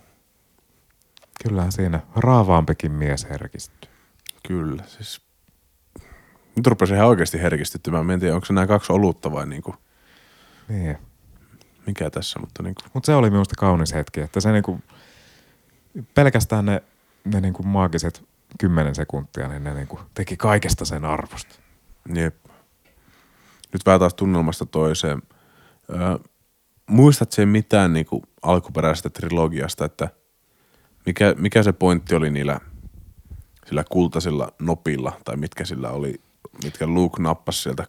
Kyllähän 1.43 1.71
siinä 1.71 1.99
raavaampikin 2.15 2.91
mies 2.91 3.27
herkistyy. 3.29 3.89
kyllä, 4.47 4.83
siis 4.87 5.21
nyt 6.55 6.67
rupesi 6.67 6.93
ihan 6.93 7.07
oikeasti 7.07 7.41
herkistyttymään. 7.41 8.05
Mä 8.05 8.13
en 8.13 8.19
tiedä, 8.19 8.35
onko 8.35 8.45
se 8.45 8.53
nämä 8.53 8.67
kaksi 8.67 8.93
olutta 8.93 9.31
vai 9.31 9.47
niin 9.47 9.61
kuin, 9.61 9.77
Niin. 10.69 10.97
mikä 11.87 12.09
tässä, 12.09 12.39
mutta 12.39 12.63
niin 12.63 12.75
kuin, 12.75 12.85
Mutta 12.93 13.05
se 13.05 13.15
oli 13.15 13.29
minusta 13.29 13.55
kaunis 13.57 13.93
hetki, 13.93 14.21
että 14.21 14.39
se 14.39 14.51
niinku, 14.51 14.79
pelkästään 16.15 16.65
ne, 16.65 16.83
ne 17.25 17.41
niinku 17.41 17.63
maagiset 17.63 18.23
kymmenen 18.59 18.95
sekuntia, 18.95 19.47
niin 19.47 19.63
ne 19.63 19.73
niinku 19.73 19.99
teki 20.13 20.37
kaikesta 20.37 20.85
sen 20.85 21.05
arvosta. 21.05 21.55
jep. 22.15 22.35
Nyt 23.73 23.85
vähän 23.85 23.99
taas 23.99 24.13
tunnelmasta 24.13 24.65
toiseen. 24.65 25.21
Öö, 25.89 26.17
muistat 26.87 27.31
sen 27.31 27.49
mitään 27.49 27.93
niin 27.93 28.05
kuin 28.05 28.23
alkuperäisestä 28.41 29.09
trilogiasta, 29.09 29.85
että 29.85 30.09
mikä, 31.05 31.35
mikä 31.37 31.63
se 31.63 31.71
pointti 31.71 32.15
oli 32.15 32.29
niillä 32.31 32.59
sillä 33.65 33.83
kultaisilla 33.89 34.51
nopilla, 34.59 35.17
tai 35.25 35.37
mitkä 35.37 35.65
sillä 35.65 35.89
oli, 35.89 36.21
mitkä 36.63 36.87
Luke 36.87 37.21
nappasi 37.23 37.61
sieltä 37.61 37.85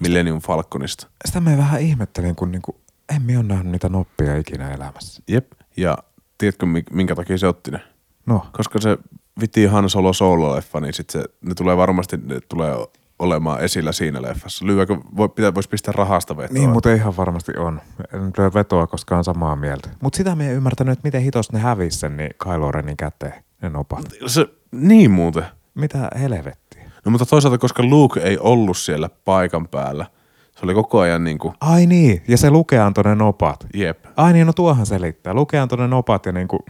Millennium 0.00 0.40
Falconista. 0.40 1.06
Sitä 1.24 1.40
me 1.40 1.56
vähän 1.56 1.80
ihmettelin, 1.80 2.36
kun 2.36 2.50
niinku, 2.52 2.76
en 3.14 3.22
minä 3.22 3.38
ole 3.38 3.46
nähnyt 3.48 3.72
niitä 3.72 3.88
noppia 3.88 4.36
ikinä 4.36 4.70
elämässä. 4.72 5.22
Jep. 5.28 5.52
Ja 5.76 5.98
tiedätkö, 6.38 6.66
mi- 6.66 6.84
minkä 6.92 7.14
takia 7.14 7.38
se 7.38 7.46
otti 7.46 7.70
ne? 7.70 7.80
No, 8.26 8.46
Koska 8.52 8.80
se 8.80 8.98
viti 9.40 9.66
Han 9.66 9.90
Solo 9.90 10.12
solo-leffa, 10.12 10.80
niin 10.80 10.94
sit 10.94 11.10
se, 11.10 11.24
ne 11.40 11.54
tulee 11.54 11.76
varmasti 11.76 12.16
ne 12.16 12.40
tulee 12.48 12.74
olemaan 13.18 13.60
esillä 13.60 13.92
siinä 13.92 14.22
leffassa. 14.22 14.66
Lyökö, 14.66 14.96
voi, 15.16 15.28
pitää, 15.28 15.54
voisi 15.54 15.68
pistää 15.68 15.92
rahasta 15.96 16.36
vetoa. 16.36 16.54
niin 16.54 16.70
mutta 16.70 16.92
ihan 16.92 17.16
varmasti 17.16 17.52
on. 17.58 17.80
En 18.14 18.32
lyö 18.38 18.50
vetoa 18.54 18.86
koskaan 18.86 19.24
samaa 19.24 19.56
mieltä. 19.56 19.88
Mutta 20.00 20.16
sitä 20.16 20.34
me 20.36 20.46
en 20.48 20.54
ymmärtänyt, 20.56 20.92
että 20.92 21.06
miten 21.06 21.22
hitos 21.22 21.52
ne 21.52 21.58
hävisi 21.58 21.98
sen 21.98 22.16
niin 22.16 22.30
Kylo 22.42 22.72
Renin 22.72 22.96
käteen, 22.96 23.44
ne 23.62 23.68
nopat. 23.68 24.08
Se, 24.26 24.46
niin 24.72 25.10
muuten. 25.10 25.44
Mitä 25.74 26.10
helvettiä? 26.20 26.65
No 27.06 27.10
mutta 27.10 27.26
toisaalta, 27.26 27.58
koska 27.58 27.82
Luke 27.82 28.20
ei 28.20 28.38
ollut 28.38 28.76
siellä 28.76 29.10
paikan 29.24 29.68
päällä, 29.68 30.06
se 30.52 30.60
oli 30.62 30.74
koko 30.74 31.00
ajan 31.00 31.24
niin 31.24 31.38
kuin, 31.38 31.54
Ai 31.60 31.86
niin, 31.86 32.22
ja 32.28 32.38
se 32.38 32.50
Luke 32.50 32.78
antoi 32.78 33.04
ne 33.04 33.14
nopat. 33.14 33.66
jep. 33.74 34.04
Ai 34.16 34.32
niin, 34.32 34.46
no 34.46 34.52
tuohan 34.52 34.86
selittää. 34.86 35.34
Luke 35.34 35.58
antoi 35.58 35.78
ne 35.78 35.88
nopat 35.88 36.26
ja 36.26 36.32
niinku, 36.32 36.64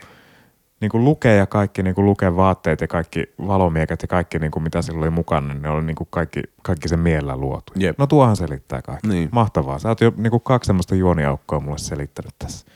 niinku 0.80 1.04
Luke 1.04 1.34
ja 1.34 1.46
kaikki 1.46 1.82
niinku 1.82 2.04
Luken 2.04 2.36
vaatteet 2.36 2.80
ja 2.80 2.88
kaikki 2.88 3.24
valomiekat 3.46 4.02
ja 4.02 4.08
kaikki 4.08 4.38
niinku 4.38 4.60
mitä 4.60 4.82
sillä 4.82 4.98
oli 4.98 5.10
mukana, 5.10 5.54
niin 5.54 5.62
ne 5.62 5.70
oli 5.70 5.84
niinku 5.84 6.04
kaikki, 6.10 6.42
kaikki 6.62 6.88
sen 6.88 7.00
miellä 7.00 7.36
luotu. 7.36 7.72
Jep. 7.76 7.98
No 7.98 8.06
tuohan 8.06 8.36
selittää 8.36 8.82
kaikki. 8.82 9.08
Niin. 9.08 9.28
Mahtavaa. 9.32 9.78
Sä 9.78 9.88
oot 9.88 10.00
jo 10.00 10.12
niinku 10.16 10.40
kaksi 10.40 10.66
semmoista 10.66 10.94
juoniaukkoa 10.94 11.60
mulle 11.60 11.78
selittänyt 11.78 12.34
tässä. 12.38 12.66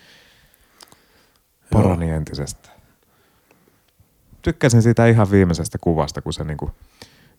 Parani 1.72 2.10
entisestä. 2.10 2.68
Tykkäsin 4.42 4.82
siitä 4.82 5.06
ihan 5.06 5.30
viimeisestä 5.30 5.78
kuvasta, 5.80 6.22
kun 6.22 6.32
se 6.32 6.44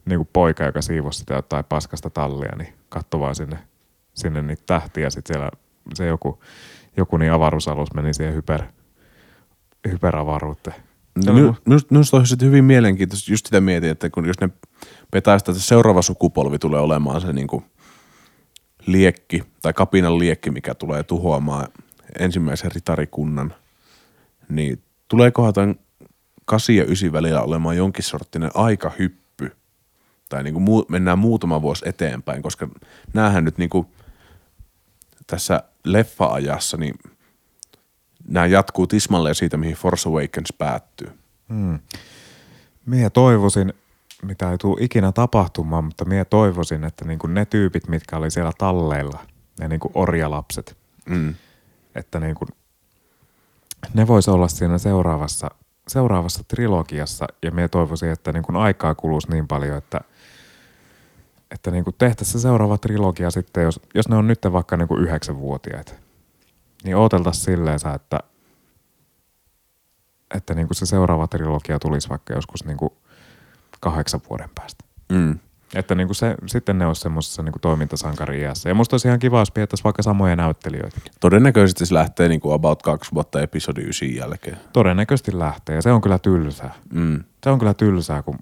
niinku, 0.06 0.24
niinku 0.24 0.30
poika, 0.34 0.64
joka 0.64 0.82
siivosi 0.82 1.20
sitä 1.20 1.34
jotain 1.34 1.66
paskasta 1.66 2.10
tallia, 2.10 2.56
niin 2.58 2.74
katsoi 2.90 3.20
vaan 3.20 3.36
sinne, 3.36 3.60
sinne 4.14 4.42
niitä 4.42 4.64
tähtiä. 4.66 5.10
Sitten 5.10 5.34
siellä 5.36 5.52
se 5.94 6.08
joku, 6.08 6.40
joku 6.98 7.18
niin 7.18 7.32
avaruusalus 7.32 7.94
meni 7.94 8.14
siihen 8.14 8.36
hyper, 8.36 8.64
hyperavaruuteen. 9.92 10.76
Oli 11.30 11.42
Minu- 11.42 11.56
Minusta, 11.66 11.94
minusta 11.94 12.18
olisi 12.18 12.30
sitten 12.30 12.48
hyvin 12.48 12.64
mielenkiintoista, 12.64 13.32
just 13.32 13.46
sitä 13.46 13.62
mietin, 13.62 13.90
että 13.90 14.10
kun 14.10 14.26
jos 14.26 14.40
ne 14.42 14.50
petää 15.12 15.40
sitä, 15.40 15.52
että 15.52 15.64
seuraava 15.64 16.02
sukupolvi 16.02 16.60
tulee 16.60 16.82
olemaan 16.82 17.22
se 17.22 17.34
niinku 17.34 17.64
liekki 18.86 19.44
tai 19.62 19.74
kapinan 19.74 20.20
liekki, 20.20 20.52
mikä 20.52 20.76
tulee 20.76 21.04
tuhoamaan 21.04 21.68
ensimmäisen 22.20 22.72
ritarikunnan, 22.72 23.54
niin 24.50 24.84
tuleekohan 25.08 25.54
tämän 25.54 25.76
8 26.46 26.76
ja 26.76 26.84
9 26.84 27.12
välillä 27.12 27.42
olemaan 27.42 27.78
jonkin 27.78 28.04
sorttinen 28.04 28.52
aikahyppy 28.54 29.21
tai 30.32 30.44
niinku 30.44 30.60
muu, 30.60 30.86
mennään 30.90 31.20
muutama 31.20 31.62
vuosi 31.62 31.90
eteenpäin, 31.90 32.42
koska 32.42 32.68
näähän 33.14 33.46
nyt 33.46 33.58
niinku 33.58 33.86
tässä 35.28 35.64
leffa-ajassa, 35.84 36.78
niin 36.78 36.96
nämä 38.28 38.46
jatkuu 38.46 38.88
tismalleen 38.88 39.36
siitä, 39.36 39.58
mihin 39.58 39.76
Force 39.76 40.10
Awakens 40.10 40.54
päättyy. 40.58 41.12
Hmm. 41.50 41.80
Mie 42.86 43.10
toivoisin, 43.10 43.74
mitä 44.24 44.52
ei 44.52 44.58
tule 44.58 44.78
ikinä 44.80 45.12
tapahtumaan, 45.12 45.84
mutta 45.84 46.06
mie 46.06 46.26
toivoisin, 46.26 46.84
että 46.84 47.06
niinku 47.06 47.28
ne 47.28 47.46
tyypit, 47.46 47.88
mitkä 47.88 48.18
oli 48.18 48.32
siellä 48.32 48.52
talleilla, 48.58 49.20
ne 49.60 49.68
niinku 49.68 49.92
orjalapset, 49.94 50.78
Mm. 51.06 51.36
että 51.96 52.20
niinku, 52.20 52.46
ne 53.94 54.08
vois 54.08 54.30
olla 54.30 54.48
siinä 54.48 54.78
seuraavassa, 54.78 55.52
seuraavassa 55.88 56.44
trilogiassa 56.48 57.28
ja 57.44 57.52
mie 57.52 57.68
toivoisin, 57.68 58.10
että 58.10 58.32
niinku 58.32 58.58
aikaa 58.58 58.96
kuluisi 58.96 59.32
niin 59.32 59.48
paljon, 59.48 59.78
että, 59.78 60.02
että 61.52 61.72
niinku 61.72 61.92
tehtäisiin 61.92 62.34
se 62.34 62.40
seuraava 62.40 62.78
trilogia 62.78 63.32
sitten, 63.32 63.64
jos, 63.64 63.80
jos 63.96 64.10
ne 64.10 64.16
on 64.16 64.28
nyt 64.28 64.40
vaikka 64.52 64.78
niinku 64.78 64.98
yhdeksänvuotiaita, 64.98 65.94
niin 66.84 66.96
ooteltaisiin 66.96 67.46
silleen, 67.46 67.80
että 67.96 68.20
että 70.36 70.54
niinku 70.54 70.74
se 70.74 70.86
seuraava 70.86 71.28
trilogia 71.28 71.80
tulisi 71.80 72.10
vaikka 72.10 72.34
joskus 72.34 72.66
niinku 72.66 72.98
kahdeksan 73.80 74.22
vuoden 74.30 74.50
päästä. 74.56 74.86
Mm. 75.12 75.40
Että 75.76 75.96
niinku 75.96 76.14
se, 76.14 76.36
sitten 76.48 76.78
ne 76.78 76.86
olisi 76.86 77.02
semmoisessa 77.02 77.44
niinku 77.44 77.60
toimintasankari-iässä. 77.60 78.70
Ja 78.70 78.76
musta 78.76 78.94
olisi 78.94 79.08
ihan 79.08 79.20
kiva, 79.20 79.40
jos 79.40 79.52
pidettäisiin 79.52 79.84
vaikka 79.84 80.04
samoja 80.04 80.36
näyttelijöitä. 80.36 80.98
Todennäköisesti 81.20 81.86
se 81.86 81.94
lähtee 81.94 82.28
niinku 82.28 82.52
about 82.52 82.84
kaksi 82.84 83.12
vuotta 83.14 83.42
episodi 83.42 83.82
9 83.82 84.16
jälkeen. 84.16 84.58
Todennäköisesti 84.74 85.40
lähtee, 85.40 85.76
ja 85.76 85.82
se 85.82 85.92
on 85.92 86.02
kyllä 86.02 86.20
tylsää. 86.20 86.74
Mm. 86.94 87.24
Se 87.44 87.50
on 87.50 87.60
kyllä 87.60 87.74
tylsää, 87.74 88.22
kun... 88.22 88.38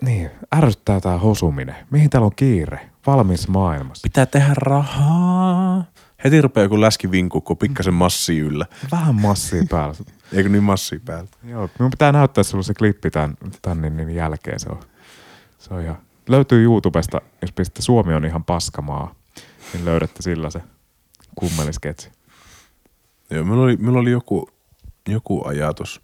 Niin, 0.00 0.30
ärsyttää 0.54 1.00
tää 1.00 1.18
hosuminen. 1.18 1.76
Mihin 1.90 2.10
täällä 2.10 2.26
on 2.26 2.36
kiire? 2.36 2.90
Valmis 3.06 3.48
maailmassa. 3.48 4.02
Pitää 4.02 4.26
tehdä 4.26 4.54
rahaa. 4.56 5.84
Heti 6.24 6.40
rupeaa 6.40 6.64
joku 6.64 6.80
läski 6.80 7.10
vinkku, 7.10 7.40
kun 7.40 7.54
on 7.54 7.58
pikkasen 7.58 7.94
massi 7.94 8.38
yllä. 8.38 8.66
Vähän 8.90 9.14
massia 9.14 9.64
päällä. 9.70 9.94
Eikö 10.32 10.48
niin 10.48 10.62
massi 10.62 10.98
päällä? 10.98 11.28
Joo, 11.44 11.70
minun 11.78 11.90
pitää 11.90 12.12
näyttää 12.12 12.44
sulle 12.44 12.64
se 12.64 12.74
klippi 12.74 13.10
tämän, 13.10 13.36
tämän 13.62 13.82
niin, 13.82 13.96
niin 13.96 14.14
jälkeen. 14.16 14.60
Se 14.60 14.68
on, 14.68 14.80
se 15.58 15.74
on 15.74 15.82
ihan, 15.82 15.98
löytyy 16.28 16.64
YouTubesta, 16.64 17.20
jos 17.42 17.52
pistätte 17.52 17.82
Suomi 17.82 18.14
on 18.14 18.24
ihan 18.24 18.44
paskamaa, 18.44 19.14
niin 19.72 19.84
löydätte 19.84 20.22
sillä 20.22 20.50
se 20.50 20.60
kummelisketsi. 21.34 22.10
Joo, 23.30 23.44
minulla 23.44 23.64
oli, 23.64 23.76
minulla 23.76 24.00
oli 24.00 24.10
joku, 24.10 24.50
joku 25.08 25.46
ajatus. 25.46 26.00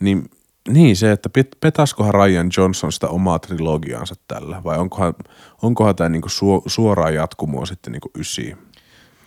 Niin, 0.00 0.30
niin 0.68 0.96
se, 0.96 1.12
että 1.12 1.28
pet, 1.28 1.48
petaskohan 1.60 2.14
Ryan 2.14 2.50
Johnson 2.56 2.92
sitä 2.92 3.08
omaa 3.08 3.38
trilogiaansa 3.38 4.14
tällä, 4.28 4.64
vai 4.64 4.78
onkohan, 4.78 5.14
onkohan 5.62 5.96
tämä 5.96 6.08
niinku 6.08 6.28
su, 6.28 6.62
suoraan 6.66 7.14
jatkumoa 7.14 7.66
sitten 7.66 7.92
niinku 7.92 8.10
ysiin? 8.18 8.58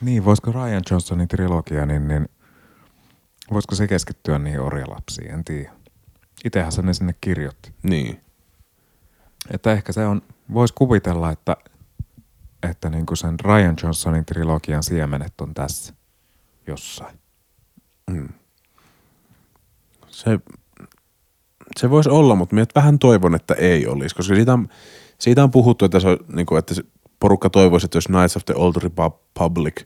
Niin, 0.02 0.26
voisiko 0.26 0.52
Ryan 0.52 0.84
Johnsonin 0.92 1.28
trilogia, 1.28 1.86
niin, 1.86 2.08
niin 2.08 2.30
voisiko 3.52 3.76
se 3.76 3.88
keskittyä 3.88 4.40
niihin 4.40 4.62
orjalapsiin, 4.62 5.32
en 5.32 5.44
tiedä. 5.44 5.72
Itsehän 6.46 6.72
se 6.72 6.82
ne 6.82 6.94
sinne 6.94 7.16
kirjoitti. 7.22 7.74
Niin. 7.84 8.22
Että 9.52 9.72
ehkä 9.72 9.92
se 9.92 10.06
on, 10.06 10.22
voisi 10.54 10.74
kuvitella, 10.74 11.32
että, 11.32 11.58
että 12.70 12.90
niin 12.90 13.06
kuin 13.06 13.18
sen 13.18 13.40
Ryan 13.40 13.76
Johnsonin 13.84 14.26
trilogian 14.26 14.84
siemenet 14.84 15.42
on 15.42 15.54
tässä 15.54 15.94
jossain. 16.68 17.20
Se, 20.08 20.40
se 21.80 21.90
voisi 21.90 22.10
olla, 22.10 22.36
mutta 22.36 22.56
minä 22.56 22.66
vähän 22.76 23.00
toivon, 23.00 23.36
että 23.36 23.54
ei 23.54 23.88
olisi, 23.88 24.16
koska 24.16 24.36
siitä 24.36 24.54
on, 24.54 24.70
siitä 25.20 25.44
on 25.44 25.52
puhuttu, 25.52 25.86
että, 25.86 26.00
se 26.00 26.08
on, 26.08 26.18
niin 26.36 26.46
kuin, 26.46 26.60
että 26.60 26.74
se 26.74 26.84
porukka 27.20 27.50
toivoisi, 27.50 27.86
että 27.86 27.96
olisi 27.96 28.10
Knights 28.10 28.38
of 28.38 28.46
the 28.46 28.54
Old 28.58 28.74
Republic 28.84 29.86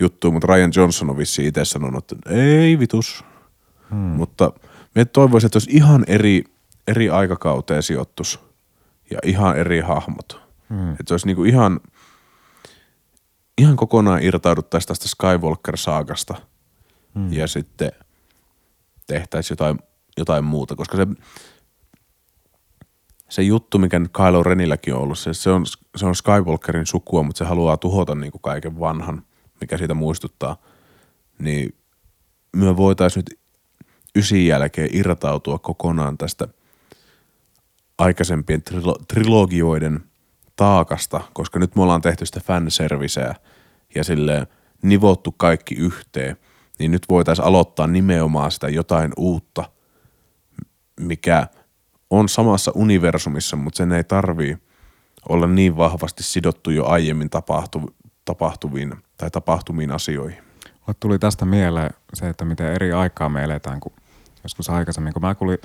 juttu, 0.00 0.32
mutta 0.32 0.46
Ryan 0.46 0.72
Johnson 0.76 1.10
on 1.10 1.18
vissiin 1.18 1.48
itse 1.48 1.64
sanonut, 1.64 2.12
että 2.12 2.30
ei 2.30 2.78
vitus. 2.78 3.24
Hmm. 3.90 3.98
Mutta 3.98 4.52
minä 4.94 5.04
toivoisin, 5.04 5.46
että 5.46 5.56
olisi 5.56 5.70
ihan 5.70 6.04
eri, 6.06 6.44
eri 6.86 7.10
aikakauteen 7.10 7.82
sijoittus 7.82 8.40
ja 9.10 9.18
ihan 9.24 9.58
eri 9.58 9.80
hahmot. 9.80 10.40
Hmm. 10.70 10.90
Että 10.90 11.04
se 11.06 11.14
olisi 11.14 11.26
niin 11.26 11.36
kuin 11.36 11.50
ihan, 11.50 11.80
ihan 13.58 13.76
kokonaan 13.76 14.22
irtauduttaisiin 14.22 14.88
tästä 14.88 15.08
Skywalker-saagasta 15.08 16.34
hmm. 17.14 17.32
ja 17.32 17.46
sitten 17.46 17.92
tehtäisiin 19.06 19.52
jotain, 19.52 19.78
jotain 20.16 20.44
muuta, 20.44 20.76
koska 20.76 20.96
se, 20.96 21.06
se 23.28 23.42
juttu, 23.42 23.78
mikä 23.78 23.98
nyt 23.98 24.12
Kylo 24.12 24.42
Renilläkin 24.42 24.94
on 24.94 25.00
ollut, 25.00 25.18
se, 25.18 25.34
se, 25.34 25.50
on, 25.50 25.66
se 25.96 26.06
on 26.06 26.14
Skywalkerin 26.14 26.86
sukua, 26.86 27.22
mutta 27.22 27.38
se 27.38 27.44
haluaa 27.44 27.76
tuhota 27.76 28.14
niin 28.14 28.32
kuin 28.32 28.42
kaiken 28.42 28.80
vanhan, 28.80 29.22
mikä 29.60 29.78
siitä 29.78 29.94
muistuttaa, 29.94 30.56
niin 31.38 31.74
me 32.56 32.76
voitaisiin 32.76 33.24
nyt 33.28 33.40
ysin 34.16 34.46
jälkeen 34.46 34.88
irtautua 34.92 35.58
kokonaan 35.58 36.18
tästä 36.18 36.48
aikaisempien 37.98 38.62
trilo- 38.70 39.04
trilogioiden 39.08 40.00
taakasta, 40.56 41.20
koska 41.32 41.58
nyt 41.58 41.76
me 41.76 41.82
ollaan 41.82 42.00
tehty 42.00 42.26
sitä 42.26 42.40
fanserviceä 42.40 43.34
ja 43.94 44.04
silleen 44.04 44.46
nivottu 44.82 45.32
kaikki 45.32 45.74
yhteen, 45.74 46.36
niin 46.78 46.90
nyt 46.90 47.02
voitaisiin 47.08 47.46
aloittaa 47.46 47.86
nimenomaan 47.86 48.50
sitä 48.50 48.68
jotain 48.68 49.12
uutta, 49.16 49.70
mikä 51.00 51.46
on 52.10 52.28
samassa 52.28 52.72
universumissa, 52.74 53.56
mutta 53.56 53.76
sen 53.76 53.92
ei 53.92 54.04
tarvii 54.04 54.58
olla 55.28 55.46
niin 55.46 55.76
vahvasti 55.76 56.22
sidottu 56.22 56.70
jo 56.70 56.86
aiemmin 56.86 57.30
tapahtu, 57.30 57.94
tapahtuviin 58.24 58.94
tai 59.16 59.30
tapahtumiin 59.30 59.90
asioihin. 59.90 60.38
Mulle 60.64 60.96
tuli 61.00 61.18
tästä 61.18 61.44
mieleen 61.44 61.90
se, 62.14 62.28
että 62.28 62.44
miten 62.44 62.72
eri 62.72 62.92
aikaa 62.92 63.28
me 63.28 63.44
eletään, 63.44 63.80
kun 63.80 63.92
joskus 64.42 64.70
aikaisemmin, 64.70 65.12
kun 65.12 65.22
mä 65.22 65.34
kuulin 65.34 65.58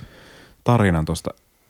tarinan 0.64 1.06
tuosta, 1.06 1.30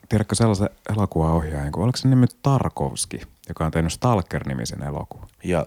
tiedätkö 0.09 0.35
sellaisen 0.35 0.69
elokuvaohjaajan, 0.89 1.71
kun 1.71 1.83
oliko 1.83 1.97
se 1.97 2.07
nimi 2.07 2.25
Tarkovski, 2.41 3.21
joka 3.49 3.65
on 3.65 3.71
tehnyt 3.71 3.91
Stalker-nimisen 3.91 4.83
elokuvan. 4.83 5.27
Ja 5.43 5.65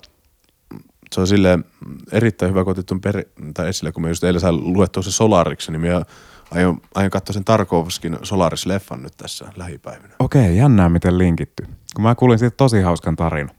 se 1.13 1.21
on 1.21 1.27
silleen 1.27 1.65
erittäin 2.13 2.51
hyvä, 2.51 2.65
kun 2.65 2.71
otit 2.71 2.87
tuon 2.87 3.01
per, 3.01 3.25
tai 3.55 3.69
esille, 3.69 3.93
kun 3.93 4.03
me 4.03 4.09
just 4.09 4.25
eilen 4.25 4.41
sain 4.41 4.73
luettua 4.73 5.03
se 5.03 5.11
Solariksi, 5.11 5.73
niin 5.73 5.81
aion, 6.55 6.81
aion 6.95 7.11
katsoa 7.11 7.35
sen 7.35 7.45
Tarkovskin 7.45 8.19
Solaris-leffan 8.23 9.03
nyt 9.03 9.17
tässä 9.17 9.53
lähipäivinä. 9.57 10.15
Okei, 10.19 10.57
jännää 10.57 10.89
miten 10.89 11.19
linkitty. 11.19 11.67
kun 11.95 12.03
mä 12.03 12.15
kuulin 12.15 12.39
siitä 12.39 12.57
tosi 12.57 12.81
hauskan 12.81 13.17
tarinan. 13.17 13.55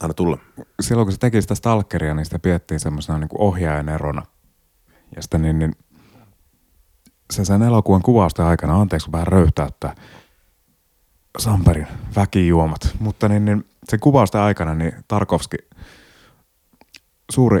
Anna 0.00 0.14
tulla. 0.14 0.38
Silloin 0.80 1.06
kun 1.06 1.12
se 1.12 1.18
teki 1.18 1.42
sitä 1.42 1.54
stalkeria, 1.54 2.14
niin 2.14 2.24
sitä 2.24 2.38
piettiin 2.38 2.80
semmoisena 2.80 3.18
niin 3.18 3.28
ohjaajan 3.38 3.88
erona. 3.88 4.22
Ja 5.16 5.22
sitten 5.22 5.42
niin, 5.42 5.58
niin 5.58 5.72
se 7.30 7.44
sen 7.44 7.62
elokuvan 7.62 8.02
kuvausten 8.02 8.44
aikana, 8.44 8.80
anteeksi 8.80 9.04
kun 9.04 9.12
vähän 9.12 9.26
röyhtäyttää, 9.26 9.94
Samperin 11.38 11.86
väkijuomat. 12.16 12.96
Mutta 13.00 13.28
niin, 13.28 13.44
niin 13.44 13.66
sen 13.88 14.00
kuvausten 14.00 14.40
aikana 14.40 14.74
niin 14.74 14.92
Tarkovski, 15.08 15.56
suuri, 17.32 17.60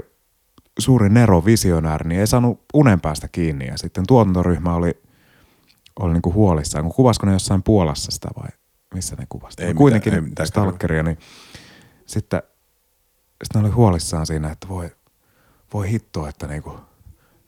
suuri 0.80 1.08
Nero 1.08 1.44
visionääri, 1.44 2.08
niin 2.08 2.20
ei 2.20 2.26
saanut 2.26 2.64
unen 2.74 3.00
päästä 3.00 3.28
kiinni. 3.28 3.66
Ja 3.66 3.78
sitten 3.78 4.06
tuotantoryhmä 4.06 4.74
oli, 4.74 5.02
oli 6.00 6.12
niin 6.12 6.22
kuin 6.22 6.34
huolissaan, 6.34 6.84
kun 6.84 6.94
kuvasiko 6.94 7.26
ne 7.26 7.32
jossain 7.32 7.62
Puolassa 7.62 8.10
sitä 8.10 8.28
vai 8.38 8.48
missä 8.94 9.16
ne 9.16 9.26
kuvasi. 9.28 9.56
Ei 9.58 9.64
No 9.64 9.68
mitään, 9.68 9.76
Kuitenkin 9.76 10.14
ei 10.14 10.20
mitään 10.20 10.46
stalkeria, 10.46 11.02
niin 11.02 11.18
sitten, 12.06 12.42
sitten 13.44 13.62
ne 13.62 13.68
oli 13.68 13.74
huolissaan 13.74 14.26
siinä, 14.26 14.50
että 14.50 14.68
voi, 14.68 14.90
voi 15.74 15.90
hittoa, 15.90 16.28
että 16.28 16.46
niinku, 16.46 16.76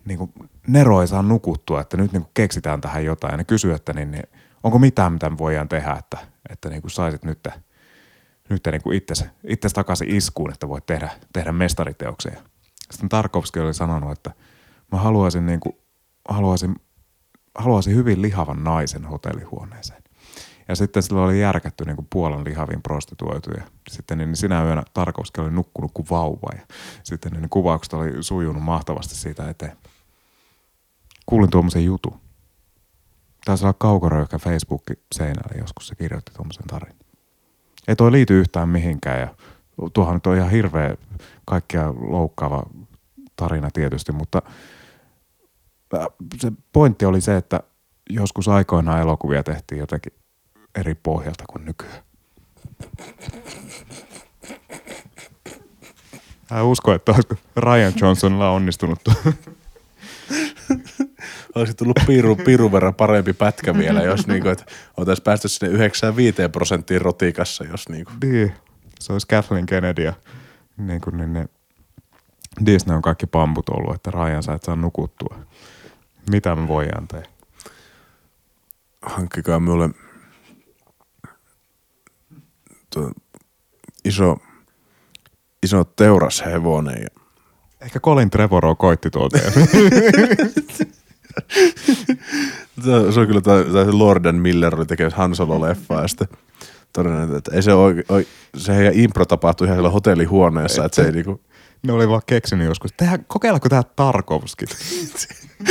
niinku 0.04 0.30
Nero 0.66 1.00
ei 1.00 1.08
saa 1.08 1.22
nukuttua, 1.22 1.80
että 1.80 1.96
nyt 1.96 2.12
niinku 2.12 2.30
keksitään 2.34 2.80
tähän 2.80 3.04
jotain. 3.04 3.32
Ja 3.32 3.36
ne 3.36 3.44
kysyy, 3.44 3.74
että 3.74 3.92
niin, 3.92 4.10
niin, 4.10 4.24
onko 4.62 4.78
mitään, 4.78 5.12
mitä 5.12 5.30
me 5.30 5.38
voidaan 5.38 5.68
tehdä, 5.68 5.92
että, 5.98 6.18
että 6.50 6.68
niinku 6.68 6.88
saisit 6.88 7.24
nyt, 7.24 7.48
nyt 8.48 8.62
itses, 8.92 9.24
itses 9.44 9.72
takaisin 9.72 10.16
iskuun, 10.16 10.52
että 10.52 10.68
voit 10.68 10.86
tehdä, 10.86 11.10
tehdä 11.32 11.52
mestariteoksia. 11.52 12.42
Sitten 12.92 13.08
Tarkovski 13.08 13.60
oli 13.60 13.74
sanonut, 13.74 14.12
että 14.12 14.30
mä 14.92 14.98
haluaisin, 14.98 15.46
niinku, 15.46 15.78
haluaisin, 16.28 16.76
haluaisin 17.58 17.94
hyvin 17.94 18.22
lihavan 18.22 18.64
naisen 18.64 19.04
hotellihuoneeseen. 19.04 20.02
Ja 20.68 20.76
sitten 20.76 21.02
sillä 21.02 21.22
oli 21.22 21.40
järkätty 21.40 21.84
niin 21.84 21.96
kuin 21.96 22.06
Puolan 22.12 22.44
lihavin 22.44 22.82
prostituoituja. 22.82 23.62
Sitten 23.90 24.18
niin 24.18 24.36
sinä 24.36 24.64
yönä 24.64 24.82
Tarkovski 24.94 25.40
oli 25.40 25.50
nukkunut 25.50 25.90
kuin 25.94 26.06
vauva. 26.10 26.48
Ja 26.56 26.62
sitten 27.02 27.32
niin 27.32 27.50
kuvaukset 27.50 27.92
oli 27.92 28.22
sujunut 28.22 28.62
mahtavasti 28.62 29.14
siitä 29.14 29.50
eteen. 29.50 29.76
Kuulin 31.26 31.50
tuommoisen 31.50 31.84
jutun. 31.84 32.20
Taisi 33.44 33.64
olla 33.64 33.74
kaukoröyhkä 33.78 34.38
Facebook-seinällä 34.38 35.58
joskus 35.58 35.88
se 35.88 35.94
kirjoitti 35.94 36.32
tuommoisen 36.34 36.66
tarinan. 36.66 36.98
Ei 37.88 37.96
toi 37.96 38.12
liity 38.12 38.40
yhtään 38.40 38.68
mihinkään 38.68 39.20
ja 39.20 39.34
tuohan 39.92 40.14
nyt 40.14 40.26
on 40.26 40.36
ihan 40.36 40.50
hirveä 40.50 40.96
kaikkia 41.44 41.94
loukkaava 41.94 42.62
tarina 43.42 43.70
tietysti, 43.72 44.12
mutta 44.12 44.42
se 46.40 46.52
pointti 46.72 47.04
oli 47.04 47.20
se, 47.20 47.36
että 47.36 47.60
joskus 48.10 48.48
aikoinaan 48.48 49.00
elokuvia 49.00 49.42
tehtiin 49.42 49.78
jotenkin 49.78 50.12
eri 50.74 50.94
pohjalta 50.94 51.44
kuin 51.46 51.64
nykyään. 51.64 52.02
Mä 56.50 56.62
usko, 56.62 56.94
että 56.94 57.12
olisiko 57.12 57.34
Ryan 57.56 57.92
Johnsonilla 58.00 58.50
onnistunut. 58.50 58.98
Olisi 61.54 61.74
tullut 61.74 61.96
piirun, 62.06 62.36
piirun 62.36 62.72
verran 62.72 62.94
parempi 62.94 63.32
pätkä 63.32 63.78
vielä, 63.78 64.02
jos 64.02 64.26
niinku, 64.26 64.48
että 64.48 64.64
oltaisiin 64.96 65.24
päästy 65.24 65.48
sinne 65.48 65.72
95 65.74 66.36
prosenttiin 66.52 67.00
rotikassa, 67.00 67.64
jos 67.64 67.88
niinku. 67.88 68.12
niin, 68.22 68.52
se 69.00 69.12
olisi 69.12 69.26
Kathleen 69.26 69.66
Kennedy 69.66 70.02
ja 70.02 70.12
niin 70.76 71.00
kuin 71.00 71.16
niin 71.16 71.32
ne 71.32 71.48
Disney 72.66 72.96
on 72.96 73.02
kaikki 73.02 73.26
pamput 73.26 73.68
ollut, 73.68 73.94
että 73.94 74.10
Ryan 74.10 74.42
sä 74.42 74.52
et 74.52 74.62
saa 74.62 74.76
nukuttua. 74.76 75.38
Mitä 76.30 76.56
me 76.56 76.68
voidaan 76.68 77.08
tehdä? 77.08 77.32
hankkikaa 79.02 79.60
minulle 79.60 79.90
tuo 82.90 83.10
iso, 84.04 84.36
iso 85.62 85.84
teurashevonen 85.84 87.02
ja 87.02 87.22
Ehkä 87.80 88.00
Colin 88.00 88.30
Trevorrow 88.30 88.76
koitti 88.76 89.10
tuolta. 89.10 89.38
Se, 92.84 93.12
se 93.12 93.20
on 93.20 93.26
kyllä 93.26 93.40
tämä, 93.40 93.64
Lorden 93.92 94.34
Miller 94.34 94.74
oli 94.74 94.86
tekemässä 94.86 95.16
Han 95.16 95.34
Solo-leffaa 95.34 96.02
ja 96.02 96.08
sitten 96.08 96.28
todennut, 96.92 97.36
että 97.36 97.50
ei 97.54 97.62
se, 97.62 97.72
ole, 97.72 98.04
oi, 98.08 98.26
se 98.56 98.76
heidän 98.76 98.94
impro 98.94 99.24
tapahtui 99.24 99.66
ihan 99.66 99.76
siellä 99.76 99.90
hotellihuoneessa, 99.90 100.84
että 100.84 100.96
se 100.96 101.02
ei 101.02 101.12
niinku, 101.12 101.40
ne 101.82 101.92
oli 101.92 102.08
vaan 102.08 102.22
keksinyt 102.26 102.66
joskus. 102.66 102.92
Tehdä, 102.96 103.18
kokeillaanko 103.26 103.68
tämä 103.68 103.82
Tarkovski? 103.82 104.64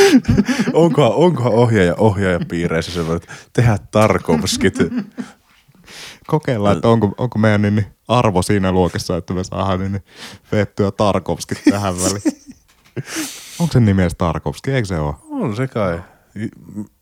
onkohan, 0.74 1.12
onkohan 1.12 1.54
ohjaaja 1.54 1.96
ohjaajapiireissä 1.98 2.92
se 2.92 3.14
että 3.16 3.34
tehdä 3.54 3.78
Tarkovskit. 3.92 4.78
Kokeillaan, 6.28 6.76
että 6.76 6.88
onko, 6.88 7.16
onko 7.18 7.40
meidän 7.40 7.62
niin, 7.62 7.76
niin 7.76 7.86
arvo 8.08 8.42
siinä 8.42 8.72
luokassa, 8.72 9.18
että 9.18 9.34
me 9.34 9.44
saadaan 9.44 9.80
niin, 9.80 9.92
niin 9.92 10.04
vettyä 10.52 10.92
Tarkovski 10.92 11.56
tähän 11.70 11.96
väliin. 11.96 12.22
Onko 13.60 13.74
se 13.74 13.80
nimi 13.80 14.02
edes 14.02 14.16
Tarkovski? 14.18 14.72
Eikö 14.72 14.88
se 14.88 15.00
ole? 15.00 15.16
On 15.30 15.56
se 15.56 15.68
kai. 15.68 16.02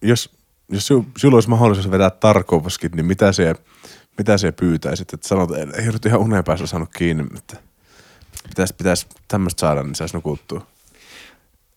Jos, 0.01 0.37
jos 0.69 0.87
sinulla 0.87 1.35
olisi 1.35 1.49
mahdollisuus 1.49 1.91
vetää 1.91 2.09
Tarkovskit, 2.09 2.95
niin 2.95 3.05
mitä 3.05 3.31
se, 3.31 3.55
mitä 4.17 4.37
se 4.37 4.51
pyytäisit? 4.51 5.13
Että 5.13 5.27
sanot, 5.27 5.51
ei 5.51 5.85
nyt 5.85 6.05
ihan 6.05 6.19
unen 6.19 6.43
päässä 6.43 6.67
saanut 6.67 6.89
kiinni, 6.97 7.23
mutta 7.23 7.55
pitäisi, 8.49 8.73
pitäisi 8.73 9.07
tämmöistä 9.27 9.59
saada, 9.59 9.83
niin 9.83 9.95
saisi 9.95 10.17
nukuttua. 10.17 10.65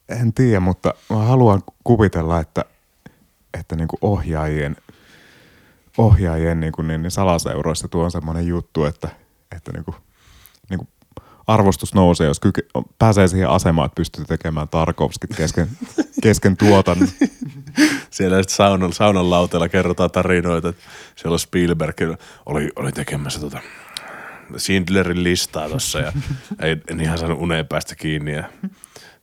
En 0.08 0.32
tiedä, 0.32 0.60
mutta 0.60 0.94
mä 1.10 1.16
haluan 1.16 1.62
kuvitella, 1.84 2.40
että, 2.40 2.64
että 3.58 3.76
niin 3.76 3.88
kuin 3.88 3.98
ohjaajien, 4.02 4.76
ohjaajien 5.98 6.60
niin 6.60 6.72
kuin 6.72 6.88
niin, 6.88 7.02
niin 7.02 7.10
salaseuroissa 7.10 7.88
tuo 7.88 8.04
on 8.04 8.10
semmoinen 8.10 8.46
juttu, 8.46 8.84
että, 8.84 9.08
että 9.56 9.72
niin 9.72 9.84
kuin, 9.84 9.96
niin 10.70 10.78
kuin 10.78 10.88
arvostus 11.46 11.94
nousee, 11.94 12.26
jos 12.26 12.40
kyke, 12.40 12.62
pääsee 12.98 13.28
siihen 13.28 13.48
asemaan, 13.48 13.86
että 13.86 13.96
pystyy 13.96 14.24
tekemään 14.24 14.68
Tarkovskit 14.68 15.36
kesken, 15.36 15.68
kesken 16.22 16.56
tuotannon. 16.56 17.08
Siellä 18.10 18.36
sitten 18.36 18.56
saunan, 18.56 18.92
saunan 18.92 19.30
lauteella 19.30 19.68
kerrotaan 19.68 20.10
tarinoita, 20.10 20.68
että 20.68 20.82
siellä 21.16 21.38
Spielberg 21.38 21.96
oli, 22.46 22.70
oli 22.76 22.92
tekemässä 22.92 23.40
tota 23.40 23.60
Schindlerin 24.58 25.24
listaa 25.24 25.68
tossa 25.68 25.98
ja 25.98 26.12
ei, 26.60 26.76
en 26.90 27.00
ihan 27.00 27.18
saanut 27.18 27.40
uneen 27.40 27.66
päästä 27.66 27.94
kiinni 27.94 28.32
ja 28.32 28.44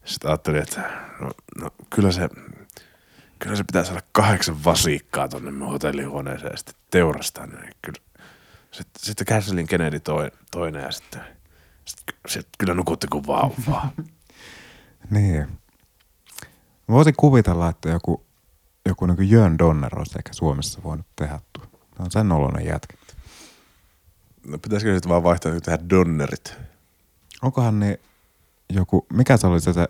sitten 0.06 0.30
ajattelin, 0.30 0.62
että 0.62 0.82
no, 1.20 1.32
no 1.62 1.70
kyllä 1.90 2.12
se 2.12 2.30
kyllä 3.40 3.56
se 3.56 3.64
pitää 3.64 3.84
saada 3.84 4.02
kahdeksan 4.12 4.64
vasikkaa 4.64 5.28
tonne 5.28 5.52
mun 5.52 5.70
hotellihuoneeseen 5.70 6.52
ja 6.52 6.58
sitten 6.58 6.76
teurastaa 6.92 7.46
ne. 7.46 7.70
Kyllä. 7.82 8.00
Sitten, 8.72 9.04
sitten 9.04 9.28
Kathleen 9.28 9.68
Kennedy 9.68 10.00
toi, 10.00 10.32
toinen 10.52 10.84
ja 10.84 10.92
sitten, 10.92 11.22
sitten, 11.86 12.16
sitten 12.28 12.52
kyllä 12.58 12.74
nukutti 12.74 13.08
kuin 13.08 13.28
vauvaa. 13.28 13.92
Niin. 15.10 15.48
Voisin 16.90 17.14
kuvitella, 17.18 17.70
että 17.70 17.90
joku, 17.90 18.26
joku 18.86 19.06
niin 19.06 19.30
Jön 19.30 19.58
Donner 19.58 20.00
olisi 20.00 20.16
ehkä 20.18 20.34
Suomessa 20.34 20.84
voinut 20.84 21.06
tehdä 21.16 21.40
tuo. 21.54 21.66
Se 21.98 22.04
on 22.04 22.12
sen 22.12 22.32
oloinen 22.32 22.66
jätkä. 22.66 22.98
No 24.50 24.58
pitäisikö 24.58 24.94
sitten 24.94 25.10
vaan 25.10 25.24
vaihtaa 25.24 25.52
niin 25.52 25.62
tehdä 25.62 25.80
donnerit? 25.90 26.58
Onkohan 27.42 27.80
niin 27.80 27.98
joku, 28.74 29.06
mikä 29.14 29.38
se 29.38 29.48
oli 29.48 29.62
se, 29.62 29.74
se 29.74 29.88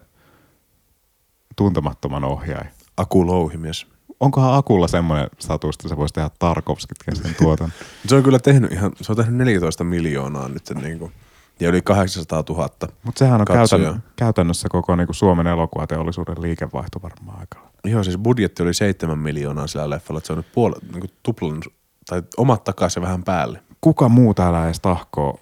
tuntemattoman 1.56 2.24
ohjaaja? 2.24 2.70
Aku 2.98 3.28
Louhimies. 3.28 3.88
Onkohan 4.20 4.54
Akulla 4.54 4.88
semmoinen 4.88 5.30
status, 5.40 5.76
että 5.76 5.90
se 5.90 5.98
voisi 5.98 6.14
tehdä 6.14 6.30
Tarkovskit 6.40 6.98
kesken 7.06 7.36
tuotan? 7.36 7.74
Se 8.08 8.16
on 8.16 8.24
kyllä 8.24 8.40
tehnyt 8.40 8.72
ihan, 8.72 8.92
se 9.02 9.12
on 9.12 9.16
tehnyt 9.16 9.36
14 9.36 9.84
miljoonaa 9.84 10.48
nyt 10.48 10.64
niin 10.82 11.00
kuin, 11.00 11.12
ja 11.60 11.70
yli 11.70 11.82
800 11.82 12.44
000. 12.50 12.70
Mutta 13.04 13.20
sehän 13.20 13.42
on 13.42 13.46
Katsoja. 13.46 13.84
käytän, 13.84 14.04
käytännössä 14.16 14.70
koko 14.70 14.96
niin 14.96 15.08
kuin 15.08 15.16
Suomen 15.16 15.48
elokuvateollisuuden 15.48 16.42
liikevaihto 16.42 17.02
varmaan 17.02 17.40
aikaa. 17.40 17.72
Joo, 17.84 18.04
siis 18.04 18.18
budjetti 18.18 18.64
oli 18.64 18.74
7 18.74 19.20
miljoonaa 19.20 19.68
sillä 19.68 19.90
leffalla, 19.90 20.18
että 20.18 20.28
se 20.28 20.34
on 20.34 20.38
nyt 20.38 20.52
puolet, 20.54 20.84
niin 20.84 21.00
kuin 21.00 21.12
tuplannut, 21.24 21.74
tai 22.10 22.24
omat 22.38 22.64
takaisin 22.64 23.04
vähän 23.04 23.24
päälle. 23.24 23.64
Kuka 23.82 24.10
muu 24.10 24.34
täällä 24.34 24.66
edes 24.66 24.80
tahkoo, 24.80 25.40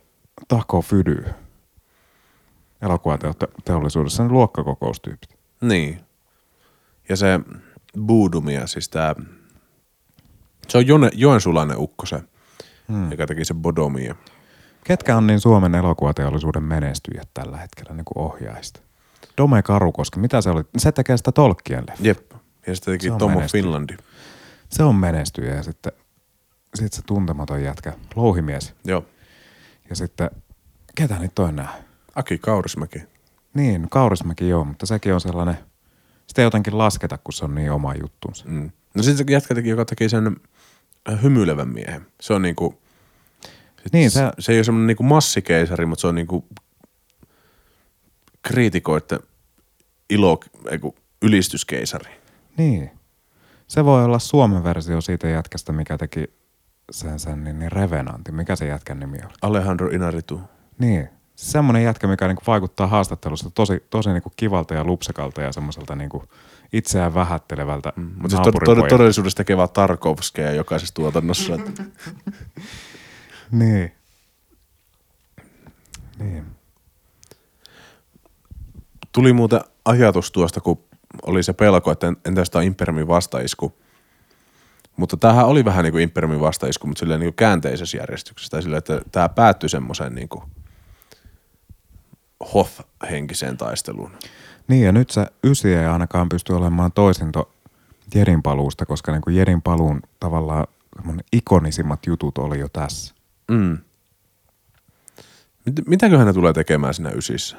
tahkoo 0.48 0.82
fydyä 0.82 1.34
elokuvateollisuudessa? 2.82 4.24
Ne 4.24 4.30
luokkakokoustyypit. 4.30 5.38
Niin. 5.62 6.00
Ja 7.10 7.16
se 7.16 7.40
Boodumia, 8.00 8.68
siis 8.68 8.90
tää, 8.90 9.16
se 10.68 10.78
on 10.78 10.88
Jone, 10.88 11.10
Joensulainen 11.14 11.78
ukko 11.78 12.06
se, 12.06 12.22
hmm. 12.88 13.12
joka 13.12 13.26
teki 13.26 13.46
se 13.46 13.54
Bodomia. 13.54 14.16
Ketkä 14.84 15.18
on 15.18 15.28
niin 15.28 15.40
Suomen 15.40 15.76
elokuvateollisuuden 15.76 16.64
menestyjät 16.64 17.30
tällä 17.34 17.58
hetkellä 17.58 17.94
niin 17.94 18.06
kuin 18.06 18.26
ohjaajista? 18.26 18.80
Dome 19.38 19.62
Karukoski, 19.62 20.20
mitä 20.20 20.42
se 20.42 20.50
oli? 20.50 20.64
Se 20.78 20.92
tekee 20.92 21.18
sitä 21.18 21.32
Tolkien 21.32 21.84
leffa. 21.90 22.08
Jep. 22.08 22.32
Ja 22.68 22.76
sitten 22.76 22.94
teki 22.94 23.06
Se 23.06 23.12
on 23.12 23.18
Tom 23.18 23.32
of 23.32 23.36
menestyjä. 23.36 23.64
Finlandi. 23.64 23.98
Se 24.70 24.84
on 24.84 24.96
menestyjä 24.96 25.56
ja 25.56 25.64
sitten, 25.64 25.92
sitten 26.78 26.98
se 26.98 27.02
tuntematon 27.06 27.64
jätkä, 27.64 27.94
louhimies. 28.16 28.74
Joo. 28.86 29.06
Ja 29.90 29.96
sitten, 29.96 30.30
ketä 30.96 31.20
niitä 31.20 31.42
on 31.42 31.56
nää? 31.56 31.84
Aki 32.16 32.38
Kaurismäki. 32.38 33.00
Niin, 33.54 33.88
Kaurismäki 33.90 34.50
joo, 34.50 34.64
mutta 34.66 34.86
sekin 34.86 35.14
on 35.14 35.22
sellainen, 35.22 35.58
sitä 36.28 36.42
ei 36.42 36.46
jotenkin 36.46 36.78
lasketa, 36.78 37.18
kun 37.18 37.34
se 37.34 37.46
on 37.46 37.56
niin 37.56 37.72
oma 37.72 37.94
juttunsa. 38.02 38.46
Mm. 38.48 38.72
No 38.94 39.04
sitten 39.04 39.28
se 39.28 39.34
jätkä 39.34 39.56
teki, 39.56 39.70
joka 39.70 39.86
teki 39.86 40.10
sen 40.10 40.36
hymyilevän 41.24 41.68
miehen. 41.70 42.08
Se 42.22 42.34
on 42.34 42.42
niinku, 42.42 42.80
Niin, 43.94 44.12
se, 44.12 44.20
se, 44.20 44.32
se 44.40 44.52
ei 44.52 44.58
ole 44.58 44.64
semmoinen 44.64 44.88
niinku 44.88 45.04
massikeisari, 45.04 45.86
mutta 45.86 46.02
se 46.02 46.08
on 46.08 46.16
niinku 46.16 46.46
kriitikoiden 48.42 49.20
ilo, 50.10 50.40
eiku, 50.72 50.96
ylistyskeisari. 51.22 52.12
niin. 52.58 52.92
Se 53.68 53.86
voi 53.86 54.04
olla 54.06 54.20
Suomen 54.20 54.64
versio 54.64 55.02
siitä 55.02 55.28
jätkästä, 55.28 55.72
mikä 55.74 55.98
teki 55.98 56.24
sen, 56.92 57.20
sen 57.20 57.44
niin, 57.44 57.60
niin 57.60 57.72
Revenantin. 57.72 58.36
Mikä 58.36 58.56
se 58.56 58.68
jätkän 58.68 59.00
nimi 59.00 59.18
oli? 59.18 59.34
Alejandro 59.42 59.90
Inaritu. 59.90 60.42
Niin. 60.80 61.10
Semmoinen 61.36 61.84
jätkä, 61.84 62.08
mikä 62.08 62.28
niinku 62.28 62.44
vaikuttaa 62.48 62.88
haastattelussa 62.88 63.50
tosi, 63.50 63.84
tosi 63.90 64.10
niinku 64.10 64.32
kivalta 64.36 64.74
ja 64.74 64.84
lupsekalta 64.84 65.42
ja 65.42 65.52
semmoiselta 65.52 65.96
niinku 65.96 66.24
itseään 66.74 67.14
vähättelevältä 67.14 67.94
Mm. 67.96 68.12
Mutta 68.18 68.30
siis 68.38 68.48
tod- 68.56 68.76
tod- 68.84 68.90
todellisuudessa 68.90 69.38
tekee 69.38 69.58
vaan 69.58 69.70
Tarkovskeja 69.70 70.52
jokaisessa 70.52 70.94
tuotannossa. 70.96 71.56
että- 71.56 71.84
Niin. 73.52 73.92
Niin. 76.20 76.46
Tuli 79.12 79.34
muuten 79.34 79.62
ajatus 79.86 80.32
tuosta, 80.32 80.62
kun 80.62 80.84
oli 81.24 81.44
se 81.44 81.54
pelko, 81.54 81.92
että 81.92 82.08
en- 82.08 82.18
entä 82.26 82.42
jos 82.42 82.50
tämä 82.50 82.60
on 82.62 82.66
Imperiumin 82.68 83.08
vastaisku. 83.08 83.78
Mutta 84.98 85.18
tämähän 85.18 85.46
oli 85.46 85.66
vähän 85.66 85.84
niin 85.84 85.92
kuin 85.92 86.04
Imperiumin 86.04 86.40
vastaisku, 86.40 86.88
mutta 86.88 87.00
silleen 87.00 87.20
niin 87.20 87.28
kuin 87.28 87.36
käänteisessä 87.36 87.98
järjestyksessä. 87.98 88.52
Tai 88.52 88.62
silleen, 88.62 88.78
että 88.78 89.02
tämä 89.12 89.30
päättyi 89.30 89.70
semmoiseen 89.70 90.16
niin 90.16 90.30
kuin 90.30 90.44
Hoth-henkiseen 92.54 93.58
taisteluun. 93.58 94.12
Niin, 94.68 94.84
ja 94.86 94.92
nyt 94.92 95.10
se 95.10 95.26
ysi 95.44 95.74
ei 95.74 95.86
ainakaan 95.86 96.30
pysty 96.30 96.54
olemaan 96.54 96.92
toisinto 96.92 97.52
Jerin 98.16 98.44
paluusta, 98.44 98.86
koska 98.86 99.12
niin 99.12 99.22
kuin 99.22 99.36
Jerin 99.36 99.62
paluun 99.62 100.02
tavallaan 100.20 100.68
ikonisimmat 101.34 102.06
jutut 102.06 102.38
oli 102.38 102.60
jo 102.60 102.70
tässä. 102.70 103.16
Mm. 103.52 103.78
Mit- 105.66 105.88
mitäköhän 105.88 106.28
ne 106.28 106.34
tulee 106.34 106.54
tekemään 106.54 106.94
siinä 106.94 107.10
ysissä? 107.10 107.58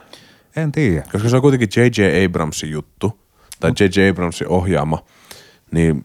En 0.57 0.73
tiedä. 0.73 1.05
Koska 1.13 1.29
se 1.29 1.37
on 1.37 1.43
kuitenkin 1.43 1.69
J.J. 1.77 2.25
Abramsin 2.25 2.71
juttu, 2.71 3.21
tai 3.61 3.73
J.J. 3.81 4.11
Abramsin 4.11 4.49
ohjaama, 4.49 5.05
niin 5.71 6.03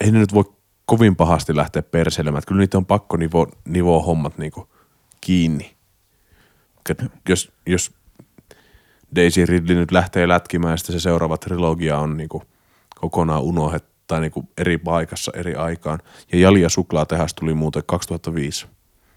ei 0.00 0.10
ne 0.10 0.18
nyt 0.18 0.34
voi 0.34 0.55
kovin 0.86 1.16
pahasti 1.16 1.56
lähteä 1.56 1.82
perseilemään. 1.82 2.38
Että 2.38 2.48
Kyllä 2.48 2.60
niitä 2.60 2.78
on 2.78 2.86
pakko 2.86 3.16
nivo, 3.16 3.48
nivoa 3.64 4.02
hommat 4.02 4.38
niinku 4.38 4.68
kiinni. 5.20 5.76
Et 6.90 7.04
Jos, 7.28 7.52
jos 7.66 7.92
Daisy 9.16 9.46
Ridley 9.46 9.76
nyt 9.76 9.92
lähtee 9.92 10.28
lätkimään 10.28 10.72
ja 10.72 10.76
sitten 10.76 10.92
se 10.92 11.02
seuraava 11.02 11.38
trilogia 11.38 11.98
on 11.98 12.16
niinku 12.16 12.42
kokonaan 13.00 13.42
unohdettu 13.42 13.96
tai 14.06 14.20
niinku 14.20 14.48
eri 14.58 14.78
paikassa 14.78 15.32
eri 15.34 15.54
aikaan. 15.54 15.98
Ja 16.32 16.38
Jali 16.38 16.60
ja 16.60 16.68
suklaatehas 16.68 17.34
tuli 17.34 17.54
muuten 17.54 17.82
2005. 17.86 18.66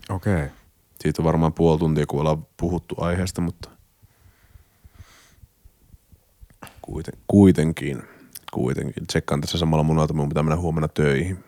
Okei. 0.09 0.33
Okay. 0.33 0.49
Siitä 1.01 1.21
on 1.21 1.25
varmaan 1.25 1.53
puoli 1.53 1.79
tuntia, 1.79 2.05
kun 2.05 2.19
ollaan 2.19 2.47
puhuttu 2.57 2.95
aiheesta, 2.97 3.41
mutta 3.41 3.69
kuiten, 6.81 7.13
kuitenkin, 7.27 8.03
kuitenkin. 8.53 9.07
Tsekkaan 9.07 9.41
tässä 9.41 9.57
samalla 9.57 9.83
munalta, 9.83 10.13
mun 10.13 10.29
pitää 10.29 10.43
mennä 10.43 10.57
huomenna 10.57 10.87
töihin. 10.87 11.43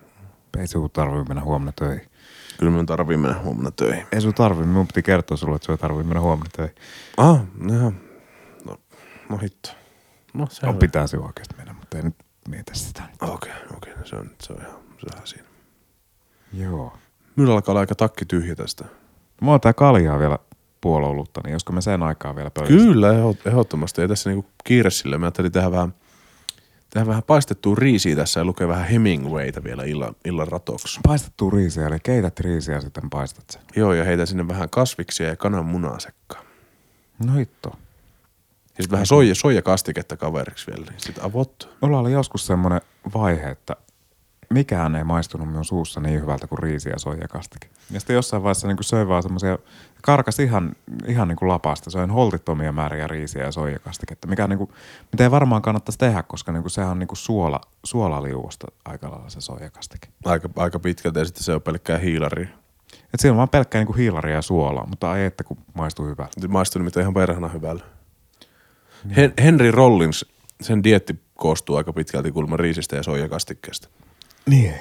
Ei 0.59 0.67
sun 0.67 0.89
tarvii 0.91 1.23
mennä 1.27 1.43
huomenna 1.43 1.71
töihin. 1.71 2.07
Kyllä 2.59 2.71
minun 2.71 2.85
tarvii 2.85 3.17
mennä 3.17 3.39
huomenna 3.39 3.71
töihin. 3.71 4.05
Ei 4.11 4.21
sun 4.21 4.33
tarvii, 4.33 4.65
minun 4.65 4.87
piti 4.87 5.03
kertoa 5.03 5.37
sulle, 5.37 5.55
että 5.55 5.65
sun 5.65 5.73
ei 5.73 5.77
tarvii 5.77 6.03
mennä 6.03 6.21
huomenna 6.21 6.49
töihin. 6.57 6.75
Ah, 7.17 7.41
no, 7.57 7.93
no, 8.65 8.77
no 9.29 9.37
hitto. 9.37 9.69
No 10.33 10.47
se 10.49 10.65
On 10.65 10.69
on. 10.73 10.79
pitää 10.79 11.07
se 11.07 11.17
oikeasti 11.17 11.55
mennä, 11.57 11.73
mutta 11.73 11.97
ei 11.97 12.03
nyt 12.03 12.15
mieti 12.47 12.75
sitä. 12.79 13.03
Okei, 13.21 13.51
okei, 13.77 13.93
no 13.95 14.05
se 14.05 14.15
on, 14.15 14.29
se 14.43 14.53
on 14.53 14.59
ihan, 14.59 14.71
se 14.71 15.05
on 15.05 15.13
ihan 15.15 15.27
siinä. 15.27 15.47
Joo. 16.53 16.93
Minulla 17.35 17.55
alkaa 17.55 17.73
olla 17.73 17.79
aika 17.79 17.95
takki 17.95 18.25
tyhjä 18.25 18.55
tästä. 18.55 18.85
Mulla 19.41 19.53
on 19.53 19.61
tää 19.61 19.73
kaljaa 19.73 20.19
vielä 20.19 20.39
puoli 20.81 21.05
olutta, 21.05 21.41
niin 21.43 21.53
josko 21.53 21.73
me 21.73 21.81
sen 21.81 22.03
aikaa 22.03 22.35
vielä 22.35 22.49
pöydässä. 22.49 22.77
Kyllä, 22.77 23.11
ehdot- 23.11 23.41
ehdottomasti. 23.49 24.01
Ei 24.01 24.07
tässä 24.07 24.29
niinku 24.29 24.49
kiire 24.63 24.89
sille. 24.89 25.17
Mä 25.17 25.25
ajattelin 25.25 25.51
tehdä 25.51 25.71
vähän, 25.71 25.93
tehdä 26.93 27.07
vähän 27.07 27.23
paistettua 27.23 27.75
riisiä 27.75 28.15
tässä 28.15 28.39
ja 28.39 28.45
lukea 28.45 28.67
vähän 28.67 28.87
Hemingwayta 28.87 29.63
vielä 29.63 29.83
illan, 29.83 30.15
illan 30.25 30.47
ratoksi. 30.47 30.99
Paistettu 31.03 31.49
riisiä, 31.49 31.87
eli 31.87 31.97
keität 32.03 32.39
riisiä 32.39 32.75
ja 32.75 32.81
sitten 32.81 33.09
paistat 33.09 33.49
sen. 33.49 33.61
Joo, 33.75 33.93
ja 33.93 34.03
heitä 34.03 34.25
sinne 34.25 34.47
vähän 34.47 34.69
kasviksia 34.69 35.27
ja 35.27 35.35
kananmunaa 35.35 35.99
sekkaan. 35.99 36.45
No 37.25 37.33
hitto. 37.33 37.69
Ja 37.69 38.83
sitten 38.83 38.91
vähän 38.91 39.05
soija, 39.05 39.35
soijakastiketta 39.35 40.17
kaveriksi 40.17 40.67
vielä. 40.67 40.85
niin 40.89 40.99
Sitten 40.99 41.23
avot. 41.23 41.77
Mulla 41.81 41.99
oli 41.99 42.11
joskus 42.11 42.47
semmoinen 42.47 42.81
vaihe, 43.13 43.49
että 43.49 43.75
mikään 44.51 44.95
ei 44.95 45.03
maistunut 45.03 45.47
minun 45.47 45.65
suussa 45.65 45.99
niin 45.99 46.21
hyvältä 46.21 46.47
kuin 46.47 46.59
riisi 46.59 46.89
ja 46.89 46.99
soijakastike. 46.99 47.69
Ja 47.91 47.99
sitten 47.99 48.13
jossain 48.13 48.43
vaiheessa 48.43 48.67
niin 48.67 48.77
söin 48.81 49.07
vaan 49.07 49.23
semmoisia, 49.23 49.57
karkas 50.01 50.39
ihan, 50.39 50.75
ihan 51.07 51.27
niin 51.27 51.35
kuin 51.35 51.49
lapasta, 51.49 51.89
söin 51.89 52.09
holtittomia 52.09 52.71
määriä 52.71 53.07
riisiä 53.07 53.43
ja 53.43 53.51
soijakastiketta, 53.51 54.27
mikä 54.27 54.47
niin 54.47 54.57
kuin, 54.57 54.69
mitä 55.11 55.23
ei 55.23 55.31
varmaan 55.31 55.61
kannattaisi 55.61 55.99
tehdä, 55.99 56.23
koska 56.23 56.51
niin 56.51 56.63
kuin 56.63 56.71
sehän 56.71 56.91
on 56.91 56.99
niin 56.99 57.07
kuin 57.07 57.17
suola, 57.17 57.61
suolaliuosta 57.83 58.67
aika 58.85 59.11
lailla 59.11 59.29
se 59.29 59.41
soijakastike. 59.41 60.07
Aika, 60.25 60.49
aika 60.55 60.79
pitkälti 60.79 61.19
ja 61.19 61.25
sitten 61.25 61.43
se 61.43 61.53
on 61.53 61.61
pelkkää 61.61 61.97
hiilari. 61.97 62.49
Et 63.13 63.19
siinä 63.19 63.31
on 63.31 63.37
vaan 63.37 63.49
pelkkää 63.49 63.79
niin 63.79 63.87
kuin 63.87 63.97
hiilaria 63.97 64.35
ja 64.35 64.41
suolaa, 64.41 64.87
mutta 64.87 65.11
ai 65.11 65.25
että 65.25 65.43
kun 65.43 65.57
maistuu 65.73 66.05
hyvältä. 66.05 66.47
Maistuu 66.47 66.79
nimittäin 66.79 67.01
ihan 67.01 67.13
perhana 67.13 67.47
hyvällä. 67.47 67.83
Hen, 69.15 69.33
Henry 69.43 69.71
Rollins, 69.71 70.25
sen 70.61 70.83
dietti 70.83 71.19
koostuu 71.35 71.75
aika 71.75 71.93
pitkälti 71.93 72.31
kulma 72.31 72.57
riisistä 72.57 72.95
ja 72.95 73.03
soijakastikkeesta. 73.03 73.87
Niin. 74.45 74.73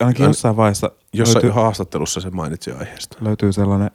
Ainakin 0.00 0.22
Ain- 0.22 0.28
jossain 0.30 0.56
vaiheessa 0.56 0.90
Jossain 1.12 1.34
löytyy, 1.34 1.50
haastattelussa 1.50 2.20
se 2.20 2.30
mainitsi 2.30 2.72
aiheesta. 2.72 3.16
löytyy 3.20 3.52
sellainen 3.52 3.90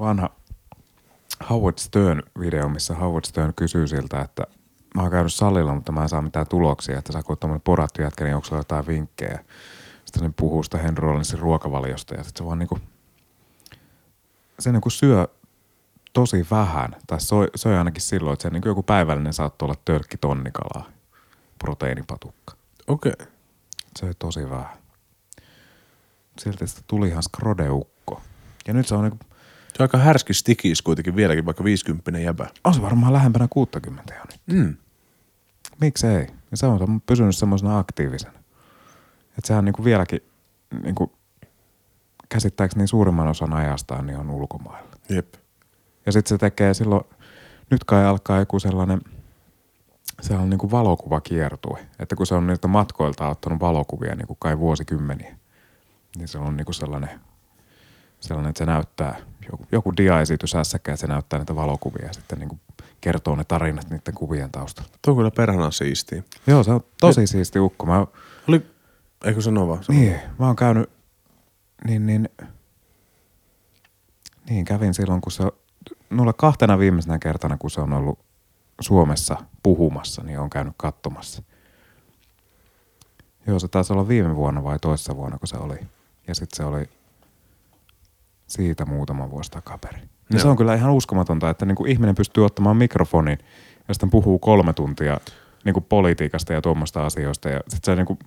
vanha 0.00 0.30
Howard 1.50 1.78
Stern 1.78 2.22
video, 2.40 2.68
missä 2.68 2.94
Howard 2.94 3.24
Stern 3.24 3.54
kysyy 3.54 3.86
siltä, 3.86 4.20
että 4.20 4.46
mä 4.94 5.02
oon 5.02 5.10
käynyt 5.10 5.34
salilla, 5.34 5.74
mutta 5.74 5.92
mä 5.92 6.02
en 6.02 6.08
saa 6.08 6.22
mitään 6.22 6.46
tuloksia, 6.46 6.98
että 6.98 7.12
sä 7.12 7.22
kun 7.22 7.32
oot 7.32 7.40
tämmönen 7.40 7.60
porattu 7.60 8.02
jätkä, 8.02 8.24
niin 8.24 8.34
onko 8.34 8.46
sulla 8.46 8.60
jotain 8.60 8.86
vinkkejä? 8.86 9.44
Sitten 10.04 10.22
ne 10.22 10.32
puhuu 10.36 10.62
sitä 10.62 10.78
Henry 10.78 11.00
Rollinsin 11.00 11.38
ruokavaliosta 11.38 12.14
ja 12.14 12.24
sitten 12.24 12.44
se 12.44 12.46
vaan 12.46 12.58
niinku, 12.58 12.78
se 14.58 14.72
niinku 14.72 14.90
syö 14.90 15.28
tosi 16.12 16.46
vähän, 16.50 16.96
tai 17.06 17.20
soi, 17.20 17.48
söi 17.54 17.76
ainakin 17.76 18.02
silloin, 18.02 18.32
että 18.32 18.42
se 18.42 18.50
niinku 18.50 18.68
joku 18.68 18.82
päivällinen 18.82 19.32
saattoi 19.32 19.66
olla 19.66 19.80
tölkki 19.84 20.16
tonnikalaa, 20.16 20.86
proteiinipatukka. 21.58 22.54
Okei. 22.86 23.12
Okay. 23.12 23.26
Söi 23.98 24.14
tosi 24.18 24.50
vähän. 24.50 24.78
Silti 26.38 26.66
sitä 26.66 26.80
tuli 26.86 27.08
ihan 27.08 27.22
skrodeukko. 27.22 28.22
Ja 28.68 28.74
nyt 28.74 28.86
se 28.86 28.94
on 28.94 29.02
niinku, 29.02 29.18
Se 29.68 29.82
on 29.82 29.84
aika 29.84 29.98
härski 29.98 30.34
stikis 30.34 30.82
kuitenkin 30.82 31.16
vieläkin, 31.16 31.46
vaikka 31.46 31.64
50 31.64 32.20
jäbä. 32.20 32.46
on 32.64 32.74
se 32.74 32.82
varmaan 32.82 33.12
lähempänä 33.12 33.48
60 33.50 34.14
jo 34.14 34.20
nyt. 34.20 34.40
Mm. 34.58 34.76
Miksei? 35.80 36.26
Ja 36.50 36.56
se 36.56 36.66
on 36.66 37.00
pysynyt 37.06 37.36
semmoisena 37.36 37.78
aktiivisena. 37.78 38.38
Että 39.38 39.48
sehän 39.48 39.64
niinku 39.64 39.84
vieläkin 39.84 40.20
niinku, 40.82 41.12
käsittääkseni 42.28 42.86
suurimman 42.86 43.28
osan 43.28 43.52
ajastaan 43.52 44.06
niin 44.06 44.18
on 44.18 44.30
ulkomailla. 44.30 44.90
Jep. 45.08 45.34
Ja 46.06 46.12
sitten 46.12 46.28
se 46.28 46.38
tekee 46.38 46.74
silloin, 46.74 47.04
nyt 47.70 47.84
kai 47.84 48.06
alkaa 48.06 48.38
joku 48.38 48.58
sellainen, 48.58 49.00
se 50.20 50.34
on 50.34 50.50
niinku 50.50 50.70
valokuvakiertue. 50.70 51.86
Että 51.98 52.16
kun 52.16 52.26
se 52.26 52.34
on 52.34 52.46
niiltä 52.46 52.68
matkoilta 52.68 53.28
ottanut 53.28 53.60
valokuvia 53.60 54.14
niinku 54.14 54.34
kai 54.34 54.58
vuosikymmeniä, 54.58 55.36
niin 56.16 56.28
se 56.28 56.38
on 56.38 56.56
niinku 56.56 56.72
sellainen, 56.72 57.10
sellainen, 58.20 58.50
että 58.50 58.58
se 58.58 58.66
näyttää, 58.66 59.16
joku, 59.52 59.66
joku 59.72 59.92
dia-esitys 59.96 60.54
hässäkkä, 60.54 60.92
että 60.92 61.00
se 61.00 61.06
näyttää 61.06 61.38
niitä 61.38 61.54
valokuvia 61.54 62.06
ja 62.06 62.12
sitten 62.12 62.38
niinku 62.38 62.58
kertoo 63.00 63.36
ne 63.36 63.44
tarinat 63.44 63.90
niiden 63.90 64.14
kuvien 64.14 64.50
taustalla. 64.50 64.90
Tuo 65.02 65.12
on 65.12 65.16
kyllä 65.16 65.30
perhana 65.30 65.70
siistiä. 65.70 66.22
Joo, 66.46 66.62
se 66.62 66.70
on 66.70 66.80
tosi 67.00 67.26
siisti 67.26 67.58
ukko. 67.58 67.86
Mä, 67.86 68.06
Oli, 68.48 68.66
eikö 69.24 69.40
sano 69.40 69.68
vaan? 69.68 69.84
Sano. 69.84 69.98
niin, 69.98 70.20
mä 70.38 70.46
oon 70.46 70.56
käynyt, 70.56 70.90
niin, 71.86 72.06
niin, 72.06 72.28
niin 74.50 74.64
kävin 74.64 74.94
silloin, 74.94 75.20
kun 75.20 75.32
se, 75.32 75.44
noilla 76.10 76.32
kahtena 76.32 76.78
viimeisenä 76.78 77.18
kertana, 77.18 77.56
kun 77.56 77.70
se 77.70 77.80
on 77.80 77.92
ollut 77.92 78.18
Suomessa 78.80 79.36
puhumassa, 79.62 80.22
niin 80.22 80.38
on 80.38 80.50
käynyt 80.50 80.74
katsomassa. 80.76 81.42
Joo, 83.46 83.58
se 83.58 83.68
taisi 83.68 83.92
olla 83.92 84.08
viime 84.08 84.36
vuonna 84.36 84.64
vai 84.64 84.78
toissa 84.78 85.16
vuonna, 85.16 85.38
kun 85.38 85.48
se 85.48 85.56
oli. 85.56 85.78
Ja 86.26 86.34
sitten 86.34 86.56
se 86.56 86.64
oli 86.64 86.88
siitä 88.46 88.84
muutama 88.84 89.30
vuosi 89.30 89.50
takaperin. 89.50 90.00
Ja 90.00 90.08
Joo. 90.30 90.42
se 90.42 90.48
on 90.48 90.56
kyllä 90.56 90.74
ihan 90.74 90.92
uskomatonta, 90.92 91.50
että 91.50 91.66
niin 91.66 91.76
kuin 91.76 91.90
ihminen 91.90 92.14
pystyy 92.14 92.44
ottamaan 92.44 92.76
mikrofonin 92.76 93.38
ja 93.88 93.94
sitten 93.94 94.10
puhuu 94.10 94.38
kolme 94.38 94.72
tuntia 94.72 95.20
niin 95.64 95.74
kuin 95.74 95.86
politiikasta 95.88 96.52
ja 96.52 96.62
tuommoista 96.62 97.06
asioista. 97.06 97.48
Ja 97.48 97.60
sitten 97.68 97.92
se 97.92 97.96
niin 97.96 98.06
kuin, 98.06 98.18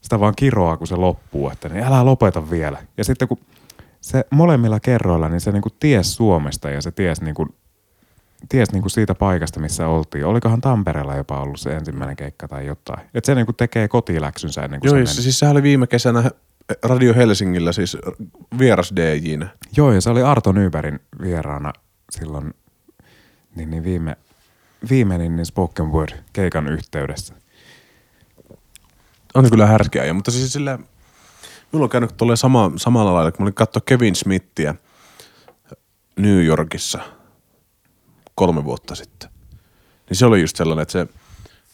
sitä 0.00 0.20
vaan 0.20 0.34
kiroaa, 0.36 0.76
kun 0.76 0.86
se 0.86 0.96
loppuu, 0.96 1.50
että 1.50 1.68
niin 1.68 1.84
älä 1.84 2.04
lopeta 2.04 2.50
vielä. 2.50 2.78
Ja 2.96 3.04
sitten 3.04 3.28
kun 3.28 3.38
se 4.00 4.24
molemmilla 4.30 4.80
kerroilla, 4.80 5.28
niin 5.28 5.40
se 5.40 5.52
niin 5.52 5.62
kuin 5.62 5.74
ties 5.80 6.16
Suomesta 6.16 6.70
ja 6.70 6.82
se 6.82 6.90
ties, 6.90 7.20
niin 7.20 7.34
kuin, 7.34 7.48
ties 8.48 8.72
niin 8.72 8.82
kuin 8.82 8.90
siitä 8.90 9.14
paikasta, 9.14 9.60
missä 9.60 9.88
oltiin. 9.88 10.26
Olikohan 10.26 10.60
Tampereella 10.60 11.16
jopa 11.16 11.40
ollut 11.40 11.60
se 11.60 11.70
ensimmäinen 11.70 12.16
keikka 12.16 12.48
tai 12.48 12.66
jotain. 12.66 13.00
Että 13.14 13.26
se 13.26 13.34
niin 13.34 13.46
kuin 13.46 13.56
tekee 13.56 13.88
kotiläksynsä 13.88 14.62
ennen 14.62 14.80
kuin 14.80 14.96
Joo, 14.96 15.06
se 15.06 15.22
siis 15.22 15.38
sehän 15.38 15.52
oli 15.52 15.62
viime 15.62 15.86
kesänä 15.86 16.30
Radio 16.82 17.14
Helsingillä 17.14 17.72
siis 17.72 17.96
vieras 18.58 18.92
DJnä. 18.96 19.48
Joo, 19.76 19.92
ja 19.92 20.00
se 20.00 20.10
oli 20.10 20.22
Arto 20.22 20.52
Nybergin 20.52 21.00
vieraana 21.22 21.72
silloin 22.10 22.54
niin, 23.56 23.70
niin 23.70 23.84
viime, 23.84 24.16
viime 24.90 25.18
niin, 25.18 25.36
niin 25.36 25.46
spoken 25.46 25.86
word 25.92 26.12
keikan 26.32 26.68
yhteydessä. 26.68 27.34
On 29.34 29.50
kyllä 29.50 29.66
härskeä 29.66 30.04
ja, 30.04 30.14
mutta 30.14 30.30
siis 30.30 30.52
sillä, 30.52 30.78
minulla 31.72 31.84
on 31.84 31.90
käynyt 31.90 32.16
tulee 32.16 32.36
sama, 32.36 32.72
samalla 32.76 33.14
lailla, 33.14 33.32
kun 33.32 33.42
mä 33.42 33.44
olin 33.44 33.54
katsoa 33.54 33.82
Kevin 33.86 34.16
Smithia 34.16 34.74
New 36.16 36.44
Yorkissa 36.44 37.15
kolme 38.36 38.64
vuotta 38.64 38.94
sitten. 38.94 39.30
Niin 40.08 40.16
se 40.16 40.26
oli 40.26 40.40
just 40.40 40.56
sellainen, 40.56 40.82
että 40.82 40.92
se, 40.92 41.06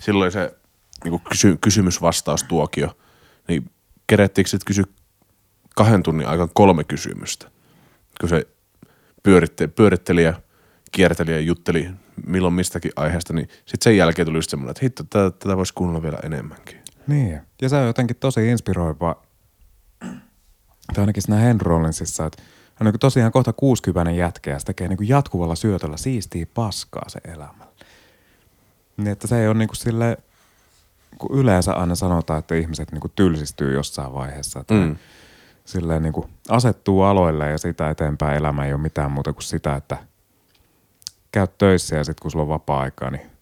silloin 0.00 0.32
se 0.32 0.54
niin 1.04 1.20
kysy, 1.20 1.58
kysymys-vastaustuokio, 1.60 2.96
niin 3.48 3.70
kerettiinkö 4.06 4.50
sitten 4.50 4.66
kysyä 4.66 4.84
kahden 5.76 6.02
tunnin 6.02 6.28
aikaan 6.28 6.50
kolme 6.54 6.84
kysymystä. 6.84 7.50
Kun 8.20 8.28
se 8.28 8.46
pyöritteli, 9.22 9.68
pyöritteli 9.68 10.24
ja 10.24 10.34
kierteli 10.92 11.30
ja 11.30 11.40
jutteli 11.40 11.90
milloin 12.26 12.54
mistäkin 12.54 12.92
aiheesta, 12.96 13.32
niin 13.32 13.48
sitten 13.48 13.82
sen 13.84 13.96
jälkeen 13.96 14.26
tuli 14.26 14.38
just 14.38 14.50
semmoinen, 14.50 14.70
että 14.70 14.80
hitto, 14.82 15.02
tätä, 15.02 15.30
tätä 15.38 15.56
voisi 15.56 15.74
kuunnella 15.74 16.02
vielä 16.02 16.18
enemmänkin. 16.22 16.78
Niin, 17.06 17.40
ja 17.62 17.68
se 17.68 17.76
on 17.76 17.86
jotenkin 17.86 18.16
tosi 18.16 18.48
inspiroiva, 18.48 19.22
tai 20.94 21.02
ainakin 21.02 21.22
siinä 21.22 21.40
Henry 21.40 21.64
Rollinsissa, 21.64 22.26
että 22.26 22.42
hän 22.74 22.86
on 22.86 22.92
niin 22.92 23.00
tosiaan 23.00 23.32
kohta 23.32 23.52
60 23.52 24.12
jätkä 24.12 24.50
ja 24.50 24.58
se 24.58 24.66
tekee 24.66 24.88
niin 24.88 25.08
jatkuvalla 25.08 25.54
syötöllä 25.54 25.96
siistiä 25.96 26.46
paskaa 26.54 27.08
se 27.08 27.20
elämä. 27.24 27.64
Niin, 28.96 29.08
että 29.08 29.26
se 29.26 29.40
ei 29.40 29.48
ole 29.48 29.58
niin 29.58 29.68
kuin 29.68 29.76
sille, 29.76 30.18
kun 31.18 31.38
yleensä 31.38 31.72
aina 31.72 31.94
sanotaan, 31.94 32.38
että 32.38 32.54
ihmiset 32.54 32.92
niin 32.92 33.00
kuin 33.00 33.12
tylsistyy 33.16 33.72
jossain 33.72 34.14
vaiheessa. 34.14 34.60
Että 34.60 34.74
mm. 34.74 34.96
silleen 35.64 36.02
niin 36.02 36.12
kuin 36.12 36.28
asettuu 36.48 37.02
aloille 37.02 37.50
ja 37.50 37.58
sitä 37.58 37.90
eteenpäin 37.90 38.36
elämä 38.36 38.66
ei 38.66 38.72
ole 38.72 38.80
mitään 38.80 39.12
muuta 39.12 39.32
kuin 39.32 39.42
sitä, 39.42 39.76
että 39.76 39.96
käyt 41.32 41.58
töissä 41.58 41.96
ja 41.96 42.04
sitten 42.04 42.22
kun 42.22 42.30
sulla 42.30 42.42
on 42.42 42.48
vapaa-aikaa, 42.48 43.10
niin 43.10 43.32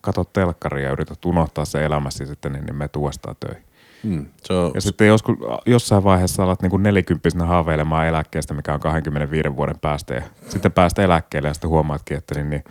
katot 0.00 0.32
telkkaria 0.32 0.86
ja 0.86 0.92
yrität 0.92 1.24
unohtaa 1.24 1.64
se 1.64 1.84
elämässä 1.84 2.26
sitten, 2.26 2.52
niin, 2.52 2.66
niin 2.66 2.76
me 2.76 2.88
tuostaa 2.88 3.34
töihin. 3.40 3.64
Mm, 4.02 4.26
so, 4.44 4.70
ja 4.74 4.80
sitten 4.80 5.06
joskus, 5.06 5.36
jossain 5.66 6.04
vaiheessa 6.04 6.44
alat 6.44 6.62
niin 6.62 6.82
nelikymppisenä 6.82 7.46
haaveilemaan 7.46 8.06
eläkkeestä, 8.06 8.54
mikä 8.54 8.74
on 8.74 8.80
25 8.80 9.56
vuoden 9.56 9.78
päästä. 9.80 10.14
Ja 10.14 10.22
sitten 10.48 10.72
päästä 10.72 11.02
eläkkeelle 11.02 11.48
ja 11.48 11.54
sitten 11.54 11.70
huomaatkin, 11.70 12.16
että 12.16 12.34
niin, 12.34 12.50
niin 12.50 12.64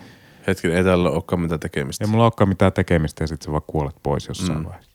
Hetken, 0.47 0.75
ei 0.75 0.83
täällä 0.83 1.09
olekaan 1.09 1.41
mitään 1.41 1.59
tekemistä. 1.59 2.05
Ei 2.05 2.11
mulla 2.11 2.23
olekaan 2.23 2.49
mitään 2.49 2.73
tekemistä 2.73 3.23
ja 3.23 3.27
sitten 3.27 3.45
sä 3.45 3.51
vaan 3.51 3.63
kuolet 3.67 3.95
pois 4.03 4.27
jossain 4.27 4.59
mm. 4.59 4.65
vaiheessa. 4.65 4.91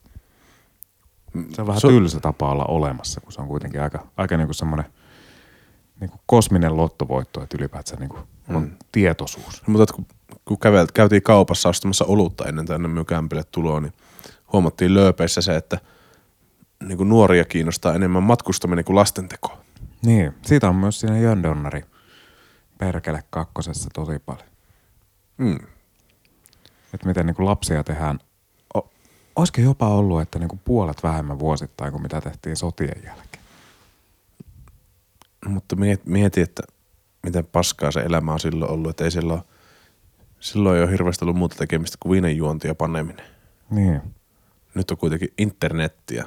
Se 1.53 1.61
on 1.61 1.67
vähän 1.67 1.81
so- 1.81 1.89
tylsä 1.89 2.21
tapa 2.21 2.51
olla 2.51 2.65
olemassa, 2.65 3.21
kun 3.21 3.33
se 3.33 3.41
on 3.41 3.49
kuitenkin 3.49 3.83
aika, 3.83 4.07
aika 4.17 4.37
niinku 4.37 4.53
semmoinen 4.53 4.87
niinku 6.01 6.21
kosminen 6.27 6.77
lottovoitto, 6.77 7.43
että 7.43 7.57
ylipäätään 7.61 8.01
niinku 8.01 8.19
mm. 8.49 8.57
on 8.57 8.73
tietoisuus. 8.93 9.63
No, 9.67 9.73
mutta 9.73 9.95
kun, 9.95 10.07
kun 10.45 10.59
kävelt, 10.59 10.93
käytiin 10.93 11.23
kaupassa 11.23 11.69
ostamassa 11.69 12.05
olutta 12.05 12.45
ennen 12.45 12.67
tänne 12.67 12.89
minun 12.89 13.07
kämpille 13.07 13.43
tuloa, 13.53 13.81
niin 13.81 13.93
huomattiin 14.53 14.95
lööpeissä 14.95 15.41
se, 15.41 15.57
että 15.57 15.79
niin 16.83 16.97
kuin 16.97 17.09
nuoria 17.09 17.45
kiinnostaa 17.45 17.95
enemmän 17.95 18.23
matkustaminen 18.23 18.85
kuin 18.85 18.97
lastenteko. 18.97 19.59
Niin, 20.03 20.35
siitä 20.43 20.69
on 20.69 20.77
myös 20.77 21.01
siinä 21.01 21.19
Jön 21.19 21.43
Donnari 21.43 21.85
perkele 22.79 23.25
kakkosessa 23.31 23.91
tosi 23.95 24.19
paljon. 24.19 24.49
Mm. 25.39 25.59
Että 26.95 27.07
miten 27.07 27.27
niin 27.27 27.37
kuin 27.37 27.47
lapsia 27.47 27.85
tehdään. 27.85 28.19
O, 28.77 28.91
olisiko 29.37 29.61
jopa 29.61 29.89
ollut, 29.89 30.21
että 30.21 30.39
niin 30.39 30.49
kuin 30.49 30.61
puolet 30.65 31.03
vähemmän 31.03 31.39
vuosittain 31.39 31.93
kuin 31.93 32.03
mitä 32.03 32.21
tehtiin 32.21 32.57
sotien 32.57 33.03
jälkeen? 33.05 33.45
Mutta 35.47 35.77
mieti, 36.05 36.41
että 36.41 36.63
miten 37.23 37.47
paskaa 37.47 37.91
se 37.91 38.01
elämä 38.01 38.33
on 38.33 38.41
silloin 38.41 38.71
ollut, 38.71 38.91
että 38.91 39.05
ei 39.05 39.11
silloin, 39.11 39.41
silloin 40.41 40.77
ei 40.77 40.83
ole 40.83 40.91
hirveästi 40.91 41.25
ollut 41.25 41.37
muuta 41.37 41.57
tekemistä 41.57 41.97
kuin 42.01 42.13
viinenjuonti 42.13 42.69
ja 42.69 42.75
paneminen. 42.75 43.27
Niin. 43.71 44.01
Nyt 44.75 44.91
on 44.91 44.97
kuitenkin 44.97 45.33
internettiä 45.39 46.27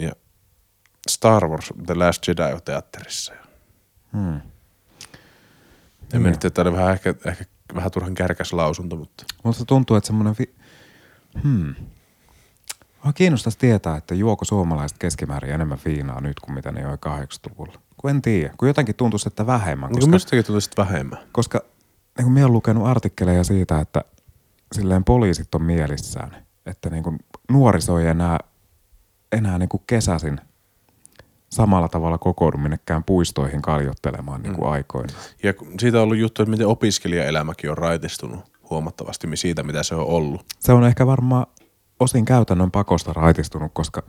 ja 0.00 0.12
Star 1.10 1.48
Wars 1.48 1.72
The 1.86 1.94
Last 1.94 2.28
Jedi 2.28 2.52
on 2.54 2.62
teatterissa. 2.64 3.32
Hmm. 4.12 4.40
En 6.12 6.22
niin. 6.22 6.26
että 6.26 6.50
tämä 6.50 6.68
oli 6.68 6.76
vähän, 6.76 6.92
ehkä, 6.92 7.14
ehkä 7.24 7.44
vähän 7.74 7.90
turhan 7.90 8.14
kärkäs 8.14 8.52
lausunto, 8.52 8.96
mutta... 8.96 9.24
Mutta 9.42 9.64
tuntuu, 9.64 9.96
että 9.96 10.06
semmoinen... 10.06 10.34
Vi... 10.38 10.54
Hmm. 11.42 11.74
Mä 13.04 13.12
kiinnostaisi 13.12 13.58
tietää, 13.58 13.96
että 13.96 14.14
juoko 14.14 14.44
suomalaiset 14.44 14.98
keskimäärin 14.98 15.52
enemmän 15.52 15.78
viinaa 15.84 16.20
nyt 16.20 16.40
kuin 16.40 16.54
mitä 16.54 16.72
ne 16.72 16.80
joi 16.80 16.94
80-luvulla. 16.94 17.80
Kun 17.96 18.10
en 18.10 18.22
tiedä. 18.22 18.54
Kun 18.56 18.68
jotenkin 18.68 18.94
tuntuu, 18.94 19.18
että 19.26 19.46
vähemmän. 19.46 19.90
Koska, 19.90 20.10
niin 20.10 20.44
tuntuu, 20.44 20.56
että 20.56 20.82
vähemmän. 20.82 21.18
Koska 21.32 21.60
niin 22.18 22.24
kun 22.24 22.32
minä 22.32 22.46
olen 22.46 22.52
lukenut 22.52 22.86
artikkeleja 22.86 23.44
siitä, 23.44 23.80
että 23.80 24.04
silleen 24.72 25.04
poliisit 25.04 25.54
on 25.54 25.62
mielissään, 25.62 26.36
että 26.66 26.90
niin 26.90 27.02
kuin 27.02 27.18
nuoriso 27.50 27.98
ei 27.98 28.06
enää, 28.06 28.38
enää 29.32 29.58
niin 29.58 29.68
kuin 29.68 29.82
kesäsin 29.86 30.40
samalla 31.48 31.88
tavalla 31.88 32.18
kokoudu 32.18 32.58
minnekään 32.58 33.04
puistoihin 33.04 33.62
kaljottelemaan 33.62 34.42
niin 34.42 34.54
kuin 34.54 34.66
mm. 34.66 34.72
aikoina. 34.72 35.14
Ja 35.42 35.54
siitä 35.80 35.98
on 35.98 36.04
ollut 36.04 36.18
juttu, 36.18 36.42
että 36.42 36.50
miten 36.50 36.66
opiskelijaelämäkin 36.66 37.70
on 37.70 37.78
raitistunut 37.78 38.40
huomattavasti 38.70 39.28
siitä, 39.34 39.62
mitä 39.62 39.82
se 39.82 39.94
on 39.94 40.06
ollut. 40.06 40.46
Se 40.58 40.72
on 40.72 40.84
ehkä 40.84 41.06
varmaan 41.06 41.46
osin 42.00 42.24
käytännön 42.24 42.70
pakosta 42.70 43.12
raitistunut, 43.12 43.72
koska 43.74 44.02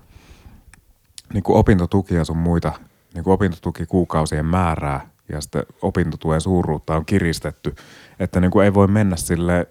niin 1.33 1.43
kuin 1.43 1.57
opintotuki 1.57 2.15
ja 2.15 2.25
sun 2.25 2.37
muita 2.37 2.73
niin 3.13 3.23
kuin 3.23 3.33
opintotukikuukausien 3.33 4.45
määrää 4.45 5.09
ja 5.29 5.41
sitten 5.41 5.63
opintotuen 5.81 6.41
suuruutta 6.41 6.95
on 6.95 7.05
kiristetty, 7.05 7.75
että 8.19 8.39
niin 8.39 8.51
kuin 8.51 8.65
ei 8.65 8.73
voi 8.73 8.87
mennä 8.87 9.15
sille 9.15 9.67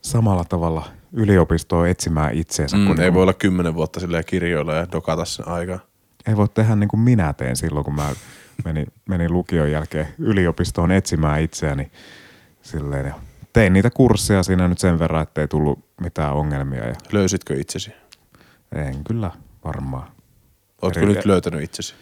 samalla 0.00 0.44
tavalla 0.44 0.84
yliopistoon 1.12 1.88
etsimään 1.88 2.34
itseensä. 2.34 2.76
Mm, 2.76 2.86
kun 2.86 3.00
ei 3.00 3.04
niin 3.04 3.14
voi 3.14 3.22
olla 3.22 3.34
kymmenen 3.34 3.74
vuotta 3.74 4.00
silleen 4.00 4.24
kirjoilla 4.24 4.74
ja 4.74 4.86
dokata 4.92 5.24
sen 5.24 5.48
aikaa 5.48 5.78
ei 6.26 6.36
voi 6.36 6.48
tehdä 6.48 6.76
niin 6.76 6.88
kuin 6.88 7.00
minä 7.00 7.32
teen 7.32 7.56
silloin, 7.56 7.84
kun 7.84 7.94
mä 7.94 8.10
menin, 8.64 8.86
menin 9.08 9.32
lukion 9.32 9.70
jälkeen 9.70 10.08
yliopistoon 10.18 10.92
etsimään 10.92 11.42
itseäni 11.42 11.90
silleen. 12.62 13.06
Ja 13.06 13.14
tein 13.52 13.72
niitä 13.72 13.90
kursseja 13.90 14.42
siinä 14.42 14.68
nyt 14.68 14.78
sen 14.78 14.98
verran, 14.98 15.22
ettei 15.22 15.48
tullut 15.48 15.84
mitään 16.00 16.34
ongelmia. 16.34 16.88
Ja 16.88 16.94
Löysitkö 17.12 17.60
itsesi? 17.60 17.92
En 18.74 19.04
kyllä 19.04 19.30
varmaan. 19.64 20.08
Oletko 20.82 21.00
Eri... 21.00 21.14
nyt 21.14 21.24
löytänyt 21.24 21.62
itsesi? 21.62 21.94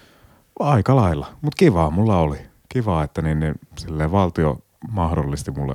Aika 0.58 0.96
lailla, 0.96 1.26
mutta 1.42 1.56
kivaa 1.56 1.90
mulla 1.90 2.18
oli. 2.18 2.38
Kiva, 2.68 3.02
että 3.02 3.22
niin, 3.22 3.40
niin 3.40 3.54
silleen 3.78 4.12
valtio 4.12 4.58
mahdollisti 4.90 5.50
mulle 5.50 5.74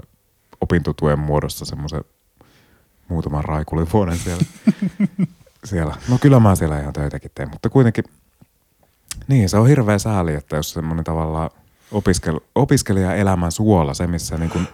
opintotuen 0.62 1.20
muodossa 1.20 1.66
semmoisen 1.66 2.04
muutaman 3.10 3.44
raikulin 3.44 3.88
vuoden 3.94 4.18
siellä. 4.18 4.44
siellä. 5.64 5.96
No 6.10 6.18
kyllä 6.18 6.40
mä 6.40 6.56
siellä 6.56 6.80
ihan 6.80 6.94
töitäkin 6.94 7.32
teen, 7.36 7.50
mutta 7.50 7.70
kuitenkin– 7.70 8.04
niin, 9.28 9.50
se 9.50 9.58
on 9.58 9.68
hirveä 9.68 10.00
sääli, 10.00 10.34
että 10.34 10.56
jos 10.56 10.72
semmoinen 10.72 11.06
tavallaan 11.06 11.50
opiskel, 11.92 12.40
opiskelijaelämän 12.56 13.52
suola, 13.52 13.94
se 13.94 14.08
missä 14.08 14.38
niin 14.38 14.50
kuin, 14.50 14.68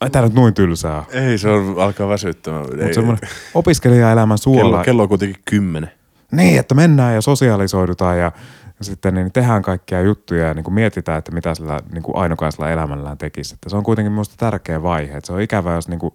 Ai 0.00 0.10
tää 0.10 0.22
nyt 0.22 0.34
noin 0.34 0.54
tylsää. 0.54 1.04
Ei, 1.10 1.38
se 1.38 1.48
on, 1.48 1.74
alkaa 1.78 2.08
väsyttämään. 2.08 2.62
Mutta 2.62 2.94
semmoinen 2.94 3.30
opiskelijaelämän 3.54 4.38
suola. 4.38 4.62
Kello, 4.62 4.84
kello 4.84 5.02
on 5.02 5.08
kuitenkin 5.08 5.42
kymmenen. 5.44 5.90
Niin, 6.32 6.58
että 6.58 6.74
mennään 6.74 7.14
ja 7.14 7.20
sosiaalisoidutaan 7.20 8.18
ja, 8.18 8.32
ja 8.78 8.84
sitten 8.84 9.14
niin 9.14 9.32
tehdään 9.32 9.62
kaikkia 9.62 10.00
juttuja 10.00 10.46
ja 10.46 10.54
niin 10.54 10.64
kuin 10.64 10.74
mietitään, 10.74 11.18
että 11.18 11.32
mitä 11.32 11.54
sillä 11.54 11.80
niin 11.92 12.02
kuin 12.02 12.16
ainokaisella 12.16 12.70
elämällään 12.70 13.18
tekisi. 13.18 13.54
Että 13.54 13.68
se 13.68 13.76
on 13.76 13.82
kuitenkin 13.82 14.12
minusta 14.12 14.34
tärkeä 14.36 14.82
vaihe. 14.82 15.16
Että 15.16 15.26
se 15.26 15.32
on 15.32 15.40
ikävä, 15.40 15.74
jos 15.74 15.88
niin 15.88 15.98
kuin, 15.98 16.14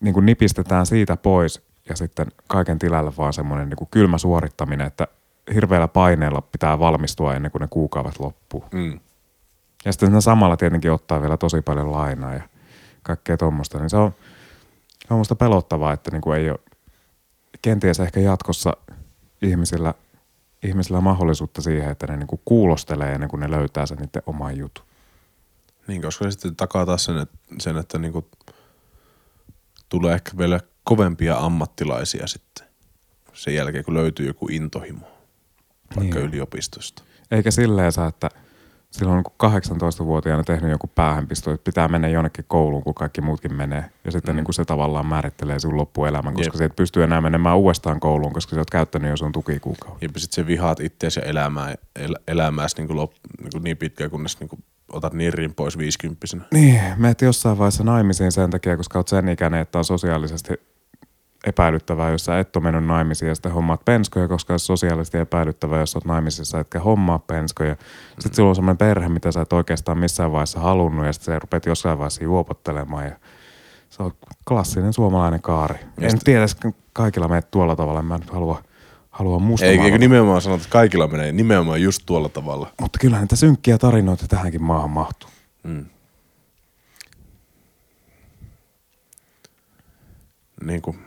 niin 0.00 0.14
kuin 0.14 0.26
nipistetään 0.26 0.86
siitä 0.86 1.16
pois 1.16 1.62
ja 1.88 1.96
sitten 1.96 2.26
kaiken 2.48 2.78
tilalle 2.78 3.12
vaan 3.18 3.32
semmoinen 3.32 3.68
niin 3.68 3.88
kylmä 3.90 4.18
suorittaminen, 4.18 4.86
että 4.86 5.08
hirveällä 5.54 5.88
paineella 5.88 6.40
pitää 6.40 6.78
valmistua 6.78 7.34
ennen 7.34 7.50
kuin 7.50 7.60
ne 7.60 7.68
kuukaudet 7.70 8.20
loppuu. 8.20 8.64
Mm. 8.72 9.00
Ja 9.84 9.92
sitten 9.92 10.08
siinä 10.08 10.20
samalla 10.20 10.56
tietenkin 10.56 10.92
ottaa 10.92 11.20
vielä 11.20 11.36
tosi 11.36 11.62
paljon 11.62 11.92
lainaa 11.92 12.34
ja 12.34 12.42
kaikkea 13.02 13.36
tuommoista, 13.36 13.78
niin 13.78 13.90
se 13.90 13.96
on, 13.96 14.12
se 15.08 15.14
on 15.14 15.18
musta 15.18 15.34
pelottavaa, 15.34 15.92
että 15.92 16.10
niin 16.10 16.20
kuin 16.20 16.38
ei 16.38 16.50
ole 16.50 16.58
kenties 17.62 18.00
ehkä 18.00 18.20
jatkossa 18.20 18.72
ihmisillä, 19.42 19.94
ihmisillä 20.64 21.00
mahdollisuutta 21.00 21.62
siihen, 21.62 21.90
että 21.90 22.06
ne 22.06 22.16
niin 22.16 22.26
kuin 22.26 22.40
kuulostelee 22.44 23.12
ennen 23.12 23.28
kuin 23.28 23.40
ne 23.40 23.50
löytää 23.50 23.86
sen 23.86 23.98
niiden 23.98 24.22
oman 24.26 24.56
jutun. 24.56 24.84
Niin, 25.86 26.02
koska 26.02 26.24
se 26.24 26.30
sitten 26.30 26.56
takaa 26.56 26.86
taas 26.86 27.04
sen, 27.04 27.18
että, 27.18 27.36
sen, 27.58 27.76
että 27.76 27.98
niin 27.98 28.12
kuin 28.12 28.26
tulee 29.88 30.14
ehkä 30.14 30.30
vielä 30.38 30.60
kovempia 30.84 31.36
ammattilaisia 31.36 32.26
sitten 32.26 32.68
sen 33.32 33.54
jälkeen, 33.54 33.84
kun 33.84 33.94
löytyy 33.94 34.26
joku 34.26 34.48
intohimo 34.50 35.06
vaikka 35.96 36.18
niin. 36.18 36.28
yliopistosta. 36.28 37.02
Eikä 37.30 37.50
silleen 37.50 37.92
saa, 37.92 38.08
että 38.08 38.30
silloin 38.98 39.16
niin 39.16 39.80
18-vuotiaana 39.80 40.44
tehnyt 40.44 40.70
joku 40.70 40.86
päähänpisto, 40.86 41.52
että 41.52 41.64
pitää 41.64 41.88
mennä 41.88 42.08
jonnekin 42.08 42.44
kouluun, 42.48 42.82
kun 42.82 42.94
kaikki 42.94 43.20
muutkin 43.20 43.54
menee. 43.54 43.84
Ja 44.04 44.12
sitten 44.12 44.34
mm. 44.34 44.36
niin 44.36 44.44
kuin 44.44 44.54
se 44.54 44.64
tavallaan 44.64 45.06
määrittelee 45.06 45.58
sun 45.58 45.76
loppuelämän, 45.76 46.34
koska 46.34 46.54
Jep. 46.54 46.58
se 46.58 46.64
et 46.64 46.76
pysty 46.76 47.02
enää 47.02 47.20
menemään 47.20 47.56
uudestaan 47.56 48.00
kouluun, 48.00 48.32
koska 48.32 48.54
sä 48.54 48.60
oot 48.60 48.70
käyttänyt 48.70 49.10
jo 49.10 49.16
sun 49.16 49.32
tukikuukauden. 49.32 49.98
Ja 50.00 50.08
sitten 50.08 50.34
se 50.34 50.46
vihaat 50.46 50.80
itseäsi 50.80 51.20
ja 51.20 51.26
elämää, 51.26 51.74
el, 51.96 52.16
elämääsi 52.28 52.76
niin, 52.76 52.86
kuin 52.86 52.96
lop, 52.96 53.12
niin, 53.40 53.50
kuin 53.52 53.64
niin 53.64 53.76
pitkään, 53.76 54.10
kunnes 54.10 54.40
niin 54.40 54.48
kuin 54.48 54.64
otat 54.92 55.12
nirrin 55.12 55.54
pois 55.54 55.78
viisikymppisenä. 55.78 56.44
Niin, 56.52 56.80
meet 56.96 57.22
jossain 57.22 57.58
vaiheessa 57.58 57.84
naimisiin 57.84 58.32
sen 58.32 58.50
takia, 58.50 58.76
koska 58.76 58.98
oot 58.98 59.08
sen 59.08 59.28
ikäinen, 59.28 59.60
että 59.60 59.78
on 59.78 59.84
sosiaalisesti 59.84 60.54
epäilyttävää, 61.46 62.10
jos 62.10 62.24
sä 62.24 62.38
et 62.38 62.56
ole 62.56 62.62
mennyt 62.62 62.84
naimisiin 62.84 63.28
ja 63.28 63.34
sitten 63.34 63.52
hommaat 63.52 63.84
penskoja, 63.84 64.28
koska 64.28 64.52
on 64.52 64.58
sosiaalisesti 64.58 65.18
epäilyttävää, 65.18 65.80
jos 65.80 65.94
oot 65.94 66.04
naimisissa 66.04 66.60
etkä 66.60 66.80
hommaa 66.80 67.18
penskoja. 67.18 67.76
Sitten 68.08 68.30
mm. 68.30 68.34
sulla 68.34 68.48
on 68.48 68.54
semmoinen 68.54 68.78
perhe, 68.78 69.08
mitä 69.08 69.32
sä 69.32 69.40
et 69.40 69.52
oikeastaan 69.52 69.98
missään 69.98 70.32
vaiheessa 70.32 70.60
halunnut 70.60 71.06
ja 71.06 71.12
sitten 71.12 71.34
sä 71.34 71.38
rupeat 71.38 71.66
jossain 71.66 71.98
vaiheessa 71.98 72.24
juopottelemaan 72.24 73.04
ja 73.04 73.16
se 73.90 74.02
on 74.02 74.12
klassinen 74.48 74.92
suomalainen 74.92 75.42
kaari. 75.42 75.78
Ja 76.00 76.08
en 76.08 76.18
tiedä, 76.24 76.46
kaikilla 76.92 77.28
meitä 77.28 77.48
tuolla 77.50 77.76
tavalla, 77.76 78.00
en 78.00 78.06
mä 78.06 78.18
nyt 78.18 78.30
halua, 78.30 78.62
halua 79.10 79.38
musta 79.38 79.66
Ei, 79.66 79.78
eikö 79.78 79.98
nimenomaan 79.98 80.42
sanota, 80.42 80.62
että 80.62 80.72
kaikilla 80.72 81.06
menee 81.06 81.32
nimenomaan 81.32 81.82
just 81.82 82.02
tuolla 82.06 82.28
tavalla. 82.28 82.70
Mutta 82.80 82.98
kyllä 82.98 83.20
niitä 83.20 83.36
synkkiä 83.36 83.78
tarinoita 83.78 84.28
tähänkin 84.28 84.62
maahan 84.62 84.90
mahtuu. 84.90 85.30
Mm. 85.62 85.86
Niin 90.64 90.82
kuin 90.82 91.03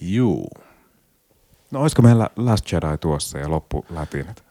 Juu. 0.00 0.50
No 1.70 1.82
olisiko 1.82 2.02
meillä 2.02 2.30
Last 2.36 2.72
Jedi 2.72 2.98
tuossa 3.00 3.38
ja 3.38 3.50
loppu 3.50 3.84
lätinet? 3.90 4.44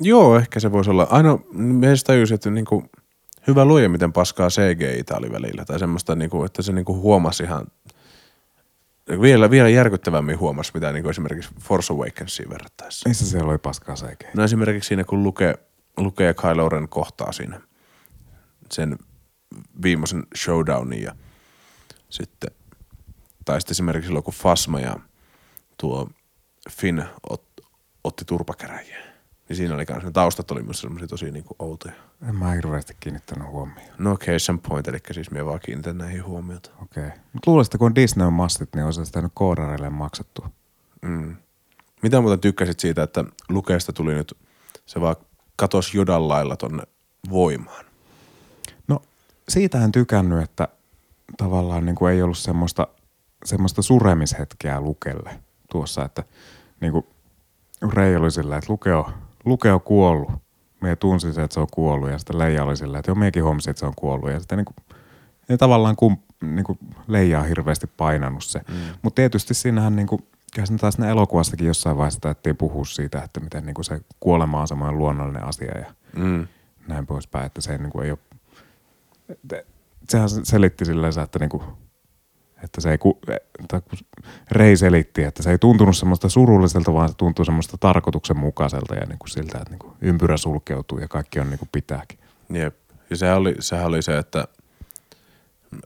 Joo, 0.00 0.36
ehkä 0.36 0.60
se 0.60 0.72
voisi 0.72 0.90
olla. 0.90 1.06
Aina 1.10 1.38
meistä 1.52 2.06
tajusin, 2.06 2.34
että 2.34 2.50
niinku, 2.50 2.84
hyvä 3.46 3.64
luoja, 3.64 3.88
miten 3.88 4.12
paskaa 4.12 4.48
CGI 4.48 5.04
oli 5.16 5.32
välillä. 5.32 5.64
Tai 5.64 5.78
semmoista, 5.78 6.14
niinku, 6.14 6.44
että 6.44 6.62
se 6.62 6.72
niinku 6.72 7.00
huomasi 7.00 7.42
ihan, 7.42 7.66
vielä, 9.20 9.50
vielä 9.50 9.68
järkyttävämmin 9.68 10.38
huomasi, 10.38 10.70
mitä 10.74 10.92
niinku 10.92 11.08
esimerkiksi 11.08 11.50
Force 11.60 11.92
Awakensiin 11.92 12.50
verrattaessa. 12.50 13.08
Missä 13.08 13.26
siellä 13.26 13.50
oli 13.50 13.58
paskaa 13.58 13.94
CGI? 13.94 14.28
No 14.34 14.44
esimerkiksi 14.44 14.88
siinä, 14.88 15.04
kun 15.04 15.22
lukee, 15.22 15.54
lukee 15.96 16.34
Kylo 16.34 16.68
Ren 16.68 16.88
kohtaa 16.88 17.32
siinä 17.32 17.60
sen 18.70 18.98
viimeisen 19.82 20.26
showdownin 20.36 21.02
ja 21.02 21.14
sitten 22.10 22.50
tai 23.44 23.60
sitten 23.60 23.74
esimerkiksi 23.74 24.06
silloin, 24.06 24.24
kun 24.24 24.34
Fasma 24.34 24.80
ja 24.80 24.96
tuo 25.76 26.08
Finn 26.70 27.02
ot, 27.30 27.44
otti 28.04 28.24
turpakäräjiä. 28.24 28.98
Niin 29.48 29.56
siinä 29.56 29.74
oli 29.74 29.86
kanssa, 29.86 30.08
ne 30.08 30.12
taustat 30.12 30.50
oli 30.50 30.62
myös 30.62 30.80
semmoisia 30.80 31.08
tosi 31.08 31.30
niin 31.30 31.44
kuin 31.44 31.56
outoja. 31.58 31.94
En 32.28 32.34
mä 32.34 32.52
hirveästi 32.52 32.96
kiinnittänyt 33.00 33.48
huomioon. 33.48 33.90
No 33.98 34.16
case 34.16 34.54
point, 34.68 34.88
eli 34.88 34.98
siis 35.10 35.30
minä 35.30 35.46
vaan 35.46 35.60
kiinnitän 35.60 35.98
näihin 35.98 36.24
huomiota. 36.24 36.70
Okei. 36.82 37.06
Okay. 37.06 37.18
Mutta 37.32 37.50
luulisin, 37.50 37.78
kun 37.78 37.94
Disney 37.94 38.26
on 38.26 38.32
mastit, 38.32 38.74
niin 38.74 38.84
olisi 38.84 39.06
sitä 39.06 39.22
nyt 39.22 39.32
koodareille 39.34 39.90
maksettu. 39.90 40.44
Mm. 41.02 41.36
Mitä 42.02 42.20
muuten 42.20 42.40
tykkäsit 42.40 42.80
siitä, 42.80 43.02
että 43.02 43.24
lukeesta 43.48 43.92
tuli 43.92 44.14
nyt, 44.14 44.36
se 44.86 45.00
vaan 45.00 45.16
katos 45.56 45.94
jodan 45.94 46.28
lailla 46.28 46.56
tonne 46.56 46.82
voimaan? 47.30 47.84
No 48.88 49.02
siitä 49.48 49.84
en 49.84 49.92
tykännyt, 49.92 50.42
että 50.42 50.68
tavallaan 51.36 51.86
niin 51.86 51.96
kuin 51.96 52.12
ei 52.12 52.22
ollut 52.22 52.38
semmoista– 52.38 52.86
semmoista 53.44 53.82
suremishetkeä 53.82 54.80
Lukelle 54.80 55.30
tuossa, 55.70 56.04
että 56.04 56.24
niin 56.80 56.92
kuin 56.92 57.06
Rei 57.92 58.16
oli 58.16 58.30
sillä, 58.30 58.56
että 58.56 58.72
Luke 58.72 58.94
on, 58.94 59.12
Luke 59.44 59.72
on 59.72 59.80
kuollut. 59.80 60.30
Mie 60.80 60.96
tunsin 60.96 61.34
se, 61.34 61.42
että 61.42 61.54
se 61.54 61.60
on 61.60 61.66
kuollut 61.70 62.10
ja 62.10 62.18
sitten 62.18 62.38
Leija 62.38 62.64
oli 62.64 62.76
sillä, 62.76 62.98
että 62.98 63.10
joo, 63.10 63.14
miekin 63.14 63.44
huomasin, 63.44 63.70
että 63.70 63.80
se 63.80 63.86
on 63.86 63.94
kuollut. 63.96 64.30
Ja 64.30 64.38
sitten 64.38 64.58
niin 64.58 64.64
kuin, 64.64 64.76
ei 65.48 65.58
tavallaan 65.58 65.96
kum, 65.96 66.16
niin 66.42 66.64
kuin 66.64 66.78
Leija 67.08 67.40
on 67.40 67.48
hirveästi 67.48 67.86
painanut 67.86 68.44
se. 68.44 68.60
Mm. 68.68 68.74
Mutta 69.02 69.14
tietysti 69.14 69.54
siinähän 69.54 69.96
niin 69.96 70.06
kuin, 70.06 70.26
kyllä 70.54 70.66
sen 70.66 70.76
taas 70.76 70.98
elokuvastakin 70.98 71.66
jossain 71.66 71.96
vaiheessa 71.96 72.20
taidettiin 72.20 72.56
puhua 72.56 72.84
siitä, 72.84 73.22
että 73.22 73.40
miten 73.40 73.66
niin 73.66 73.74
kuin 73.74 73.84
se 73.84 74.00
kuolema 74.20 74.60
on 74.60 74.68
semmoinen 74.68 74.98
luonnollinen 74.98 75.44
asia 75.44 75.78
ja 75.78 75.94
mm. 76.16 76.46
näin 76.88 77.06
poispäin, 77.06 77.46
että 77.46 77.60
se 77.60 77.78
niin 77.78 77.90
kuin 77.90 78.04
ei 78.04 78.10
ole, 78.10 79.64
sehän 80.08 80.28
selitti 80.28 80.84
silleen, 80.84 81.18
että 81.22 81.38
niin 81.38 81.50
kuin 81.50 81.62
että 82.62 82.80
se 82.80 82.90
ei, 82.90 82.98
että 83.62 83.82
Rei 84.50 84.76
selitti, 84.76 85.22
että 85.22 85.42
se 85.42 85.50
ei 85.50 85.58
tuntunut 85.58 85.96
semmoista 85.96 86.28
surulliselta, 86.28 86.94
vaan 86.94 87.08
se 87.08 87.14
tuntui 87.14 87.46
semmoista 87.46 87.78
tarkoituksenmukaiselta 87.78 88.94
ja 88.94 89.06
niin 89.06 89.18
kuin 89.18 89.30
siltä, 89.30 89.58
että 89.58 89.70
niin 89.70 89.78
kuin 89.78 89.92
ympyrä 90.00 90.36
sulkeutuu 90.36 90.98
ja 90.98 91.08
kaikki 91.08 91.40
on 91.40 91.50
niin 91.50 91.58
kuin 91.58 91.68
pitääkin. 91.72 92.18
Jep. 92.52 92.76
Ja 93.10 93.16
sehän 93.16 93.36
oli, 93.36 93.54
sehän 93.60 93.86
oli 93.86 94.02
se, 94.02 94.18
että 94.18 94.48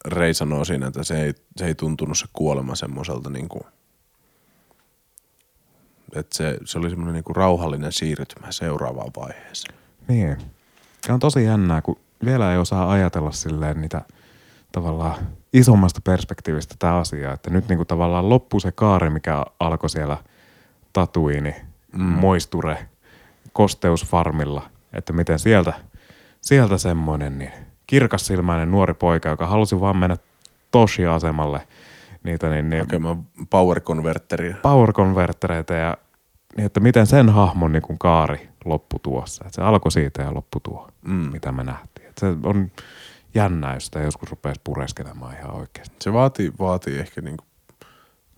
Rei 0.07 0.35
sanoo 0.35 0.65
siinä, 0.65 0.87
että 0.87 1.05
se 1.05 1.23
ei, 1.23 1.35
se 1.57 1.67
ei 1.67 1.75
tuntunut 1.75 2.19
se 2.19 2.27
kuolema 2.33 2.75
semmoiselta 2.75 3.31
niin 3.31 3.49
kuin, 3.49 3.65
että 6.15 6.37
se, 6.37 6.59
se 6.65 6.79
oli 6.79 6.91
semmoinen 6.91 7.15
niin 7.15 7.25
kuin 7.25 7.37
rauhallinen 7.37 7.93
siirtymä 7.93 8.53
seuraavaan 8.53 9.11
vaiheeseen. 9.17 9.79
Niin. 10.09 10.37
Ja 11.09 11.15
on 11.15 11.21
tosi 11.21 11.45
jännää, 11.45 11.83
kun 11.83 11.99
vielä 12.25 12.53
ei 12.53 12.59
osaa 12.59 12.93
ajatella 12.93 13.33
silleen 13.33 13.81
niitä– 13.81 14.03
tavallaan 14.77 15.15
isommasta 15.57 16.01
perspektiivistä 16.05 16.75
tämä 16.79 16.97
asia, 16.97 17.33
että 17.33 17.51
nyt 17.51 17.69
niin 17.69 17.77
kuin 17.77 17.87
tavallaan 17.87 18.29
loppuu 18.29 18.61
se 18.61 18.73
kaari, 18.73 19.11
mikä 19.11 19.45
alkoi 19.61 19.91
siellä 19.91 20.17
Tatuini, 20.93 21.55
mm. 21.93 22.03
Moisture, 22.03 22.79
kosteusfarmilla, 23.53 24.63
että 24.93 25.13
miten 25.13 25.39
sieltä, 25.39 25.73
sieltä 26.41 26.79
semmoinen 26.79 27.39
niin 27.39 27.53
kirkassilmäinen 27.87 28.71
nuori 28.71 28.95
poika, 28.95 29.29
joka 29.29 29.47
halusi 29.47 29.81
vaan 29.81 29.97
mennä 29.97 30.17
Toshi-asemalle 30.71 31.61
niitä 32.23 32.51
niin, 32.51 32.71
niin 32.71 32.83
Hakemaan 32.83 33.25
power 33.51 33.81
converteria. 33.81 34.57
Power 34.63 34.93
convertereita 34.93 35.75
ja 35.75 35.97
niin, 36.57 36.67
että 36.67 36.81
miten 36.81 37.07
sen 37.07 37.29
hahmon 37.29 37.73
niin 37.73 37.83
kuin 37.83 37.99
kaari 37.99 38.49
loppu 38.65 38.99
tuossa. 38.99 39.45
Että 39.47 39.55
se 39.55 39.63
alkoi 39.63 39.93
siitä 39.93 40.23
ja 40.23 40.35
loppu 40.35 40.61
tuo, 40.61 40.89
mm. 41.07 41.13
mitä 41.13 41.53
me 41.53 41.65
nähtiin. 41.65 42.09
Että 42.09 42.21
se 42.21 42.27
on 42.43 42.71
jännää, 43.37 43.75
jos 43.75 43.85
sitä 43.85 44.01
joskus 44.01 44.31
rupeaisi 44.31 44.61
pureskelemaan 44.65 45.37
ihan 45.39 45.55
oikeasti. 45.55 45.97
Se 46.01 46.13
vaatii, 46.13 46.53
vaatii 46.59 46.99
ehkä 46.99 47.21
niinku 47.21 47.45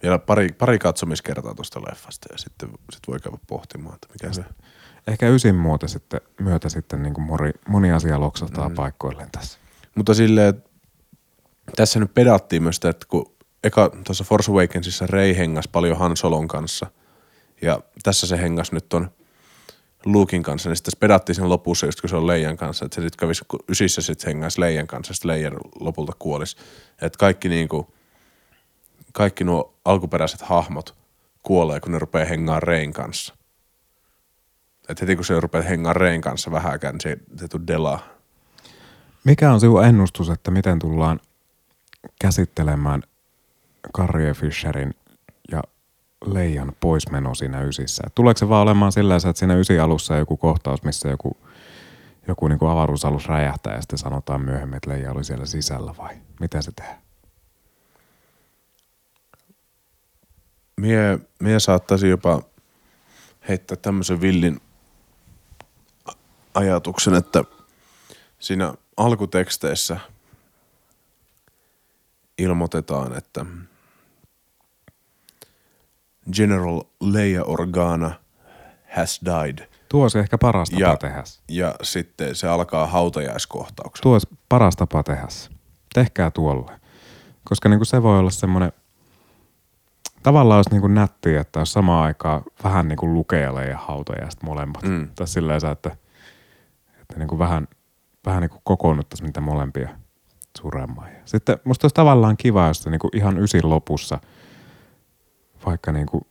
vielä 0.03 0.19
pari, 0.19 0.49
pari 0.49 0.79
katsomiskertaa 0.79 1.55
tuosta 1.55 1.81
leffasta 1.81 2.29
ja 2.33 2.39
sitten 2.39 2.69
sit 2.93 3.09
voi 3.09 3.20
käydä 3.20 3.39
pohtimaan, 3.47 3.95
että 3.95 4.09
mikä 4.12 4.33
se... 4.33 4.45
Ehkä 5.07 5.29
ysin 5.29 5.55
muuta 5.55 5.89
sitten, 5.89 6.20
myötä 6.41 6.69
sitten 6.69 7.03
niin 7.03 7.15
kuin 7.15 7.25
moni, 7.25 7.51
moni 7.69 7.93
asia 7.93 8.20
loksahtaa 8.20 8.69
mm. 8.69 8.75
paikkoilleen 8.75 9.31
tässä. 9.31 9.59
Mutta 9.95 10.15
silleen, 10.15 10.65
tässä 11.77 12.01
nyt 12.01 12.15
pedattiin 12.15 12.62
myös 12.62 12.77
sitä, 12.77 12.89
että 12.89 13.07
kun 13.09 13.33
eka 13.65 13.91
tuossa 14.05 14.25
Force 14.25 14.53
Awakensissa 14.53 15.07
Rey 15.07 15.37
hengas 15.37 15.69
paljon 15.69 15.99
Han 15.99 16.16
Solon 16.16 16.49
kanssa 16.49 16.87
ja 17.62 17.81
tässä 18.03 18.27
se 18.27 18.39
hengas 18.39 18.73
nyt 18.73 18.95
on 18.95 19.11
Luukin 20.12 20.43
kanssa, 20.43 20.68
niin 20.68 20.76
sitten 20.76 20.98
pedattiin 21.01 21.36
sen 21.36 21.48
lopussa, 21.48 21.86
just 21.86 22.01
kun 22.01 22.10
se 22.10 22.16
on 22.16 22.26
Leijan 22.26 22.56
kanssa, 22.56 22.85
että 22.85 22.94
se 22.94 23.02
sitten 23.02 23.18
kävisi 23.18 23.44
ysissä 23.68 24.02
sitten 24.02 24.26
hengäisi 24.26 24.60
Leijan 24.60 24.86
kanssa, 24.86 25.14
sitten 25.14 25.28
Leijan 25.28 25.56
lopulta 25.80 26.12
kuolisi. 26.18 26.56
Että 27.02 27.18
kaikki 27.18 27.48
niinku, 27.48 27.94
kaikki 29.12 29.44
nuo 29.44 29.74
alkuperäiset 29.85 30.43
hahmot 30.43 30.94
kuolee, 31.43 31.80
kun 31.80 31.93
ne 31.93 31.98
rupeaa 31.98 32.24
hengaan 32.24 32.62
Rein 32.62 32.93
kanssa. 32.93 33.35
Että 34.89 35.05
heti 35.05 35.16
kun 35.16 35.24
se 35.24 35.40
rupeaa 35.40 35.64
hengaan 35.64 35.97
Rein 35.97 36.20
kanssa 36.20 36.51
vähäkään, 36.51 36.94
niin 36.94 37.01
se, 37.01 37.18
se 37.36 37.48
tuu 37.48 37.60
delaa. 37.66 38.01
Mikä 39.24 39.52
on 39.52 39.60
sinun 39.60 39.85
ennustus, 39.85 40.30
että 40.30 40.51
miten 40.51 40.78
tullaan 40.78 41.20
käsittelemään 42.20 43.02
Carrie 43.97 44.35
Fisherin 44.35 44.94
leijan 46.27 46.73
poismeno 46.81 47.35
siinä 47.35 47.62
ysissä. 47.62 48.03
Et 48.07 48.15
tuleeko 48.15 48.39
se 48.39 48.49
vaan 48.49 48.62
olemaan 48.62 48.93
sillä 48.93 49.16
että 49.16 49.32
siinä 49.35 49.55
ysi 49.55 49.78
alussa 49.78 50.16
joku 50.16 50.36
kohtaus, 50.36 50.82
missä 50.82 51.09
joku, 51.09 51.36
joku 52.28 52.49
niin 52.49 52.59
kuin 52.59 52.70
avaruusalus 52.70 53.28
räjähtää 53.28 53.74
ja 53.74 53.81
sitten 53.81 53.99
sanotaan 53.99 54.40
myöhemmin, 54.40 54.77
että 54.77 54.90
leija 54.90 55.12
oli 55.12 55.24
siellä 55.24 55.47
sisällä 55.47 55.95
vai 55.99 56.16
miten 56.40 56.62
se 56.62 56.73
tehdään? 56.73 56.99
Mie, 60.77 61.19
mie 61.40 61.61
saattaisi 61.61 62.09
jopa 62.09 62.43
heittää 63.49 63.77
tämmöisen 63.77 64.20
villin 64.20 64.61
ajatuksen, 66.55 67.15
että 67.15 67.45
siinä 68.39 68.74
alkuteksteissä 68.97 70.01
ilmoitetaan, 72.39 73.16
että– 73.16 73.47
General 76.32 76.82
Leia 77.00 77.44
Organa 77.44 78.10
has 78.96 79.20
died. 79.24 79.68
Tuo 79.88 80.02
olisi 80.02 80.18
ehkä 80.18 80.38
paras 80.38 80.70
tapa 80.70 80.80
ja, 80.80 80.96
tehdä. 80.96 81.22
Ja 81.48 81.74
sitten 81.82 82.34
se 82.34 82.48
alkaa 82.48 82.86
hautajaiskohtauksella. 82.86 84.02
Tuo 84.02 84.12
olisi 84.12 84.28
paras 84.48 84.76
tapa 84.76 85.02
tehdä. 85.02 85.26
Tehkää 85.94 86.30
tuolle. 86.30 86.72
Koska 87.44 87.68
niin 87.68 87.78
kuin 87.78 87.86
se 87.86 88.02
voi 88.02 88.18
olla 88.18 88.30
semmoinen, 88.30 88.72
tavallaan 90.22 90.59
olisi 90.59 90.70
niin 90.70 90.80
kuin 90.80 90.94
nättiä, 90.94 91.40
että 91.40 91.60
olisi 91.60 91.72
samaan 91.72 92.05
aikaan 92.05 92.42
vähän 92.64 92.88
niin 92.88 92.96
kuin 92.96 93.14
lukealle 93.14 93.66
ja 93.66 93.78
hautajaiset 93.78 94.42
molemmat. 94.42 94.82
Mm. 94.82 95.09
Tai 95.14 95.26
silleen, 95.26 95.60
että, 95.72 95.96
että 97.00 97.18
niin 97.18 97.28
kuin 97.28 97.38
vähän, 97.38 97.68
vähän 98.26 98.40
niin 98.40 98.50
kuin 98.50 98.60
kokoonnuttaisiin 98.64 99.26
niitä 99.26 99.40
molempia 99.40 99.88
suremaan. 100.59 101.09
Sitten 101.24 101.59
musta 101.64 101.84
olisi 101.84 101.94
tavallaan 101.94 102.36
kiva, 102.36 102.66
jos 102.66 102.82
se 102.82 102.90
niin 102.90 102.98
kuin 102.98 103.16
ihan 103.16 103.38
ysin 103.38 103.70
lopussa 103.70 104.18
vaikka 105.69 105.93
niin 105.93 106.07
kuin 106.07 106.27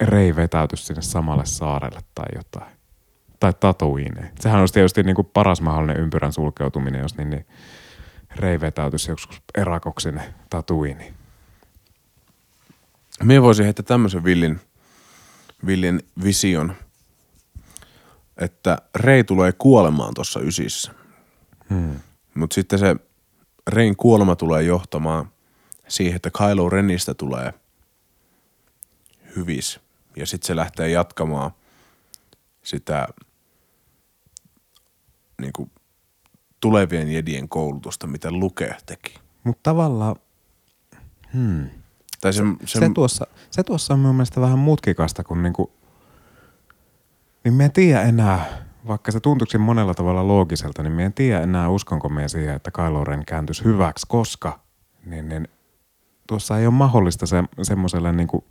Rei 0.00 0.36
vetäytyisi 0.36 0.84
sinne 0.84 1.02
samalle 1.02 1.46
saarelle 1.46 2.00
tai 2.14 2.26
jotain. 2.34 2.72
Tai 3.40 3.52
Tatooineen. 3.60 4.32
Sehän 4.40 4.60
olisi 4.60 4.74
tietysti 4.74 5.02
niin 5.02 5.16
kuin 5.16 5.30
paras 5.34 5.60
mahdollinen 5.60 6.00
ympyrän 6.02 6.32
sulkeutuminen, 6.32 7.00
jos 7.00 7.16
niin, 7.16 7.30
niin 7.30 7.46
Rei 8.36 8.60
vetäytyisi 8.60 9.10
joskus 9.10 9.42
erakoksi 9.54 10.02
sinne 10.04 10.34
Tatooineen. 10.50 11.14
Voisin 13.42 13.64
heittää 13.64 13.84
tämmöisen 13.84 14.24
villin, 14.24 14.60
villin 15.66 16.00
vision, 16.24 16.74
että 18.36 18.78
Rei 18.94 19.24
tulee 19.24 19.52
kuolemaan 19.52 20.14
tuossa 20.14 20.40
ysissä. 20.40 20.92
Hmm. 21.70 22.00
Mutta 22.34 22.54
sitten 22.54 22.78
se 22.78 22.96
Rein 23.66 23.96
kuolema 23.96 24.36
tulee 24.36 24.62
johtamaan 24.62 25.32
siihen, 25.88 26.16
että 26.16 26.30
Kylo 26.30 26.70
Renistä 26.70 27.14
tulee 27.14 27.54
hyvis. 29.36 29.80
Ja 30.16 30.26
sitten 30.26 30.46
se 30.46 30.56
lähtee 30.56 30.88
jatkamaan 30.88 31.50
sitä 32.62 33.08
niin 35.40 35.52
kuin, 35.52 35.70
tulevien 36.60 37.12
jedien 37.12 37.48
koulutusta, 37.48 38.06
mitä 38.06 38.30
Luke 38.30 38.76
teki. 38.86 39.14
Mutta 39.44 39.60
tavallaan, 39.62 40.16
hmm. 41.32 41.70
Tai 42.20 42.32
se, 42.32 42.42
se, 42.64 42.78
se, 42.78 42.90
tuossa, 42.94 43.26
se 43.50 43.62
tuossa 43.62 43.94
on 43.94 44.00
mun 44.00 44.14
mielestä 44.14 44.40
vähän 44.40 44.58
mutkikasta, 44.58 45.24
kun 45.24 45.42
niinku, 45.42 45.72
niin 47.44 47.54
me 47.54 47.64
en 47.64 47.72
tiedä 47.72 48.02
enää, 48.02 48.66
vaikka 48.86 49.12
se 49.12 49.20
tuntuisi 49.20 49.58
monella 49.58 49.94
tavalla 49.94 50.28
loogiselta, 50.28 50.82
niin 50.82 50.92
me 50.92 51.04
en 51.04 51.12
tiedä 51.12 51.40
enää 51.40 51.68
uskonko 51.68 52.08
me 52.08 52.28
siihen, 52.28 52.54
että 52.54 52.70
Kylo 52.70 53.04
Ren 53.04 53.24
kääntyisi 53.24 53.64
hyväksi, 53.64 54.06
koska 54.08 54.60
niin, 55.06 55.28
niin, 55.28 55.48
tuossa 56.26 56.58
ei 56.58 56.66
ole 56.66 56.74
mahdollista 56.74 57.26
se, 57.26 57.44
semmoiselle 57.62 58.12
niinku, 58.12 58.44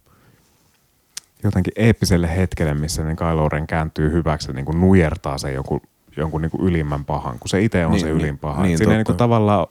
jotenkin 1.44 1.74
eeppiselle 1.76 2.36
hetkelle, 2.36 2.74
missä 2.74 3.04
niin 3.04 3.16
Kylo 3.16 3.50
Ren 3.50 3.68
kääntyy 3.68 4.12
hyväksi 4.12 4.50
ja 4.50 4.54
niinku 4.54 4.72
nujertaa 4.72 5.38
se 5.38 5.52
jonkun, 5.52 5.82
jonkun 6.18 6.42
niinku 6.42 6.66
ylimmän 6.66 7.06
pahan, 7.06 7.40
kun 7.40 7.50
se 7.50 7.62
itse 7.62 7.86
on 7.86 7.92
Niin, 7.92 8.00
se 8.00 8.06
niin, 8.06 8.16
ylin 8.18 8.38
paha. 8.38 8.62
niin, 8.62 8.68
Niin, 8.68 8.78
Siinä 8.78 8.90
totta. 8.90 8.98
niinku 8.98 9.14
tavallaan 9.14 9.68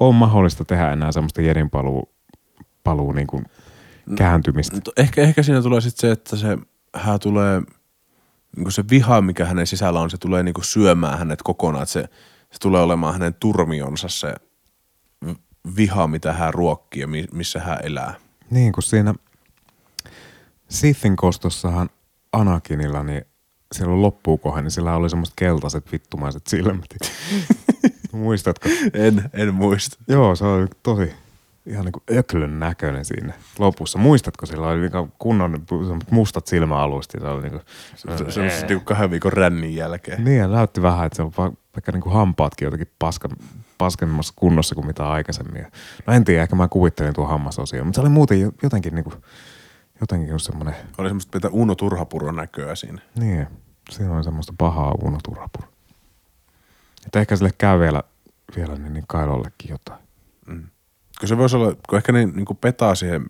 ole 0.00 0.14
mahdollista 0.14 0.64
tehdä 0.64 0.92
enää 0.92 1.12
semmoista 1.12 1.42
jedin 1.42 1.70
paluu, 1.70 2.12
paluu 2.84 3.12
niinku 3.12 3.42
kääntymistä. 4.16 4.76
Mut 4.76 4.88
ehkä, 4.96 5.22
ehkä 5.22 5.42
siinä 5.42 5.62
tulee 5.62 5.80
sitten 5.80 6.00
se, 6.00 6.12
että 6.12 6.36
se 6.36 6.58
hän 6.94 7.20
tulee, 7.20 7.62
niin 8.56 8.72
se 8.72 8.84
viha, 8.90 9.20
mikä 9.20 9.44
hänen 9.44 9.66
sisällä 9.66 10.00
on, 10.00 10.10
se 10.10 10.18
tulee 10.18 10.42
niin 10.42 10.54
syömään 10.62 11.18
hänet 11.18 11.42
kokonaan. 11.42 11.82
Että 11.82 11.92
se, 11.92 12.02
se 12.50 12.58
tulee 12.60 12.82
olemaan 12.82 13.12
hänen 13.12 13.34
turmionsa 13.40 14.08
se 14.08 14.34
viha, 15.76 16.06
mitä 16.06 16.32
hän 16.32 16.54
ruokkii 16.54 17.00
ja 17.00 17.06
mi, 17.08 17.24
missä 17.32 17.60
hän 17.60 17.78
elää. 17.82 18.14
Niin, 18.50 18.72
kun 18.72 18.82
siinä 18.82 19.14
Sithin 20.70 21.16
kostossahan 21.16 21.90
Anakinilla, 22.32 23.02
niin 23.02 23.22
silloin 23.72 24.02
loppuukohan, 24.02 24.64
niin 24.64 24.70
sillä 24.70 24.96
oli 24.96 25.10
semmoiset 25.10 25.34
keltaiset 25.36 25.92
vittumaiset 25.92 26.46
silmät. 26.46 26.84
Muistatko? 28.12 28.68
En, 28.94 29.30
en 29.32 29.54
muista. 29.54 29.96
Joo, 30.08 30.34
se 30.36 30.44
oli 30.44 30.66
tosi 30.82 31.12
ihan 31.66 31.84
niin 31.84 31.92
kuin 31.92 32.02
öklön 32.18 32.58
näköinen 32.58 33.04
siinä 33.04 33.32
lopussa. 33.58 33.98
Muistatko, 33.98 34.46
sillä 34.46 34.68
oli 34.68 34.80
niin 34.80 35.12
kunnon 35.18 35.62
mustat 36.10 36.46
silmäalusti. 36.46 37.18
Se 37.20 37.26
oli 37.26 37.42
niin 37.42 37.52
kuin, 37.52 37.62
Se, 37.96 38.08
se 38.32 38.40
on 38.40 38.50
sitten 38.50 38.68
niin 38.76 38.84
kahden 38.84 39.10
viikon 39.10 39.32
rännin 39.32 39.74
jälkeen. 39.76 40.24
niin, 40.24 40.38
ja 40.38 40.48
näytti 40.48 40.82
vähän, 40.82 41.06
että 41.06 41.16
se 41.16 41.22
on 41.22 41.32
va- 41.38 41.52
vaikka 41.76 41.92
niin 41.92 42.00
kuin 42.02 42.12
hampaatkin 42.12 42.66
jotenkin 42.66 42.90
paskan, 42.98 43.30
paskemmassa 43.78 44.32
kunnossa 44.36 44.74
kuin 44.74 44.86
mitä 44.86 45.10
aikaisemmin. 45.10 45.66
No 46.06 46.12
en 46.12 46.24
tiedä, 46.24 46.42
ehkä 46.42 46.56
mä 46.56 46.68
kuvittelin 46.68 47.14
tuon 47.14 47.28
hammasosion, 47.28 47.86
mutta 47.86 47.96
se 47.96 48.00
oli 48.00 48.08
muuten 48.10 48.40
jo- 48.40 48.52
jotenkin 48.62 48.94
niin 48.94 49.04
kuin, 49.04 49.14
jotenkin 50.00 50.28
just 50.28 50.46
semmoinen 50.46 50.74
Oli 50.98 51.08
semmoista 51.08 51.36
mitä 51.36 51.48
Uno 51.48 51.74
Turhapuro 51.74 52.32
näköä 52.32 52.74
siinä. 52.74 53.02
Niin, 53.18 53.46
siinä 53.90 54.12
on 54.12 54.24
semmoista 54.24 54.54
pahaa 54.58 54.94
Uno 55.02 55.18
Turhapuro. 55.24 55.68
Että 57.06 57.20
ehkä 57.20 57.36
sille 57.36 57.50
käy 57.58 57.80
vielä, 57.80 58.02
vielä 58.56 58.74
niin, 58.74 58.92
niin 58.92 59.04
Kailollekin 59.08 59.70
jotain. 59.70 60.00
Kun 61.20 61.28
se 61.28 61.38
voisi 61.38 61.56
olla, 61.56 61.76
kun 61.88 61.96
ehkä 61.96 62.12
ne 62.12 62.26
niin 62.26 62.44
kuin 62.44 62.56
petaa 62.56 62.94
siihen, 62.94 63.22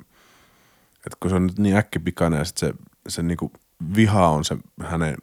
että 0.97 1.17
kun 1.21 1.31
se 1.31 1.37
on 1.37 1.47
nyt 1.47 1.59
niin 1.59 1.77
äkkipikainen 1.77 2.39
ja 2.39 2.45
sit 2.45 2.57
se, 2.57 2.75
se 3.09 3.23
niin 3.23 3.37
kuin 3.37 3.53
viha 3.97 4.29
on 4.29 4.45
se 4.45 4.57
hänen 4.83 5.17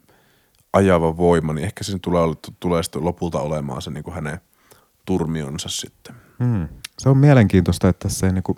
ajava 0.72 1.16
voima, 1.16 1.52
niin 1.52 1.64
ehkä 1.64 1.84
se 1.84 1.98
tulee, 1.98 2.22
tulee 2.60 2.82
sitten 2.82 3.04
lopulta 3.04 3.40
olemaan 3.40 3.82
se 3.82 3.90
niin 3.90 4.04
kuin 4.04 4.14
hänen 4.14 4.40
turmionsa 5.04 5.68
sitten. 5.68 6.14
Hmm. 6.44 6.68
Se 6.98 7.08
on 7.08 7.18
mielenkiintoista, 7.18 7.88
että 7.88 8.08
tässä 8.08 8.26
ei 8.26 8.32
niinku 8.32 8.56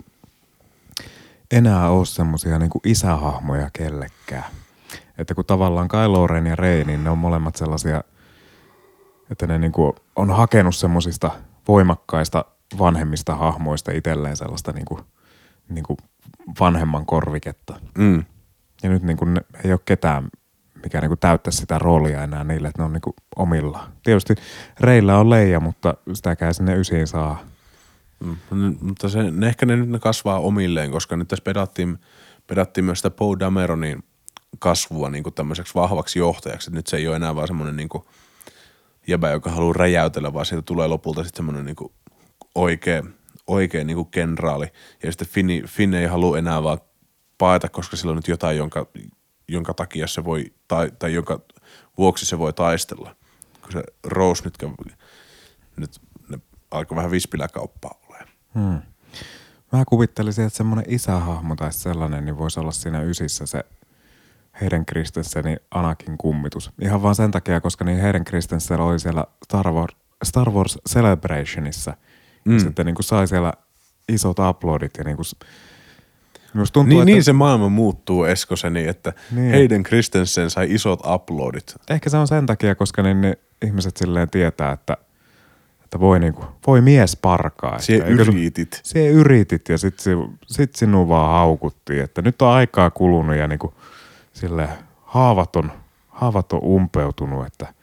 enää 1.51 1.89
ole 1.89 2.05
semmoisia 2.05 2.59
niinku 2.59 2.81
isähahmoja 2.83 3.69
kellekään. 3.73 4.45
Että 5.17 5.35
kun 5.35 5.45
tavallaan 5.45 5.87
Kylo 5.87 6.27
Ren 6.27 6.47
ja 6.47 6.55
Rey, 6.55 6.83
niin 6.83 7.03
ne 7.03 7.09
on 7.09 7.17
molemmat 7.17 7.55
sellaisia, 7.55 8.03
että 9.31 9.47
ne 9.47 9.57
niinku 9.57 9.95
on 10.15 10.31
hakenut 10.31 10.75
semmoisista 10.75 11.31
voimakkaista 11.67 12.45
vanhemmista 12.79 13.35
hahmoista 13.35 13.91
itselleen 13.91 14.37
sellaista 14.37 14.71
niinku, 14.71 14.99
niinku 15.69 15.97
vanhemman 16.59 17.05
korviketta. 17.05 17.79
Mm. 17.97 18.23
Ja 18.83 18.89
nyt 18.89 19.03
niin 19.03 19.17
kuin 19.17 19.41
ei 19.63 19.71
ole 19.71 19.79
ketään, 19.85 20.29
mikä 20.83 21.01
niin 21.01 21.09
kuin 21.09 21.19
täyttäisi 21.19 21.57
sitä 21.57 21.79
roolia 21.79 22.23
enää 22.23 22.43
niille, 22.43 22.67
että 22.67 22.81
ne 22.81 22.85
on 22.85 22.93
niin 22.93 23.01
kuin 23.01 23.15
omillaan. 23.35 23.91
Tietysti 24.03 24.35
Reillä 24.79 25.17
on 25.17 25.29
leija, 25.29 25.59
mutta 25.59 25.93
sitäkään 26.13 26.53
sinne 26.53 26.75
ysiin 26.75 27.07
saa. 27.07 27.50
Mm. 28.21 28.77
Mutta 28.81 29.09
se, 29.09 29.31
ne 29.31 29.47
ehkä 29.47 29.65
ne 29.65 29.75
nyt 29.75 29.89
ne 29.89 29.99
kasvaa 29.99 30.39
omilleen, 30.39 30.91
koska 30.91 31.15
nyt 31.15 31.27
tässä 31.27 31.43
pedattiin, 31.43 31.97
pedattiin 32.47 32.85
myös 32.85 32.99
sitä 32.99 33.09
Poe 33.09 33.39
Dameronin 33.39 34.03
kasvua 34.59 35.09
niin 35.09 35.23
kuin 35.23 35.33
tämmöiseksi 35.33 35.75
vahvaksi 35.75 36.19
johtajaksi. 36.19 36.71
Nyt 36.71 36.87
se 36.87 36.97
ei 36.97 37.07
ole 37.07 37.15
enää 37.15 37.35
vaan 37.35 37.47
semmoinen 37.47 37.75
niin 37.75 37.89
kuin 37.89 38.03
jäbä, 39.07 39.31
joka 39.31 39.51
haluaa 39.51 39.73
räjäytellä, 39.73 40.33
vaan 40.33 40.45
siitä 40.45 40.61
tulee 40.61 40.87
lopulta 40.87 41.23
sitten 41.23 41.37
semmoinen 41.37 41.65
niin 41.65 41.75
kuin 41.75 41.93
oikea, 42.55 43.03
oikea 43.47 43.83
niin 43.83 43.95
kuin 43.95 44.11
kenraali. 44.11 44.67
Ja 45.03 45.11
sitten 45.11 45.27
Finn, 45.27 45.67
Finn 45.67 45.93
ei 45.93 46.05
halua 46.05 46.37
enää 46.37 46.63
vaan 46.63 46.79
paeta, 47.37 47.69
koska 47.69 47.97
sillä 47.97 48.09
on 48.09 48.15
nyt 48.15 48.27
jotain, 48.27 48.57
jonka, 48.57 48.87
jonka 49.47 49.73
takia 49.73 50.07
se 50.07 50.25
voi, 50.25 50.53
tai, 50.67 50.91
tai 50.99 51.13
jonka 51.13 51.39
vuoksi 51.97 52.25
se 52.25 52.39
voi 52.39 52.53
taistella. 52.53 53.15
Kun 53.61 53.71
se 53.71 53.83
Rose 54.03 54.43
nyt, 54.43 54.57
nyt 55.77 56.01
ne 56.29 56.37
alkoi 56.71 56.95
vähän 56.95 57.11
vispiläkauppaa. 57.11 58.00
Hmm. 58.55 58.81
Mä 59.71 59.83
kuvittelisin, 59.87 60.45
että 60.45 60.57
semmoinen 60.57 60.85
isähahmo 60.87 61.55
tai 61.55 61.73
sellainen, 61.73 62.25
niin 62.25 62.37
voisi 62.37 62.59
olla 62.59 62.71
siinä 62.71 63.01
ysissä 63.01 63.45
se 63.45 63.63
Heiden 64.61 64.85
Kristensenin 64.85 65.59
Anakin 65.71 66.17
kummitus. 66.17 66.71
Ihan 66.81 67.01
vaan 67.03 67.15
sen 67.15 67.31
takia, 67.31 67.61
koska 67.61 67.85
niin 67.85 67.97
Heiden 68.01 68.25
Kristensen 68.25 68.79
oli 68.79 68.99
siellä 68.99 69.25
Star 69.45 69.71
Wars, 69.71 69.95
Star 70.23 70.49
Wars 70.49 70.79
Celebrationissa. 70.89 71.93
Mm. 72.45 72.53
Ja 72.53 72.59
sitten 72.59 72.85
niin 72.85 72.95
kuin 72.95 73.03
sai 73.03 73.27
siellä 73.27 73.53
isot 74.09 74.37
uploadit 74.39 74.91
ja 74.97 75.03
niin 75.03 75.15
kuin, 75.15 75.25
Minusta 76.53 76.73
tuntuu, 76.73 76.89
Niin, 76.89 77.01
että 77.01 77.05
niin 77.05 77.23
se 77.23 77.33
maailma 77.33 77.69
muuttuu 77.69 78.23
Eskoseni, 78.23 78.87
että 78.87 79.13
Niin. 79.31 79.41
niin. 79.41 79.51
Hayden 79.55 79.83
Christensen 79.83 80.49
sai 80.49 80.73
isot 80.73 80.99
uploadit. 81.13 81.75
Ehkä 81.89 82.09
se 82.09 82.17
on 82.17 82.27
sen 82.27 82.45
takia, 82.45 82.75
koska 82.75 83.03
niin 83.03 83.21
ne 83.21 83.37
ihmiset 83.65 83.97
silleen 83.97 84.29
tietää, 84.29 84.71
että, 84.71 84.97
että 85.91 85.99
voi, 85.99 86.19
niinku, 86.19 86.45
voi 86.67 86.81
mies 86.81 87.15
parkaa. 87.15 87.75
Että 87.75 88.05
eikö- 88.07 88.21
yritit. 88.21 88.81
Sie 88.83 89.07
yritit 89.07 89.69
ja 89.69 89.77
sit, 89.77 89.99
si- 89.99 90.09
sit 90.47 90.75
sinua 90.75 91.07
vaan 91.07 91.31
haukuttiin, 91.31 92.03
että 92.03 92.21
nyt 92.21 92.41
on 92.41 92.49
aikaa 92.49 92.89
kulunut 92.89 93.35
ja 93.35 93.47
niinku, 93.47 93.73
sille 94.33 94.69
haavat 95.05 95.55
on, 95.55 95.71
haavat 96.09 96.53
on 96.53 96.59
umpeutunut, 96.63 97.45
että 97.45 97.73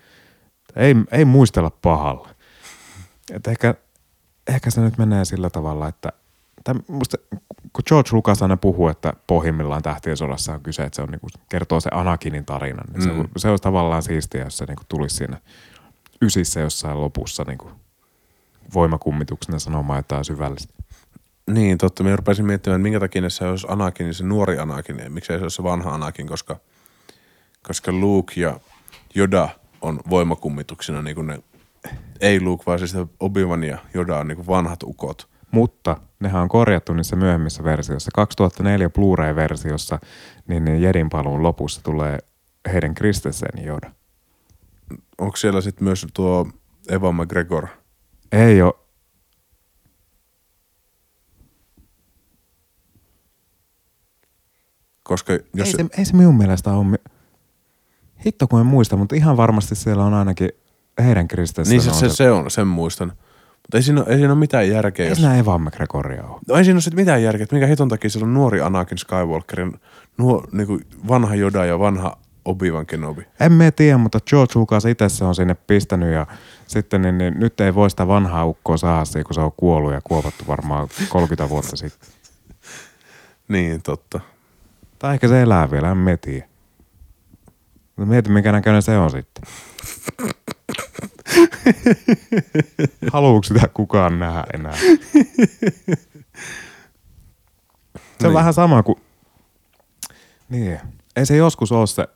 ei, 0.76 0.94
ei 1.12 1.24
muistella 1.24 1.70
pahalle. 1.82 2.28
Et 3.32 3.47
ehkä, 3.47 3.74
ehkä 4.47 4.70
se 4.70 4.80
nyt 4.80 4.98
menee 4.98 5.24
sillä 5.24 5.51
tavalla, 5.51 5.89
että 5.89 6.12
tai 6.64 6.74
musta, 6.89 7.16
kun 7.72 7.82
George 7.89 8.10
Lucas 8.12 8.43
aina 8.43 8.56
puhuu, 8.56 8.89
että 8.89 9.12
pohjimmillaan 9.26 9.82
tähtien 9.82 10.16
sodassa 10.16 10.52
on 10.55 10.60
kyse, 10.60 10.82
että 10.82 10.97
se 10.97 11.02
on 11.02 11.09
niinku, 11.09 11.26
kertoo 11.48 11.80
se 11.80 11.90
Anakinin 11.93 12.44
tarinan, 12.44 12.85
niin 12.93 13.02
se, 13.02 13.09
Mm. 13.12 13.28
se 13.36 13.48
olisi 13.48 13.62
tavallaan 13.62 14.02
siistiä, 14.02 14.44
jos 14.44 14.59
se 14.59 14.64
niinku 14.64 14.82
tulisi 14.89 15.16
siinä 15.16 15.40
ysissä 16.22 16.60
jossain 16.60 17.01
lopussa 17.01 17.44
niinku 17.47 17.70
voimakummituksena 18.74 19.58
sanomaan 19.58 19.98
jotain 19.98 20.24
syvällistä. 20.24 20.74
Niin, 21.50 21.78
totta. 21.78 22.04
Mä 22.04 22.16
rupesin 22.16 22.46
miettimään, 22.46 22.80
että 22.80 22.82
minkä 22.82 23.00
takia 23.00 23.30
se 23.30 23.44
olisi 23.44 23.66
Anakin, 23.70 24.14
se 24.14 24.24
nuori 24.24 24.58
Anakin, 24.58 24.98
ja 24.98 25.10
miksei 25.10 25.38
se 25.38 25.42
olisi 25.42 25.56
se 25.56 25.62
vanha 25.62 25.94
Anakin, 25.94 26.26
koska, 26.26 26.56
koska 27.62 27.92
Luke 27.92 28.40
ja 28.40 28.60
Yoda 29.16 29.48
on 29.80 30.00
voimakummituksina 30.10 31.02
niin 31.02 31.14
kuin 31.14 31.26
ne, 31.26 31.42
ei 32.20 32.40
Luke, 32.40 32.62
vaan 32.66 32.78
siis 32.78 32.94
Obi-Wan 33.20 33.64
ja 33.64 33.78
Yoda 33.94 34.18
on 34.18 34.28
niin 34.28 34.36
kuin 34.36 34.46
vanhat 34.46 34.82
ukot. 34.82 35.28
Mutta 35.50 35.96
nehän 36.20 36.42
on 36.42 36.48
korjattu 36.48 36.92
niissä 36.92 37.16
myöhemmissä 37.16 37.64
versioissa. 37.64 38.10
2004 38.14 38.90
Blu-ray-versiossa, 38.90 39.98
niin, 40.48 40.64
niin 40.64 40.82
Jedin 40.82 41.08
paluun 41.08 41.42
lopussa 41.42 41.82
tulee 41.82 42.18
heidän 42.72 42.94
Kristensen 42.94 43.66
Yoda. 43.66 43.90
Onko 45.18 45.36
siellä 45.36 45.60
sitten 45.60 45.84
myös 45.84 46.06
tuo 46.14 46.48
Eva 46.88 47.12
McGregor? 47.12 47.66
Ei 48.32 48.62
ole. 48.62 48.72
Koska 55.02 55.32
jos... 55.32 55.68
Ei 55.68 55.72
se, 55.72 55.86
ei 55.98 56.05
se 56.05 56.16
minun 56.16 56.36
mielestä 56.36 56.72
ole. 56.72 56.98
Hitto 58.26 58.46
kun 58.48 58.60
en 58.60 58.66
muista, 58.66 58.96
mutta 58.96 59.16
ihan 59.16 59.36
varmasti 59.36 59.74
siellä 59.74 60.05
on 60.05 60.14
ainakin 60.14 60.48
heidän 61.05 61.28
Kristensen. 61.28 61.70
niin 61.70 61.82
se, 61.82 61.92
se, 61.92 62.09
se, 62.09 62.30
on, 62.30 62.50
sen 62.50 62.66
muistan. 62.66 63.09
Mutta 63.62 63.76
ei 63.76 63.82
siinä, 63.82 64.00
ole- 64.00 64.09
ei 64.10 64.16
siinä 64.18 64.32
ole 64.32 64.38
mitään 64.38 64.68
järkeä, 64.68 65.05
Ei 65.05 65.10
jos... 65.10 65.18
siinä 65.18 65.36
Eva 65.36 65.59
McGregoria 65.59 66.24
ole. 66.24 66.40
No 66.48 66.55
ei 66.55 66.64
siinä 66.64 66.76
ole 66.76 66.80
sit 66.82 66.94
mitään 66.94 67.22
järkeä, 67.22 67.42
että 67.44 67.55
minkä 67.56 67.66
hiton 67.66 67.88
takia 67.88 68.10
siellä 68.10 68.26
on 68.26 68.34
nuori 68.34 68.60
Anakin 68.60 68.98
Skywalkerin, 68.98 69.80
nuo, 70.18 70.44
niinku 70.52 70.80
vanha 71.09 71.34
Yoda 71.34 71.64
ja 71.64 71.78
vanha 71.78 72.16
Obi-Wan 72.48 72.86
Kenobi. 72.86 73.26
En 73.40 73.52
mä 73.52 73.70
tiedä, 73.70 73.98
mutta 73.98 74.20
George 74.20 74.52
Lucas 74.54 74.84
itse 74.84 75.08
se 75.08 75.24
on 75.24 75.34
sinne 75.34 75.54
pistänyt 75.54 76.14
ja 76.14 76.26
sitten 76.66 77.02
niin, 77.02 77.18
niin, 77.18 77.34
nyt 77.40 77.60
ei 77.60 77.74
voi 77.74 77.90
sitä 77.90 78.08
vanhaa 78.08 78.44
ukkoa 78.46 78.76
saada 78.76 79.04
siihen, 79.04 79.24
kun 79.24 79.34
se 79.34 79.40
on 79.40 79.52
kuollut 79.56 79.92
ja 79.92 80.00
kuopattu 80.04 80.44
varmaan 80.48 80.88
30 81.08 81.48
vuotta 81.48 81.76
sitten. 81.76 82.08
Niin, 83.48 83.82
totta. 83.82 84.20
Tai 84.98 85.14
ehkä 85.14 85.28
se 85.28 85.42
elää 85.42 85.70
vielä, 85.70 85.90
en 85.90 85.96
mä 85.96 86.16
tiedä. 86.16 86.48
Mieti, 87.96 88.30
minkä 88.30 88.52
näköinen 88.52 88.82
se 88.82 88.98
on 88.98 89.10
sitten. 89.10 89.42
Haluuks 93.12 93.48
sitä 93.48 93.68
kukaan 93.74 94.18
nähdä 94.18 94.44
enää? 94.54 94.76
Se 94.76 94.98
on 98.26 98.32
Niin. 98.32 98.34
vähän 98.34 98.54
sama 98.54 98.82
kuin... 98.82 98.98
Niin. 100.48 100.80
Ei 101.16 101.26
se 101.26 101.36
joskus 101.36 101.72
ole 101.72 101.86
se, 101.86 102.06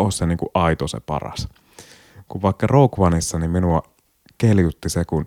ole 0.00 0.10
se 0.10 0.26
niinku 0.26 0.50
aito 0.54 0.88
se 0.88 1.00
paras. 1.00 1.48
Kun 2.28 2.42
vaikka 2.42 2.66
Rogue 2.66 3.06
Oneissa, 3.06 3.38
niin 3.38 3.50
minua 3.50 3.82
keljutti 4.38 4.88
se, 4.88 5.04
kun 5.04 5.26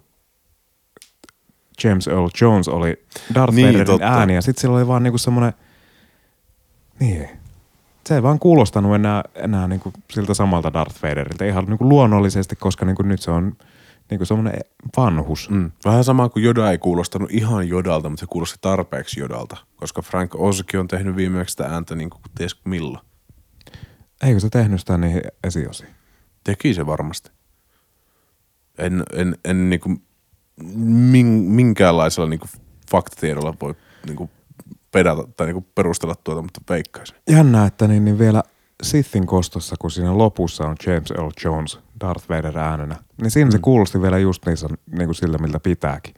James 1.84 2.08
Earl 2.08 2.28
Jones 2.42 2.68
oli 2.68 3.06
Darth 3.36 3.56
Niin, 3.56 3.68
Vaderin 3.68 3.86
totta. 3.86 4.06
ääni. 4.08 4.36
Ja 4.36 4.42
sitten 4.42 4.62
sillä 4.62 4.78
oli 4.78 4.88
vaan 4.88 5.04
niinku 5.04 5.18
semmoinen... 5.18 5.54
Niin. 7.00 7.30
Se 8.06 8.16
ei 8.16 8.24
vaan 8.24 8.40
kuulostanut 8.40 8.96
enää, 8.96 9.24
enää 9.36 9.68
niinku 9.68 9.94
siltä 10.12 10.34
samalta 10.34 10.74
Darth 10.74 11.04
Vaderilta. 11.04 11.46
Ihan 11.46 11.66
niinku 11.66 11.90
luonnollisesti, 11.90 12.56
koska 12.56 12.86
niinku 12.86 13.04
nyt 13.04 13.22
se 13.22 13.32
on 13.32 13.56
niinku 14.10 14.26
semmoinen 14.26 14.60
vanhus. 14.98 15.50
Mm. 15.50 15.72
Vähän 15.86 16.04
sama 16.04 16.30
kuin 16.30 16.44
Joda 16.44 16.72
ei 16.72 16.78
kuulostanut 16.78 17.32
ihan 17.32 17.68
Jodalta, 17.68 18.10
mutta 18.10 18.20
se 18.20 18.26
kuulosti 18.30 18.58
tarpeeksi 18.62 19.20
Jodalta. 19.20 19.58
Koska 19.76 20.02
Frank 20.02 20.36
Oski 20.36 20.78
on 20.78 20.88
tehnyt 20.88 21.16
viimeksi 21.16 21.52
sitä 21.54 21.66
ääntä 21.66 21.96
niin 21.96 22.10
kuin 22.10 22.22
ties 22.38 22.62
milloin. 22.66 23.06
Eikö 24.24 24.40
se 24.40 24.50
tehnyt 24.50 24.80
sitä 24.80 24.98
niihin 24.98 25.22
esiosiin? 25.44 25.90
Teki 26.44 26.74
se 26.74 26.86
varmasti. 26.86 27.32
En, 28.78 29.04
en, 29.14 29.38
en 29.46 29.70
niinku 29.70 29.96
min, 30.76 31.26
minkäänlaisella 31.28 32.30
niinku 32.30 32.48
faktatiedolla 32.92 33.54
voi 33.62 33.76
niinku 34.08 34.30
pedata 34.92 35.28
tai 35.38 35.48
niinku 35.48 35.68
perustella 35.76 36.16
tuota, 36.24 36.42
mutta 36.42 36.62
veikkaisin. 36.70 37.16
Jännä, 37.30 37.66
että 37.66 37.88
niin, 37.88 38.06
niin 38.06 38.20
vielä 38.20 38.44
Sithin 38.84 39.26
kostossa, 39.26 39.76
kun 39.80 39.92
siinä 39.92 40.18
lopussa 40.18 40.64
on 40.64 40.76
James 40.88 41.12
Earl 41.12 41.32
Jones 41.44 41.80
Darth 42.00 42.30
Vader 42.30 42.58
äänenä, 42.58 42.96
niin 43.22 43.32
siinä 43.32 43.48
mm. 43.48 43.52
se 43.52 43.60
kuulosti 43.60 44.02
vielä 44.02 44.18
just 44.18 44.46
niissä, 44.46 44.68
niin 44.98 45.08
kuin 45.08 45.16
sillä, 45.16 45.38
miltä 45.38 45.60
pitääkin. 45.60 46.14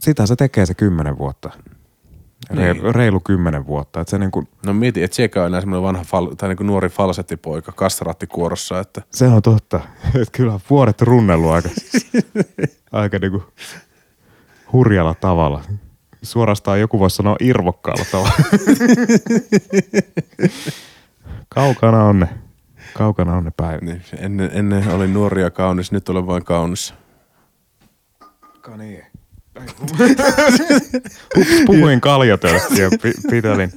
Sitä 0.00 0.26
se 0.26 0.36
tekee 0.36 0.66
se 0.66 0.74
kymmenen 0.74 1.18
vuotta. 1.18 1.50
Niin. 2.52 2.94
Reilu 2.94 3.20
kymmenen 3.20 3.66
vuotta. 3.66 4.00
Että 4.00 4.10
se, 4.10 4.18
niin 4.18 4.30
kuin, 4.30 4.48
No 4.66 4.72
mieti, 4.74 5.02
että 5.02 5.14
sielläkään 5.14 5.44
on 5.44 5.46
enää 5.50 5.60
semmoinen 5.60 5.82
vanha 5.82 6.04
fal, 6.04 6.26
tai 6.26 6.48
niinku 6.48 6.64
nuori 6.64 6.88
falsettipoika 6.88 7.72
kastraattikuorossa, 7.72 8.80
että 8.80 9.02
se 9.10 9.26
on 9.26 9.42
totta. 9.42 9.80
Että 10.22 10.32
kyllä 10.32 10.60
vuodet 10.70 11.02
runnellut 11.02 11.50
aika, 11.50 11.68
aika 12.92 13.18
niin 13.18 13.30
kuin 13.32 13.42
hurjalla 14.72 15.14
tavalla. 15.14 15.64
Suorastaan 16.22 16.80
joku 16.80 16.98
voisi 16.98 17.16
sanoa 17.16 17.36
irvokkaalla 17.40 18.04
tavalla. 18.12 18.32
Kaukana 21.48 22.04
on 22.04 22.20
ne. 22.20 22.28
Kaukana 22.94 23.36
on 23.36 23.44
ne 23.44 23.52
päivät. 23.56 23.82
niin, 23.82 24.02
ennen, 24.18 24.50
ennen 24.52 24.88
oli 24.88 25.08
nuori 25.08 25.42
ja 25.42 25.50
kaunis, 25.50 25.92
nyt 25.92 26.08
olen 26.08 26.26
vain 26.26 26.44
kaunis. 26.44 26.94
Kani. 28.60 29.02
Hups, 31.36 31.48
puhuin 31.66 32.00
kaljatölkkiä 32.00 32.84
ja 32.84 32.90
pi- 33.02 33.30
pitelin. 33.30 33.72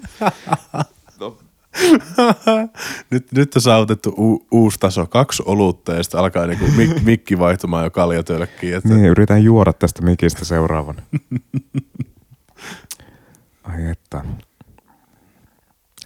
nyt, 3.11 3.31
nyt 3.31 3.55
on 3.55 3.61
saavutettu 3.61 4.09
u, 4.09 4.45
uusi 4.51 4.79
taso, 4.79 5.05
kaksi 5.05 5.43
olutta 5.45 5.93
ja 5.93 6.03
sitten 6.03 6.19
alkaa 6.19 6.47
niinku 6.47 6.65
mik, 6.77 7.01
mikki 7.03 7.39
vaihtumaan 7.39 7.83
jo 7.83 7.91
kaljatölkkiin. 7.91 8.75
Että 8.75 8.89
Niin, 8.89 9.05
yritän 9.05 9.43
juoda 9.43 9.73
tästä 9.73 10.01
mikistä 10.01 10.45
seuraavan. 10.45 10.95
Ai 13.63 13.89
että. 13.91 14.21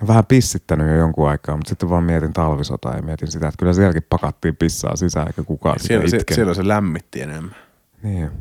Vähän 0.08 0.26
pissittänyt 0.26 0.88
jo 0.88 0.96
jonkun 0.96 1.30
aikaa, 1.30 1.58
mutta 1.58 1.70
sitten 1.70 1.90
vaan 1.90 2.04
mietin 2.04 2.34
talvisotaa 2.34 2.96
ja 2.96 3.02
mietin 3.02 3.32
sitä, 3.32 3.48
että 3.48 3.58
kyllä 3.60 3.74
sielläkin 3.74 4.06
pakattiin 4.10 4.56
pissaa 4.56 4.96
sisään, 4.96 5.28
eikä 5.28 5.44
kukaan 5.44 5.80
sitä 5.80 5.88
siellä, 5.88 6.10
se, 6.10 6.18
itkenyt. 6.18 6.36
siellä 6.36 6.54
se 6.54 6.68
lämmitti 6.68 7.22
enemmän. 7.22 7.56
Niin. 8.04 8.32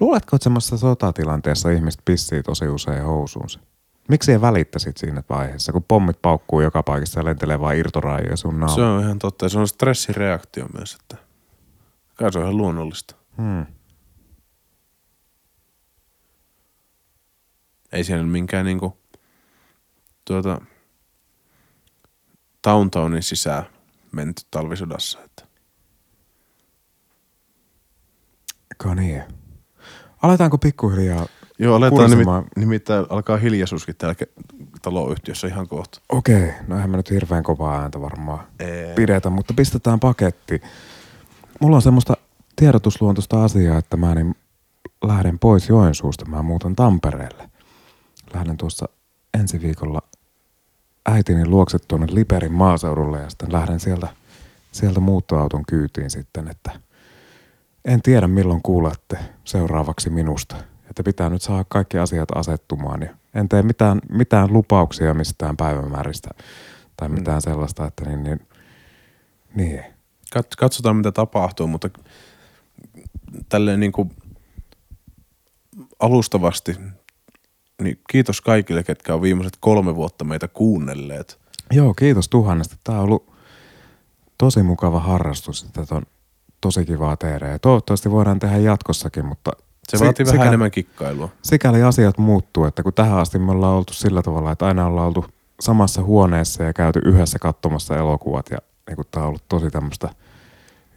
Luuletko, 0.00 0.36
että 0.36 0.44
semmoisessa 0.44 0.78
sotatilanteessa 0.78 1.70
ihmiset 1.70 2.00
pissii 2.04 2.42
tosi 2.42 2.68
usein 2.68 3.04
housuunsa? 3.04 3.60
Miksi 4.08 4.32
ei 4.32 4.40
välittäisit 4.40 4.96
siinä 4.96 5.22
vaiheessa, 5.28 5.72
kun 5.72 5.84
pommit 5.88 6.22
paukkuu 6.22 6.60
joka 6.60 6.82
paikassa 6.82 7.20
ja 7.20 7.24
lentelee 7.24 7.60
vaan 7.60 7.76
irtorajoja 7.76 8.36
sun 8.36 8.60
naama? 8.60 8.74
Se 8.74 8.82
on 8.82 9.02
ihan 9.02 9.18
totta. 9.18 9.48
Se 9.48 9.58
on 9.58 9.68
stressireaktio 9.68 10.66
myös, 10.78 10.94
että 11.00 11.16
kai 12.14 12.32
se 12.32 12.38
on 12.38 12.44
ihan 12.44 12.56
luonnollista. 12.56 13.14
Hmm. 13.36 13.66
Ei 17.92 18.04
siellä 18.04 18.24
minkään 18.24 18.66
niinku 18.66 18.98
tuota 20.24 20.60
Downtownin 22.68 23.22
sisään 23.22 23.64
menty 24.12 24.42
talvisodassa. 24.50 25.18
Että. 25.24 25.46
Ka 28.76 28.94
niin. 28.94 29.39
Aletaanko 30.22 30.58
pikkuhiljaa? 30.58 31.26
Joo, 31.58 31.76
aletaan 31.76 32.10
nimi, 32.10 32.24
nimittäin 32.56 33.06
alkaa 33.08 33.36
hiljaisuuskin 33.36 33.96
täällä 33.96 34.14
taloyhtiössä 34.82 35.46
ihan 35.46 35.68
kohta. 35.68 36.00
Okei, 36.08 36.52
no 36.66 36.76
eihän 36.76 36.90
mä 36.90 36.96
nyt 36.96 37.10
hirveän 37.10 37.42
kovaa 37.42 37.82
ääntä 37.82 38.00
varmaan 38.00 38.46
Ei. 38.58 38.94
pidetä, 38.94 39.30
mutta 39.30 39.54
pistetään 39.54 40.00
paketti. 40.00 40.62
Mulla 41.60 41.76
on 41.76 41.82
semmoista 41.82 42.16
tiedotusluontoista 42.56 43.44
asiaa, 43.44 43.78
että 43.78 43.96
mä 43.96 44.14
niin 44.14 44.34
lähden 45.04 45.38
pois 45.38 45.68
Joensuusta, 45.68 46.24
mä 46.24 46.42
muutan 46.42 46.76
Tampereelle. 46.76 47.50
Lähden 48.34 48.56
tuossa 48.56 48.88
ensi 49.38 49.60
viikolla 49.60 50.02
äitini 51.06 51.46
luokse 51.46 51.78
tuonne 51.78 52.06
Liperin 52.10 52.52
maaseudulle 52.52 53.20
ja 53.20 53.30
sitten 53.30 53.52
lähden 53.52 53.80
sieltä, 53.80 54.08
sieltä 54.72 55.00
muuttoauton 55.00 55.62
kyytiin 55.68 56.10
sitten, 56.10 56.48
että 56.48 56.80
en 57.84 58.02
tiedä 58.02 58.28
milloin 58.28 58.62
kuulette 58.62 59.18
seuraavaksi 59.44 60.10
minusta. 60.10 60.56
Että 60.90 61.02
pitää 61.02 61.30
nyt 61.30 61.42
saada 61.42 61.64
kaikki 61.68 61.98
asiat 61.98 62.28
asettumaan 62.34 63.02
ja 63.02 63.14
en 63.34 63.48
tee 63.48 63.62
mitään, 63.62 64.00
mitään 64.12 64.52
lupauksia 64.52 65.14
mistään 65.14 65.56
päivämääristä 65.56 66.30
tai 66.96 67.08
mitään 67.08 67.42
sellaista, 67.42 67.86
että 67.86 68.04
niin, 68.04 68.22
niin, 68.22 68.40
niin. 69.54 69.84
Kat- 70.36 70.56
katsotaan 70.58 70.96
mitä 70.96 71.12
tapahtuu, 71.12 71.66
mutta 71.66 71.90
tälleen 73.48 73.80
niin 73.80 73.92
kuin 73.92 74.10
alustavasti, 76.00 76.76
niin 77.82 78.00
kiitos 78.10 78.40
kaikille, 78.40 78.82
ketkä 78.82 79.14
on 79.14 79.22
viimeiset 79.22 79.56
kolme 79.60 79.94
vuotta 79.94 80.24
meitä 80.24 80.48
kuunnelleet. 80.48 81.40
Joo, 81.70 81.94
kiitos 81.94 82.28
tuhannesta. 82.28 82.76
Tämä 82.84 82.98
on 82.98 83.04
ollut 83.04 83.32
tosi 84.38 84.62
mukava 84.62 85.00
harrastus. 85.00 85.66
Tätä 85.72 85.94
on 85.94 86.02
tosi 86.60 86.84
kivaa 86.86 87.16
tehdä 87.16 87.48
ja 87.48 87.58
toivottavasti 87.58 88.10
voidaan 88.10 88.38
tehdä 88.38 88.56
jatkossakin, 88.56 89.26
mutta 89.26 89.50
Se 89.88 89.98
vaatii 90.04 90.26
vähän 90.26 90.38
sikäli- 90.38 90.48
enemmän 90.48 90.70
kikkailua. 90.70 91.28
Sikäli 91.42 91.82
asiat 91.82 92.18
muuttuu, 92.18 92.64
että 92.64 92.82
kun 92.82 92.92
tähän 92.92 93.18
asti 93.18 93.38
me 93.38 93.52
ollaan 93.52 93.74
oltu 93.76 93.92
sillä 93.92 94.22
tavalla, 94.22 94.52
että 94.52 94.66
aina 94.66 94.86
ollaan 94.86 95.06
oltu 95.06 95.24
samassa 95.60 96.02
huoneessa 96.02 96.62
ja 96.62 96.72
käyty 96.72 97.00
yhdessä 97.04 97.38
katsomassa 97.38 97.96
elokuvat 97.96 98.46
ja 98.50 98.58
niin 98.88 98.96
kuin 98.96 99.08
tämä 99.10 99.22
on 99.24 99.28
ollut 99.28 99.44
tosi 99.48 99.70
tämmöistä 99.70 100.08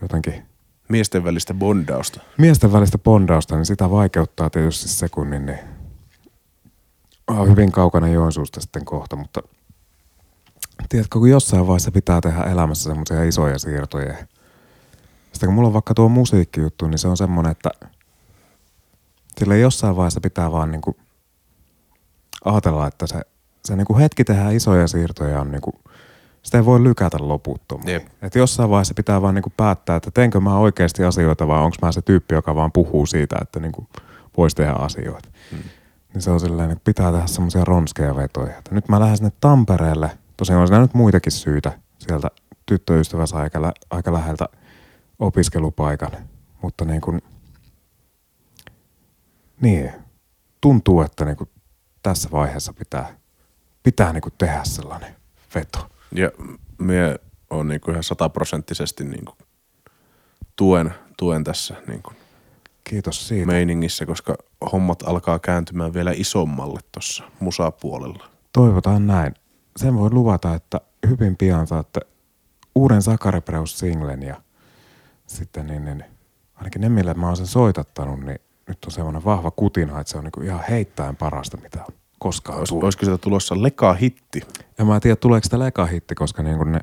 jotenkin 0.02 0.46
Miesten 0.90 1.24
välistä 1.24 1.54
bondausta. 1.54 2.20
miesten 2.38 2.74
välistä 2.74 2.98
bondausta, 2.98 3.56
niin 3.56 3.66
sitä 3.66 3.92
vaikeuttaa 3.92 4.50
tietysti 4.50 4.90
sekunnin, 4.90 5.46
niin 5.46 5.60
on 7.28 7.50
hyvin 7.50 7.72
kaukana 7.72 8.08
Joensuusta 8.08 8.62
sitten 8.62 8.86
kohta, 8.86 9.16
mutta 9.16 9.42
tiedätkö, 10.90 11.20
kun 11.20 11.30
jossain 11.30 11.68
vaiheessa 11.68 11.92
pitää 11.92 12.22
tehdä 12.22 12.44
elämässä 12.44 12.90
semmoisia 12.90 13.24
isoja 13.24 13.60
siirtoja. 13.60 14.14
Sitten 15.34 15.48
kun 15.48 15.54
mulla 15.54 15.68
on 15.68 15.74
vaikka 15.74 15.94
tuo 15.94 16.10
musiikkijuttu, 16.10 16.88
niin 16.88 16.98
se 16.98 17.08
on 17.08 17.18
semmoinen, 17.18 17.52
että 17.52 17.70
Sillä 19.38 19.56
jossain 19.56 19.96
vaiheessa 19.96 20.22
pitää 20.22 20.52
vaan 20.52 20.72
niinku 20.72 20.98
ajatella, 22.46 22.88
että 22.88 23.08
se, 23.08 23.22
se 23.66 23.76
niinku 23.76 23.98
hetki 23.98 24.24
tehdään 24.24 24.56
isoja 24.56 24.88
siirtoja 24.88 25.42
on 25.42 25.52
niinku, 25.52 25.74
sitä 26.44 26.58
ei 26.58 26.66
voi 26.66 26.84
lykätä 26.84 27.18
loputtomiin. 27.22 27.90
Jep. 27.90 28.08
Et 28.22 28.36
jossain 28.36 28.70
vaiheessa 28.70 28.94
pitää 28.94 29.22
vaan 29.22 29.36
niinku 29.36 29.54
päättää, 29.58 29.96
että 29.96 30.12
teenkö 30.12 30.40
mä 30.40 30.58
oikeasti 30.58 31.04
asioita 31.04 31.48
vai 31.48 31.60
onko 31.60 31.78
mä 31.82 31.92
se 31.92 32.02
tyyppi, 32.02 32.36
joka 32.36 32.56
vaan 32.56 32.72
puhuu 32.72 33.06
siitä, 33.06 33.36
että 33.42 33.60
niinku 33.60 33.88
voisi 34.38 34.56
tehdä 34.56 34.72
asioita. 34.72 35.30
Hmm. 35.52 35.60
Niin 36.14 36.22
se 36.22 36.32
on 36.32 36.40
silleen, 36.40 36.72
että 36.72 36.84
pitää 36.86 37.12
tehdä 37.12 37.28
semmoisia 37.28 37.66
ronskeja 37.66 38.16
vetoja. 38.16 38.58
Että 38.58 38.76
nyt 38.76 38.90
mä 38.90 39.00
lähden 39.00 39.18
sinne 39.18 39.32
Tampereelle. 39.42 40.12
Tosiaan 40.38 40.62
on 40.62 40.68
siinä 40.68 40.82
nyt 40.82 40.94
muitakin 40.94 41.32
syitä. 41.32 41.72
Sieltä 42.00 42.32
tyttöystävä 42.66 43.26
saa 43.26 43.42
aika, 43.42 43.62
lä- 43.62 43.74
aika 43.90 44.14
läheltä 44.14 44.46
opiskelupaikan. 45.24 46.12
Mutta 46.62 46.86
niin 46.86 47.02
kuin, 47.02 47.22
niin, 49.62 49.92
tuntuu, 50.62 51.02
että 51.02 51.26
niin 51.26 51.38
kuin 51.38 51.50
tässä 52.04 52.30
vaiheessa 52.32 52.74
pitää, 52.74 53.18
pitää 53.84 54.14
niin 54.14 54.22
kuin 54.22 54.34
tehdä 54.38 54.64
sellainen 54.64 55.16
veto. 55.56 55.90
Ja 56.12 56.32
me 56.78 57.20
on 57.50 57.68
niinku 57.68 57.92
ihan 57.92 58.04
sataprosenttisesti 58.04 59.04
niinku 59.04 59.34
tuen, 60.56 60.94
tuen 61.18 61.44
tässä 61.44 61.76
niinku 61.88 62.12
Kiitos 62.84 63.28
siitä. 63.28 63.46
meiningissä, 63.46 64.06
koska 64.06 64.36
hommat 64.72 65.04
alkaa 65.04 65.40
kääntymään 65.40 65.94
vielä 65.94 66.12
isommalle 66.16 66.80
tuossa 66.92 67.24
musapuolella. 67.40 68.30
Toivotaan 68.54 69.08
näin. 69.08 69.34
Sen 69.78 69.96
voi 69.96 70.12
luvata, 70.12 70.54
että 70.54 70.82
hyvin 71.10 71.38
pian 71.38 71.68
saatte 71.68 72.02
uuden 72.76 73.02
Sakaripreus-singlen 73.02 74.24
ja 74.24 74.42
sitten 75.28 75.68
niin, 75.68 75.86
niin, 75.86 76.04
ainakin 76.56 76.82
ne, 76.82 76.90
mille 76.90 77.14
mä 77.14 77.28
oon 77.28 77.38
sen 77.38 77.48
soitattanut, 77.48 78.20
niin 78.20 78.40
nyt 78.68 78.86
on 78.86 78.92
semmoinen 78.92 79.26
vahva 79.26 79.52
kutina, 79.52 80.00
että 80.00 80.12
se 80.12 80.18
on 80.18 80.24
niinku 80.24 80.42
ihan 80.42 80.64
heittäen 80.70 81.16
parasta, 81.16 81.58
mitä 81.58 81.80
on 81.80 81.94
koskaan 82.20 82.58
Olis, 82.58 82.70
tullut. 82.70 82.84
olisiko 82.84 83.06
sieltä 83.06 83.22
tulossa 83.22 83.64
leka-hitti? 83.64 84.42
Ja 84.78 84.86
mä 84.86 84.96
en 84.96 85.02
tiedä, 85.02 85.16
tuleeko 85.16 85.44
sitä 85.44 85.60
lekahitti, 85.60 86.16
koska 86.16 86.44
niin 86.44 86.72
ne 86.72 86.80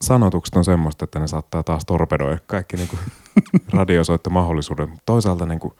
sanotukset 0.00 0.56
on 0.56 0.64
semmoista, 0.64 1.04
että 1.04 1.18
ne 1.18 1.26
saattaa 1.26 1.62
taas 1.62 1.84
torpedoida 1.84 2.38
kaikki 2.46 2.76
niin 2.76 2.88
radiosoittomahdollisuudet. 3.72 4.90
Mutta 4.90 5.02
toisaalta 5.06 5.46
niin 5.46 5.60
kuin, 5.60 5.74